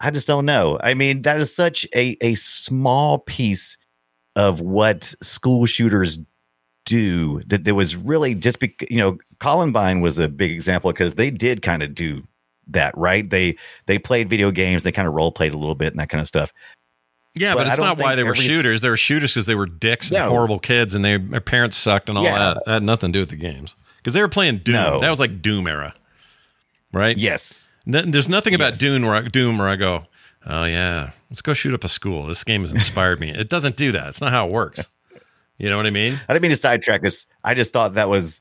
I 0.00 0.10
just 0.10 0.26
don't 0.26 0.46
know 0.46 0.78
i 0.82 0.94
mean 0.94 1.22
that 1.22 1.40
is 1.40 1.54
such 1.54 1.86
a 1.94 2.16
a 2.20 2.34
small 2.36 3.18
piece 3.18 3.76
of 4.36 4.60
what 4.62 5.04
school 5.22 5.66
shooters 5.66 6.18
do 6.86 7.40
that 7.46 7.64
there 7.64 7.74
was 7.74 7.94
really 7.96 8.34
just 8.34 8.58
because 8.60 8.88
you 8.90 8.96
know 8.98 9.18
columbine 9.40 10.00
was 10.00 10.18
a 10.18 10.28
big 10.28 10.50
example 10.50 10.90
because 10.90 11.14
they 11.14 11.30
did 11.30 11.62
kind 11.62 11.82
of 11.82 11.94
do 11.94 12.22
that 12.66 12.96
right 12.96 13.28
they 13.30 13.56
they 13.86 13.98
played 13.98 14.28
video 14.30 14.50
games 14.50 14.82
they 14.82 14.90
kind 14.92 15.06
of 15.06 15.14
role 15.14 15.30
played 15.32 15.52
a 15.54 15.58
little 15.58 15.74
bit 15.74 15.92
and 15.92 16.00
that 16.00 16.08
kind 16.08 16.20
of 16.20 16.26
stuff 16.26 16.52
yeah, 17.34 17.54
but 17.54 17.60
but, 17.60 17.66
it's 17.68 17.76
don't 17.78 17.98
why 17.98 18.14
they 18.14 18.24
were 18.24 18.32
every- 18.32 18.44
shooters. 18.44 18.82
They 18.82 18.90
were 18.90 18.96
shooters 18.98 19.32
because 19.32 19.46
they 19.46 19.54
were 19.54 19.64
dicks 19.64 20.10
and 20.10 20.18
No. 20.18 20.28
horrible 20.28 20.58
kids, 20.58 20.94
and 20.94 21.02
they, 21.02 21.16
their 21.16 21.40
parents 21.40 21.78
sucked 21.78 22.10
and 22.10 22.18
all 22.18 22.24
Yeah. 22.24 22.36
that. 22.36 22.62
That 22.66 22.72
had 22.74 22.82
nothing 22.82 23.10
to 23.10 23.16
do 23.16 23.20
with 23.20 23.30
the 23.30 23.36
games 23.36 23.74
because 24.02 24.14
they 24.14 24.20
were 24.20 24.28
playing 24.28 24.58
Doom. 24.58 24.74
No. 24.74 25.00
That 25.00 25.10
was 25.10 25.20
like 25.20 25.40
Doom 25.42 25.66
era, 25.68 25.94
right? 26.92 27.16
yes 27.16 27.70
There's 27.86 28.28
nothing 28.28 28.54
about 28.54 28.72
Yes. 28.72 28.78
Doom 28.78 29.02
where 29.02 29.14
I, 29.14 29.22
Doom 29.22 29.58
where 29.58 29.68
I 29.68 29.76
go, 29.76 30.06
oh 30.46 30.64
yeah, 30.64 31.10
let's 31.30 31.42
go 31.42 31.54
shoot 31.54 31.74
up 31.74 31.84
a 31.84 31.88
school. 31.88 32.26
This 32.26 32.44
game 32.44 32.62
has 32.62 32.72
inspired 32.72 33.20
me. 33.20 33.30
It 33.30 33.48
doesn't 33.48 33.76
do 33.76 33.92
that. 33.92 34.08
It's 34.08 34.20
not 34.20 34.32
how 34.32 34.46
it 34.46 34.52
works. 34.52 34.86
You 35.58 35.70
know 35.70 35.76
what 35.76 35.86
I 35.86 35.90
mean? 35.90 36.20
i 36.28 36.32
didn't 36.32 36.42
mean 36.42 36.50
to 36.50 36.56
sidetrack 36.56 37.02
this 37.02 37.26
i 37.44 37.54
just 37.54 37.72
thought 37.72 37.94
that 37.94 38.08
was 38.08 38.40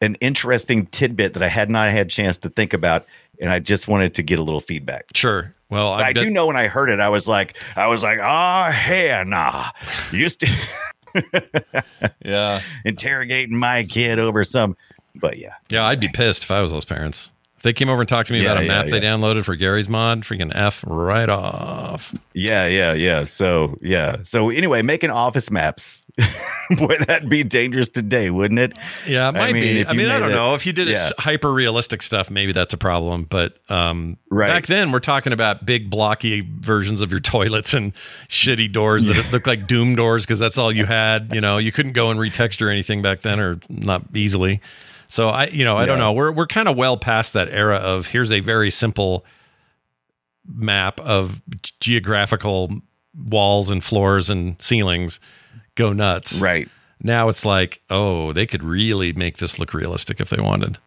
an 0.00 0.16
interesting 0.16 0.86
tidbit 0.86 1.34
that 1.34 1.42
i 1.42 1.46
had 1.48 1.70
not 1.70 1.88
had 1.90 2.06
a 2.06 2.10
chance 2.10 2.36
to 2.38 2.48
think 2.48 2.72
about 2.72 3.06
and 3.40 3.48
i 3.48 3.60
just 3.60 3.86
wanted 3.86 4.14
to 4.14 4.24
get 4.24 4.40
a 4.40 4.42
little 4.42 4.60
feedback 4.60 5.04
Sure. 5.14 5.54
Well, 5.70 5.92
I, 5.92 6.08
I, 6.08 6.12
do 6.12 6.28
know 6.28 6.46
when 6.46 6.56
I 6.56 6.66
heard 6.66 6.90
it, 6.90 7.00
I 7.00 7.08
was 7.08 7.26
like, 7.26 7.56
I 7.76 7.86
was 7.86 8.02
like, 8.02 8.18
ah, 8.20 8.68
oh, 8.90 9.22
nah, 9.24 9.70
used 10.10 10.40
to 10.40 10.46
Yeah. 12.24 12.60
interrogating 12.84 13.56
my 13.56 13.84
kid 13.84 14.18
over 14.18 14.44
some, 14.44 14.76
but 15.14 15.38
yeah, 15.38 15.54
Yeah, 15.70 15.84
I'd 15.84 16.00
be 16.00 16.08
pissed 16.08 16.44
if 16.44 16.50
I 16.50 16.60
was 16.62 16.70
those 16.72 16.84
parents. 16.84 17.32
They 17.62 17.72
came 17.72 17.88
over 17.88 18.02
and 18.02 18.08
talked 18.08 18.26
to 18.28 18.32
me 18.32 18.42
Yeah, 18.42 18.52
about 18.52 18.62
a 18.62 18.66
yeah, 18.66 18.68
map 18.82 18.86
they 18.90 19.00
downloaded 19.00 19.44
for 19.44 19.54
Garry's 19.56 19.88
mod, 19.88 20.22
freaking 20.22 20.50
F 20.54 20.84
right 20.86 21.28
off. 21.28 22.14
yeah, 22.34 22.66
yeah, 22.66 22.92
yeah. 22.92 23.24
So 23.24 23.78
yeah, 23.80 24.16
so 24.22 24.50
anyway, 24.50 24.82
making 24.82 25.10
office 25.10 25.50
maps, 25.50 26.04
boy, 26.76 26.96
that'd 27.06 27.28
be 27.28 27.44
dangerous 27.44 27.88
today, 27.88 28.30
wouldn't 28.30 28.58
it? 28.60 28.76
Yeah, 29.06 29.26
it 29.26 29.28
I 29.28 29.38
might 29.38 29.52
mean, 29.54 29.62
be. 29.84 29.86
I 29.86 29.92
mean, 29.92 30.08
I 30.08 30.18
don't 30.18 30.30
it- 30.30 30.34
know. 30.34 30.54
If 30.54 30.66
you 30.66 30.72
did 30.72 30.88
yeah. 30.88 31.10
hyper 31.18 31.52
realistic 31.52 32.02
stuff, 32.02 32.30
maybe 32.30 32.52
that's 32.52 32.74
a 32.74 32.78
problem. 32.78 33.24
But 33.24 33.58
um, 33.70 34.16
Right. 34.30 34.48
back 34.48 34.66
then, 34.66 34.90
we're 34.92 34.98
talking 35.00 35.32
about 35.32 35.64
big 35.64 35.88
blocky 35.90 36.40
versions 36.60 37.00
of 37.00 37.10
your 37.10 37.20
toilets 37.20 37.74
and 37.74 37.92
shitty 38.28 38.72
doors 38.72 39.04
that 39.06 39.30
look 39.30 39.46
like 39.46 39.66
Doom 39.66 39.94
doors 39.94 40.24
because 40.26 40.38
that's 40.38 40.58
all 40.58 40.72
you 40.72 40.86
had. 40.86 41.32
You 41.32 41.40
know, 41.40 41.58
you 41.58 41.70
couldn't 41.70 41.92
go 41.92 42.10
and 42.10 42.18
retexture 42.18 42.70
anything 42.70 43.02
back 43.02 43.20
then, 43.20 43.38
or 43.40 43.60
not 43.68 44.02
easily. 44.14 44.60
So 45.12 45.28
I, 45.28 45.44
you 45.48 45.62
know, 45.66 45.76
I 45.76 45.84
don't 45.84 45.98
know. 45.98 46.14
We're 46.14 46.32
we're 46.32 46.46
kind 46.46 46.68
of 46.68 46.76
well 46.78 46.96
past 46.96 47.34
that 47.34 47.50
era 47.50 47.76
of 47.76 48.06
here's 48.06 48.32
a 48.32 48.40
very 48.40 48.70
simple 48.70 49.26
map 50.46 50.98
of 51.00 51.42
geographical 51.80 52.80
walls 53.14 53.68
and 53.70 53.84
floors 53.84 54.30
and 54.30 54.56
ceilings. 54.58 55.20
Go 55.74 55.92
nuts. 55.92 56.40
Right. 56.40 56.66
Now 57.02 57.28
it's 57.28 57.44
like, 57.44 57.82
oh, 57.90 58.32
they 58.32 58.46
could 58.46 58.64
really 58.64 59.12
make 59.12 59.36
this 59.36 59.58
look 59.58 59.74
realistic 59.74 60.18
if 60.18 60.30
they 60.30 60.40
wanted. 60.40 60.78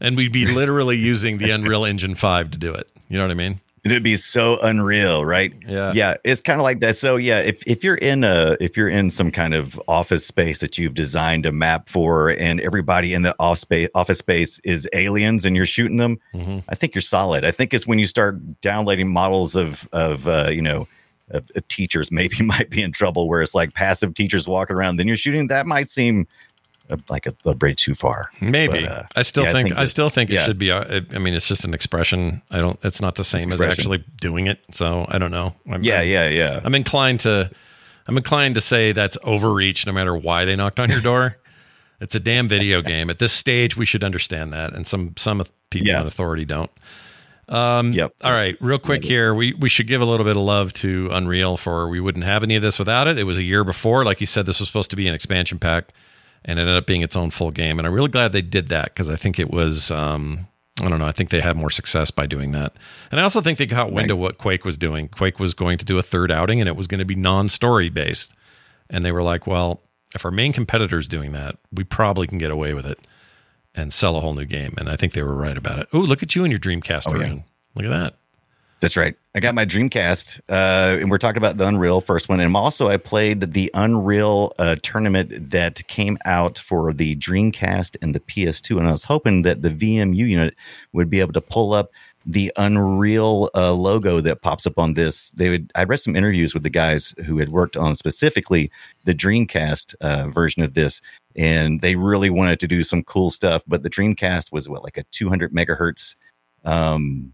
And 0.00 0.16
we'd 0.16 0.32
be 0.32 0.46
literally 0.54 0.96
using 0.96 1.36
the 1.36 1.50
Unreal 1.50 1.84
Engine 1.84 2.14
5 2.14 2.52
to 2.52 2.58
do 2.58 2.72
it. 2.72 2.90
You 3.10 3.18
know 3.18 3.24
what 3.24 3.32
I 3.32 3.34
mean? 3.34 3.60
It'd 3.84 4.02
be 4.02 4.16
so 4.16 4.58
unreal, 4.62 5.24
right? 5.24 5.52
Yeah. 5.68 5.92
Yeah. 5.94 6.14
It's 6.24 6.40
kind 6.40 6.58
of 6.58 6.64
like 6.64 6.80
that. 6.80 6.96
So 6.96 7.16
yeah, 7.16 7.40
if, 7.40 7.62
if 7.66 7.84
you're 7.84 7.96
in 7.96 8.24
a 8.24 8.56
if 8.60 8.76
you're 8.76 8.88
in 8.88 9.10
some 9.10 9.30
kind 9.30 9.52
of 9.52 9.78
office 9.88 10.26
space 10.26 10.60
that 10.60 10.78
you've 10.78 10.94
designed 10.94 11.44
a 11.44 11.52
map 11.52 11.88
for 11.90 12.30
and 12.30 12.60
everybody 12.60 13.12
in 13.12 13.22
the 13.22 13.34
off 13.38 13.58
space 13.58 13.90
office 13.94 14.18
space 14.18 14.58
is 14.64 14.88
aliens 14.94 15.44
and 15.44 15.54
you're 15.54 15.66
shooting 15.66 15.98
them, 15.98 16.18
Mhm. 16.34 16.64
I 16.68 16.74
think 16.74 16.94
you're 16.94 17.02
solid. 17.02 17.44
I 17.44 17.50
think 17.50 17.74
it's 17.74 17.86
when 17.86 17.98
you 17.98 18.06
start 18.06 18.38
downloading 18.62 19.12
models 19.12 19.54
of 19.54 19.86
of 19.92 20.26
uh, 20.26 20.48
you 20.50 20.62
know 20.62 20.88
of, 21.30 21.50
of 21.54 21.68
teachers 21.68 22.10
maybe 22.20 22.42
might 22.42 22.70
be 22.70 22.82
in 22.82 22.90
trouble 22.92 23.28
where 23.28 23.42
it's 23.42 23.54
like 23.54 23.74
passive 23.74 24.14
teachers 24.14 24.46
walking 24.48 24.76
around 24.76 24.96
then 24.96 25.06
you're 25.06 25.16
shooting 25.16 25.46
that 25.48 25.66
might 25.66 25.88
seem 25.88 26.26
like 27.08 27.26
a, 27.26 27.34
a 27.46 27.54
bridge 27.54 27.82
too 27.82 27.94
far. 27.94 28.30
Maybe. 28.40 28.82
But, 28.82 28.90
uh, 28.90 29.02
I 29.16 29.22
still 29.22 29.44
yeah, 29.44 29.50
I 29.50 29.52
think, 29.52 29.68
think 29.68 29.78
I 29.80 29.82
it- 29.84 29.86
still 29.88 30.10
think 30.10 30.30
it 30.30 30.34
yeah. 30.34 30.44
should 30.44 30.58
be 30.58 30.70
uh, 30.70 31.00
I 31.12 31.18
mean 31.18 31.34
it's 31.34 31.48
just 31.48 31.64
an 31.64 31.74
expression. 31.74 32.42
I 32.50 32.58
don't 32.58 32.78
it's 32.84 33.00
not 33.00 33.14
the 33.16 33.24
same 33.24 33.52
as 33.52 33.60
actually 33.60 34.04
doing 34.20 34.46
it. 34.46 34.60
So 34.72 35.06
I 35.08 35.18
don't 35.18 35.30
know. 35.30 35.54
I'm, 35.70 35.82
Yeah, 35.82 36.00
I'm, 36.00 36.08
yeah, 36.08 36.28
yeah. 36.28 36.60
I'm 36.64 36.74
inclined 36.74 37.20
to 37.20 37.50
I'm 38.06 38.16
inclined 38.16 38.54
to 38.56 38.60
say 38.60 38.92
that's 38.92 39.16
overreach 39.22 39.86
no 39.86 39.92
matter 39.92 40.14
why 40.14 40.44
they 40.44 40.56
knocked 40.56 40.78
on 40.80 40.90
your 40.90 41.00
door. 41.10 41.36
it's 42.00 42.14
a 42.14 42.20
damn 42.20 42.48
video 42.48 42.82
game. 42.82 43.08
At 43.10 43.18
this 43.18 43.32
stage 43.32 43.76
we 43.76 43.86
should 43.86 44.04
understand 44.04 44.52
that 44.52 44.72
and 44.74 44.86
some 44.86 45.14
some 45.16 45.42
people 45.70 45.88
Yeah. 45.88 46.00
in 46.02 46.06
authority 46.06 46.44
don't. 46.44 46.70
Um, 47.48 47.92
Yep. 47.92 48.12
All 48.22 48.32
right, 48.32 48.56
real 48.60 48.78
quick 48.78 49.04
here, 49.04 49.34
we 49.34 49.52
we 49.54 49.68
should 49.68 49.86
give 49.86 50.00
a 50.00 50.04
little 50.06 50.24
bit 50.24 50.36
of 50.36 50.42
love 50.42 50.72
to 50.74 51.10
Unreal 51.12 51.56
for 51.58 51.88
we 51.88 52.00
wouldn't 52.00 52.24
have 52.24 52.42
any 52.42 52.56
of 52.56 52.62
this 52.62 52.78
without 52.78 53.06
it. 53.06 53.18
It 53.18 53.24
was 53.24 53.36
a 53.36 53.42
year 53.42 53.64
before, 53.64 54.02
like 54.04 54.20
you 54.20 54.26
said, 54.26 54.46
this 54.46 54.60
was 54.60 54.68
supposed 54.68 54.90
to 54.90 54.96
be 54.96 55.06
an 55.08 55.14
expansion 55.14 55.58
pack, 55.58 55.90
and 56.44 56.58
it 56.58 56.62
ended 56.62 56.76
up 56.76 56.86
being 56.86 57.02
its 57.02 57.16
own 57.16 57.30
full 57.30 57.50
game. 57.50 57.78
And 57.78 57.86
I'm 57.86 57.94
really 57.94 58.10
glad 58.10 58.32
they 58.32 58.42
did 58.42 58.68
that 58.68 58.86
because 58.86 59.08
I 59.08 59.16
think 59.16 59.38
it 59.38 59.50
was, 59.50 59.90
um, 59.90 60.46
I 60.80 60.88
don't 60.88 60.98
know, 60.98 61.06
I 61.06 61.12
think 61.12 61.30
they 61.30 61.40
had 61.40 61.56
more 61.56 61.70
success 61.70 62.10
by 62.10 62.26
doing 62.26 62.52
that. 62.52 62.74
And 63.10 63.20
I 63.20 63.22
also 63.22 63.40
think 63.40 63.58
they 63.58 63.66
got 63.66 63.92
wind 63.92 64.10
of 64.10 64.18
what 64.18 64.38
Quake 64.38 64.64
was 64.64 64.76
doing. 64.76 65.08
Quake 65.08 65.38
was 65.38 65.54
going 65.54 65.78
to 65.78 65.84
do 65.84 65.98
a 65.98 66.02
third 66.02 66.30
outing, 66.30 66.60
and 66.60 66.68
it 66.68 66.76
was 66.76 66.86
going 66.86 66.98
to 66.98 67.04
be 67.04 67.14
non-story 67.14 67.90
based. 67.90 68.34
And 68.90 69.04
they 69.04 69.12
were 69.12 69.22
like, 69.22 69.46
well, 69.46 69.82
if 70.14 70.24
our 70.24 70.30
main 70.30 70.52
competitor's 70.52 71.08
doing 71.08 71.32
that, 71.32 71.56
we 71.72 71.84
probably 71.84 72.26
can 72.26 72.38
get 72.38 72.50
away 72.50 72.74
with 72.74 72.86
it 72.86 73.06
and 73.74 73.92
sell 73.92 74.16
a 74.16 74.20
whole 74.20 74.34
new 74.34 74.44
game. 74.44 74.74
And 74.76 74.88
I 74.88 74.96
think 74.96 75.12
they 75.12 75.22
were 75.22 75.34
right 75.34 75.56
about 75.56 75.78
it. 75.78 75.88
Oh, 75.92 75.98
look 75.98 76.22
at 76.22 76.34
you 76.34 76.44
in 76.44 76.50
your 76.50 76.60
Dreamcast 76.60 77.06
yeah. 77.06 77.12
version. 77.12 77.44
Look 77.74 77.86
at 77.86 77.90
that. 77.90 78.18
That's 78.84 78.98
right. 78.98 79.16
I 79.34 79.40
got 79.40 79.54
my 79.54 79.64
Dreamcast, 79.64 80.40
uh, 80.50 80.98
and 81.00 81.10
we're 81.10 81.16
talking 81.16 81.38
about 81.38 81.56
the 81.56 81.66
Unreal 81.66 82.02
first 82.02 82.28
one. 82.28 82.38
And 82.38 82.54
also, 82.54 82.88
I 82.88 82.98
played 82.98 83.52
the 83.52 83.70
Unreal 83.72 84.52
uh, 84.58 84.76
tournament 84.82 85.50
that 85.52 85.86
came 85.88 86.18
out 86.26 86.58
for 86.58 86.92
the 86.92 87.16
Dreamcast 87.16 87.96
and 88.02 88.14
the 88.14 88.20
PS2. 88.20 88.76
And 88.76 88.86
I 88.86 88.90
was 88.92 89.02
hoping 89.02 89.40
that 89.40 89.62
the 89.62 89.70
VMU 89.70 90.28
unit 90.28 90.54
would 90.92 91.08
be 91.08 91.20
able 91.20 91.32
to 91.32 91.40
pull 91.40 91.72
up 91.72 91.92
the 92.26 92.52
Unreal 92.56 93.48
uh, 93.54 93.72
logo 93.72 94.20
that 94.20 94.42
pops 94.42 94.66
up 94.66 94.78
on 94.78 94.92
this. 94.92 95.30
They 95.30 95.48
would. 95.48 95.72
I 95.74 95.84
read 95.84 96.00
some 96.00 96.14
interviews 96.14 96.52
with 96.52 96.62
the 96.62 96.68
guys 96.68 97.14
who 97.24 97.38
had 97.38 97.48
worked 97.48 97.78
on 97.78 97.96
specifically 97.96 98.70
the 99.04 99.14
Dreamcast 99.14 99.94
uh, 100.02 100.28
version 100.28 100.62
of 100.62 100.74
this, 100.74 101.00
and 101.36 101.80
they 101.80 101.96
really 101.96 102.28
wanted 102.28 102.60
to 102.60 102.68
do 102.68 102.84
some 102.84 103.02
cool 103.02 103.30
stuff. 103.30 103.62
But 103.66 103.82
the 103.82 103.90
Dreamcast 103.90 104.52
was 104.52 104.68
what 104.68 104.84
like 104.84 104.98
a 104.98 105.04
200 105.04 105.54
megahertz. 105.54 106.14
Um, 106.64 107.33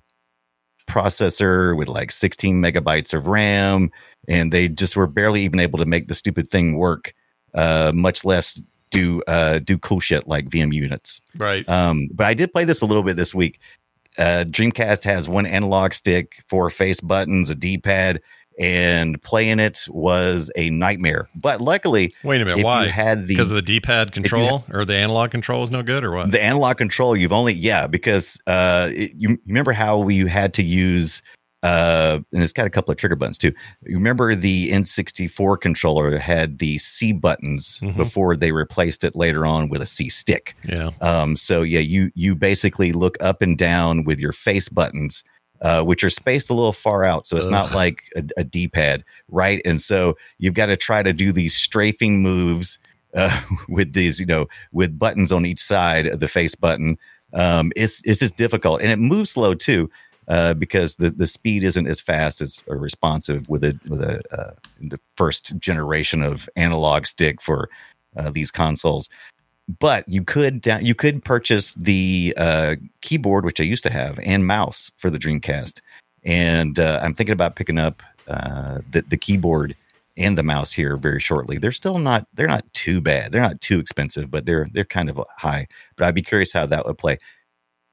processor 0.90 1.76
with 1.76 1.88
like 1.88 2.10
16 2.10 2.56
megabytes 2.56 3.14
of 3.14 3.26
RAM, 3.26 3.90
and 4.28 4.52
they 4.52 4.68
just 4.68 4.96
were 4.96 5.06
barely 5.06 5.42
even 5.42 5.60
able 5.60 5.78
to 5.78 5.86
make 5.86 6.08
the 6.08 6.14
stupid 6.14 6.48
thing 6.48 6.76
work, 6.76 7.14
uh, 7.54 7.92
much 7.94 8.24
less 8.24 8.62
do 8.90 9.22
uh, 9.28 9.60
do 9.60 9.78
cool 9.78 10.00
shit 10.00 10.26
like 10.26 10.48
VM 10.48 10.74
units. 10.74 11.20
Right. 11.36 11.68
Um, 11.68 12.08
but 12.12 12.26
I 12.26 12.34
did 12.34 12.52
play 12.52 12.64
this 12.64 12.82
a 12.82 12.86
little 12.86 13.02
bit 13.02 13.16
this 13.16 13.34
week. 13.34 13.60
Uh, 14.18 14.44
Dreamcast 14.46 15.04
has 15.04 15.28
one 15.28 15.46
analog 15.46 15.94
stick, 15.94 16.42
four 16.48 16.68
face 16.70 17.00
buttons, 17.00 17.48
a 17.48 17.54
D 17.54 17.78
pad, 17.78 18.20
and 18.60 19.20
playing 19.22 19.58
it 19.58 19.86
was 19.88 20.50
a 20.54 20.68
nightmare. 20.70 21.28
But 21.34 21.60
luckily, 21.62 22.12
Wait 22.22 22.40
a 22.42 22.44
minute. 22.44 22.62
Why? 22.62 22.84
you 22.84 22.90
had 22.90 23.22
the 23.26 23.34
because 23.34 23.50
of 23.50 23.54
the 23.56 23.62
D-pad 23.62 24.12
control 24.12 24.64
or 24.70 24.84
the 24.84 24.94
analog 24.94 25.30
control 25.30 25.62
is 25.62 25.70
no 25.70 25.82
good 25.82 26.04
or 26.04 26.12
what? 26.12 26.30
the 26.30 26.42
analog 26.42 26.76
control 26.76 27.16
you've 27.16 27.32
only 27.32 27.54
yeah 27.54 27.86
because 27.86 28.38
uh 28.46 28.88
it, 28.92 29.12
you, 29.16 29.30
you 29.30 29.38
remember 29.46 29.72
how 29.72 29.98
we 29.98 30.18
had 30.28 30.52
to 30.54 30.62
use 30.62 31.22
uh 31.62 32.18
and 32.32 32.42
it's 32.42 32.52
got 32.52 32.66
a 32.66 32.70
couple 32.70 32.90
of 32.92 32.96
trigger 32.98 33.16
buttons 33.16 33.36
too 33.38 33.52
you 33.84 33.96
remember 33.96 34.34
the 34.34 34.70
n64 34.70 35.60
controller 35.60 36.18
had 36.18 36.58
the 36.58 36.78
c 36.78 37.12
buttons 37.12 37.78
Mhm. 37.82 37.96
before 37.96 38.36
they 38.36 38.52
replaced 38.52 39.04
it 39.04 39.14
later 39.16 39.44
on 39.46 39.68
with 39.68 39.82
a 39.82 39.86
c 39.86 40.08
stick 40.08 40.54
yeah. 40.64 40.90
um 41.00 41.36
so 41.36 41.62
yeah 41.62 41.80
you 41.80 42.10
you 42.14 42.34
basically 42.34 42.92
look 42.92 43.16
up 43.20 43.42
and 43.42 43.56
down 43.58 44.04
with 44.04 44.18
your 44.18 44.32
face 44.32 44.68
buttons 44.68 45.22
uh, 45.60 45.82
which 45.82 46.02
are 46.02 46.10
spaced 46.10 46.50
a 46.50 46.54
little 46.54 46.72
far 46.72 47.04
out, 47.04 47.26
so 47.26 47.36
it's 47.36 47.46
not 47.48 47.74
like 47.74 48.04
a, 48.16 48.24
a 48.38 48.44
D-pad, 48.44 49.04
right? 49.28 49.60
And 49.64 49.80
so 49.80 50.16
you've 50.38 50.54
got 50.54 50.66
to 50.66 50.76
try 50.76 51.02
to 51.02 51.12
do 51.12 51.32
these 51.32 51.54
strafing 51.54 52.22
moves 52.22 52.78
uh, 53.14 53.40
with 53.68 53.92
these, 53.92 54.18
you 54.20 54.26
know, 54.26 54.46
with 54.72 54.98
buttons 54.98 55.32
on 55.32 55.44
each 55.44 55.60
side 55.60 56.06
of 56.06 56.20
the 56.20 56.28
face 56.28 56.54
button. 56.54 56.96
Um, 57.34 57.72
it's 57.76 58.02
it's 58.04 58.20
just 58.20 58.36
difficult, 58.36 58.80
and 58.80 58.90
it 58.90 58.98
moves 58.98 59.30
slow 59.30 59.54
too. 59.54 59.90
uh, 60.30 60.54
because 60.54 60.94
the, 60.96 61.10
the 61.10 61.26
speed 61.26 61.64
isn't 61.64 61.88
as 61.88 62.00
fast 62.00 62.40
as 62.40 62.62
or 62.68 62.76
responsive 62.76 63.48
with 63.48 63.64
a 63.64 63.78
with 63.88 64.00
a 64.00 64.22
uh, 64.32 64.52
the 64.80 64.98
first 65.16 65.58
generation 65.58 66.22
of 66.22 66.48
analog 66.54 67.04
stick 67.04 67.42
for 67.42 67.68
uh, 68.16 68.30
these 68.30 68.52
consoles. 68.52 69.08
But 69.78 70.08
you 70.08 70.24
could 70.24 70.66
you 70.80 70.94
could 70.94 71.24
purchase 71.24 71.74
the 71.74 72.34
uh, 72.36 72.76
keyboard, 73.02 73.44
which 73.44 73.60
I 73.60 73.64
used 73.64 73.84
to 73.84 73.90
have, 73.90 74.18
and 74.22 74.46
mouse 74.46 74.90
for 74.96 75.10
the 75.10 75.18
Dreamcast. 75.18 75.80
And 76.24 76.78
uh, 76.78 77.00
I'm 77.02 77.14
thinking 77.14 77.32
about 77.32 77.56
picking 77.56 77.78
up 77.78 78.02
uh, 78.26 78.78
the 78.90 79.02
the 79.02 79.16
keyboard 79.16 79.76
and 80.16 80.36
the 80.36 80.42
mouse 80.42 80.72
here 80.72 80.96
very 80.96 81.20
shortly. 81.20 81.58
They're 81.58 81.72
still 81.72 81.98
not 81.98 82.26
they're 82.34 82.46
not 82.48 82.70
too 82.72 83.00
bad. 83.00 83.32
They're 83.32 83.40
not 83.40 83.60
too 83.60 83.78
expensive, 83.78 84.30
but 84.30 84.46
they're 84.46 84.68
they're 84.72 84.84
kind 84.84 85.10
of 85.10 85.20
high. 85.36 85.66
But 85.96 86.06
I'd 86.06 86.14
be 86.14 86.22
curious 86.22 86.52
how 86.52 86.66
that 86.66 86.86
would 86.86 86.98
play. 86.98 87.18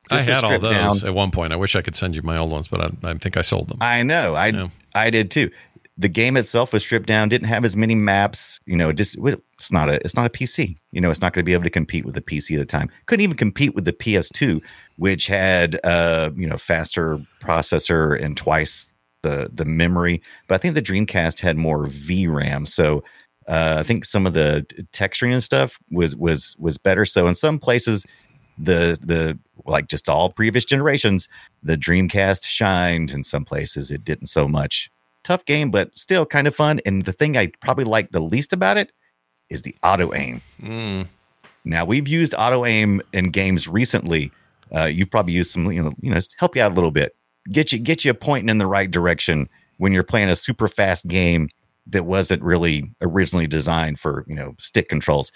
I 0.10 0.18
This 0.18 0.26
was 0.26 0.36
had 0.36 0.44
all 0.46 0.60
those 0.60 1.02
down. 1.02 1.10
at 1.10 1.14
one 1.14 1.32
point. 1.32 1.52
I 1.52 1.58
wish 1.58 1.76
I 1.76 1.82
could 1.82 1.96
send 1.96 2.16
you 2.16 2.22
my 2.22 2.38
old 2.38 2.52
ones, 2.52 2.68
but 2.70 2.82
I, 2.82 3.10
I 3.10 3.14
think 3.16 3.36
I 3.36 3.42
sold 3.42 3.68
them. 3.68 3.78
I 3.82 4.04
know. 4.04 4.36
I 4.36 4.48
Yeah. 4.48 4.70
I 4.96 5.10
did 5.10 5.32
too. 5.32 5.52
The 5.98 6.10
game 6.10 6.38
itself 6.38 6.74
was 6.74 6.84
stripped 6.84 7.08
down. 7.08 7.30
Didn't 7.30 7.48
have 7.48 7.66
as 7.66 7.76
many 7.76 7.96
maps. 7.96 8.60
You 8.66 8.78
know, 8.78 8.92
just 8.92 9.18
it's 9.18 9.72
not 9.72 9.90
a 9.90 9.96
it's 10.06 10.16
not 10.16 10.28
a 10.28 10.30
PC. 10.30 10.78
You 10.92 11.02
know, 11.02 11.10
it's 11.10 11.22
not 11.22 11.34
going 11.34 11.44
to 11.44 11.46
be 11.46 11.54
able 11.54 11.64
to 11.64 11.70
compete 11.70 12.06
with 12.06 12.14
the 12.14 12.22
PC 12.22 12.56
at 12.56 12.60
the 12.60 12.66
time. 12.66 12.90
Couldn't 13.08 13.24
even 13.24 13.38
compete 13.38 13.74
with 13.74 13.86
the 13.86 13.94
PS2, 13.94 14.62
which 14.98 15.28
had 15.28 15.80
uh 15.84 16.30
you 16.36 16.48
know 16.48 16.58
faster 16.58 17.20
processor 17.42 18.22
and 18.24 18.38
twice 18.38 18.94
the 19.24 19.50
the 19.54 19.66
memory. 19.66 20.22
But 20.48 20.56
I 20.56 20.58
think 20.60 20.76
the 20.76 20.82
Dreamcast 20.82 21.40
had 21.40 21.58
more 21.58 21.88
VRAM. 21.88 22.68
So 22.68 23.04
uh, 23.48 23.78
I 23.80 23.84
think 23.84 24.06
some 24.06 24.26
of 24.26 24.34
the 24.34 24.66
texturing 24.92 25.34
and 25.34 25.44
stuff 25.44 25.80
was 25.92 26.16
was 26.16 26.56
was 26.60 26.78
better. 26.78 27.06
So 27.06 27.28
in 27.28 27.34
some 27.34 27.60
places, 27.60 28.06
the 28.58 28.98
the 29.02 29.38
like 29.66 29.88
just 29.88 30.10
all 30.10 30.32
previous 30.32 30.66
generations, 30.66 31.28
the 31.64 31.78
Dreamcast 31.78 32.46
shined. 32.46 33.12
In 33.12 33.24
some 33.24 33.46
places, 33.46 33.92
it 33.92 34.04
didn't 34.04 34.28
so 34.28 34.48
much. 34.48 34.92
Tough 35.28 35.44
game, 35.44 35.72
but 35.72 35.96
still 35.98 36.26
kind 36.26 36.48
of 36.48 36.56
fun. 36.56 36.80
And 36.86 37.04
the 37.04 37.12
thing 37.12 37.36
I 37.36 37.52
probably 37.60 37.84
like 37.84 38.12
the 38.12 38.22
least 38.22 38.54
about 38.54 38.78
it 38.78 38.94
is 39.50 39.62
the 39.62 39.76
auto 39.84 40.14
aim. 40.14 40.42
Mm. 40.62 41.06
Now 41.66 41.84
we've 41.84 42.08
used 42.08 42.34
auto 42.38 42.64
aim 42.64 43.02
in 43.12 43.32
games 43.32 43.68
recently. 43.68 44.32
Uh, 44.74 44.86
you've 44.86 45.12
probably 45.12 45.34
used 45.34 45.52
some, 45.52 45.70
you 45.70 45.84
know, 45.84 45.92
you 46.00 46.10
know, 46.10 46.20
help 46.38 46.56
you 46.56 46.62
out 46.62 46.72
a 46.72 46.76
little 46.76 46.92
bit, 46.92 47.14
get 47.52 47.74
you 47.74 47.80
get 47.80 48.06
you 48.06 48.14
pointing 48.14 48.48
in 48.48 48.58
the 48.58 48.66
right 48.66 48.90
direction 48.90 49.50
when 49.80 49.92
you're 49.92 50.02
playing 50.02 50.30
a 50.30 50.36
super 50.38 50.70
fast 50.70 51.06
game 51.08 51.50
that 51.88 52.06
wasn't 52.06 52.42
really 52.42 52.90
originally 53.02 53.48
designed 53.48 54.00
for 54.00 54.24
you 54.28 54.36
know 54.36 54.56
stick 54.60 54.88
controls. 54.88 55.34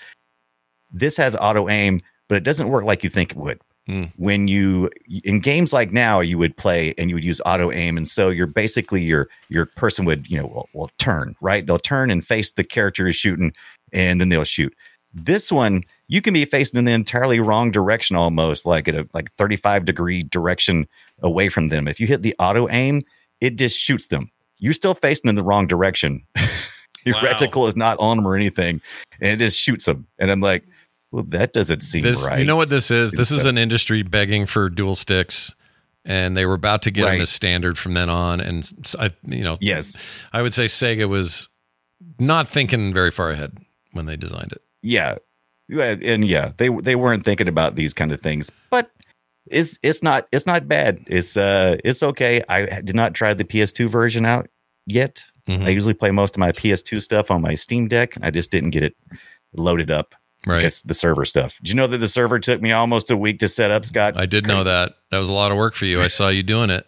This 0.94 1.18
has 1.18 1.36
auto 1.36 1.68
aim, 1.68 2.02
but 2.30 2.36
it 2.36 2.46
doesn't 2.46 2.70
work 2.70 2.86
like 2.86 3.04
you 3.04 3.10
think 3.10 3.32
it 3.32 3.38
would. 3.38 3.60
Hmm. 3.88 4.04
When 4.18 4.48
you 4.48 4.90
in 5.24 5.40
games 5.40 5.74
like 5.74 5.92
now, 5.92 6.20
you 6.20 6.38
would 6.38 6.56
play 6.56 6.94
and 7.00 7.10
you 7.10 7.16
would 7.16 7.24
use 7.24 7.42
auto 7.46 7.72
aim, 7.72 7.98
and 7.98 8.08
so 8.08 8.30
you're 8.30 8.46
basically 8.48 9.02
your 9.02 9.28
your 9.50 9.66
person 9.66 10.06
would 10.06 10.30
you 10.30 10.38
know 10.38 10.46
will, 10.46 10.70
will 10.74 10.92
turn 11.00 11.36
right. 11.42 11.66
They'll 11.66 11.80
turn 11.80 12.12
and 12.12 12.26
face 12.26 12.52
the 12.52 12.64
character 12.64 13.06
who's 13.06 13.16
shooting, 13.16 13.54
and 13.92 14.22
then 14.22 14.30
they'll 14.30 14.44
shoot. 14.44 14.74
This 15.14 15.52
one, 15.52 15.84
you 16.08 16.22
can 16.22 16.34
be 16.34 16.46
facing 16.46 16.78
in 16.78 16.86
the 16.86 16.92
entirely 16.92 17.40
wrong 17.40 17.72
direction, 17.72 18.16
almost 18.16 18.66
like 18.66 18.88
at 18.88 18.96
a 18.96 19.08
like 19.14 19.32
35 19.34 19.84
degree 19.86 20.24
direction 20.24 20.88
away 21.24 21.50
from 21.50 21.68
them. 21.70 21.88
If 21.88 22.00
you 22.00 22.06
hit 22.08 22.22
the 22.22 22.36
auto 22.40 22.70
aim, 22.70 23.04
it 23.42 23.56
just 23.58 23.78
shoots 23.78 24.08
them. 24.08 24.30
You're 24.60 24.74
still 24.74 24.94
facing 24.94 25.28
in 25.28 25.36
the 25.36 25.44
wrong 25.44 25.66
direction. 25.68 26.24
Your 27.04 27.16
Wow. 27.16 27.24
reticle 27.34 27.68
is 27.68 27.76
not 27.76 27.98
on 28.00 28.18
them 28.18 28.28
or 28.28 28.36
anything, 28.36 28.80
and 29.20 29.32
it 29.32 29.44
just 29.44 29.58
shoots 29.60 29.86
them. 29.86 30.06
And 30.20 30.30
I'm 30.30 30.40
like, 30.40 30.64
well, 31.12 31.24
that 31.30 31.54
doesn't 31.54 31.82
seem 31.82 32.04
This, 32.04 32.26
right. 32.26 32.40
you 32.40 32.46
know 32.46 32.56
what 32.56 32.70
this 32.70 32.90
is? 32.92 33.12
This 33.12 33.32
is 33.32 33.46
an 33.46 33.58
industry 33.58 34.02
begging 34.04 34.46
for 34.46 34.70
dual 34.70 34.96
sticks, 34.96 35.54
and 36.06 36.36
they 36.38 36.46
were 36.46 36.54
about 36.54 36.82
to 36.84 36.92
get 36.92 37.02
them 37.02 37.12
Right. 37.12 37.22
as 37.22 37.30
standard 37.30 37.78
from 37.78 37.94
then 37.94 38.10
on. 38.10 38.40
And 38.42 38.70
I, 39.00 39.12
you 39.28 39.44
know, 39.44 39.58
Yes. 39.60 40.06
I 40.34 40.42
would 40.42 40.54
say 40.54 40.66
Sega 40.66 41.08
was 41.10 41.50
not 42.20 42.48
thinking 42.48 42.94
very 42.94 43.12
far 43.12 43.30
ahead 43.32 43.58
when 43.92 44.06
they 44.06 44.16
designed 44.16 44.52
it. 44.54 44.62
yeah 44.82 45.18
and 45.70 46.26
yeah 46.28 46.52
they 46.58 46.68
they 46.82 46.96
weren't 46.96 47.24
thinking 47.24 47.48
about 47.48 47.76
these 47.76 47.94
kind 47.94 48.12
of 48.12 48.20
things 48.20 48.52
but 48.70 48.90
it's 49.48 49.80
it's 49.84 50.02
not 50.04 50.28
it's 50.34 50.46
not 50.46 50.68
bad 50.68 51.00
it's 51.08 51.38
uh 51.38 51.78
it's 51.86 52.04
okay 52.04 52.42
i 52.50 52.82
did 52.82 52.96
not 52.96 53.14
try 53.14 53.34
the 53.34 53.44
ps2 53.46 53.88
version 53.88 54.26
out 54.26 54.48
yet 54.86 55.24
Mhm. 55.48 55.66
i 55.66 55.70
usually 55.70 55.94
play 55.94 56.12
most 56.12 56.36
of 56.36 56.40
my 56.40 56.52
ps2 56.52 57.02
stuff 57.02 57.32
on 57.32 57.42
my 57.42 57.56
steam 57.56 57.88
deck 57.88 58.16
i 58.22 58.30
just 58.32 58.52
didn't 58.52 58.72
get 58.72 58.84
it 58.84 58.96
loaded 59.54 59.90
up 59.92 60.14
Right. 60.46 60.66
It's 60.66 60.82
the 60.82 60.94
server 60.94 61.26
stuff 61.26 61.58
did 61.60 61.70
you 61.70 61.76
know 61.76 61.88
that 61.88 62.00
the 62.00 62.08
server 62.08 62.40
took 62.40 62.62
me 62.62 62.72
almost 62.72 63.12
a 63.12 63.18
week 63.18 63.40
to 63.40 63.48
set 63.48 63.70
up 63.72 63.86
scott 63.86 64.18
I 64.18 64.26
did 64.26 64.48
know 64.48 64.64
that. 64.64 64.94
That 65.12 65.20
was 65.20 65.30
a 65.30 65.34
lot 65.34 65.52
of 65.52 65.58
work 65.58 65.76
for 65.76 65.86
you. 65.86 66.02
I 66.02 66.08
saw 66.08 66.30
you 66.30 66.42
doing 66.42 66.70
it. 66.70 66.86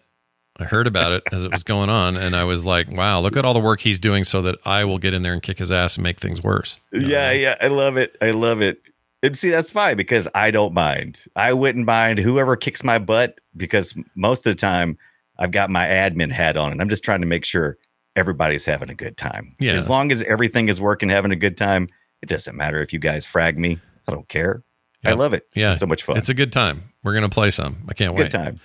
I 0.56 0.64
heard 0.64 0.86
about 0.86 1.12
it 1.12 1.24
as 1.32 1.44
it 1.44 1.50
was 1.50 1.64
going 1.64 1.90
on, 1.90 2.16
and 2.16 2.36
I 2.36 2.44
was 2.44 2.64
like, 2.64 2.88
"Wow, 2.90 3.20
look 3.20 3.36
at 3.36 3.44
all 3.44 3.54
the 3.54 3.60
work 3.60 3.80
he's 3.80 3.98
doing, 3.98 4.22
so 4.22 4.40
that 4.42 4.56
I 4.64 4.84
will 4.84 4.98
get 4.98 5.12
in 5.12 5.22
there 5.22 5.32
and 5.32 5.42
kick 5.42 5.58
his 5.58 5.72
ass 5.72 5.96
and 5.96 6.04
make 6.04 6.20
things 6.20 6.42
worse." 6.42 6.78
Yeah, 6.92 7.32
yeah, 7.32 7.56
I 7.60 7.66
love 7.66 7.96
it. 7.96 8.16
I 8.22 8.30
love 8.30 8.62
it. 8.62 8.80
And 9.24 9.36
see, 9.36 9.50
that's 9.50 9.70
fine 9.70 9.96
because 9.96 10.28
I 10.34 10.50
don't 10.50 10.72
mind. 10.72 11.24
I 11.34 11.54
wouldn't 11.54 11.86
mind 11.86 12.18
whoever 12.18 12.56
kicks 12.56 12.84
my 12.84 12.98
butt 12.98 13.40
because 13.56 13.96
most 14.14 14.46
of 14.46 14.52
the 14.52 14.56
time 14.56 14.96
I've 15.38 15.50
got 15.50 15.70
my 15.70 15.86
admin 15.86 16.30
hat 16.30 16.56
on 16.56 16.72
and 16.72 16.80
I'm 16.80 16.88
just 16.88 17.02
trying 17.02 17.22
to 17.22 17.26
make 17.26 17.44
sure 17.44 17.78
everybody's 18.16 18.64
having 18.64 18.90
a 18.90 18.94
good 18.94 19.16
time. 19.16 19.56
Yeah. 19.58 19.72
As 19.72 19.88
long 19.88 20.12
as 20.12 20.22
everything 20.24 20.68
is 20.68 20.80
working, 20.80 21.08
having 21.08 21.32
a 21.32 21.36
good 21.36 21.56
time, 21.56 21.88
it 22.24 22.28
doesn't 22.30 22.56
matter 22.56 22.82
if 22.82 22.90
you 22.92 22.98
guys 22.98 23.26
frag 23.26 23.58
me. 23.58 23.78
I 24.08 24.12
don't 24.12 24.26
care. 24.28 24.62
I 25.04 25.12
love 25.12 25.34
it. 25.34 25.46
Yeah, 25.54 25.72
It's 25.72 25.80
so 25.80 25.86
much 25.86 26.02
fun. 26.02 26.16
It's 26.16 26.30
a 26.30 26.34
good 26.34 26.50
time. 26.52 26.84
We're 27.02 27.12
gonna 27.12 27.28
play 27.28 27.50
some. 27.50 27.76
I 27.86 27.92
can't 27.92 28.14
wait. 28.14 28.30
good 28.30 28.30
time. 28.30 28.56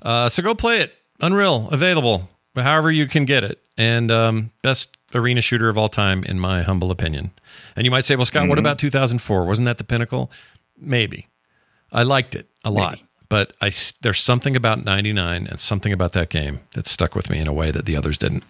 Uh, 0.00 0.28
so 0.28 0.42
go 0.44 0.54
play 0.54 0.80
it. 0.80 0.94
Unreal, 1.20 1.68
available, 1.72 2.28
however 2.54 2.90
you 2.92 3.08
can 3.08 3.24
get 3.24 3.42
it, 3.42 3.58
and 3.76 4.10
um, 4.12 4.52
best 4.62 4.96
arena 5.12 5.40
shooter 5.40 5.68
of 5.68 5.76
all 5.76 5.88
time, 5.88 6.22
in 6.24 6.38
my 6.38 6.62
humble 6.62 6.92
opinion. 6.92 7.32
And 7.74 7.84
you 7.84 7.90
might 7.90 8.04
say, 8.04 8.14
"Well, 8.14 8.24
Scott, 8.24 8.46
what 8.48 8.56
Mhm. 8.56 8.60
about 8.60 8.78
2004? 8.78 9.44
Wasn't 9.44 9.66
that 9.66 9.78
the 9.78 9.84
pinnacle?" 9.84 10.30
Maybe. 10.78 11.26
I 11.92 12.04
liked 12.04 12.36
it 12.36 12.46
a 12.64 12.70
lot, 12.70 12.92
Maybe. 12.92 13.06
but 13.28 13.52
I 13.60 13.72
there's 14.02 14.20
something 14.20 14.54
about 14.54 14.84
99 14.84 15.48
and 15.48 15.58
something 15.58 15.92
about 15.92 16.12
that 16.12 16.28
game 16.30 16.60
that 16.74 16.86
stuck 16.86 17.16
with 17.16 17.28
me 17.28 17.38
in 17.40 17.48
a 17.48 17.52
way 17.52 17.72
that 17.72 17.84
the 17.84 17.96
others 17.96 18.16
didn't, 18.16 18.44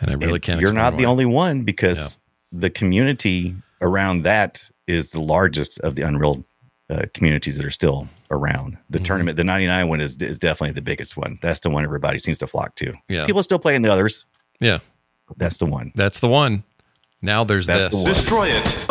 and 0.00 0.10
I 0.10 0.14
really 0.14 0.34
And 0.34 0.42
can't. 0.42 0.60
You're 0.60 0.74
not 0.74 0.98
the 0.98 1.06
only 1.06 1.24
one 1.24 1.62
because 1.62 2.20
the 2.52 2.68
community 2.70 3.56
around 3.84 4.22
that 4.22 4.68
is 4.88 5.12
the 5.12 5.20
largest 5.20 5.78
of 5.80 5.94
the 5.94 6.02
Unreal 6.02 6.44
uh, 6.90 7.02
communities 7.14 7.56
that 7.56 7.64
are 7.64 7.70
still 7.70 8.08
around. 8.30 8.76
The 8.90 8.98
Mm-hmm. 8.98 9.04
tournament, 9.06 9.36
the 9.36 9.44
99 9.44 9.88
one 9.88 10.00
is 10.00 10.16
is 10.20 10.38
definitely 10.38 10.72
the 10.72 10.82
biggest 10.82 11.16
one. 11.16 11.38
That's 11.40 11.60
the 11.60 11.70
one 11.70 11.84
everybody 11.84 12.18
seems 12.18 12.38
to 12.38 12.46
flock 12.48 12.74
to. 12.76 12.92
Yeah. 13.08 13.24
People 13.26 13.42
still 13.42 13.58
playing 13.60 13.82
the 13.82 13.90
others. 13.92 14.26
Yeah, 14.60 14.78
That's 15.36 15.58
the 15.58 15.66
one. 15.66 15.92
that's 15.94 16.18
the 16.20 16.28
one. 16.28 16.64
Now 17.22 17.44
there's 17.44 17.66
That's 17.66 17.84
this. 17.84 18.02
the. 18.04 18.08
Destroy 18.10 18.48
it. 18.48 18.86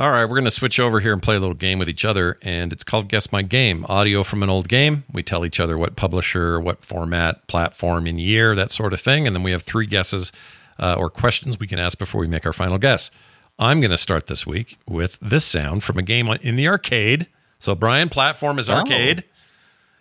All 0.00 0.10
right, 0.10 0.24
we're 0.24 0.36
going 0.36 0.44
to 0.44 0.50
switch 0.50 0.80
over 0.80 0.98
here 1.00 1.12
and 1.12 1.22
play 1.22 1.36
a 1.36 1.40
little 1.40 1.54
game 1.54 1.78
with 1.78 1.88
each 1.88 2.06
other, 2.06 2.38
and 2.40 2.72
it's 2.72 2.82
called 2.82 3.08
Guess 3.08 3.30
My 3.32 3.42
Game. 3.42 3.84
Audio 3.86 4.22
from 4.22 4.42
an 4.42 4.48
old 4.48 4.66
game. 4.66 5.04
We 5.12 5.22
tell 5.22 5.44
each 5.44 5.60
other 5.60 5.76
what 5.76 5.94
publisher, 5.96 6.58
what 6.58 6.82
format, 6.82 7.46
platform, 7.48 8.06
in 8.06 8.16
year, 8.18 8.54
that 8.54 8.70
sort 8.70 8.94
of 8.94 9.00
thing, 9.02 9.26
and 9.26 9.36
then 9.36 9.42
we 9.42 9.50
have 9.52 9.62
three 9.62 9.84
guesses 9.84 10.32
uh, 10.80 10.96
or 10.98 11.08
questions 11.10 11.60
we 11.60 11.66
can 11.68 11.78
ask 11.78 11.98
before 11.98 12.20
we 12.20 12.26
make 12.26 12.44
our 12.46 12.52
final 12.52 12.78
guess. 12.78 13.10
I'm 13.58 13.80
going 13.80 13.90
to 13.90 13.96
start 13.98 14.26
this 14.26 14.46
week 14.46 14.78
with 14.88 15.18
this 15.20 15.44
sound 15.44 15.84
from 15.84 15.98
a 15.98 16.02
game 16.02 16.28
in 16.42 16.56
the 16.56 16.66
arcade. 16.66 17.26
So, 17.58 17.74
Brian, 17.74 18.08
platform 18.08 18.58
is 18.58 18.68
Oh. 18.70 18.74
arcade. 18.74 19.22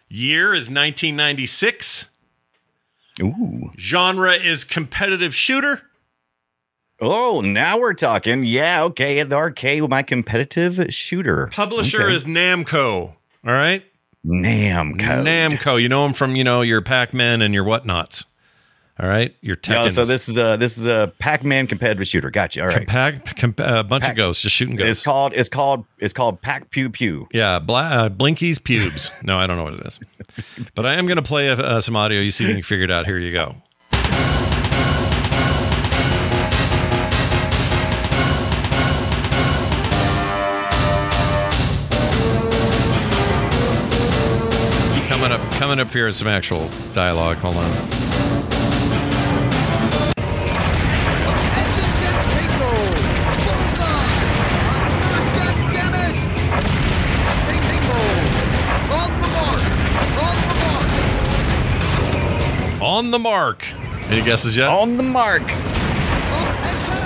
Year 0.07 0.53
is 0.53 0.69
1996. 0.69 2.05
Ooh. 3.21 3.71
Genre 3.77 4.33
is 4.33 4.63
competitive 4.63 5.35
shooter. 5.35 5.81
Oh, 7.01 7.41
now 7.41 7.77
we're 7.79 7.93
talking. 7.93 8.43
Yeah, 8.45 8.83
okay. 8.85 9.19
At 9.19 9.29
the 9.29 9.35
arcade 9.35 9.81
with 9.81 9.91
my 9.91 10.03
competitive 10.03 10.93
shooter. 10.93 11.47
Publisher 11.51 12.03
Okay. 12.03 12.13
is 12.15 12.25
Namco. 12.25 13.13
All 13.45 13.53
right. 13.53 13.83
Namco. 14.25 14.97
Namco. 14.97 15.81
You 15.81 15.87
know 15.89 16.03
them 16.03 16.13
from 16.13 16.35
you 16.35 16.43
know 16.43 16.61
your 16.61 16.81
Pac-Man 16.81 17.41
and 17.41 17.53
your 17.53 17.63
whatnots. 17.63 18.25
All 19.01 19.07
right, 19.07 19.33
your 19.39 19.55
No, 19.69 19.75
Tekkens. 19.85 19.91
so 19.91 20.03
this 20.03 20.27
is 20.27 20.37
a 20.37 20.57
this 20.59 20.77
is 20.77 20.85
a 20.85 21.13
Pac-Man 21.19 21.67
competitive 21.67 22.05
shooter. 22.05 22.29
Gotcha. 22.29 22.61
All 22.61 22.67
right. 22.67 22.85
Pac, 22.85 23.23
bunch 23.55 23.55
Pac- 23.55 24.09
of 24.11 24.15
ghosts 24.17 24.43
just 24.43 24.53
shooting 24.53 24.75
ghosts. 24.75 24.89
It's 24.91 25.03
called 25.05 25.33
it's 25.33 25.47
called 25.47 25.85
it's 25.99 26.11
called 26.11 26.41
Pac 26.41 26.69
Pew 26.69 26.89
Pew. 26.89 27.25
yeah, 27.31 27.59
Bla- 27.59 27.79
uh, 27.89 28.09
Blinky's 28.09 28.59
pubes. 28.59 29.11
no, 29.23 29.39
I 29.39 29.47
don't 29.47 29.55
know 29.55 29.63
what 29.63 29.75
it 29.75 29.85
is, 29.87 29.99
but 30.75 30.85
I 30.85 30.95
am 30.95 31.05
going 31.05 31.15
to 31.15 31.21
play 31.21 31.49
uh, 31.49 31.79
some 31.79 31.95
audio. 31.95 32.19
You 32.19 32.31
see 32.31 32.43
if 32.43 32.49
you 32.49 32.55
can 32.55 32.63
figure 32.63 32.83
it 32.83 32.91
out. 32.91 33.05
Here 33.05 33.17
you 33.17 33.31
go. 33.31 33.55
Coming 45.07 45.31
up, 45.31 45.51
coming 45.53 45.79
up 45.79 45.91
here 45.91 46.07
is 46.07 46.17
some 46.17 46.27
actual 46.27 46.69
dialogue. 46.93 47.37
Hold 47.37 47.57
on. 47.57 48.08
On 63.09 63.11
the 63.11 63.17
mark. 63.17 63.65
Any 64.11 64.21
guesses 64.21 64.55
yet? 64.55 64.69
On 64.69 64.95
the 64.95 65.01
mark. 65.01 65.41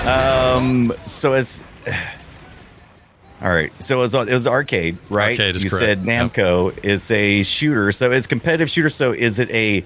Um. 0.06 0.92
So 1.06 1.32
as. 1.32 1.64
All 3.40 3.48
right. 3.48 3.72
So 3.82 3.96
it 3.96 4.00
was, 4.00 4.12
it 4.12 4.30
was 4.30 4.46
arcade, 4.46 4.98
right? 5.08 5.30
Arcade 5.30 5.56
is 5.56 5.64
you 5.64 5.70
correct. 5.70 5.82
said 5.82 6.02
Namco 6.02 6.78
is 6.84 7.10
a 7.10 7.42
shooter. 7.42 7.90
So 7.90 8.10
it's 8.12 8.26
competitive 8.26 8.68
shooter. 8.68 8.90
So 8.90 9.12
is 9.12 9.38
it 9.38 9.50
a? 9.50 9.82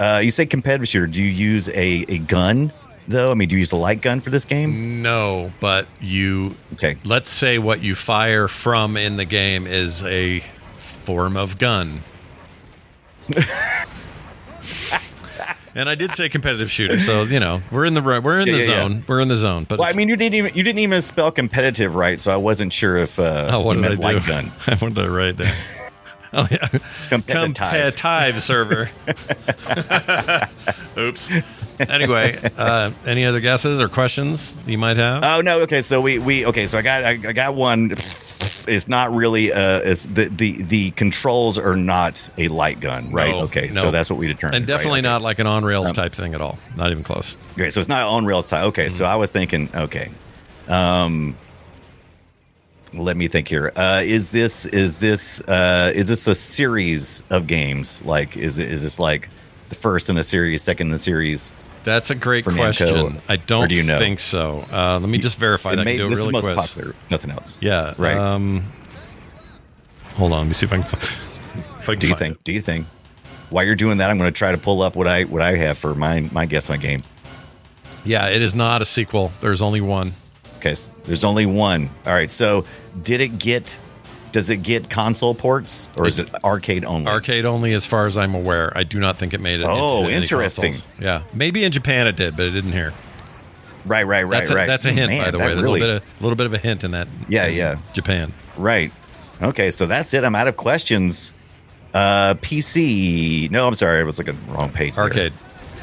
Uh, 0.00 0.20
you 0.24 0.32
say 0.32 0.44
competitive 0.44 0.88
shooter. 0.88 1.06
Do 1.06 1.22
you 1.22 1.30
use 1.30 1.68
a 1.68 2.04
a 2.08 2.18
gun 2.18 2.72
though? 3.06 3.30
I 3.30 3.34
mean, 3.34 3.48
do 3.48 3.54
you 3.54 3.60
use 3.60 3.70
a 3.70 3.76
light 3.76 4.00
gun 4.02 4.20
for 4.20 4.30
this 4.30 4.44
game? 4.44 5.02
No, 5.02 5.52
but 5.60 5.86
you. 6.00 6.56
Okay. 6.72 6.96
Let's 7.04 7.30
say 7.30 7.58
what 7.58 7.80
you 7.80 7.94
fire 7.94 8.48
from 8.48 8.96
in 8.96 9.14
the 9.14 9.24
game 9.24 9.68
is 9.68 10.02
a 10.02 10.40
form 10.78 11.36
of 11.36 11.58
gun. 11.58 12.00
and 15.74 15.88
I 15.88 15.94
did 15.94 16.14
say 16.14 16.28
competitive 16.28 16.70
shooter, 16.70 17.00
so 17.00 17.22
you 17.24 17.40
know 17.40 17.62
we're 17.70 17.84
in 17.84 17.94
the 17.94 18.02
we're 18.02 18.40
in 18.40 18.46
Yeah, 18.46 18.52
the 18.52 18.58
yeah, 18.60 18.64
yeah. 18.68 18.82
zone. 18.82 19.04
We're 19.06 19.20
in 19.20 19.28
the 19.28 19.36
zone. 19.36 19.64
But 19.68 19.78
Well, 19.78 19.88
I 19.88 19.96
mean, 19.96 20.08
you 20.08 20.16
didn't 20.16 20.34
even 20.34 20.54
you 20.54 20.62
didn't 20.62 20.78
even 20.80 21.02
spell 21.02 21.30
competitive 21.30 21.94
right, 21.94 22.20
so 22.20 22.32
I 22.32 22.36
wasn't 22.36 22.72
sure 22.72 22.96
if 22.96 23.18
uh, 23.18 23.50
oh, 23.52 23.60
what 23.60 23.74
did 23.74 23.84
I 23.84 23.94
do? 23.94 24.00
light 24.02 24.26
gun. 24.26 24.46
what 24.78 24.94
did 24.94 24.98
I 25.04 25.08
write 25.08 25.36
there? 25.36 25.54
Oh 26.36 26.48
yeah, 26.50 26.66
Competitive. 27.10 27.54
competitive 27.54 28.42
server. 28.42 28.90
Oops. 30.98 31.30
Anyway, 31.80 32.38
uh, 32.56 32.90
any 33.06 33.24
other 33.24 33.40
guesses 33.40 33.80
or 33.80 33.88
questions 33.88 34.56
you 34.66 34.78
might 34.78 34.96
have? 34.96 35.22
Oh 35.24 35.40
no. 35.40 35.60
Okay. 35.62 35.80
So 35.80 36.00
we 36.00 36.18
we 36.18 36.46
okay. 36.46 36.66
So 36.66 36.78
I 36.78 36.82
got 36.82 37.04
I, 37.04 37.10
I 37.10 37.32
got 37.32 37.54
one. 37.54 37.96
It's 38.66 38.88
not 38.88 39.12
really 39.12 39.52
uh. 39.52 39.80
It's 39.80 40.06
the 40.06 40.26
the 40.28 40.62
the 40.62 40.90
controls 40.92 41.58
are 41.58 41.76
not 41.76 42.30
a 42.38 42.48
light 42.48 42.80
gun, 42.80 43.10
right? 43.12 43.30
No, 43.30 43.40
okay. 43.42 43.68
no. 43.72 43.82
So 43.82 43.90
that's 43.90 44.08
what 44.08 44.18
we 44.18 44.26
determined. 44.26 44.56
and 44.56 44.66
definitely 44.66 44.98
right? 44.98 45.04
not 45.04 45.22
like 45.22 45.38
an 45.38 45.46
on 45.46 45.64
rails 45.64 45.88
Um, 45.88 45.94
type 45.94 46.12
thing 46.14 46.34
at 46.34 46.40
all. 46.40 46.58
Not 46.76 46.90
even 46.90 47.02
close. 47.04 47.36
Okay. 47.52 47.70
So 47.70 47.80
it's 47.80 47.88
not 47.88 48.02
on 48.02 48.24
rails 48.24 48.48
type. 48.48 48.64
Okay. 48.66 48.86
Mm-hmm. 48.86 48.96
So 48.96 49.04
I 49.04 49.16
was 49.16 49.30
thinking. 49.30 49.68
Okay. 49.74 50.10
Um. 50.68 51.36
Let 52.92 53.16
me 53.16 53.26
think 53.26 53.48
here. 53.48 53.72
Uh, 53.74 54.02
is 54.04 54.30
this 54.30 54.66
is 54.66 55.00
this 55.00 55.40
uh, 55.42 55.90
is 55.94 56.06
this 56.06 56.28
a 56.28 56.34
series 56.34 57.22
of 57.28 57.48
games? 57.48 58.04
Like, 58.04 58.36
is 58.36 58.58
it 58.58 58.70
is 58.70 58.82
this 58.82 59.00
like 59.00 59.28
the 59.68 59.74
first 59.74 60.08
in 60.08 60.16
a 60.16 60.22
series, 60.22 60.62
second 60.62 60.86
in 60.88 60.92
the 60.92 60.98
series? 61.00 61.52
That's 61.84 62.10
a 62.10 62.14
great 62.14 62.44
For 62.44 62.50
Namco, 62.52 62.56
question. 62.56 63.22
I 63.28 63.36
don't 63.36 63.68
do 63.68 63.74
you 63.74 63.82
know? 63.84 63.98
think 63.98 64.18
so. 64.18 64.66
Uh, 64.72 64.98
let 64.98 65.08
me 65.08 65.18
just 65.18 65.36
verify 65.38 65.72
It 65.74 65.76
that. 65.76 65.84
May- 65.84 65.96
can 65.98 65.98
do 65.98 66.06
a 66.06 66.08
this 66.08 66.18
really 66.18 66.28
is 66.28 66.32
most 66.32 66.44
quick. 66.44 66.56
popular. 66.56 66.94
Nothing 67.10 67.30
else. 67.30 67.58
Yeah. 67.60 67.94
Right. 67.98 68.16
Um, 68.16 68.64
hold 70.14 70.32
on. 70.32 70.38
Let 70.40 70.46
me 70.48 70.54
see 70.54 70.66
if 70.66 70.72
I 70.72 70.76
can. 70.80 70.86
If 71.78 71.88
I 71.88 71.92
can 71.94 71.98
Do 71.98 72.08
you 72.08 72.16
think? 72.16 72.34
it. 72.36 72.44
Do 72.44 72.52
you 72.52 72.60
think? 72.62 72.86
While 73.50 73.64
you're 73.64 73.76
doing 73.76 73.98
that, 73.98 74.10
I'm 74.10 74.18
going 74.18 74.32
to 74.32 74.36
try 74.36 74.50
to 74.52 74.58
pull 74.58 74.82
up 74.82 74.96
what 74.96 75.06
I 75.06 75.24
what 75.24 75.42
I 75.42 75.56
have 75.56 75.78
for 75.78 75.94
my 75.94 76.20
my 76.32 76.46
guess 76.46 76.68
my 76.68 76.76
game. 76.78 77.02
Yeah, 78.04 78.28
it 78.28 78.42
is 78.42 78.54
not 78.54 78.82
a 78.82 78.84
sequel. 78.84 79.32
There's 79.40 79.62
only 79.62 79.80
one. 79.80 80.14
Okay, 80.58 80.70
s- 80.72 80.90
there's 81.04 81.24
only 81.24 81.46
one. 81.46 81.90
All 82.06 82.12
right, 82.14 82.30
so 82.30 82.64
did 83.02 83.20
it 83.20 83.38
get? 83.38 83.78
Does 84.34 84.50
it 84.50 84.64
get 84.64 84.90
console 84.90 85.32
ports 85.32 85.86
or 85.96 86.08
is 86.08 86.18
it 86.18 86.28
arcade 86.42 86.84
only? 86.84 87.06
Arcade 87.08 87.44
only, 87.44 87.72
as 87.72 87.86
far 87.86 88.08
as 88.08 88.18
I'm 88.18 88.34
aware. 88.34 88.76
I 88.76 88.82
do 88.82 88.98
not 88.98 89.16
think 89.16 89.32
it 89.32 89.40
made 89.40 89.60
it. 89.60 89.64
Oh, 89.64 90.00
into 90.08 90.10
interesting. 90.16 90.74
Yeah, 90.98 91.22
maybe 91.32 91.62
in 91.62 91.70
Japan 91.70 92.08
it 92.08 92.16
did, 92.16 92.36
but 92.36 92.46
it 92.46 92.50
didn't 92.50 92.72
here. 92.72 92.92
Right, 93.84 94.02
right, 94.04 94.24
right, 94.24 94.38
That's 94.38 94.50
a, 94.50 94.56
right. 94.56 94.66
that's 94.66 94.86
a 94.86 94.92
hint, 94.92 95.12
Man, 95.12 95.24
by 95.24 95.30
the 95.30 95.38
way. 95.38 95.54
There's 95.54 95.62
really- 95.62 95.78
a 95.80 95.84
little 95.84 96.00
bit 96.00 96.08
of 96.08 96.20
little 96.22 96.34
bit 96.36 96.46
of 96.46 96.52
a 96.54 96.58
hint 96.58 96.82
in 96.82 96.90
that. 96.90 97.06
Yeah, 97.28 97.46
in 97.46 97.54
yeah. 97.54 97.78
Japan. 97.92 98.34
Right. 98.56 98.90
Okay, 99.40 99.70
so 99.70 99.86
that's 99.86 100.12
it. 100.14 100.24
I'm 100.24 100.34
out 100.34 100.48
of 100.48 100.56
questions. 100.56 101.32
Uh, 101.92 102.34
PC. 102.34 103.48
No, 103.52 103.68
I'm 103.68 103.76
sorry. 103.76 104.00
I 104.00 104.02
was 104.02 104.18
looking 104.18 104.36
wrong 104.48 104.70
page. 104.70 104.96
there. 104.96 105.04
Arcade. 105.04 105.32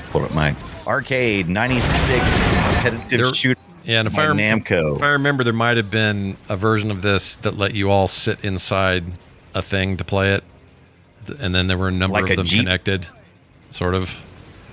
Pull 0.10 0.26
up 0.26 0.34
mine. 0.34 0.57
Arcade 0.86 1.48
96 1.48 1.88
competitive 2.03 3.10
There- 3.10 3.34
shooter. 3.34 3.60
Yeah, 3.84 3.99
and 3.99 4.08
if 4.08 4.18
I, 4.18 4.28
rem- 4.28 4.38
Namco. 4.38 4.95
if 4.95 5.03
I 5.03 5.14
remember, 5.14 5.44
there 5.44 5.53
might 5.53 5.78
have 5.78 5.90
been 5.90 6.38
a 6.49 6.56
version 6.56 6.91
of 6.91 7.02
this 7.02 7.36
that 7.38 7.58
let 7.58 7.74
you 7.74 7.90
all 7.90 8.08
sit 8.08 8.44
inside 8.45 9.03
a 9.56 9.62
thing 9.62 9.98
to 9.98 10.03
play 10.03 10.34
it, 10.34 10.44
and 11.40 11.53
then 11.53 11.68
there 11.68 11.78
were 11.78 11.88
a 11.88 11.91
number 11.91 12.16
Like 12.22 12.26
of 12.26 12.30
a 12.32 12.36
them 12.38 12.45
Jeep? 12.45 12.60
connected, 12.60 13.08
sort 13.70 13.95
of. 13.95 14.24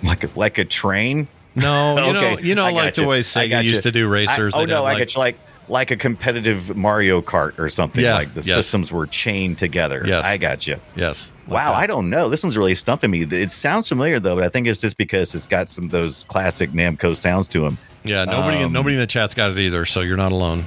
like 0.02 0.24
a, 0.24 0.30
like 0.34 0.58
a 0.58 0.64
train. 0.64 1.26
No, 1.54 1.96
you 2.06 2.12
know, 2.12 2.18
Okay, 2.34 2.42
you 2.46 2.54
know, 2.54 2.64
I 2.64 2.70
like 2.72 2.94
the 2.94 3.04
way 3.06 3.20
Sega 3.20 3.62
used 3.64 3.82
to 3.84 3.92
do 3.92 4.06
racers. 4.08 4.54
I, 4.54 4.60
oh 4.60 4.64
no, 4.64 4.76
have, 4.76 4.84
I 4.84 4.92
like, 4.92 4.98
get 4.98 5.14
you 5.14 5.20
like 5.20 5.38
like 5.68 5.90
a 5.90 5.96
competitive 5.96 6.74
Mario 6.76 7.20
Kart 7.20 7.58
or 7.58 7.68
something. 7.68 8.02
Yeah, 8.02 8.14
like 8.14 8.32
the 8.32 8.40
yes. 8.40 8.56
systems 8.56 8.90
were 8.90 9.06
chained 9.06 9.58
together. 9.58 10.02
Yes. 10.06 10.24
I 10.24 10.36
got 10.38 10.66
you. 10.66 10.76
yes. 10.96 11.30
like 11.46 11.54
Wow, 11.54 11.72
that. 11.72 11.78
I 11.78 11.86
don't 11.86 12.08
know. 12.10 12.28
This 12.30 12.42
one's 12.42 12.56
really 12.56 12.74
stumping 12.74 13.10
me. 13.10 13.22
It 13.22 13.50
sounds 13.50 13.86
familiar 13.88 14.18
though, 14.20 14.34
but 14.34 14.44
I 14.44 14.48
think 14.48 14.66
it's 14.66 14.80
just 14.80 14.96
because 14.96 15.34
it's 15.34 15.46
got 15.46 15.68
some 15.68 15.84
of 15.84 15.90
those 15.90 16.24
classic 16.24 16.70
Namco 16.70 17.14
sounds 17.16 17.48
to 17.48 17.60
them. 17.60 17.76
Yeah, 18.04 18.24
nobody, 18.24 18.58
Um, 18.58 18.72
nobody 18.72 18.94
in 18.94 19.00
the 19.00 19.06
chat's 19.06 19.34
got 19.34 19.50
it 19.50 19.58
either, 19.58 19.84
so 19.84 20.00
you're 20.00 20.16
not 20.16 20.32
alone. 20.32 20.66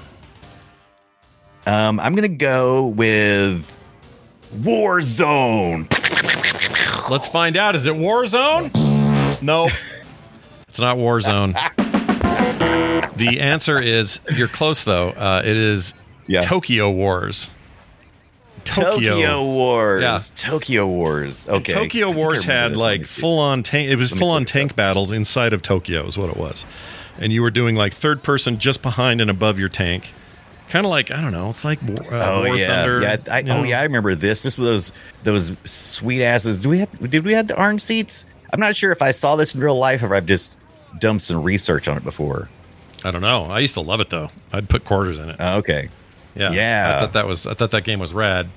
Um, 1.65 1.99
I'm 1.99 2.15
gonna 2.15 2.27
go 2.27 2.87
with 2.87 3.65
Warzone. 4.55 5.87
Let's 7.09 7.27
find 7.27 7.57
out. 7.57 7.75
Is 7.75 7.85
it 7.85 7.93
Warzone? 7.93 9.41
No, 9.41 9.69
it's 10.67 10.79
not 10.79 10.97
Warzone. 10.97 11.53
the 13.17 13.39
answer 13.39 13.79
is 13.79 14.19
you're 14.35 14.47
close 14.47 14.83
though. 14.83 15.09
Uh, 15.09 15.41
it 15.45 15.57
is 15.57 15.93
Yeah. 16.27 16.41
Tokyo 16.41 16.89
Wars. 16.91 17.49
Tokyo, 18.63 19.43
Wars. 19.43 20.01
Yeah. 20.03 20.19
Tokyo 20.35 20.85
Wars. 20.85 21.49
Okay. 21.49 21.73
Tokyo 21.73 22.07
think 22.07 22.15
I 22.15 22.19
Wars 22.19 22.43
had 22.43 22.71
this. 22.73 22.79
Let 22.79 22.91
me 22.93 22.97
like 22.99 23.05
full 23.07 23.39
on 23.39 23.63
tank. 23.63 23.89
It 23.89 23.95
was 23.95 24.11
full 24.11 24.29
on 24.29 24.45
tank 24.45 24.75
battles 24.75 25.11
inside 25.11 25.53
of 25.53 25.63
Tokyo, 25.63 26.05
is 26.05 26.15
what 26.17 26.29
it 26.29 26.37
was. 26.37 26.63
And 27.21 27.31
you 27.31 27.41
were 27.41 27.51
doing 27.51 27.75
like 27.75 27.93
third 27.93 28.23
person 28.23 28.57
just 28.57 28.81
behind 28.81 29.21
and 29.21 29.29
above 29.29 29.57
your 29.59 29.69
tank. 29.69 30.11
Kind 30.69 30.85
of 30.85 30.89
like 30.89 31.11
I 31.11 31.21
don't 31.21 31.31
know. 31.31 31.49
It's 31.49 31.63
like 31.63 31.81
uh, 31.83 31.93
Oh 32.11 32.43
War 32.45 32.55
yeah, 32.57 32.67
Thunder. 32.67 33.01
yeah. 33.01 33.17
I, 33.31 33.41
know? 33.43 33.59
Oh 33.59 33.63
yeah, 33.63 33.79
I 33.79 33.83
remember 33.83 34.15
this. 34.15 34.41
This 34.43 34.57
was 34.57 34.91
those 35.23 35.51
those 35.51 35.71
sweet 35.71 36.23
asses. 36.23 36.61
Do 36.61 36.69
we 36.69 36.79
have? 36.79 37.09
Did 37.11 37.23
we 37.23 37.33
have 37.33 37.47
the 37.47 37.57
orange 37.61 37.81
seats? 37.81 38.25
I'm 38.53 38.59
not 38.59 38.75
sure 38.75 38.91
if 38.91 39.01
I 39.01 39.11
saw 39.11 39.35
this 39.35 39.53
in 39.55 39.61
real 39.61 39.77
life 39.77 40.01
or 40.03 40.13
I've 40.15 40.25
just 40.25 40.53
done 40.99 41.19
some 41.19 41.43
research 41.43 41.87
on 41.87 41.95
it 41.97 42.03
before. 42.03 42.49
I 43.03 43.11
don't 43.11 43.21
know. 43.21 43.45
I 43.45 43.59
used 43.59 43.73
to 43.75 43.81
love 43.81 43.99
it 44.01 44.09
though. 44.09 44.29
I'd 44.51 44.67
put 44.69 44.83
quarters 44.85 45.17
in 45.19 45.29
it. 45.29 45.35
Oh, 45.39 45.57
okay. 45.57 45.89
Yeah, 46.35 46.51
Yeah. 46.51 46.93
I 46.95 46.99
thought 47.01 47.13
that 47.13 47.27
was. 47.27 47.45
I 47.47 47.53
thought 47.53 47.71
that 47.71 47.83
game 47.83 47.99
was 47.99 48.13
rad. 48.13 48.49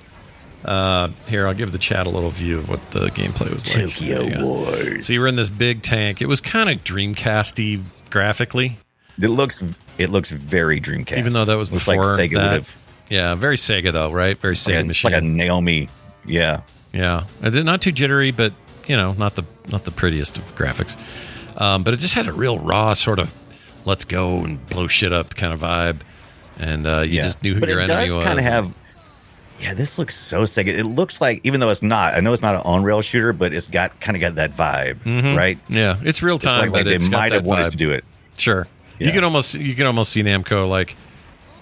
Uh, 0.63 1.09
here, 1.27 1.47
I'll 1.47 1.53
give 1.53 1.71
the 1.71 1.77
chat 1.77 2.07
a 2.07 2.09
little 2.09 2.31
view 2.31 2.57
of 2.57 2.67
what 2.69 2.79
the 2.91 3.07
gameplay 3.09 3.53
was 3.53 3.75
like. 3.75 3.85
Tokyo. 3.93 4.41
Wars. 4.43 5.05
So 5.07 5.13
you 5.13 5.21
were 5.21 5.27
in 5.27 5.35
this 5.35 5.49
big 5.49 5.83
tank. 5.83 6.21
It 6.21 6.25
was 6.27 6.41
kind 6.41 6.69
of 6.69 6.83
Dreamcasty 6.83 7.83
graphically, 8.09 8.77
It 9.21 9.27
looks 9.29 9.63
it 9.97 10.09
looks 10.09 10.31
very 10.31 10.81
Dreamcast. 10.81 11.17
even 11.17 11.33
though 11.33 11.45
that 11.45 11.55
was 11.57 11.71
Looks 11.71 11.85
before 11.85 12.03
like 12.03 12.31
Sega 12.31 12.33
that. 12.35 12.51
have. 12.53 12.75
Yeah, 13.09 13.35
very 13.35 13.55
Sega 13.57 13.91
though, 13.91 14.11
right? 14.11 14.39
Very 14.39 14.55
Sega 14.55 14.75
Like 14.75 14.83
a, 14.83 14.87
machine. 14.87 15.11
like 15.11 15.21
a 15.21 15.25
Naomi. 15.25 15.89
Yeah. 16.25 16.61
Yeah, 16.91 17.23
not 17.41 17.81
too 17.81 17.91
jittery, 17.91 18.31
but 18.31 18.53
you 18.87 18.95
know, 18.95 19.13
not 19.13 19.35
the 19.35 19.43
not 19.67 19.83
the 19.83 19.91
prettiest 19.91 20.37
of 20.37 20.55
graphics. 20.55 20.95
Um, 21.59 21.83
but 21.83 21.93
it 21.93 21.97
just 21.97 22.13
had 22.13 22.27
a 22.27 22.33
real 22.33 22.57
raw 22.59 22.93
sort 22.93 23.19
of 23.19 23.33
let's 23.85 24.05
go 24.05 24.39
and 24.45 24.65
blow 24.67 24.87
shit 24.87 25.11
up 25.11 25.35
kind 25.35 25.53
of 25.53 25.59
vibe, 25.61 26.01
and 26.57 26.87
uh, 26.87 26.99
you 27.01 27.15
yeah. 27.17 27.23
just 27.23 27.43
knew 27.43 27.53
who 27.53 27.59
but 27.59 27.67
your 27.69 27.79
it 27.79 27.89
enemy 27.89 28.07
does 28.07 28.15
was. 28.15 28.25
kind 28.25 28.39
of 28.39 28.45
have. 28.45 28.73
Yeah, 29.61 29.73
this 29.73 29.97
looks 29.97 30.15
so 30.15 30.45
sick. 30.45 30.67
It 30.67 30.83
looks 30.83 31.21
like, 31.21 31.39
even 31.43 31.59
though 31.61 31.69
it's 31.69 31.81
not, 31.81 32.13
I 32.13 32.19
know 32.19 32.33
it's 32.33 32.41
not 32.41 32.55
an 32.55 32.61
on 32.65 32.83
rail 32.83 33.01
shooter, 33.01 33.31
but 33.33 33.53
it's 33.53 33.67
got 33.67 33.99
kind 34.01 34.15
of 34.17 34.21
got 34.21 34.35
that 34.35 34.55
vibe, 34.55 34.97
Mhm. 35.05 35.35
right? 35.35 35.57
Yeah, 35.69 35.95
it's 36.03 36.21
real 36.21 36.35
It's 36.35 36.45
time, 36.45 36.57
like, 36.59 36.71
like 36.71 36.83
but 36.83 36.89
they 36.89 36.95
it's 36.95 37.09
might 37.09 37.31
have 37.31 37.45
wanted 37.45 37.65
vibe. 37.67 37.71
to 37.71 37.77
do 37.77 37.91
it. 37.91 38.03
Sure, 38.37 38.67
you 38.99 39.11
can 39.11 39.23
almost 39.23 39.55
you 39.55 39.73
can 39.75 39.85
almost 39.85 40.11
see 40.11 40.23
Namco 40.23 40.67
like. 40.69 40.95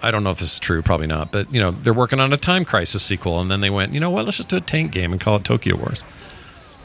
I 0.01 0.11
don't 0.11 0.23
know 0.25 0.31
if 0.31 0.37
this 0.37 0.51
is 0.53 0.59
true, 0.59 0.81
probably 0.81 1.07
not, 1.07 1.31
but 1.31 1.53
you 1.53 1.61
know 1.61 1.71
they're 1.71 1.93
working 1.93 2.19
on 2.19 2.33
a 2.33 2.37
Time 2.37 2.65
Crisis 2.65 3.01
sequel, 3.03 3.39
and 3.39 3.49
then 3.49 3.61
they 3.61 3.69
went, 3.69 3.93
you 3.93 3.99
know 4.01 4.09
what? 4.09 4.25
Let's 4.25 4.35
just 4.37 4.49
do 4.49 4.57
a 4.57 4.61
tank 4.61 4.91
game 4.91 5.13
and 5.13 5.21
call 5.21 5.37
it 5.37 5.43
Tokyo 5.45 5.77
Wars. 5.77 6.03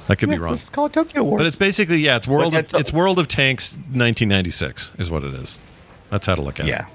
That 0.06 0.16
could 0.16 0.30
be 0.30 0.38
wrong, 0.38 0.52
Let's 0.52 0.70
call 0.70 0.86
it 0.86 0.92
Tokyo 0.92 1.24
Wars. 1.24 1.38
but 1.40 1.46
it's 1.46 1.56
basically 1.56 1.98
yeah, 1.98 2.16
it's 2.16 2.28
World 2.28 2.54
of, 2.54 2.64
to- 2.66 2.78
it's 2.78 2.92
World 2.92 3.18
of 3.18 3.26
Tanks 3.28 3.74
1996 3.92 4.92
is 4.98 5.10
what 5.10 5.24
it 5.24 5.34
is. 5.34 5.58
That's 6.10 6.26
how 6.26 6.34
to 6.36 6.42
look 6.42 6.60
at 6.60 6.66
it. 6.66 6.70
yeah. 6.70 6.86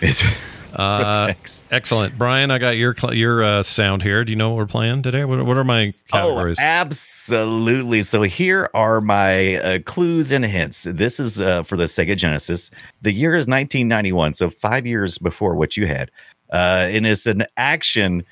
It's 0.00 0.24
Uh, 0.74 1.34
excellent, 1.70 2.16
Brian. 2.16 2.50
I 2.50 2.58
got 2.58 2.76
your 2.76 2.94
your 3.12 3.42
uh, 3.42 3.62
sound 3.62 4.02
here. 4.02 4.24
Do 4.24 4.32
you 4.32 4.36
know 4.36 4.50
what 4.50 4.56
we're 4.56 4.66
playing 4.66 5.02
today? 5.02 5.24
What, 5.24 5.44
what 5.44 5.56
are 5.56 5.64
my 5.64 5.94
categories? 6.08 6.58
Oh, 6.60 6.64
absolutely. 6.64 8.02
So 8.02 8.22
here 8.22 8.70
are 8.74 9.00
my 9.00 9.56
uh, 9.56 9.78
clues 9.80 10.32
and 10.32 10.44
hints. 10.44 10.84
This 10.84 11.18
is 11.18 11.40
uh, 11.40 11.62
for 11.62 11.76
the 11.76 11.84
Sega 11.84 12.16
Genesis. 12.16 12.70
The 13.02 13.12
year 13.12 13.34
is 13.34 13.46
1991, 13.46 14.34
so 14.34 14.50
five 14.50 14.86
years 14.86 15.18
before 15.18 15.54
what 15.56 15.76
you 15.76 15.86
had. 15.86 16.10
Uh, 16.52 16.88
and 16.90 17.06
it's 17.06 17.26
an 17.26 17.44
action, 17.56 18.24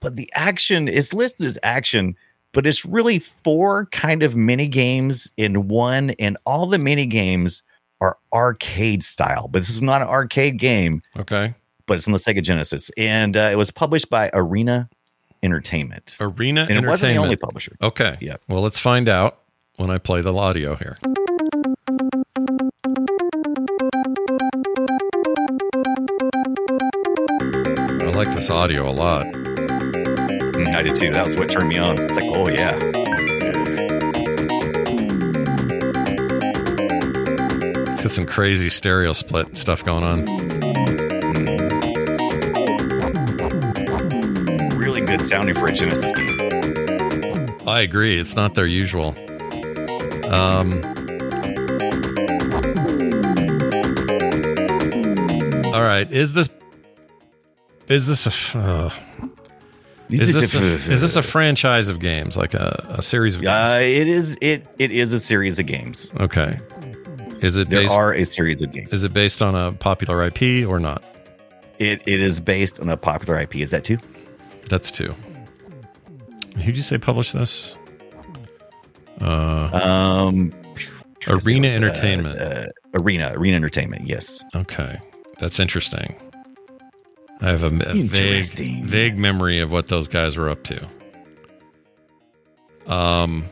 but 0.00 0.16
the 0.16 0.30
action 0.34 0.88
is 0.88 1.14
listed 1.14 1.46
as 1.46 1.58
action, 1.62 2.14
but 2.52 2.66
it's 2.66 2.84
really 2.84 3.18
four 3.18 3.86
kind 3.86 4.22
of 4.22 4.36
mini 4.36 4.68
games 4.68 5.30
in 5.36 5.68
one, 5.68 6.10
and 6.18 6.36
all 6.44 6.66
the 6.66 6.78
mini 6.78 7.06
games 7.06 7.62
are 8.00 8.16
arcade 8.32 9.02
style. 9.02 9.48
But 9.48 9.60
this 9.60 9.70
is 9.70 9.82
not 9.82 10.02
an 10.02 10.08
arcade 10.08 10.58
game, 10.58 11.02
okay, 11.18 11.54
but 11.86 11.94
it's 11.94 12.06
on 12.06 12.12
the 12.12 12.18
Sega 12.18 12.42
Genesis, 12.42 12.90
and 12.96 13.36
uh, 13.36 13.50
it 13.52 13.56
was 13.56 13.70
published 13.70 14.10
by 14.10 14.30
Arena 14.34 14.88
Entertainment. 15.42 16.16
Arena 16.20 16.66
And 16.68 16.84
it 16.84 16.86
wasn't 16.86 17.12
the 17.14 17.18
only 17.18 17.36
publisher. 17.36 17.76
Okay, 17.80 18.16
Yeah. 18.20 18.36
Well, 18.48 18.62
let's 18.62 18.78
find 18.80 19.08
out. 19.08 19.38
when 19.76 19.90
I 19.90 19.98
play 19.98 20.20
the 20.20 20.34
audio 20.34 20.74
here. 20.74 20.96
I 28.00 28.10
like 28.14 28.34
this 28.34 28.50
audio 28.50 28.88
a 28.88 28.92
lot. 28.92 29.26
Mm, 29.26 30.74
I 30.74 30.82
did 30.82 30.96
too. 30.96 31.12
That 31.12 31.24
was 31.24 31.36
what 31.36 31.48
turned 31.50 31.68
me 31.68 31.78
on. 31.78 31.98
It's 32.00 32.16
like, 32.16 32.24
oh 32.24 32.48
yeah. 32.48 32.76
Got 38.02 38.12
some 38.12 38.26
crazy 38.26 38.68
stereo 38.68 39.12
split 39.12 39.56
stuff 39.56 39.84
going 39.84 40.04
on. 40.04 40.24
Really 44.76 45.00
good 45.00 45.20
sounding 45.24 45.54
for 45.54 45.66
a 45.66 45.72
Genesis 45.72 46.12
game. 46.12 47.48
I 47.66 47.80
agree. 47.80 48.18
It's 48.18 48.34
not 48.36 48.54
their 48.54 48.66
usual. 48.66 49.14
Um, 50.24 50.82
all 55.66 55.82
right. 55.82 56.06
Is 56.10 56.32
this 56.32 56.48
is 57.88 58.06
this 58.06 58.54
a 58.54 58.58
uh, 58.58 58.90
is 60.10 60.32
this 60.34 60.54
a, 60.54 60.62
is 60.90 61.02
this 61.02 61.16
a 61.16 61.22
franchise 61.22 61.88
of 61.88 62.00
games 62.00 62.36
like 62.36 62.54
a, 62.54 62.86
a 62.88 63.02
series 63.02 63.34
of 63.34 63.42
games? 63.42 63.50
Uh, 63.50 63.78
it 63.82 64.08
is 64.08 64.38
it 64.40 64.66
it 64.78 64.92
is 64.92 65.12
a 65.12 65.20
series 65.20 65.58
of 65.58 65.66
games. 65.66 66.12
Okay. 66.18 66.58
Is 67.40 67.56
it 67.58 67.70
There 67.70 67.82
based 67.82 67.94
are 67.96 68.14
a 68.14 68.24
series 68.24 68.62
of 68.62 68.72
games. 68.72 68.92
is 68.92 69.04
it 69.04 69.12
based 69.12 69.42
on 69.42 69.54
a 69.54 69.72
popular 69.72 70.22
IP 70.24 70.66
or 70.68 70.78
not? 70.78 71.02
It 71.78 72.02
it 72.06 72.20
is 72.20 72.40
based 72.40 72.80
on 72.80 72.88
a 72.88 72.96
popular 72.96 73.40
IP. 73.40 73.56
Is 73.56 73.70
that 73.70 73.84
two? 73.84 73.98
That's 74.68 74.90
two. 74.90 75.14
Who'd 76.56 76.76
you 76.76 76.82
say 76.82 76.98
published 76.98 77.32
this? 77.34 77.76
Uh, 79.20 79.70
Um, 79.72 80.52
Arena 81.28 81.68
uh, 81.68 81.72
Entertainment. 81.72 82.40
Uh, 82.40 82.66
Arena 82.94 83.32
Arena 83.34 83.56
Entertainment. 83.56 84.06
Yes. 84.06 84.42
Okay, 84.56 84.98
that's 85.38 85.60
interesting. 85.60 86.16
I 87.40 87.50
have 87.50 87.62
a, 87.62 87.66
a 87.68 88.02
vague, 88.02 88.84
vague 88.84 89.16
memory 89.16 89.60
of 89.60 89.70
what 89.70 89.86
those 89.86 90.08
guys 90.08 90.36
were 90.36 90.48
up 90.48 90.64
to. 90.64 90.88
Um, 92.86 93.44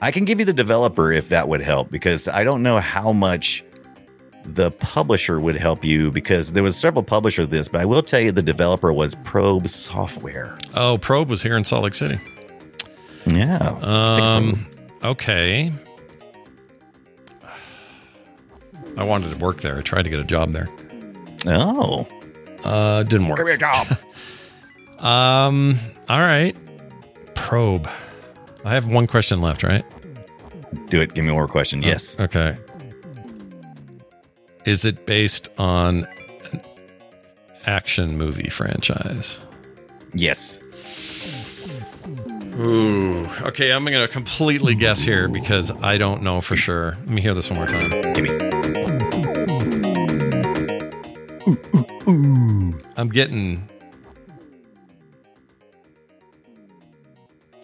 I 0.00 0.10
can 0.10 0.24
give 0.24 0.38
you 0.38 0.44
the 0.44 0.52
developer 0.52 1.12
if 1.12 1.28
that 1.30 1.48
would 1.48 1.62
help 1.62 1.90
because 1.90 2.28
I 2.28 2.44
don't 2.44 2.62
know 2.62 2.78
how 2.78 3.12
much 3.12 3.64
the 4.44 4.70
publisher 4.70 5.40
would 5.40 5.56
help 5.56 5.84
you 5.84 6.10
because 6.10 6.52
there 6.52 6.62
was 6.62 6.76
several 6.76 7.02
publishers 7.02 7.44
of 7.44 7.50
this, 7.50 7.68
but 7.68 7.80
I 7.80 7.84
will 7.84 8.02
tell 8.02 8.20
you 8.20 8.30
the 8.30 8.42
developer 8.42 8.92
was 8.92 9.14
Probe 9.24 9.68
Software. 9.68 10.56
oh, 10.74 10.98
Probe 10.98 11.28
was 11.28 11.42
here 11.42 11.56
in 11.56 11.64
Salt 11.64 11.84
Lake 11.84 11.94
City. 11.94 12.20
Yeah. 13.26 13.78
Um, 13.82 14.66
okay. 15.02 15.72
I 18.96 19.04
wanted 19.04 19.30
to 19.30 19.36
work 19.38 19.60
there. 19.62 19.78
I 19.78 19.80
tried 19.82 20.02
to 20.02 20.10
get 20.10 20.20
a 20.20 20.24
job 20.24 20.52
there. 20.52 20.68
Oh. 21.46 22.06
Uh, 22.64 23.02
didn't 23.02 23.28
work. 23.28 23.38
Give 23.38 23.46
me 23.46 23.52
a 23.52 23.58
job. 23.58 23.86
Um, 24.98 25.78
all 26.08 26.20
right. 26.20 26.56
Probe. 27.34 27.86
I 28.66 28.70
have 28.70 28.88
one 28.88 29.06
question 29.06 29.40
left, 29.40 29.62
right? 29.62 29.84
Do 30.88 31.00
it. 31.00 31.14
Give 31.14 31.24
me 31.24 31.30
one 31.30 31.38
more 31.38 31.46
question. 31.46 31.84
Oh, 31.84 31.86
yes. 31.86 32.18
Okay. 32.18 32.58
Is 34.64 34.84
it 34.84 35.06
based 35.06 35.48
on 35.56 36.04
an 36.50 36.60
action 37.64 38.18
movie 38.18 38.48
franchise? 38.48 39.44
Yes. 40.14 40.58
Ooh. 42.58 43.28
Okay, 43.42 43.70
I'm 43.70 43.84
going 43.84 44.04
to 44.04 44.08
completely 44.08 44.74
guess 44.74 45.00
here 45.00 45.28
because 45.28 45.70
I 45.84 45.96
don't 45.96 46.24
know 46.24 46.40
for 46.40 46.56
sure. 46.56 46.96
Let 47.00 47.08
me 47.08 47.22
hear 47.22 47.34
this 47.34 47.48
one 47.48 47.60
more 47.60 47.68
time. 47.68 47.90
Give 48.14 48.24
me. 48.24 48.30
I'm 52.96 53.10
getting 53.10 53.68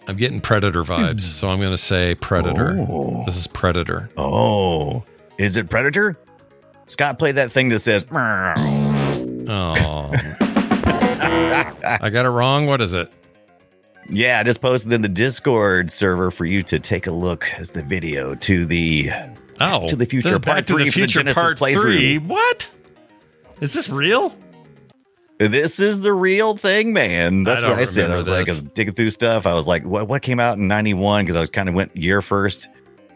I'm 0.07 0.17
getting 0.17 0.41
Predator 0.41 0.83
hmm. 0.83 0.91
vibes, 0.91 1.21
so 1.21 1.49
I'm 1.49 1.59
going 1.59 1.71
to 1.71 1.77
say 1.77 2.15
Predator. 2.15 2.85
Oh. 2.89 3.23
This 3.25 3.37
is 3.37 3.47
Predator. 3.47 4.09
Oh. 4.17 5.03
Is 5.37 5.57
it 5.57 5.69
Predator? 5.69 6.17
Scott 6.87 7.17
played 7.17 7.35
that 7.35 7.51
thing 7.51 7.69
that 7.69 7.79
says. 7.79 8.05
Oh. 8.11 8.53
I 11.85 12.09
got 12.11 12.25
it 12.25 12.29
wrong. 12.29 12.65
What 12.67 12.81
is 12.81 12.93
it? 12.93 13.11
Yeah, 14.09 14.39
I 14.39 14.43
just 14.43 14.61
posted 14.61 14.91
in 14.91 15.01
the 15.01 15.09
Discord 15.09 15.89
server 15.89 16.29
for 16.29 16.45
you 16.45 16.61
to 16.63 16.77
take 16.79 17.07
a 17.07 17.11
look 17.11 17.49
as 17.53 17.71
the 17.71 17.83
video 17.83 18.35
to 18.35 18.65
the 18.65 19.09
Oh, 19.59 19.87
to 19.87 19.95
the 19.95 20.05
Future 20.05 20.39
Part 20.39 20.67
to 20.67 20.73
three 20.73 20.85
the 20.85 20.91
Future 20.91 21.19
Genesis 21.19 21.41
Part. 21.41 21.59
Three. 21.59 22.17
What? 22.17 22.69
Is 23.61 23.73
this 23.73 23.89
real? 23.89 24.35
This 25.47 25.79
is 25.79 26.01
the 26.01 26.13
real 26.13 26.55
thing, 26.57 26.93
man. 26.93 27.43
That's 27.43 27.61
I 27.63 27.69
what 27.69 27.79
I 27.79 27.83
said. 27.85 28.11
I 28.11 28.15
was 28.15 28.29
like, 28.29 28.47
I 28.47 28.51
was 28.51 28.63
digging 28.63 28.93
through 28.93 29.09
stuff. 29.11 29.45
I 29.45 29.53
was 29.53 29.67
like, 29.67 29.83
what 29.85 30.07
what 30.07 30.21
came 30.21 30.39
out 30.39 30.57
in 30.57 30.67
'91? 30.67 31.25
Because 31.25 31.35
I 31.35 31.39
was 31.39 31.49
kind 31.49 31.67
of 31.69 31.75
went 31.75 31.95
year 31.95 32.21
first, 32.21 32.69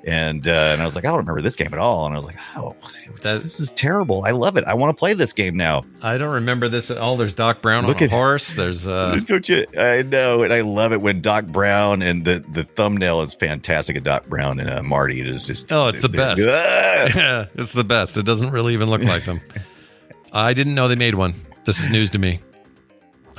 and 0.04 0.48
uh, 0.48 0.52
and 0.52 0.82
I 0.82 0.86
was 0.86 0.96
like, 0.96 1.06
I 1.06 1.10
don't 1.10 1.18
remember 1.20 1.42
this 1.42 1.56
game 1.56 1.70
at 1.74 1.80
all. 1.80 2.06
And 2.06 2.14
I 2.14 2.18
was 2.18 2.26
like, 2.26 2.38
oh, 2.56 2.76
That- 3.24 3.42
this 3.42 3.60
is 3.60 3.72
terrible. 3.72 4.24
I 4.26 4.32
love 4.32 4.58
it. 4.58 4.64
I 4.66 4.74
want 4.74 4.96
to 4.96 5.00
play 5.00 5.14
this 5.14 5.34
game 5.34 5.56
now. 5.56 5.84
I 6.02 6.18
don't 6.18 6.34
remember 6.34 6.68
this 6.68 6.90
at 6.92 6.98
all. 6.98 7.18
There's 7.18 7.34
Doc 7.34 7.62
Brown 7.62 7.86
Look 7.86 8.02
on 8.02 8.08
a 8.08 8.10
horse. 8.10 8.54
There's 8.54 8.88
uh 8.88 9.20
Don't 9.26 9.48
you? 9.48 9.66
I 9.78 10.02
know, 10.02 10.44
and 10.44 10.54
I 10.54 10.62
love 10.62 10.94
it 10.94 11.02
when 11.02 11.22
Doc 11.22 11.46
Brown 11.46 12.02
and 12.02 12.26
the 12.26 12.44
the 12.52 12.64
thumbnail 12.64 13.22
is 13.22 13.36
fantastic. 13.36 13.96
Of 13.98 14.04
Doc 14.04 14.28
Brown 14.28 14.60
and 14.60 14.70
uh, 14.70 14.84
Marty. 14.84 15.22
It 15.22 15.28
is 15.28 15.46
just 15.46 15.72
Oh, 15.72 15.88
it's 15.88 16.02
the 16.02 16.10
best. 16.10 16.42
Ah! 16.46 16.48
yeah, 17.16 17.46
it's 17.56 17.74
the 17.74 17.84
best. 17.84 18.18
It 18.18 18.26
doesn't 18.26 18.52
really 18.52 18.74
even 18.74 18.90
look 18.90 19.04
like 19.04 19.26
them. 19.26 19.40
I 20.34 20.54
didn't 20.54 20.76
know 20.76 20.88
they 20.88 20.96
made 20.96 21.16
one. 21.16 21.34
This 21.68 21.80
is 21.82 21.90
news 21.90 22.10
to 22.12 22.20
me. 22.20 22.40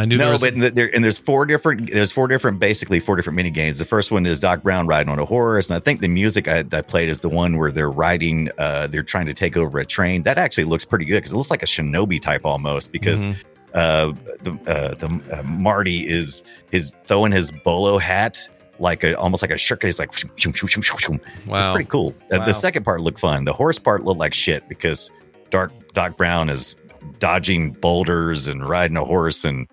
I 0.01 0.05
knew 0.05 0.17
there 0.17 0.27
No, 0.27 0.33
was 0.35 0.43
but 0.43 0.75
there 0.77 0.95
and 0.95 1.03
there's 1.03 1.19
four 1.19 1.45
different 1.45 1.91
there's 1.91 2.13
four 2.13 2.29
different 2.29 2.61
basically 2.61 3.01
four 3.01 3.17
different 3.17 3.35
mini 3.37 3.51
games. 3.51 3.79
The 3.81 3.85
first 3.85 4.13
one 4.13 4.27
is 4.27 4.39
Doc 4.39 4.63
Brown 4.63 4.87
riding 4.87 5.11
on 5.11 5.19
a 5.19 5.25
horse, 5.25 5.71
and 5.71 5.77
I 5.77 5.81
think 5.81 6.01
the 6.03 6.09
music 6.09 6.47
I, 6.47 6.63
I 6.71 6.83
played 6.83 7.09
is 7.09 7.19
the 7.19 7.29
one 7.29 7.57
where 7.57 7.73
they're 7.73 7.91
riding, 7.91 8.49
uh, 8.59 8.87
they're 8.87 9.03
trying 9.03 9.27
to 9.27 9.35
take 9.35 9.57
over 9.57 9.81
a 9.81 9.85
train. 9.87 10.23
That 10.23 10.39
actually 10.39 10.65
looks 10.65 10.85
pretty 10.85 11.05
good 11.05 11.17
because 11.17 11.33
it 11.33 11.37
looks 11.37 11.51
like 11.51 11.65
a 11.65 11.67
shinobi 11.67 12.21
type 12.23 12.43
almost 12.45 12.93
because 12.93 13.27
Mhm. 13.27 13.37
uh, 13.75 14.13
the 14.43 14.53
uh, 14.71 14.95
the 14.95 15.39
uh, 15.39 15.43
Marty 15.43 16.07
is 16.09 16.45
is 16.71 16.93
throwing 17.07 17.33
his 17.33 17.51
bolo 17.51 17.99
hat 17.99 18.39
like 18.79 19.03
a 19.03 19.19
almost 19.19 19.43
like 19.43 19.51
a 19.51 19.59
shirt. 19.59 19.83
He's 19.83 19.99
like, 19.99 20.13
shoom, 20.13 20.31
shoom, 20.37 20.53
shoom, 20.53 20.69
shoom, 20.69 20.83
shoom, 20.83 20.99
shoom. 21.19 21.21
it's 21.57 21.67
pretty 21.67 21.89
cool. 21.89 22.15
Uh, 22.31 22.37
Wow. 22.39 22.45
the 22.45 22.53
second 22.55 22.85
part 22.85 23.01
looked 23.01 23.19
fun. 23.19 23.47
The 23.47 23.53
horse 23.53 23.81
part 23.81 24.05
looked 24.05 24.21
like 24.21 24.33
shit 24.35 24.69
because 24.69 25.11
Dark 25.51 25.73
Doc 25.95 26.17
Brown 26.17 26.49
is 26.51 26.77
dodging 27.19 27.73
boulders 27.73 28.47
and 28.47 28.69
riding 28.69 28.97
a 28.97 29.05
horse 29.05 29.45
and 29.45 29.69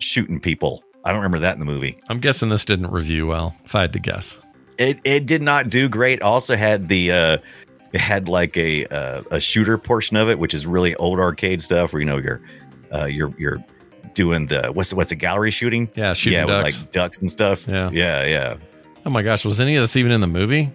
shooting 0.00 0.40
people. 0.40 0.82
I 1.04 1.12
don't 1.12 1.20
remember 1.20 1.38
that 1.40 1.54
in 1.54 1.60
the 1.60 1.66
movie. 1.66 1.98
I'm 2.08 2.20
guessing 2.20 2.48
this 2.48 2.64
didn't 2.64 2.90
review 2.90 3.26
well, 3.26 3.54
if 3.64 3.74
I 3.74 3.82
had 3.82 3.92
to 3.94 3.98
guess. 3.98 4.38
It 4.78 5.00
it 5.04 5.26
did 5.26 5.42
not 5.42 5.70
do 5.70 5.88
great. 5.88 6.22
Also 6.22 6.56
had 6.56 6.88
the 6.88 7.12
uh 7.12 7.38
it 7.92 8.00
had 8.00 8.28
like 8.28 8.56
a 8.56 8.86
uh, 8.86 9.22
a 9.30 9.40
shooter 9.40 9.78
portion 9.78 10.16
of 10.16 10.28
it, 10.28 10.38
which 10.38 10.54
is 10.54 10.66
really 10.66 10.94
old 10.96 11.18
arcade 11.18 11.62
stuff 11.62 11.92
where 11.92 12.00
you 12.00 12.06
know 12.06 12.18
you're 12.18 12.40
uh 12.92 13.06
you're 13.06 13.34
you're 13.38 13.64
doing 14.14 14.46
the 14.46 14.70
what's 14.72 14.92
what's 14.92 15.10
the 15.10 15.16
gallery 15.16 15.50
shooting? 15.50 15.88
Yeah, 15.94 16.12
shooting 16.12 16.38
yeah, 16.40 16.46
ducks. 16.46 16.80
like 16.80 16.92
ducks 16.92 17.18
and 17.18 17.30
stuff. 17.30 17.66
Yeah. 17.66 17.90
Yeah, 17.90 18.24
yeah. 18.24 18.56
Oh 19.06 19.10
my 19.10 19.22
gosh, 19.22 19.44
was 19.44 19.60
any 19.60 19.76
of 19.76 19.82
this 19.82 19.96
even 19.96 20.12
in 20.12 20.20
the 20.20 20.26
movie? 20.26 20.70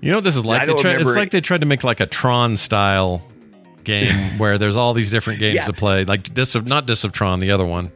You 0.00 0.10
know 0.10 0.18
what 0.18 0.24
this 0.24 0.36
is 0.36 0.44
like? 0.44 0.60
They 0.60 0.66
don't 0.66 0.80
tried, 0.80 1.00
it's 1.00 1.16
like 1.16 1.30
they 1.30 1.40
tried 1.40 1.60
to 1.60 1.66
make 1.66 1.82
like 1.82 2.00
a 2.00 2.06
Tron 2.06 2.56
style 2.56 3.26
game 3.86 4.14
where 4.38 4.58
there's 4.58 4.76
all 4.76 4.92
these 4.92 5.10
different 5.10 5.40
games 5.40 5.54
Yeah. 5.54 5.62
to 5.64 5.72
play. 5.72 6.04
Like 6.04 6.34
Dis 6.34 6.54
of 6.54 6.66
not 6.66 6.84
Discs 6.86 7.04
of 7.04 7.12
Tron, 7.12 7.38
the 7.40 7.52
other 7.52 7.64
one. 7.64 7.90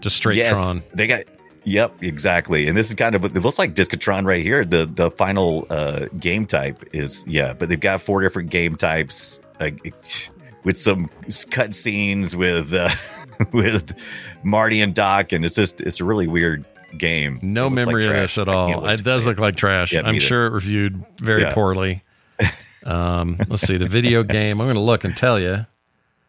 Just 0.00 0.16
straight 0.16 0.36
yes, 0.36 0.52
Tron. 0.52 0.82
They 0.94 1.06
got 1.06 1.24
Yep, 1.66 2.02
exactly. 2.02 2.68
And 2.68 2.76
this 2.76 2.88
is 2.90 2.94
kind 2.94 3.14
of 3.14 3.24
it 3.24 3.34
looks 3.34 3.58
like 3.58 3.74
Discotron 3.74 4.26
right 4.26 4.42
here. 4.42 4.64
The 4.66 4.84
the 4.86 5.10
final 5.10 5.66
uh 5.70 6.06
game 6.18 6.46
type 6.46 6.82
is 6.92 7.26
yeah, 7.26 7.52
but 7.54 7.68
they've 7.68 7.80
got 7.80 8.00
four 8.02 8.20
different 8.22 8.50
game 8.50 8.76
types 8.76 9.40
uh, 9.60 9.70
with 10.62 10.76
some 10.78 11.06
cutscenes 11.28 12.34
with 12.34 12.72
uh 12.72 12.90
with 13.52 13.94
Marty 14.42 14.82
and 14.82 14.94
Doc 14.94 15.32
and 15.32 15.44
it's 15.44 15.56
just 15.56 15.80
it's 15.80 16.00
a 16.00 16.04
really 16.04 16.26
weird 16.26 16.64
game. 16.98 17.38
No 17.42 17.68
looks 17.68 17.76
like 17.76 17.86
memory 17.86 18.06
of 18.06 18.12
this 18.12 18.36
at 18.38 18.48
all. 18.48 18.86
It 18.86 19.02
does 19.02 19.24
look 19.26 19.38
like 19.38 19.56
trash. 19.56 19.92
Yeah, 19.92 20.02
I'm 20.04 20.16
either. 20.16 20.20
sure 20.24 20.46
it 20.46 20.52
reviewed 20.52 21.02
very 21.18 21.42
Yeah. 21.42 21.54
poorly. 21.54 22.02
Um, 22.84 23.38
let's 23.48 23.62
see 23.62 23.76
the 23.76 23.88
video 23.88 24.22
game. 24.24 24.60
I'm 24.60 24.66
going 24.66 24.76
to 24.76 24.80
look 24.80 25.04
and 25.04 25.16
tell 25.16 25.40
you. 25.40 25.66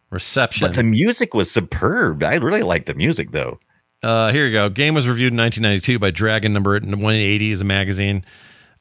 Reception. 0.10 0.68
But 0.68 0.76
the 0.76 0.84
music 0.84 1.34
was 1.34 1.52
superb. 1.52 2.24
I 2.24 2.36
really 2.36 2.64
like 2.64 2.86
the 2.86 2.94
music 2.94 3.32
though. 3.32 3.60
Uh, 4.02 4.32
here 4.32 4.46
you 4.46 4.54
go. 4.54 4.70
Game 4.70 4.94
was 4.94 5.08
reviewed 5.08 5.34
in 5.34 5.38
1992 5.38 6.00
by 6.00 6.12
Dragon 6.12 6.54
Number 6.54 6.74
180 6.74 7.52
as 7.52 7.62
a 7.62 7.66
magazine. 7.66 8.24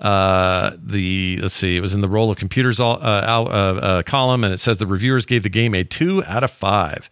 Uh, 0.00 0.72
the 0.82 1.38
let's 1.40 1.54
see, 1.54 1.76
it 1.76 1.80
was 1.80 1.94
in 1.94 2.00
the 2.02 2.08
role 2.08 2.30
of 2.30 2.36
computers 2.36 2.78
all, 2.78 2.98
uh, 3.00 3.22
al- 3.22 3.48
uh, 3.48 3.74
uh, 3.74 4.02
column, 4.02 4.44
and 4.44 4.52
it 4.52 4.58
says 4.58 4.76
the 4.76 4.86
reviewers 4.86 5.24
gave 5.24 5.42
the 5.42 5.48
game 5.48 5.74
a 5.74 5.82
two 5.82 6.22
out 6.24 6.44
of 6.44 6.50
five. 6.50 7.08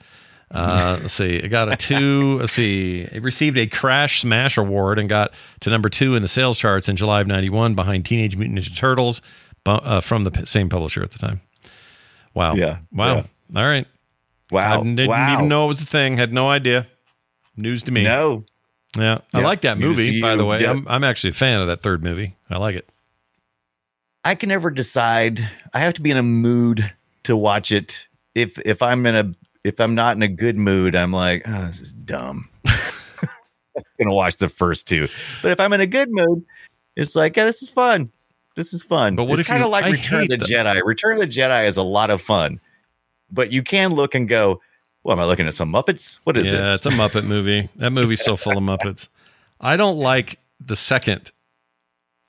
Uh, 0.51 0.99
let's 1.03 1.15
see. 1.15 1.37
It 1.37 1.49
got 1.49 1.73
a 1.73 1.77
two. 1.77 2.39
let's 2.41 2.53
see. 2.53 3.01
It 3.11 3.23
received 3.23 3.57
a 3.57 3.67
Crash 3.67 4.21
Smash 4.21 4.59
Award 4.59 4.99
and 4.99 5.09
got 5.09 5.33
to 5.61 5.71
number 5.71 5.89
two 5.89 6.15
in 6.17 6.23
the 6.23 6.29
sales 6.29 6.59
charts 6.59 6.89
in 6.89 6.97
July 6.97 7.23
of 7.23 7.29
'91, 7.29 7.75
behind 7.75 8.05
Teenage 8.05 8.37
Mutant 8.37 8.59
Ninja 8.59 8.77
Turtles 8.77 9.23
uh, 9.67 10.01
from 10.01 10.25
the 10.25 10.31
p- 10.31 10.45
same 10.45 10.69
publisher 10.69 11.03
at 11.03 11.11
the 11.13 11.19
time. 11.19 11.41
Wow. 12.35 12.55
Yeah, 12.55 12.79
Wow. 12.93 13.15
yeah. 13.17 13.61
All 13.61 13.69
right. 13.69 13.87
Wow. 14.51 14.81
I 14.81 14.83
didn't 14.85 15.09
wow. 15.09 15.33
even 15.35 15.49
know 15.49 15.65
it 15.65 15.69
was 15.69 15.81
a 15.83 15.87
thing. 15.87 16.17
Had 16.17 16.33
no 16.33 16.49
idea. 16.49 16.87
News 17.57 17.83
to 17.85 17.93
me. 17.93 18.05
No. 18.05 18.45
Yeah. 18.97 19.19
I 19.35 19.41
Yeah. 19.41 19.47
like 19.47 19.61
that 19.63 19.79
News 19.79 19.97
movie, 19.99 20.21
by 20.21 20.37
the 20.37 20.45
way. 20.45 20.63
Yeah. 20.63 20.71
I'm, 20.71 20.87
I'm 20.89 21.05
actually 21.05 21.31
a 21.31 21.35
fan 21.35 21.61
of 21.61 21.67
that 21.69 21.81
third 21.83 22.03
movie. 22.03 22.37
I 22.51 22.59
like 22.59 22.77
it. 22.77 22.89
I 24.25 24.35
can 24.35 24.49
never 24.49 24.71
decide. 24.71 25.41
I 25.75 25.81
have 25.81 25.95
to 25.95 26.01
be 26.01 26.11
in 26.11 26.17
a 26.17 26.23
mood 26.23 26.93
to 27.25 27.37
watch 27.37 27.73
it. 27.73 28.07
If 28.35 28.59
if 28.61 28.83
I'm 28.83 29.05
in 29.07 29.17
a 29.17 29.33
if 29.65 29.81
I'm 29.81 29.95
not 29.95 30.17
in 30.17 30.23
a 30.23 30.29
good 30.29 30.57
mood, 30.57 30.95
I'm 30.95 31.13
like, 31.13 31.43
oh, 31.47 31.67
this 31.67 31.81
is 31.81 31.93
dumb. 31.93 32.49
I'm 32.67 33.83
gonna 33.99 34.13
watch 34.15 34.37
the 34.37 34.49
first 34.49 34.87
two. 34.89 35.09
But 35.43 35.53
if 35.53 35.61
I'm 35.61 35.73
in 35.73 35.81
a 35.81 35.87
good 35.87 36.09
mood, 36.11 36.45
it's 36.97 37.17
like, 37.17 37.37
yeah, 37.37 37.45
this 37.47 37.63
is 37.63 37.69
fun. 37.69 38.11
This 38.55 38.75
is 38.75 38.83
fun. 38.83 39.17
But 39.17 39.25
what 39.25 39.39
it's 39.39 39.49
kind 39.49 39.63
of 39.65 39.71
like 39.71 39.85
I 39.85 39.91
Return 39.91 40.23
of 40.23 40.29
the 40.29 40.37
hate 40.37 40.41
the- 40.41 40.55
Jedi. 40.55 40.83
Return 40.85 41.13
of 41.15 41.19
the 41.21 41.27
Jedi 41.27 41.67
is 41.67 41.77
a 41.77 41.83
lot 41.83 42.11
of 42.11 42.21
fun, 42.21 42.61
but 43.31 43.51
you 43.53 43.63
can 43.63 43.95
look 43.95 44.15
and 44.15 44.29
go, 44.29 44.61
"Well, 45.05 45.17
am 45.17 45.23
I 45.23 45.27
looking 45.27 45.47
at 45.47 45.55
some 45.55 45.73
Muppets? 45.73 46.21
What 46.25 46.37
is 46.37 46.47
yeah, 46.47 46.53
this?" 46.53 46.77
it's 46.77 46.87
a 46.87 46.91
Muppet 46.91 47.25
movie. 47.25 47.69
That 47.77 47.91
movie's 47.91 48.23
so 48.23 48.37
full 48.37 48.57
of 48.57 48.63
Muppets. 48.65 49.09
I 49.61 49.77
don't 49.77 49.99
like 49.99 50.39
the 50.61 50.77
second 50.77 51.33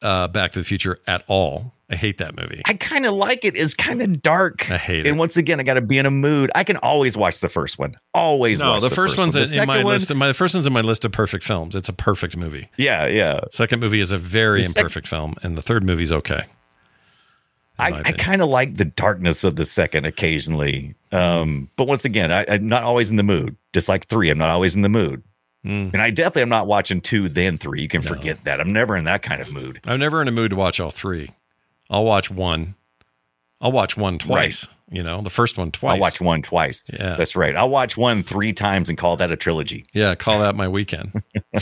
uh, 0.02 0.28
Back 0.30 0.54
to 0.54 0.60
the 0.60 0.66
Future 0.66 1.00
at 1.08 1.24
all. 1.28 1.74
I 1.94 1.96
hate 1.96 2.18
that 2.18 2.36
movie. 2.36 2.64
I 2.66 2.74
kind 2.74 3.06
of 3.06 3.14
like 3.14 3.46
it. 3.46 3.56
It's 3.56 3.76
kind 3.76 4.02
of 4.02 4.24
dark. 4.24 4.72
I 4.72 4.78
hate 4.78 5.06
it. 5.06 5.10
And 5.10 5.20
once 5.20 5.38
again, 5.38 5.60
I 5.60 5.64
got 5.64 5.76
to 5.76 5.82
be 5.82 6.00
in 6.00 6.08
a 6.08 6.12
mood. 6.12 6.50
I 6.56 6.64
can 6.64 6.78
always 6.78 7.16
watch 7.16 7.40
the 7.40 7.50
first 7.50 7.78
one. 7.78 7.94
Always. 8.16 8.60
No, 8.60 8.72
watch 8.72 8.82
the, 8.82 8.90
first, 8.90 9.16
one's 9.16 9.36
one. 9.36 9.48
The 9.48 9.62
in 9.62 9.68
my 9.68 9.84
one- 9.84 9.94
list. 9.94 10.14
My 10.16 10.28
the 10.28 10.34
first 10.34 10.56
one's 10.56 10.66
in 10.66 10.74
my 10.74 10.82
list 10.82 11.06
of 11.06 11.12
perfect 11.12 11.44
films. 11.44 11.76
It's 11.76 11.88
a 11.88 11.94
perfect 11.94 12.36
movie. 12.36 12.68
Yeah, 12.78 13.06
yeah. 13.06 13.42
Second 13.52 13.80
movie 13.80 14.00
is 14.00 14.12
a 14.12 14.18
very 14.18 14.64
sec- 14.64 14.76
imperfect 14.76 15.08
film, 15.08 15.36
and 15.44 15.56
the 15.56 15.62
third 15.62 15.84
movie's 15.84 16.12
okay. 16.12 16.46
I, 17.78 17.92
I 18.06 18.12
kind 18.14 18.42
of 18.42 18.50
like 18.50 18.78
the 18.78 18.86
darkness 18.86 19.44
of 19.44 19.56
the 19.56 19.66
second 19.66 20.06
occasionally. 20.06 20.96
Um, 21.12 21.70
but 21.76 21.88
once 21.88 22.06
again, 22.06 22.32
I, 22.32 22.46
I'm 22.48 22.68
not 22.68 22.84
always 22.84 23.10
in 23.10 23.18
the 23.18 23.24
mood. 23.24 23.56
Just 23.74 23.90
like 23.90 24.08
three, 24.08 24.30
I'm 24.30 24.38
not 24.38 24.50
always 24.50 24.76
in 24.76 24.82
the 24.82 24.90
mood. 24.90 25.24
Mm. 25.66 25.94
And 25.94 26.02
I 26.02 26.12
definitely 26.12 26.42
am 26.44 26.50
not 26.50 26.68
watching 26.68 27.00
two, 27.02 27.30
then 27.30 27.58
three. 27.58 27.82
You 27.82 27.88
can 27.88 28.02
forget 28.02 28.44
that. 28.44 28.60
I'm 28.60 28.74
never 28.74 28.98
in 28.98 29.06
that 29.06 29.22
kind 29.22 29.42
of 29.42 29.52
mood. 29.52 29.80
I'm 29.86 30.00
never 30.00 30.22
in 30.22 30.28
a 30.28 30.32
mood 30.32 30.52
to 30.52 30.58
watch 30.58 30.80
all 30.80 30.92
three. 30.92 31.30
I'll 31.90 32.06
watch 32.06 32.32
one. 32.32 32.76
I'll 33.62 33.72
watch 33.72 33.96
one 33.96 34.18
twice. 34.18 34.68
You 34.92 35.02
know, 35.02 35.22
the 35.22 35.30
first 35.30 35.58
one 35.58 35.72
twice. 35.72 35.94
I'll 35.94 36.00
watch 36.00 36.20
one 36.22 36.42
twice. 36.42 36.84
Yeah. 36.94 37.16
That's 37.16 37.36
right. 37.36 37.56
I'll 37.56 37.70
watch 37.70 37.96
one 37.96 38.22
three 38.22 38.52
times 38.52 38.90
and 38.90 38.98
call 38.98 39.16
that 39.18 39.32
a 39.32 39.38
trilogy. 39.38 39.86
Yeah, 39.94 40.16
call 40.16 40.40
that 40.42 40.56
my 40.56 40.68
weekend. 40.68 41.24
uh, 41.54 41.62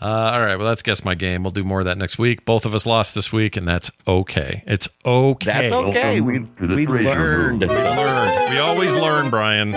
all 0.00 0.40
right, 0.40 0.56
well, 0.56 0.66
let's 0.66 0.82
guess 0.82 1.04
my 1.04 1.14
game. 1.14 1.42
We'll 1.42 1.50
do 1.50 1.64
more 1.64 1.80
of 1.80 1.86
that 1.86 1.96
next 1.96 2.18
week. 2.18 2.44
Both 2.44 2.66
of 2.66 2.74
us 2.74 2.84
lost 2.84 3.14
this 3.14 3.32
week, 3.32 3.56
and 3.56 3.66
that's 3.66 3.90
okay. 4.06 4.62
It's 4.66 4.88
okay. 5.04 5.46
That's 5.46 5.72
okay. 5.72 6.20
We, 6.20 6.40
we 6.40 6.86
learned. 6.86 7.62
We 7.62 7.66
learn. 7.66 8.50
We 8.50 8.58
always 8.58 8.94
learn, 8.94 9.30
Brian. 9.30 9.72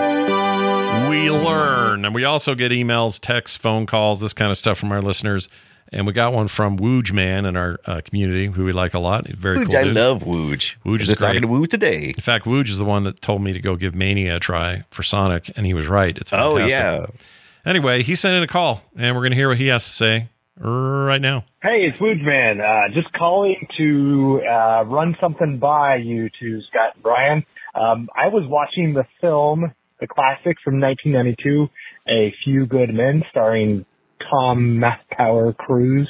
We 1.09 1.31
learn. 1.31 2.03
And 2.05 2.13
we 2.13 2.25
also 2.25 2.55
get 2.55 2.71
emails, 2.71 3.19
texts, 3.19 3.57
phone 3.57 3.85
calls, 3.85 4.19
this 4.19 4.33
kind 4.33 4.51
of 4.51 4.57
stuff 4.57 4.77
from 4.77 4.91
our 4.91 5.01
listeners. 5.01 5.49
And 5.91 6.07
we 6.07 6.13
got 6.13 6.33
one 6.33 6.47
from 6.47 6.77
Wooj 6.77 7.13
Man 7.13 7.45
in 7.45 7.55
our 7.55 7.79
uh, 7.85 8.01
community, 8.03 8.47
who 8.47 8.65
we 8.65 8.73
like 8.73 8.93
a 8.95 8.99
lot. 8.99 9.27
Very 9.27 9.59
Wooj, 9.59 9.67
cool. 9.69 9.77
I 9.77 9.83
dude. 9.83 9.93
love 9.95 10.23
Wooj. 10.23 10.75
Wooj 10.85 11.01
is 11.01 11.07
Just 11.07 11.19
talking 11.19 11.41
to 11.43 11.47
Wooj 11.47 11.69
today. 11.69 12.07
In 12.09 12.21
fact, 12.21 12.45
Wooj 12.45 12.67
is 12.67 12.77
the 12.77 12.85
one 12.85 13.03
that 13.03 13.21
told 13.21 13.41
me 13.41 13.53
to 13.53 13.59
go 13.59 13.75
give 13.75 13.93
Mania 13.95 14.37
a 14.37 14.39
try 14.39 14.83
for 14.89 15.03
Sonic, 15.03 15.51
and 15.55 15.65
he 15.65 15.73
was 15.73 15.87
right. 15.87 16.17
It's 16.17 16.33
Oh, 16.33 16.57
fantastic. 16.57 17.15
yeah. 17.15 17.69
Anyway, 17.69 18.03
he 18.03 18.15
sent 18.15 18.35
in 18.35 18.43
a 18.43 18.47
call, 18.47 18.81
and 18.97 19.15
we're 19.15 19.21
going 19.21 19.31
to 19.31 19.37
hear 19.37 19.47
what 19.49 19.57
he 19.57 19.67
has 19.67 19.83
to 19.85 19.89
say 19.93 20.29
right 20.59 21.21
now. 21.21 21.43
Hey, 21.61 21.85
it's 21.85 22.01
Woodman. 22.01 22.61
Uh, 22.61 22.89
just 22.93 23.11
calling 23.13 23.67
to 23.77 24.41
uh, 24.49 24.83
run 24.85 25.15
something 25.21 25.59
by 25.59 25.95
you 25.97 26.29
to 26.39 26.61
Scott 26.63 26.95
and 26.95 27.03
Brian. 27.03 27.45
Um, 27.75 28.09
I 28.15 28.27
was 28.27 28.43
watching 28.47 28.93
the 28.93 29.05
film, 29.21 29.73
the 29.99 30.07
classic 30.07 30.57
from 30.63 30.79
1992, 30.79 31.69
A 32.07 32.33
Few 32.43 32.65
Good 32.65 32.93
Men, 32.93 33.23
starring 33.29 33.85
Tom 34.29 34.79
Math 34.79 35.01
Power 35.11 35.53
Cruise. 35.53 36.09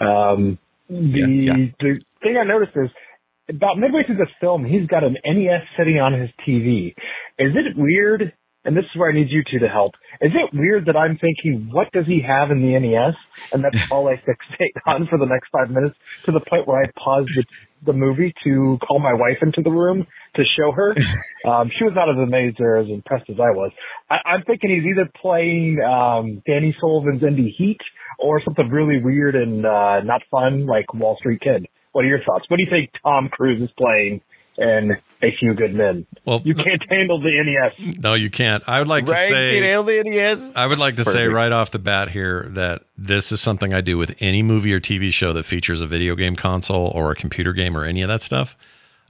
Um, 0.00 0.58
the 0.88 0.96
Yeah, 0.96 1.54
yeah. 1.56 1.66
the 1.80 2.00
thing 2.22 2.36
I 2.36 2.44
noticed 2.44 2.72
is 2.76 2.90
about 3.48 3.78
midway 3.78 4.04
through 4.04 4.16
the 4.16 4.28
film, 4.40 4.64
he's 4.64 4.86
got 4.86 5.04
an 5.04 5.16
NES 5.24 5.62
sitting 5.76 5.98
on 5.98 6.12
his 6.18 6.30
TV. 6.46 6.88
Is 7.38 7.52
it 7.54 7.76
weird? 7.76 8.32
And 8.66 8.74
this 8.74 8.84
is 8.84 8.96
where 8.98 9.10
I 9.10 9.12
need 9.14 9.28
you 9.28 9.42
two 9.50 9.58
to 9.58 9.68
help. 9.68 9.92
Is 10.22 10.32
it 10.34 10.56
weird 10.56 10.86
that 10.86 10.96
I'm 10.96 11.18
thinking, 11.18 11.68
what 11.70 11.92
does 11.92 12.06
he 12.06 12.22
have 12.26 12.50
in 12.50 12.62
the 12.62 12.78
NES? 12.78 13.14
And 13.52 13.62
that's 13.62 13.76
all 13.90 14.08
I 14.08 14.16
fixate 14.16 14.72
on 14.86 15.06
for 15.06 15.18
the 15.18 15.26
next 15.26 15.50
five 15.50 15.68
minutes 15.68 15.96
to 16.24 16.32
the 16.32 16.40
point 16.40 16.66
where 16.66 16.80
I 16.82 16.90
paused 16.98 17.28
the, 17.34 17.44
the 17.84 17.92
movie 17.92 18.32
to 18.44 18.78
call 18.86 18.98
my 18.98 19.12
wife 19.12 19.38
into 19.42 19.62
the 19.62 19.70
room 19.70 20.06
to 20.36 20.42
show 20.56 20.72
her. 20.72 20.94
Um, 21.44 21.70
she 21.76 21.84
was 21.84 21.92
not 21.94 22.08
as 22.08 22.16
amazed 22.16 22.58
or 22.58 22.78
as 22.78 22.88
impressed 22.88 23.28
as 23.28 23.36
I 23.38 23.50
was. 23.50 23.70
I, 24.08 24.16
I'm 24.24 24.44
thinking 24.44 24.70
he's 24.70 24.90
either 24.90 25.10
playing 25.20 25.78
um, 25.82 26.42
Danny 26.46 26.74
Sullivan's 26.80 27.22
Indy 27.22 27.54
Heat 27.58 27.80
or 28.18 28.40
something 28.42 28.70
really 28.70 29.02
weird 29.04 29.34
and 29.34 29.66
uh, 29.66 30.00
not 30.00 30.22
fun 30.30 30.64
like 30.64 30.94
Wall 30.94 31.18
Street 31.18 31.42
Kid. 31.42 31.68
What 31.92 32.06
are 32.06 32.08
your 32.08 32.24
thoughts? 32.24 32.46
What 32.48 32.56
do 32.56 32.62
you 32.62 32.70
think 32.70 32.88
Tom 33.02 33.28
Cruise 33.28 33.60
is 33.60 33.68
playing 33.76 34.22
in 34.56 34.96
A 35.24 35.30
Few 35.30 35.54
Good 35.54 35.74
Men? 35.74 36.06
Well, 36.24 36.42
you 36.44 36.54
can't 36.54 36.82
handle 36.90 37.20
the 37.20 37.30
NES. 37.30 37.96
No, 37.98 38.14
you 38.14 38.30
can't. 38.30 38.62
I 38.68 38.78
would 38.78 38.88
like 38.88 39.06
to 39.06 39.12
say. 39.12 39.52
Can't 39.52 39.64
handle 39.64 39.84
the 39.84 40.02
NES? 40.04 40.52
I 40.54 40.66
would 40.66 40.78
like 40.78 40.96
to 40.96 41.04
say 41.04 41.26
right 41.26 41.52
off 41.52 41.70
the 41.70 41.78
bat 41.78 42.10
here 42.10 42.48
that 42.50 42.82
this 42.96 43.32
is 43.32 43.40
something 43.40 43.72
I 43.74 43.80
do 43.80 43.98
with 43.98 44.14
any 44.20 44.42
movie 44.42 44.72
or 44.72 44.80
TV 44.80 45.12
show 45.12 45.32
that 45.32 45.44
features 45.44 45.80
a 45.80 45.86
video 45.86 46.14
game 46.14 46.36
console 46.36 46.88
or 46.88 47.10
a 47.10 47.14
computer 47.14 47.52
game 47.52 47.76
or 47.76 47.84
any 47.84 48.02
of 48.02 48.08
that 48.08 48.22
stuff. 48.22 48.56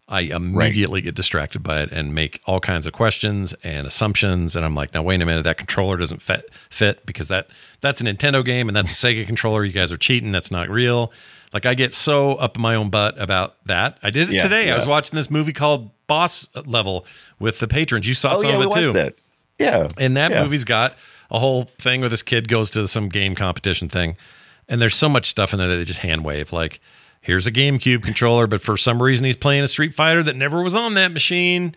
I 0.07 0.21
immediately 0.21 1.01
get 1.01 1.15
distracted 1.15 1.63
by 1.63 1.81
it 1.81 1.91
and 1.91 2.15
make 2.15 2.43
all 2.47 2.61
kinds 2.61 2.87
of 2.87 2.93
questions 2.93 3.55
and 3.65 3.87
assumptions. 3.87 4.55
And 4.55 4.65
I'm 4.65 4.75
like, 4.75 4.93
now 4.93 5.03
wait 5.03 5.23
a 5.23 5.27
minute, 5.27 5.45
that 5.45 5.57
controller 5.57 5.97
doesn't 5.97 6.21
fit 6.21 6.51
fit 6.69 7.07
because 7.07 7.29
that 7.29 7.49
that's 7.81 8.03
a 8.03 8.05
Nintendo 8.05 8.45
game 8.45 8.69
and 8.69 8.77
that's 8.77 8.91
a 8.91 8.95
Sega 8.95 9.27
controller. 9.27 9.65
You 9.65 9.73
guys 9.73 9.91
are 9.91 9.97
cheating. 9.97 10.31
That's 10.31 10.51
not 10.51 10.69
real. 10.69 11.11
Like 11.55 11.65
I 11.67 11.75
get 11.75 11.95
so 11.95 12.35
up 12.35 12.59
my 12.59 12.75
own 12.75 12.91
butt 12.91 13.19
about 13.19 13.55
that. 13.67 13.97
I 14.03 14.11
did 14.11 14.29
it 14.29 14.35
Yeah, 14.35 14.43
today. 14.43 14.71
I 14.71 14.77
was 14.77 14.87
watching 14.87 15.17
this 15.17 15.31
movie 15.31 15.53
called 15.53 15.89
Boss 16.09 16.49
Level 16.67 17.07
with 17.39 17.61
the 17.61 17.69
patrons. 17.69 18.07
You 18.07 18.15
saw 18.15 18.33
Oh, 18.35 18.43
some 18.43 18.51
yeah, 18.51 18.57
of 18.57 18.61
it 18.63 18.65
too. 18.73 18.81
watched 18.81 18.93
that. 18.95 19.15
Yeah. 19.59 19.89
And 19.97 20.17
that 20.17 20.33
Yeah. 20.33 20.43
movie's 20.43 20.65
got 20.65 20.97
a 21.31 21.39
whole 21.39 21.65
thing 21.79 22.01
where 22.01 22.09
this 22.11 22.23
kid 22.23 22.49
goes 22.49 22.71
to 22.71 22.89
some 22.89 23.09
game 23.09 23.35
competition 23.37 23.89
thing. 23.89 24.17
And 24.69 24.83
there's 24.83 24.97
so 24.97 25.09
much 25.09 25.27
stuff 25.27 25.53
in 25.53 25.59
there 25.61 25.69
that 25.69 25.77
they 25.77 25.85
just 25.85 26.01
hand 26.01 26.25
wave. 26.25 26.53
Like, 26.53 26.81
here's 27.21 27.47
a 27.47 27.53
GameCube 27.53 28.03
controller, 28.03 28.47
but 28.49 28.61
for 28.63 28.77
some 28.77 29.01
reason 29.03 29.25
he's 29.27 29.37
playing 29.37 29.63
a 29.63 29.69
Street 29.69 29.95
Fighter 29.95 30.23
that 30.25 30.37
never 30.37 30.63
was 30.63 30.75
on 30.75 30.95
that 30.95 31.13
machine. 31.13 31.75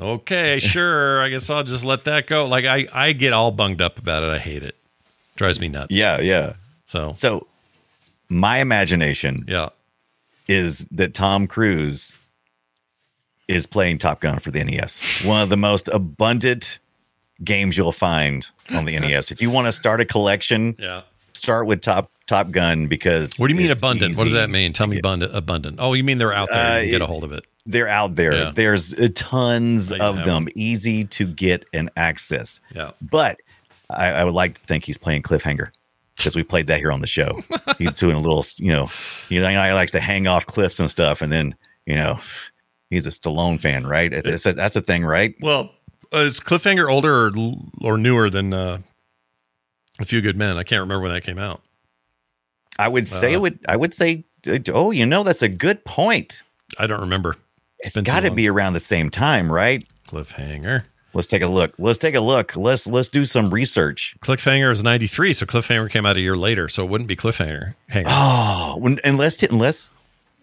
Okay, 0.00 0.58
sure. 0.60 1.20
I 1.20 1.28
guess 1.28 1.50
I'll 1.50 1.64
just 1.64 1.84
let 1.84 2.04
that 2.04 2.28
go. 2.28 2.46
Like 2.46 2.64
I, 2.64 2.86
I 2.92 3.12
get 3.12 3.32
all 3.34 3.50
bunged 3.50 3.82
up 3.82 3.98
about 3.98 4.22
it. 4.22 4.30
I 4.30 4.38
hate 4.38 4.62
it. 4.62 4.76
Drives 5.36 5.60
me 5.60 5.68
nuts. 5.68 5.94
Yeah, 5.94 6.20
yeah. 6.20 6.52
So 6.86 7.12
So 7.14 7.47
my 8.28 8.58
imagination 8.58 9.44
yeah. 9.48 9.68
is 10.48 10.86
that 10.90 11.14
Tom 11.14 11.46
Cruise 11.46 12.12
is 13.48 13.66
playing 13.66 13.98
Top 13.98 14.20
Gun 14.20 14.38
for 14.38 14.50
the 14.50 14.62
NES. 14.62 15.24
One 15.24 15.42
of 15.42 15.48
the 15.48 15.56
most 15.56 15.88
abundant 15.88 16.78
games 17.42 17.76
you'll 17.76 17.92
find 17.92 18.48
on 18.70 18.84
the 18.84 18.98
NES. 18.98 19.30
If 19.30 19.40
you 19.40 19.50
want 19.50 19.66
to 19.66 19.72
start 19.72 20.00
a 20.00 20.04
collection, 20.04 20.76
Yeah. 20.78 21.02
start 21.32 21.66
with 21.66 21.80
Top 21.80 22.10
Top 22.26 22.50
Gun 22.50 22.88
because 22.88 23.36
What 23.38 23.46
do 23.46 23.54
you 23.54 23.58
mean 23.58 23.70
abundant? 23.70 24.16
What 24.16 24.24
does 24.24 24.34
that 24.34 24.50
mean? 24.50 24.74
Tell 24.74 24.86
me 24.86 24.98
abundant. 24.98 25.34
Abundant. 25.34 25.78
Oh, 25.80 25.94
you 25.94 26.04
mean 26.04 26.18
they're 26.18 26.34
out 26.34 26.48
there? 26.52 26.82
Uh, 26.82 26.84
get 26.84 27.00
a 27.00 27.06
hold 27.06 27.24
of 27.24 27.32
it. 27.32 27.46
They're 27.64 27.88
out 27.88 28.16
there. 28.16 28.34
Yeah. 28.34 28.52
There's 28.54 28.92
uh, 28.94 29.08
tons 29.14 29.92
of 29.92 30.16
them. 30.24 30.48
easy 30.54 31.04
to 31.04 31.26
get 31.26 31.64
and 31.72 31.88
access. 31.96 32.60
Yeah. 32.74 32.90
But 33.00 33.40
I, 33.88 34.08
I 34.08 34.24
would 34.24 34.34
like 34.34 34.60
to 34.60 34.66
think 34.66 34.84
he's 34.84 34.98
playing 34.98 35.22
Cliffhanger 35.22 35.70
because 36.18 36.36
we 36.36 36.42
played 36.42 36.66
that 36.66 36.80
here 36.80 36.92
on 36.92 37.00
the 37.00 37.06
show. 37.06 37.40
he's 37.78 37.94
doing 37.94 38.16
a 38.16 38.20
little, 38.20 38.44
you 38.58 38.70
know, 38.70 38.88
you 39.30 39.40
know, 39.40 39.48
he 39.48 39.56
likes 39.72 39.92
to 39.92 40.00
hang 40.00 40.26
off 40.26 40.46
cliffs 40.46 40.78
and 40.78 40.90
stuff, 40.90 41.22
and 41.22 41.32
then 41.32 41.54
you 41.86 41.94
know, 41.94 42.18
he's 42.90 43.06
a 43.06 43.10
Stallone 43.10 43.58
fan, 43.58 43.86
right? 43.86 44.12
That's 44.22 44.44
a, 44.44 44.52
that's 44.52 44.76
a 44.76 44.82
thing, 44.82 45.04
right? 45.04 45.34
Well, 45.40 45.70
uh, 46.12 46.18
is 46.18 46.38
Cliffhanger 46.40 46.90
older 46.92 47.28
or, 47.28 47.32
or 47.80 47.96
newer 47.96 48.28
than 48.28 48.52
uh, 48.52 48.78
A 49.98 50.04
Few 50.04 50.20
Good 50.20 50.36
Men? 50.36 50.58
I 50.58 50.64
can't 50.64 50.80
remember 50.80 51.02
when 51.04 51.12
that 51.14 51.22
came 51.22 51.38
out. 51.38 51.62
I 52.78 52.88
would 52.88 53.08
say 53.08 53.32
Uh, 53.32 53.36
it 53.36 53.40
would. 53.40 53.58
I 53.68 53.76
would 53.76 53.94
say, 53.94 54.24
oh, 54.68 54.90
you 54.90 55.06
know, 55.06 55.22
that's 55.22 55.42
a 55.42 55.48
good 55.48 55.84
point. 55.84 56.42
I 56.78 56.86
don't 56.86 57.00
remember. 57.00 57.36
It's 57.80 57.96
got 58.00 58.20
to 58.20 58.30
be 58.30 58.48
around 58.48 58.72
the 58.74 58.80
same 58.80 59.08
time, 59.08 59.50
right? 59.50 59.86
Cliffhanger. 60.08 60.84
Let's 61.18 61.26
take 61.26 61.42
a 61.42 61.48
look. 61.48 61.72
Let's 61.78 61.98
take 61.98 62.14
a 62.14 62.20
look. 62.20 62.54
Let's 62.54 62.86
let's 62.86 63.08
do 63.08 63.24
some 63.24 63.50
research. 63.50 64.14
Cliffhanger 64.20 64.70
is 64.70 64.84
93, 64.84 65.32
so 65.32 65.46
Cliffhanger 65.46 65.90
came 65.90 66.06
out 66.06 66.16
a 66.16 66.20
year 66.20 66.36
later, 66.36 66.68
so 66.68 66.84
it 66.84 66.88
wouldn't 66.88 67.08
be 67.08 67.16
Cliffhanger. 67.16 67.74
Hang 67.88 68.06
on. 68.06 68.12
Oh, 68.14 68.76
when, 68.76 69.00
unless 69.02 69.42
unless 69.42 69.90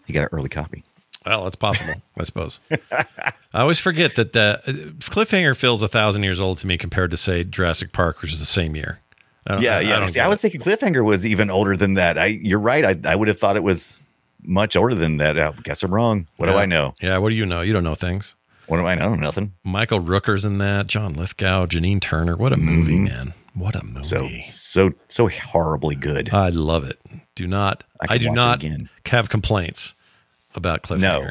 he 0.04 0.12
got 0.12 0.24
an 0.24 0.28
early 0.32 0.50
copy. 0.50 0.84
Well, 1.24 1.44
that's 1.44 1.56
possible, 1.56 1.94
I 2.20 2.24
suppose. 2.24 2.60
I 2.92 3.32
always 3.54 3.78
forget 3.78 4.16
that 4.16 4.34
the 4.34 4.60
uh, 4.66 4.70
cliffhanger 5.10 5.56
feels 5.56 5.82
a 5.82 5.88
thousand 5.88 6.24
years 6.24 6.38
old 6.38 6.58
to 6.58 6.66
me 6.66 6.76
compared 6.76 7.10
to 7.12 7.16
say 7.16 7.42
Jurassic 7.42 7.92
Park, 7.92 8.20
which 8.20 8.34
is 8.34 8.40
the 8.40 8.44
same 8.44 8.76
year. 8.76 9.00
I 9.46 9.54
don't- 9.54 9.62
Yeah, 9.62 9.76
I- 9.76 9.78
I 9.78 9.80
yeah. 9.80 9.98
don't 9.98 10.08
See, 10.08 10.20
I 10.20 10.28
was 10.28 10.42
thinking 10.42 10.60
Cliffhanger 10.60 11.02
was 11.02 11.24
even 11.24 11.48
older 11.50 11.74
than 11.74 11.94
that. 11.94 12.18
I, 12.18 12.26
you're 12.26 12.58
right. 12.60 12.84
I, 12.84 13.10
I 13.10 13.16
would 13.16 13.28
have 13.28 13.40
thought 13.40 13.56
it 13.56 13.62
was 13.62 13.98
much 14.42 14.76
older 14.76 14.94
than 14.94 15.16
that. 15.16 15.38
I 15.38 15.52
guess 15.64 15.82
I'm 15.82 15.92
wrong. 15.94 16.26
What 16.36 16.46
do 16.46 16.52
I 16.56 16.66
know? 16.66 16.92
Yeah, 17.00 17.16
what 17.16 17.30
do 17.30 17.34
you 17.34 17.46
know? 17.46 17.62
You 17.62 17.72
don't 17.72 17.82
know 17.82 17.94
things. 17.94 18.34
What 18.66 18.78
do 18.78 18.86
I 18.86 18.94
know? 18.94 19.14
Nothing. 19.14 19.52
Michael 19.64 20.00
Rooker's 20.00 20.44
in 20.44 20.58
that. 20.58 20.86
John 20.86 21.14
Lithgow, 21.14 21.66
Janine 21.66 22.00
Turner. 22.00 22.36
What 22.36 22.52
a 22.52 22.56
movie, 22.56 22.98
man! 22.98 23.32
What 23.54 23.74
a 23.74 23.84
movie. 23.84 24.00
Mm-hmm. 24.00 24.50
So, 24.50 24.90
so, 24.90 24.90
so 25.08 25.28
horribly 25.28 25.94
good. 25.94 26.32
I 26.32 26.50
love 26.50 26.84
it. 26.84 26.98
Do 27.34 27.46
not. 27.46 27.84
I 28.00 28.14
I, 28.14 28.18
do 28.18 28.30
not 28.30 28.64
have 29.06 29.28
complaints 29.28 29.94
about 30.54 30.82
Cliffhanger. 30.82 31.00
No. 31.00 31.30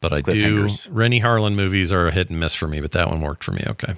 But 0.00 0.12
I 0.12 0.20
do. 0.20 0.68
Renny 0.90 1.20
Harlin 1.20 1.54
movies 1.54 1.92
are 1.92 2.08
a 2.08 2.10
hit 2.10 2.28
and 2.28 2.40
miss 2.40 2.54
for 2.54 2.66
me, 2.66 2.80
but 2.80 2.92
that 2.92 3.08
one 3.08 3.20
worked 3.20 3.44
for 3.44 3.52
me. 3.52 3.62
Okay. 3.66 3.94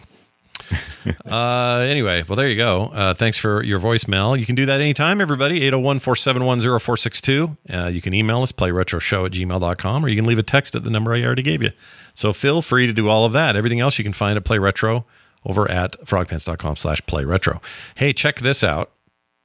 uh, 1.30 1.78
anyway, 1.88 2.22
well, 2.28 2.36
there 2.36 2.48
you 2.48 2.56
go. 2.56 2.84
Uh, 2.86 3.14
thanks 3.14 3.36
for 3.38 3.62
your 3.62 3.78
voicemail. 3.78 4.38
You 4.38 4.46
can 4.46 4.54
do 4.54 4.66
that 4.66 4.80
anytime, 4.80 5.20
everybody. 5.20 5.56
801 5.62 5.98
471 6.00 6.60
0462. 6.60 7.56
Uh, 7.72 7.86
You 7.86 8.00
can 8.00 8.14
email 8.14 8.42
us, 8.42 8.52
playretroshow 8.52 9.26
at 9.26 9.32
gmail.com, 9.32 10.04
or 10.04 10.08
you 10.08 10.16
can 10.16 10.24
leave 10.24 10.38
a 10.38 10.42
text 10.42 10.74
at 10.74 10.84
the 10.84 10.90
number 10.90 11.14
I 11.14 11.22
already 11.22 11.42
gave 11.42 11.62
you. 11.62 11.70
So 12.14 12.32
feel 12.32 12.62
free 12.62 12.86
to 12.86 12.92
do 12.92 13.08
all 13.08 13.24
of 13.24 13.32
that. 13.32 13.56
Everything 13.56 13.80
else 13.80 13.98
you 13.98 14.04
can 14.04 14.12
find 14.12 14.36
at 14.36 14.44
Play 14.44 14.58
Retro 14.58 15.04
over 15.44 15.70
at 15.70 16.00
frogpants.com 16.06 16.76
slash 16.76 17.04
play 17.06 17.24
retro. 17.24 17.60
Hey, 17.96 18.12
check 18.14 18.38
this 18.40 18.64
out. 18.64 18.92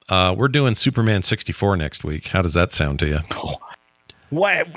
Uh, 0.07 0.33
we're 0.37 0.47
doing 0.47 0.73
Superman 0.75 1.23
64 1.23 1.75
next 1.77 2.03
week. 2.03 2.27
How 2.27 2.41
does 2.41 2.53
that 2.53 2.71
sound 2.71 2.99
to 2.99 3.07
you? 3.07 3.19
What? 4.29 4.67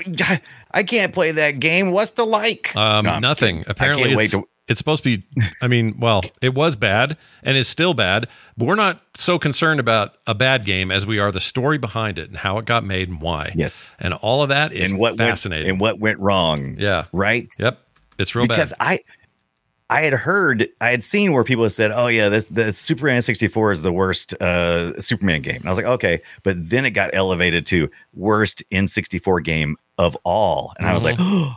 I 0.71 0.83
can't 0.83 1.13
play 1.13 1.31
that 1.31 1.59
game. 1.59 1.91
What's 1.91 2.11
the 2.11 2.25
like? 2.25 2.75
Um, 2.75 3.05
No, 3.05 3.19
nothing. 3.19 3.63
Apparently, 3.67 4.11
it's, 4.25 4.31
to- 4.33 4.47
it's 4.67 4.77
supposed 4.77 5.03
to 5.03 5.17
be. 5.17 5.23
I 5.61 5.67
mean, 5.67 5.99
well, 5.99 6.21
it 6.41 6.53
was 6.55 6.75
bad 6.75 7.17
and 7.43 7.57
is 7.57 7.67
still 7.67 7.93
bad, 7.93 8.27
but 8.57 8.65
we're 8.65 8.75
not 8.75 9.01
so 9.15 9.37
concerned 9.37 9.79
about 9.79 10.17
a 10.27 10.33
bad 10.33 10.65
game 10.65 10.91
as 10.91 11.05
we 11.05 11.19
are 11.19 11.31
the 11.31 11.39
story 11.39 11.77
behind 11.77 12.17
it 12.17 12.29
and 12.29 12.37
how 12.37 12.57
it 12.59 12.65
got 12.65 12.83
made 12.83 13.09
and 13.09 13.21
why. 13.21 13.51
Yes. 13.55 13.95
and 13.99 14.13
all 14.13 14.41
of 14.41 14.49
that 14.49 14.71
is 14.73 14.91
and 14.91 14.99
what 14.99 15.17
fascinating. 15.17 15.65
Went, 15.65 15.71
and 15.71 15.81
what 15.81 15.99
went 15.99 16.19
wrong? 16.19 16.75
yeah, 16.79 17.05
Right. 17.11 17.51
yep, 17.59 17.79
it's 18.17 18.35
real 18.35 18.45
because 18.47 18.71
bad. 18.73 18.77
Because 18.79 18.99
I 19.89 19.97
I 19.99 20.01
had 20.01 20.13
heard 20.13 20.69
I 20.81 20.89
had 20.89 21.03
seen 21.03 21.33
where 21.33 21.43
people 21.43 21.63
had 21.65 21.73
said, 21.73 21.91
"Oh 21.93 22.07
yeah, 22.07 22.29
this 22.29 22.47
the 22.47 22.71
Superman 22.71 23.21
64 23.21 23.73
is 23.73 23.81
the 23.81 23.91
worst 23.91 24.33
uh 24.41 24.99
Superman 24.99 25.41
game." 25.41 25.57
And 25.57 25.65
I 25.65 25.69
was 25.69 25.77
like, 25.77 25.85
"Okay," 25.85 26.21
but 26.43 26.55
then 26.69 26.85
it 26.85 26.91
got 26.91 27.09
elevated 27.13 27.65
to 27.67 27.89
worst 28.13 28.63
N64 28.71 29.43
game 29.43 29.75
of 29.97 30.17
all. 30.23 30.73
And 30.79 30.87
I 30.87 30.93
was 30.93 31.03
like, 31.03 31.17
Mm-hmm. 31.19 31.51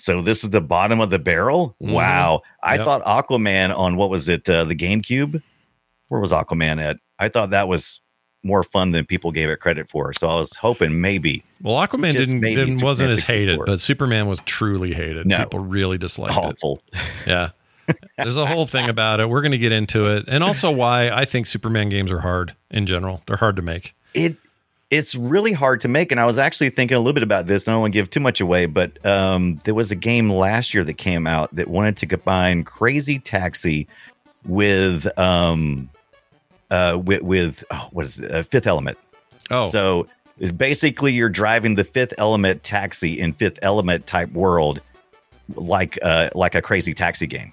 "So 0.00 0.22
this 0.22 0.42
is 0.44 0.50
the 0.50 0.60
bottom 0.60 1.00
of 1.00 1.10
the 1.10 1.18
barrel?" 1.18 1.76
Mhm. 1.82 1.92
Wow. 1.92 2.42
I 2.62 2.76
Yep. 2.76 2.84
thought 2.84 3.04
Aquaman 3.04 3.76
on 3.76 3.96
what 3.96 4.10
was 4.10 4.28
it 4.28 4.48
uh, 4.48 4.64
the 4.64 4.74
GameCube? 4.76 5.42
Where 6.08 6.20
was 6.20 6.32
Aquaman 6.32 6.82
at? 6.82 6.96
I 7.18 7.28
thought 7.28 7.50
that 7.50 7.68
was 7.68 8.00
more 8.42 8.62
fun 8.64 8.92
than 8.92 9.04
people 9.04 9.30
gave 9.32 9.48
it 9.50 9.58
credit 9.58 9.88
for. 9.90 10.12
So 10.14 10.26
I 10.26 10.34
was 10.36 10.54
hoping 10.54 11.00
maybe 11.00 11.42
Well, 11.62 11.76
Aquaman 11.76 12.12
didn't, 12.12 12.40
didn't 12.40 12.82
wasn't 12.82 13.10
as 13.10 13.22
hated, 13.22 13.50
64. 13.58 13.66
but 13.66 13.80
Superman 13.80 14.26
was 14.28 14.40
truly 14.46 14.94
hated. 14.94 15.26
No. 15.26 15.38
People 15.38 15.60
really 15.60 15.98
disliked 15.98 16.32
it. 16.32 16.38
awful. 16.38 16.80
Yeah. 17.26 17.50
There's 18.16 18.36
a 18.38 18.46
whole 18.46 18.66
thing 18.66 18.88
about 18.88 19.20
it. 19.20 19.28
We're 19.28 19.42
going 19.42 19.52
to 19.52 19.58
get 19.58 19.72
into 19.72 20.04
it. 20.16 20.24
And 20.28 20.42
also 20.42 20.70
why 20.70 21.10
I 21.10 21.24
think 21.26 21.46
Superman 21.46 21.88
games 21.90 22.10
are 22.10 22.20
hard 22.20 22.54
in 22.70 22.86
general. 22.86 23.22
They're 23.26 23.36
hard 23.36 23.56
to 23.56 23.62
make. 23.62 23.94
it 24.14 24.36
it's 24.90 25.14
really 25.14 25.52
hard 25.52 25.80
to 25.80 25.88
make 25.88 26.10
and 26.10 26.20
i 26.20 26.26
was 26.26 26.38
actually 26.38 26.70
thinking 26.70 26.96
a 26.96 27.00
little 27.00 27.12
bit 27.12 27.22
about 27.22 27.46
this 27.46 27.66
and 27.66 27.72
i 27.72 27.74
don't 27.74 27.82
want 27.82 27.92
to 27.92 27.98
give 27.98 28.10
too 28.10 28.20
much 28.20 28.40
away 28.40 28.66
but 28.66 29.04
um, 29.06 29.60
there 29.64 29.74
was 29.74 29.90
a 29.90 29.96
game 29.96 30.30
last 30.30 30.74
year 30.74 30.84
that 30.84 30.94
came 30.94 31.26
out 31.26 31.54
that 31.54 31.68
wanted 31.68 31.96
to 31.96 32.06
combine 32.06 32.64
crazy 32.64 33.18
taxi 33.18 33.86
with 34.46 35.06
um 35.18 35.88
uh 36.70 36.98
with, 37.04 37.22
with 37.22 37.64
oh, 37.70 37.88
what 37.92 38.04
is 38.04 38.18
it 38.18 38.30
uh, 38.30 38.42
fifth 38.42 38.66
element 38.66 38.98
Oh, 39.52 39.68
so 39.68 40.06
it's 40.38 40.52
basically 40.52 41.12
you're 41.12 41.28
driving 41.28 41.74
the 41.74 41.82
fifth 41.82 42.14
element 42.18 42.62
taxi 42.62 43.18
in 43.18 43.32
fifth 43.32 43.58
element 43.62 44.06
type 44.06 44.30
world 44.32 44.80
like 45.56 45.98
uh 46.02 46.30
like 46.34 46.54
a 46.54 46.62
crazy 46.62 46.94
taxi 46.94 47.26
game 47.26 47.52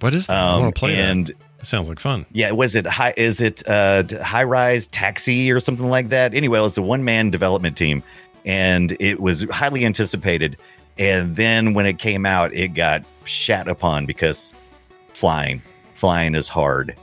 what 0.00 0.14
is 0.14 0.26
that? 0.26 0.36
I 0.36 0.54
um 0.54 0.62
want 0.62 0.74
to 0.74 0.78
play 0.78 0.96
and 0.96 1.28
that. 1.28 1.36
Sounds 1.66 1.88
like 1.88 1.98
fun. 1.98 2.26
yeah, 2.30 2.52
was 2.52 2.76
it 2.76 2.86
high? 2.86 3.12
Is 3.16 3.40
it 3.40 3.66
uh, 3.68 4.04
high 4.22 4.44
rise 4.44 4.86
taxi 4.86 5.50
or 5.50 5.58
something 5.58 5.90
like 5.90 6.10
that? 6.10 6.32
Anyway, 6.32 6.60
it 6.60 6.62
was 6.62 6.78
a 6.78 6.82
one 6.82 7.04
man 7.04 7.30
development 7.30 7.76
team, 7.76 8.04
and 8.44 8.96
it 9.00 9.18
was 9.18 9.42
highly 9.50 9.84
anticipated. 9.84 10.56
And 10.96 11.34
then 11.34 11.74
when 11.74 11.84
it 11.84 11.98
came 11.98 12.24
out, 12.24 12.54
it 12.54 12.68
got 12.68 13.02
shat 13.24 13.66
upon 13.66 14.06
because 14.06 14.54
flying, 15.08 15.60
flying 15.96 16.36
is 16.36 16.46
hard 16.46 16.94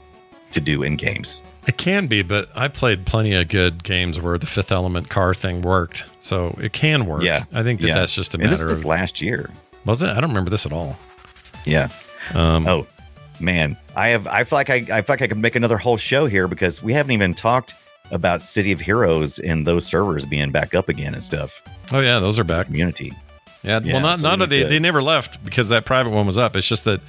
to 0.52 0.60
do 0.60 0.82
in 0.82 0.96
games. 0.96 1.42
It 1.68 1.76
can 1.76 2.06
be, 2.06 2.22
but 2.22 2.48
I 2.54 2.68
played 2.68 3.04
plenty 3.04 3.34
of 3.34 3.48
good 3.48 3.84
games 3.84 4.18
where 4.18 4.38
the 4.38 4.46
fifth 4.46 4.72
element 4.72 5.10
car 5.10 5.34
thing 5.34 5.60
worked. 5.60 6.06
So 6.20 6.56
it 6.58 6.72
can 6.72 7.04
work. 7.04 7.22
Yeah, 7.22 7.44
I 7.52 7.62
think 7.62 7.82
that 7.82 7.88
yeah. 7.88 7.94
that's 7.96 8.14
just 8.14 8.34
a 8.34 8.38
matter. 8.38 8.52
And 8.52 8.62
this 8.62 8.70
is 8.70 8.84
last 8.86 9.20
year. 9.20 9.50
was 9.84 10.02
it? 10.02 10.08
I 10.08 10.14
don't 10.20 10.30
remember 10.30 10.50
this 10.50 10.64
at 10.64 10.72
all. 10.72 10.96
Yeah. 11.66 11.88
Um, 12.32 12.66
Oh 12.66 12.86
man, 13.40 13.76
I 13.96 14.08
have. 14.08 14.26
I 14.26 14.44
feel 14.44 14.56
like 14.58 14.70
I. 14.70 14.76
I 14.76 15.02
feel 15.02 15.04
like 15.08 15.22
I 15.22 15.26
could 15.26 15.38
make 15.38 15.56
another 15.56 15.76
whole 15.78 15.96
show 15.96 16.26
here 16.26 16.48
because 16.48 16.82
we 16.82 16.92
haven't 16.92 17.12
even 17.12 17.34
talked 17.34 17.74
about 18.10 18.42
City 18.42 18.70
of 18.72 18.80
Heroes 18.80 19.38
and 19.38 19.66
those 19.66 19.86
servers 19.86 20.26
being 20.26 20.50
back 20.52 20.74
up 20.74 20.88
again 20.88 21.14
and 21.14 21.24
stuff. 21.24 21.62
oh, 21.92 22.00
yeah, 22.00 22.18
those 22.18 22.38
are 22.38 22.44
back. 22.44 22.66
Community. 22.66 23.12
Yeah, 23.62 23.80
Yeah, 23.82 23.94
well, 23.94 24.02
not 24.02 24.18
so 24.18 24.28
not 24.28 24.40
we 24.40 24.46
they, 24.46 24.62
to- 24.64 24.68
they 24.68 24.78
never 24.78 25.02
left 25.02 25.42
because 25.44 25.70
that 25.70 25.84
private 25.86 26.10
one 26.10 26.26
was 26.26 26.36
up. 26.36 26.54
It's 26.54 26.68
just 26.68 26.84
that 26.84 27.00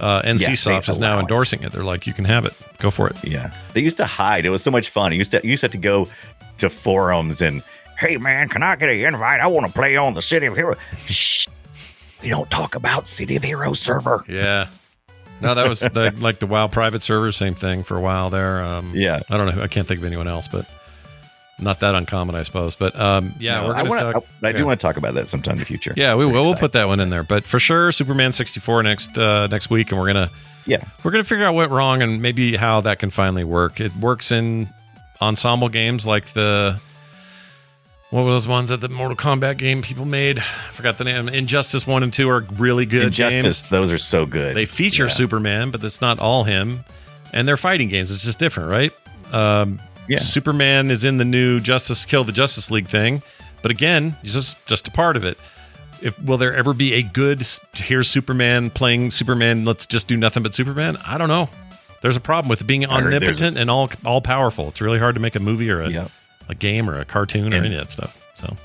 uh, 0.00 0.22
NCSoft 0.22 0.86
they 0.86 0.92
is 0.92 0.98
now 0.98 1.20
endorsing 1.20 1.62
it. 1.62 1.70
They're 1.72 1.84
like, 1.84 2.06
you 2.06 2.12
can 2.12 2.24
have 2.24 2.46
it. 2.46 2.52
Go 2.78 2.90
for 2.90 3.08
it. 3.08 3.16
Yeah, 3.24 3.52
they 3.74 3.80
used 3.80 3.96
to 3.98 4.06
hide. 4.06 4.44
It 4.44 4.50
was 4.50 4.62
so 4.62 4.70
much 4.72 4.88
fun. 4.90 5.12
You 5.12 5.18
used 5.18 5.30
to 5.32 5.40
you 5.44 5.50
used 5.50 5.60
to 5.60 5.66
have 5.66 5.72
to 5.72 5.78
go 5.78 6.08
to 6.58 6.68
forums 6.68 7.40
and 7.40 7.62
hey 7.98 8.16
man, 8.16 8.48
can 8.48 8.62
I 8.62 8.74
get 8.76 8.88
an 8.88 8.96
invite? 8.96 9.40
I 9.40 9.46
want 9.46 9.66
to 9.68 9.72
play 9.72 9.96
on 9.96 10.14
the 10.14 10.22
City 10.22 10.46
of 10.46 10.56
Heroes. 10.56 10.78
Shh, 11.06 11.46
we 12.22 12.28
don't 12.28 12.50
talk 12.50 12.74
about 12.74 13.06
City 13.06 13.36
of 13.36 13.44
Heroes 13.44 13.78
server. 13.78 14.24
Yeah. 14.28 14.66
No, 15.40 15.54
that 15.54 15.68
was 15.68 15.80
the, 15.80 16.14
like 16.20 16.38
the 16.38 16.46
WoW 16.46 16.66
private 16.68 17.02
server, 17.02 17.32
same 17.32 17.54
thing 17.54 17.82
for 17.82 17.96
a 17.96 18.00
while 18.00 18.30
there. 18.30 18.62
Um, 18.62 18.92
Yeah. 18.94 19.20
I 19.28 19.36
don't 19.36 19.54
know. 19.54 19.62
I 19.62 19.68
can't 19.68 19.86
think 19.86 20.00
of 20.00 20.04
anyone 20.06 20.28
else, 20.28 20.48
but 20.48 20.66
not 21.58 21.80
that 21.80 21.94
uncommon, 21.94 22.34
I 22.34 22.42
suppose. 22.42 22.74
But 22.74 22.98
um, 22.98 23.34
yeah, 23.38 23.60
No, 23.60 23.68
we're 23.68 23.74
I 23.74 23.82
to 23.82 23.88
talk. 24.12 24.24
I, 24.42 24.46
I 24.46 24.50
yeah. 24.50 24.56
do 24.56 24.66
want 24.66 24.80
to 24.80 24.86
talk 24.86 24.96
about 24.96 25.14
that 25.14 25.28
sometime 25.28 25.54
in 25.54 25.58
the 25.58 25.64
future. 25.64 25.92
Yeah, 25.96 26.14
we 26.14 26.24
will. 26.26 26.42
We'll 26.42 26.54
put 26.54 26.72
that 26.72 26.88
one 26.88 27.00
in 27.00 27.10
there. 27.10 27.22
But 27.22 27.44
for 27.44 27.58
sure, 27.58 27.92
Superman 27.92 28.32
64 28.32 28.82
next 28.82 29.18
uh, 29.18 29.46
next 29.48 29.70
week, 29.70 29.90
and 29.90 30.00
we're 30.00 30.06
gonna 30.06 30.30
Yeah, 30.66 30.84
we're 31.04 31.10
gonna 31.10 31.24
figure 31.24 31.44
out 31.44 31.54
what 31.54 31.62
went 31.68 31.72
wrong 31.72 32.02
and 32.02 32.20
maybe 32.22 32.56
how 32.56 32.80
that 32.82 32.98
can 32.98 33.10
finally 33.10 33.44
work. 33.44 33.80
It 33.80 33.94
works 33.96 34.32
in 34.32 34.68
ensemble 35.20 35.68
games 35.68 36.06
like 36.06 36.26
the 36.26 36.80
what 38.10 38.24
were 38.24 38.30
those 38.30 38.48
ones 38.48 38.68
that 38.70 38.80
the 38.80 38.88
Mortal 38.88 39.16
Kombat 39.16 39.56
game 39.56 39.82
people 39.82 40.04
made? 40.04 40.38
I 40.38 40.42
forgot 40.72 40.98
the 40.98 41.04
name. 41.04 41.28
Injustice 41.28 41.86
one 41.86 42.02
and 42.02 42.12
two 42.12 42.28
are 42.28 42.44
really 42.58 42.86
good 42.86 43.04
Injustice. 43.04 43.42
games. 43.42 43.68
Those 43.68 43.90
are 43.92 43.98
so 43.98 44.26
good. 44.26 44.56
They 44.56 44.64
feature 44.64 45.04
Yeah. 45.04 45.10
Superman, 45.12 45.70
but 45.70 45.80
that's 45.80 46.00
not 46.00 46.18
all 46.18 46.44
him. 46.44 46.84
And 47.32 47.46
they're 47.46 47.56
fighting 47.56 47.88
games. 47.88 48.10
It's 48.10 48.24
just 48.24 48.38
different, 48.38 48.70
right? 48.70 48.92
Um, 49.32 49.78
Yeah. 50.08 50.18
Superman 50.18 50.90
is 50.90 51.04
in 51.04 51.18
the 51.18 51.24
new 51.24 51.60
Justice 51.60 52.04
Kill 52.04 52.24
the 52.24 52.32
Justice 52.32 52.68
League 52.70 52.88
thing, 52.88 53.22
but 53.62 53.70
again, 53.70 54.16
he's 54.22 54.34
just 54.34 54.66
just 54.66 54.88
a 54.88 54.90
part 54.90 55.16
of 55.16 55.24
it. 55.24 55.38
If 56.02 56.20
will 56.20 56.38
there 56.38 56.54
ever 56.56 56.72
be 56.74 56.94
a 56.94 57.02
good 57.02 57.46
here's 57.74 58.08
Superman 58.08 58.70
playing 58.70 59.10
Superman? 59.12 59.64
Let's 59.64 59.86
just 59.86 60.08
do 60.08 60.16
nothing 60.16 60.42
but 60.42 60.52
Superman. 60.54 60.96
I 61.06 61.16
don't 61.18 61.28
know. 61.28 61.48
There's 62.00 62.16
a 62.16 62.20
problem 62.20 62.48
with 62.48 62.66
being 62.66 62.86
omnipotent 62.86 63.56
and 63.58 63.70
all 63.70 63.88
all 64.04 64.20
powerful. 64.20 64.68
It's 64.68 64.80
really 64.80 64.98
hard 64.98 65.14
to 65.14 65.20
make 65.20 65.36
a 65.36 65.40
movie 65.40 65.70
or 65.70 65.82
a, 65.82 65.90
Yep. 65.90 66.10
A 66.50 66.54
game 66.54 66.90
or 66.90 66.98
a 66.98 67.04
cartoon 67.04 67.52
or 67.54 67.56
any 67.56 67.74
of 67.74 67.80
that 67.80 67.90
stuff. 67.90 68.22
So 68.34 68.56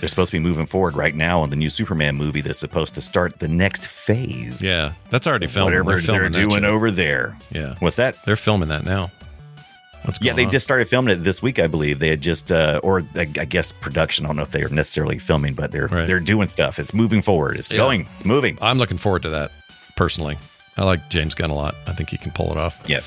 They're 0.00 0.08
supposed 0.08 0.30
to 0.30 0.36
be 0.38 0.42
moving 0.42 0.66
forward 0.66 0.94
right 0.96 1.14
now 1.14 1.40
on 1.42 1.50
the 1.50 1.56
new 1.56 1.70
Superman 1.70 2.16
movie 2.16 2.40
that's 2.40 2.58
supposed 2.58 2.94
to 2.94 3.00
start 3.02 3.38
the 3.38 3.48
next 3.48 3.86
phase. 3.86 4.62
yeah, 4.62 4.94
that's 5.10 5.26
already 5.26 5.46
filmed. 5.46 5.66
whatever 5.72 5.84
they're 5.92 5.96
they're, 5.96 6.04
filming 6.06 6.32
that 6.32 6.48
doing 6.48 6.64
over 6.64 6.90
there. 6.90 7.36
Yeah, 7.52 7.74
What's 7.80 7.96
that? 7.96 8.16
they're 8.24 8.36
filming 8.36 8.68
that 8.70 8.84
now. 8.84 9.10
What's 10.04 10.18
Yeah, 10.22 10.32
they 10.32 10.46
on? 10.46 10.50
just 10.50 10.64
started 10.64 10.88
filming 10.88 11.12
it 11.18 11.24
this 11.24 11.42
week, 11.42 11.58
I 11.58 11.66
believe. 11.66 11.98
They 11.98 12.08
had 12.08 12.22
just, 12.22 12.50
uh, 12.50 12.80
or 12.82 13.02
I, 13.14 13.20
I 13.20 13.44
guess 13.44 13.70
production. 13.70 14.24
I 14.24 14.28
don't 14.30 14.36
know 14.36 14.42
if 14.42 14.50
they 14.50 14.62
are 14.62 14.68
necessarily 14.70 15.18
filming, 15.18 15.52
but 15.52 15.72
they're 15.72 15.88
Right. 15.88 16.06
they're 16.06 16.20
doing 16.20 16.48
stuff. 16.48 16.78
It's 16.78 16.94
moving 16.94 17.20
forward. 17.20 17.58
It's 17.58 17.70
Yeah. 17.70 17.76
going. 17.76 18.08
It's 18.14 18.24
moving. 18.24 18.56
I'm 18.62 18.78
looking 18.78 18.96
forward 18.96 19.20
to 19.22 19.28
that 19.30 19.52
personally. 19.96 20.38
I 20.78 20.84
like 20.84 21.10
James 21.10 21.34
Gunn 21.34 21.50
a 21.50 21.54
lot. 21.54 21.74
I 21.86 21.92
think 21.92 22.08
he 22.08 22.16
can 22.16 22.30
pull 22.30 22.50
it 22.50 22.56
off. 22.56 22.80
Yeah. 22.86 23.00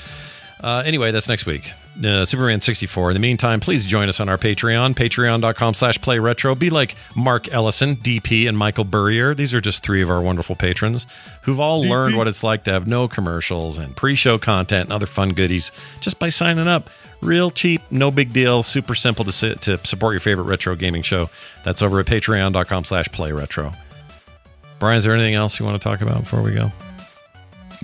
Uh, 0.64 0.81
anyway, 0.85 1.11
that's 1.11 1.27
next 1.27 1.45
week. 1.45 1.73
Uh, 2.03 2.26
Superman 2.26 2.61
64. 2.61 3.11
In 3.11 3.14
the 3.15 3.19
meantime, 3.19 3.60
please 3.60 3.85
join 3.85 4.07
us 4.07 4.22
on 4.22 4.30
our 4.30 4.38
Patreon, 4.38 4.95
patreon.com 4.95 5.73
slash 5.73 5.99
play 5.99 6.19
retro. 6.19 6.56
Be 6.56 6.69
like 6.69 6.95
Mark 7.18 7.52
Ellison, 7.52 7.98
DP, 7.98 8.48
and 8.48 8.57
Michael 8.57 8.85
Burrier. 8.85 9.35
These 9.35 9.53
are 9.53 9.60
just 9.60 9.84
three 9.84 10.02
of 10.02 10.10
our 10.10 10.22
wonderful 10.22 10.56
patrons 10.56 11.06
who've 11.41 11.60
all 11.60 11.84
learned 11.84 12.15
what 12.15 12.30
it's 12.30 12.44
like 12.44 12.64
to 12.64 12.72
have 12.72 12.88
no 12.88 13.10
commercials 13.10 13.77
and 13.77 13.94
pre 13.94 14.15
show 14.15 14.38
content 14.38 14.85
and 14.85 14.94
other 14.94 15.06
fun 15.06 15.30
goodies 15.34 15.72
just 15.99 16.18
by 16.18 16.30
signing 16.30 16.69
up. 16.69 16.90
Real 17.22 17.52
cheap, 17.52 17.81
no 17.91 18.10
big 18.10 18.31
deal, 18.31 18.64
super 18.64 18.95
simple 18.95 19.26
to, 19.26 19.31
sit, 19.34 19.61
to 19.64 19.77
support 19.85 20.14
your 20.14 20.22
favorite 20.22 20.45
retro 20.45 20.76
gaming 20.76 21.03
show. 21.03 21.30
That's 21.64 21.81
over 21.81 21.99
at 21.99 22.06
patreon.com 22.06 22.85
slash 22.85 23.10
play 23.10 23.34
retro. 23.34 23.73
Brian, 24.80 24.98
is 24.98 25.03
there 25.03 25.14
anything 25.14 25.35
else 25.35 25.60
you 25.60 25.65
want 25.65 25.81
to 25.81 25.88
talk 25.88 26.02
about 26.02 26.22
before 26.22 26.41
we 26.41 26.53
go? 26.53 26.72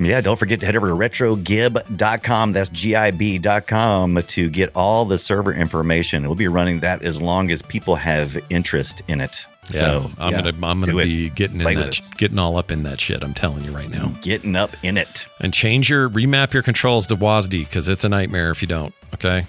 Yeah, 0.05 0.21
don't 0.21 0.38
forget 0.38 0.59
to 0.61 0.65
head 0.65 0.76
over 0.76 0.88
to 0.88 0.93
retrogib.com. 0.93 2.53
That's 2.53 2.69
G-I-B.com 2.69 4.21
to 4.27 4.49
get 4.49 4.71
all 4.76 5.05
the 5.05 5.19
server 5.19 5.53
information. 5.53 6.26
We'll 6.26 6.35
be 6.35 6.47
running 6.47 6.80
that 6.81 7.03
as 7.03 7.21
long 7.21 7.51
as 7.51 7.61
people 7.61 7.95
have 7.95 8.38
interest 8.49 9.01
in 9.07 9.21
it. 9.21 9.45
Yeah, 9.71 9.80
so 9.80 10.11
I'm 10.17 10.31
yeah, 10.31 10.41
gonna 10.41 10.67
I'm 10.67 10.80
gonna 10.80 10.91
do 10.93 10.99
it. 10.99 11.05
be 11.05 11.30
getting 11.30 11.59
Play 11.59 11.73
in 11.73 11.80
that, 11.81 11.99
it. 11.99 12.09
getting 12.17 12.39
all 12.39 12.57
up 12.57 12.71
in 12.71 12.84
that 12.84 12.99
shit. 12.99 13.23
I'm 13.23 13.35
telling 13.35 13.63
you 13.63 13.71
right 13.71 13.89
now. 13.89 14.07
Getting 14.21 14.55
up 14.55 14.71
in 14.84 14.97
it. 14.97 15.27
And 15.39 15.53
change 15.53 15.89
your 15.91 16.09
remap 16.09 16.53
your 16.53 16.63
controls 16.63 17.05
to 17.07 17.15
WASD 17.15 17.51
because 17.65 17.88
it's 17.88 18.03
a 18.03 18.09
nightmare 18.09 18.49
if 18.49 18.63
you 18.63 18.67
don't. 18.67 18.95
Okay, 19.13 19.45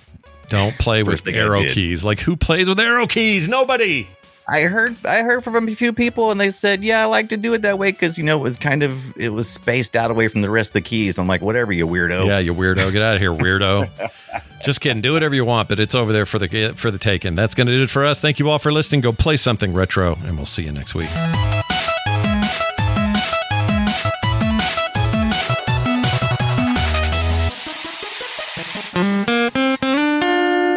don't 0.51 0.77
play 0.78 1.02
with 1.02 1.27
arrow 1.27 1.62
keys. 1.62 2.05
Like 2.05 2.20
who 2.20 2.36
plays 2.36 2.68
with 2.68 2.78
arrow 2.81 3.06
keys? 3.06 3.48
Nobody. 3.48 4.09
I 4.51 4.62
heard 4.62 4.97
I 5.06 5.22
heard 5.22 5.44
from 5.44 5.68
a 5.68 5.74
few 5.77 5.93
people 5.93 6.32
and 6.32 6.40
they 6.40 6.51
said, 6.51 6.82
"Yeah, 6.82 7.02
I 7.02 7.05
like 7.05 7.28
to 7.28 7.36
do 7.36 7.55
it 7.55 7.62
that 7.62 7.78
way 7.78 7.93
because 7.93 8.18
you 8.18 8.24
know 8.24 8.36
it 8.39 8.43
was 8.43 8.59
kind 8.59 8.82
of 8.82 9.16
it 9.16 9.28
was 9.28 9.48
spaced 9.48 9.94
out 9.94 10.10
away 10.10 10.27
from 10.27 10.43
the 10.43 10.51
rest 10.51 10.70
of 10.70 10.74
the 10.74 10.81
keys." 10.81 11.18
I'm 11.18 11.28
like, 11.28 11.40
"Whatever, 11.40 11.72
you 11.72 11.86
weirdo." 11.86 12.27
Yeah, 12.27 12.40
you 12.40 12.52
weirdo. 12.52 12.90
Get 12.90 13.01
out 13.01 13.14
of 13.14 13.20
here, 13.20 13.31
weirdo. 13.31 13.89
Just 14.64 14.81
kidding. 14.81 15.02
Do 15.02 15.12
whatever 15.12 15.36
you 15.36 15.44
want, 15.44 15.68
but 15.68 15.78
it's 15.78 15.94
over 15.94 16.12
there 16.12 16.27
for 16.27 16.40
the 16.40 16.72
for 16.77 16.90
the 16.90 16.98
taking. 16.98 17.36
That's 17.36 17.55
gonna 17.55 17.70
do 17.70 17.85
it 17.85 17.90
for 17.90 18.05
us. 18.05 18.20
Thank 18.20 18.40
you 18.40 18.51
all 18.51 18.59
for 18.59 18.72
listening. 18.72 19.02
Go 19.02 19.12
play 19.12 19.36
something 19.36 19.72
retro, 19.72 20.18
and 20.24 20.36
we'll 20.36 20.47
see 20.47 20.64
you 20.64 20.72
next 20.72 20.97
week. 20.97 21.10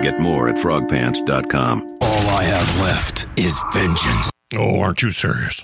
Get 0.03 0.19
more 0.19 0.47
at 0.49 0.57
frogpants.com. 0.57 1.93
I 2.33 2.41
have 2.45 2.81
left 2.81 3.27
is 3.37 3.59
vengeance. 3.73 4.31
Oh, 4.55 4.79
aren't 4.79 5.03
you 5.03 5.11
serious? 5.11 5.63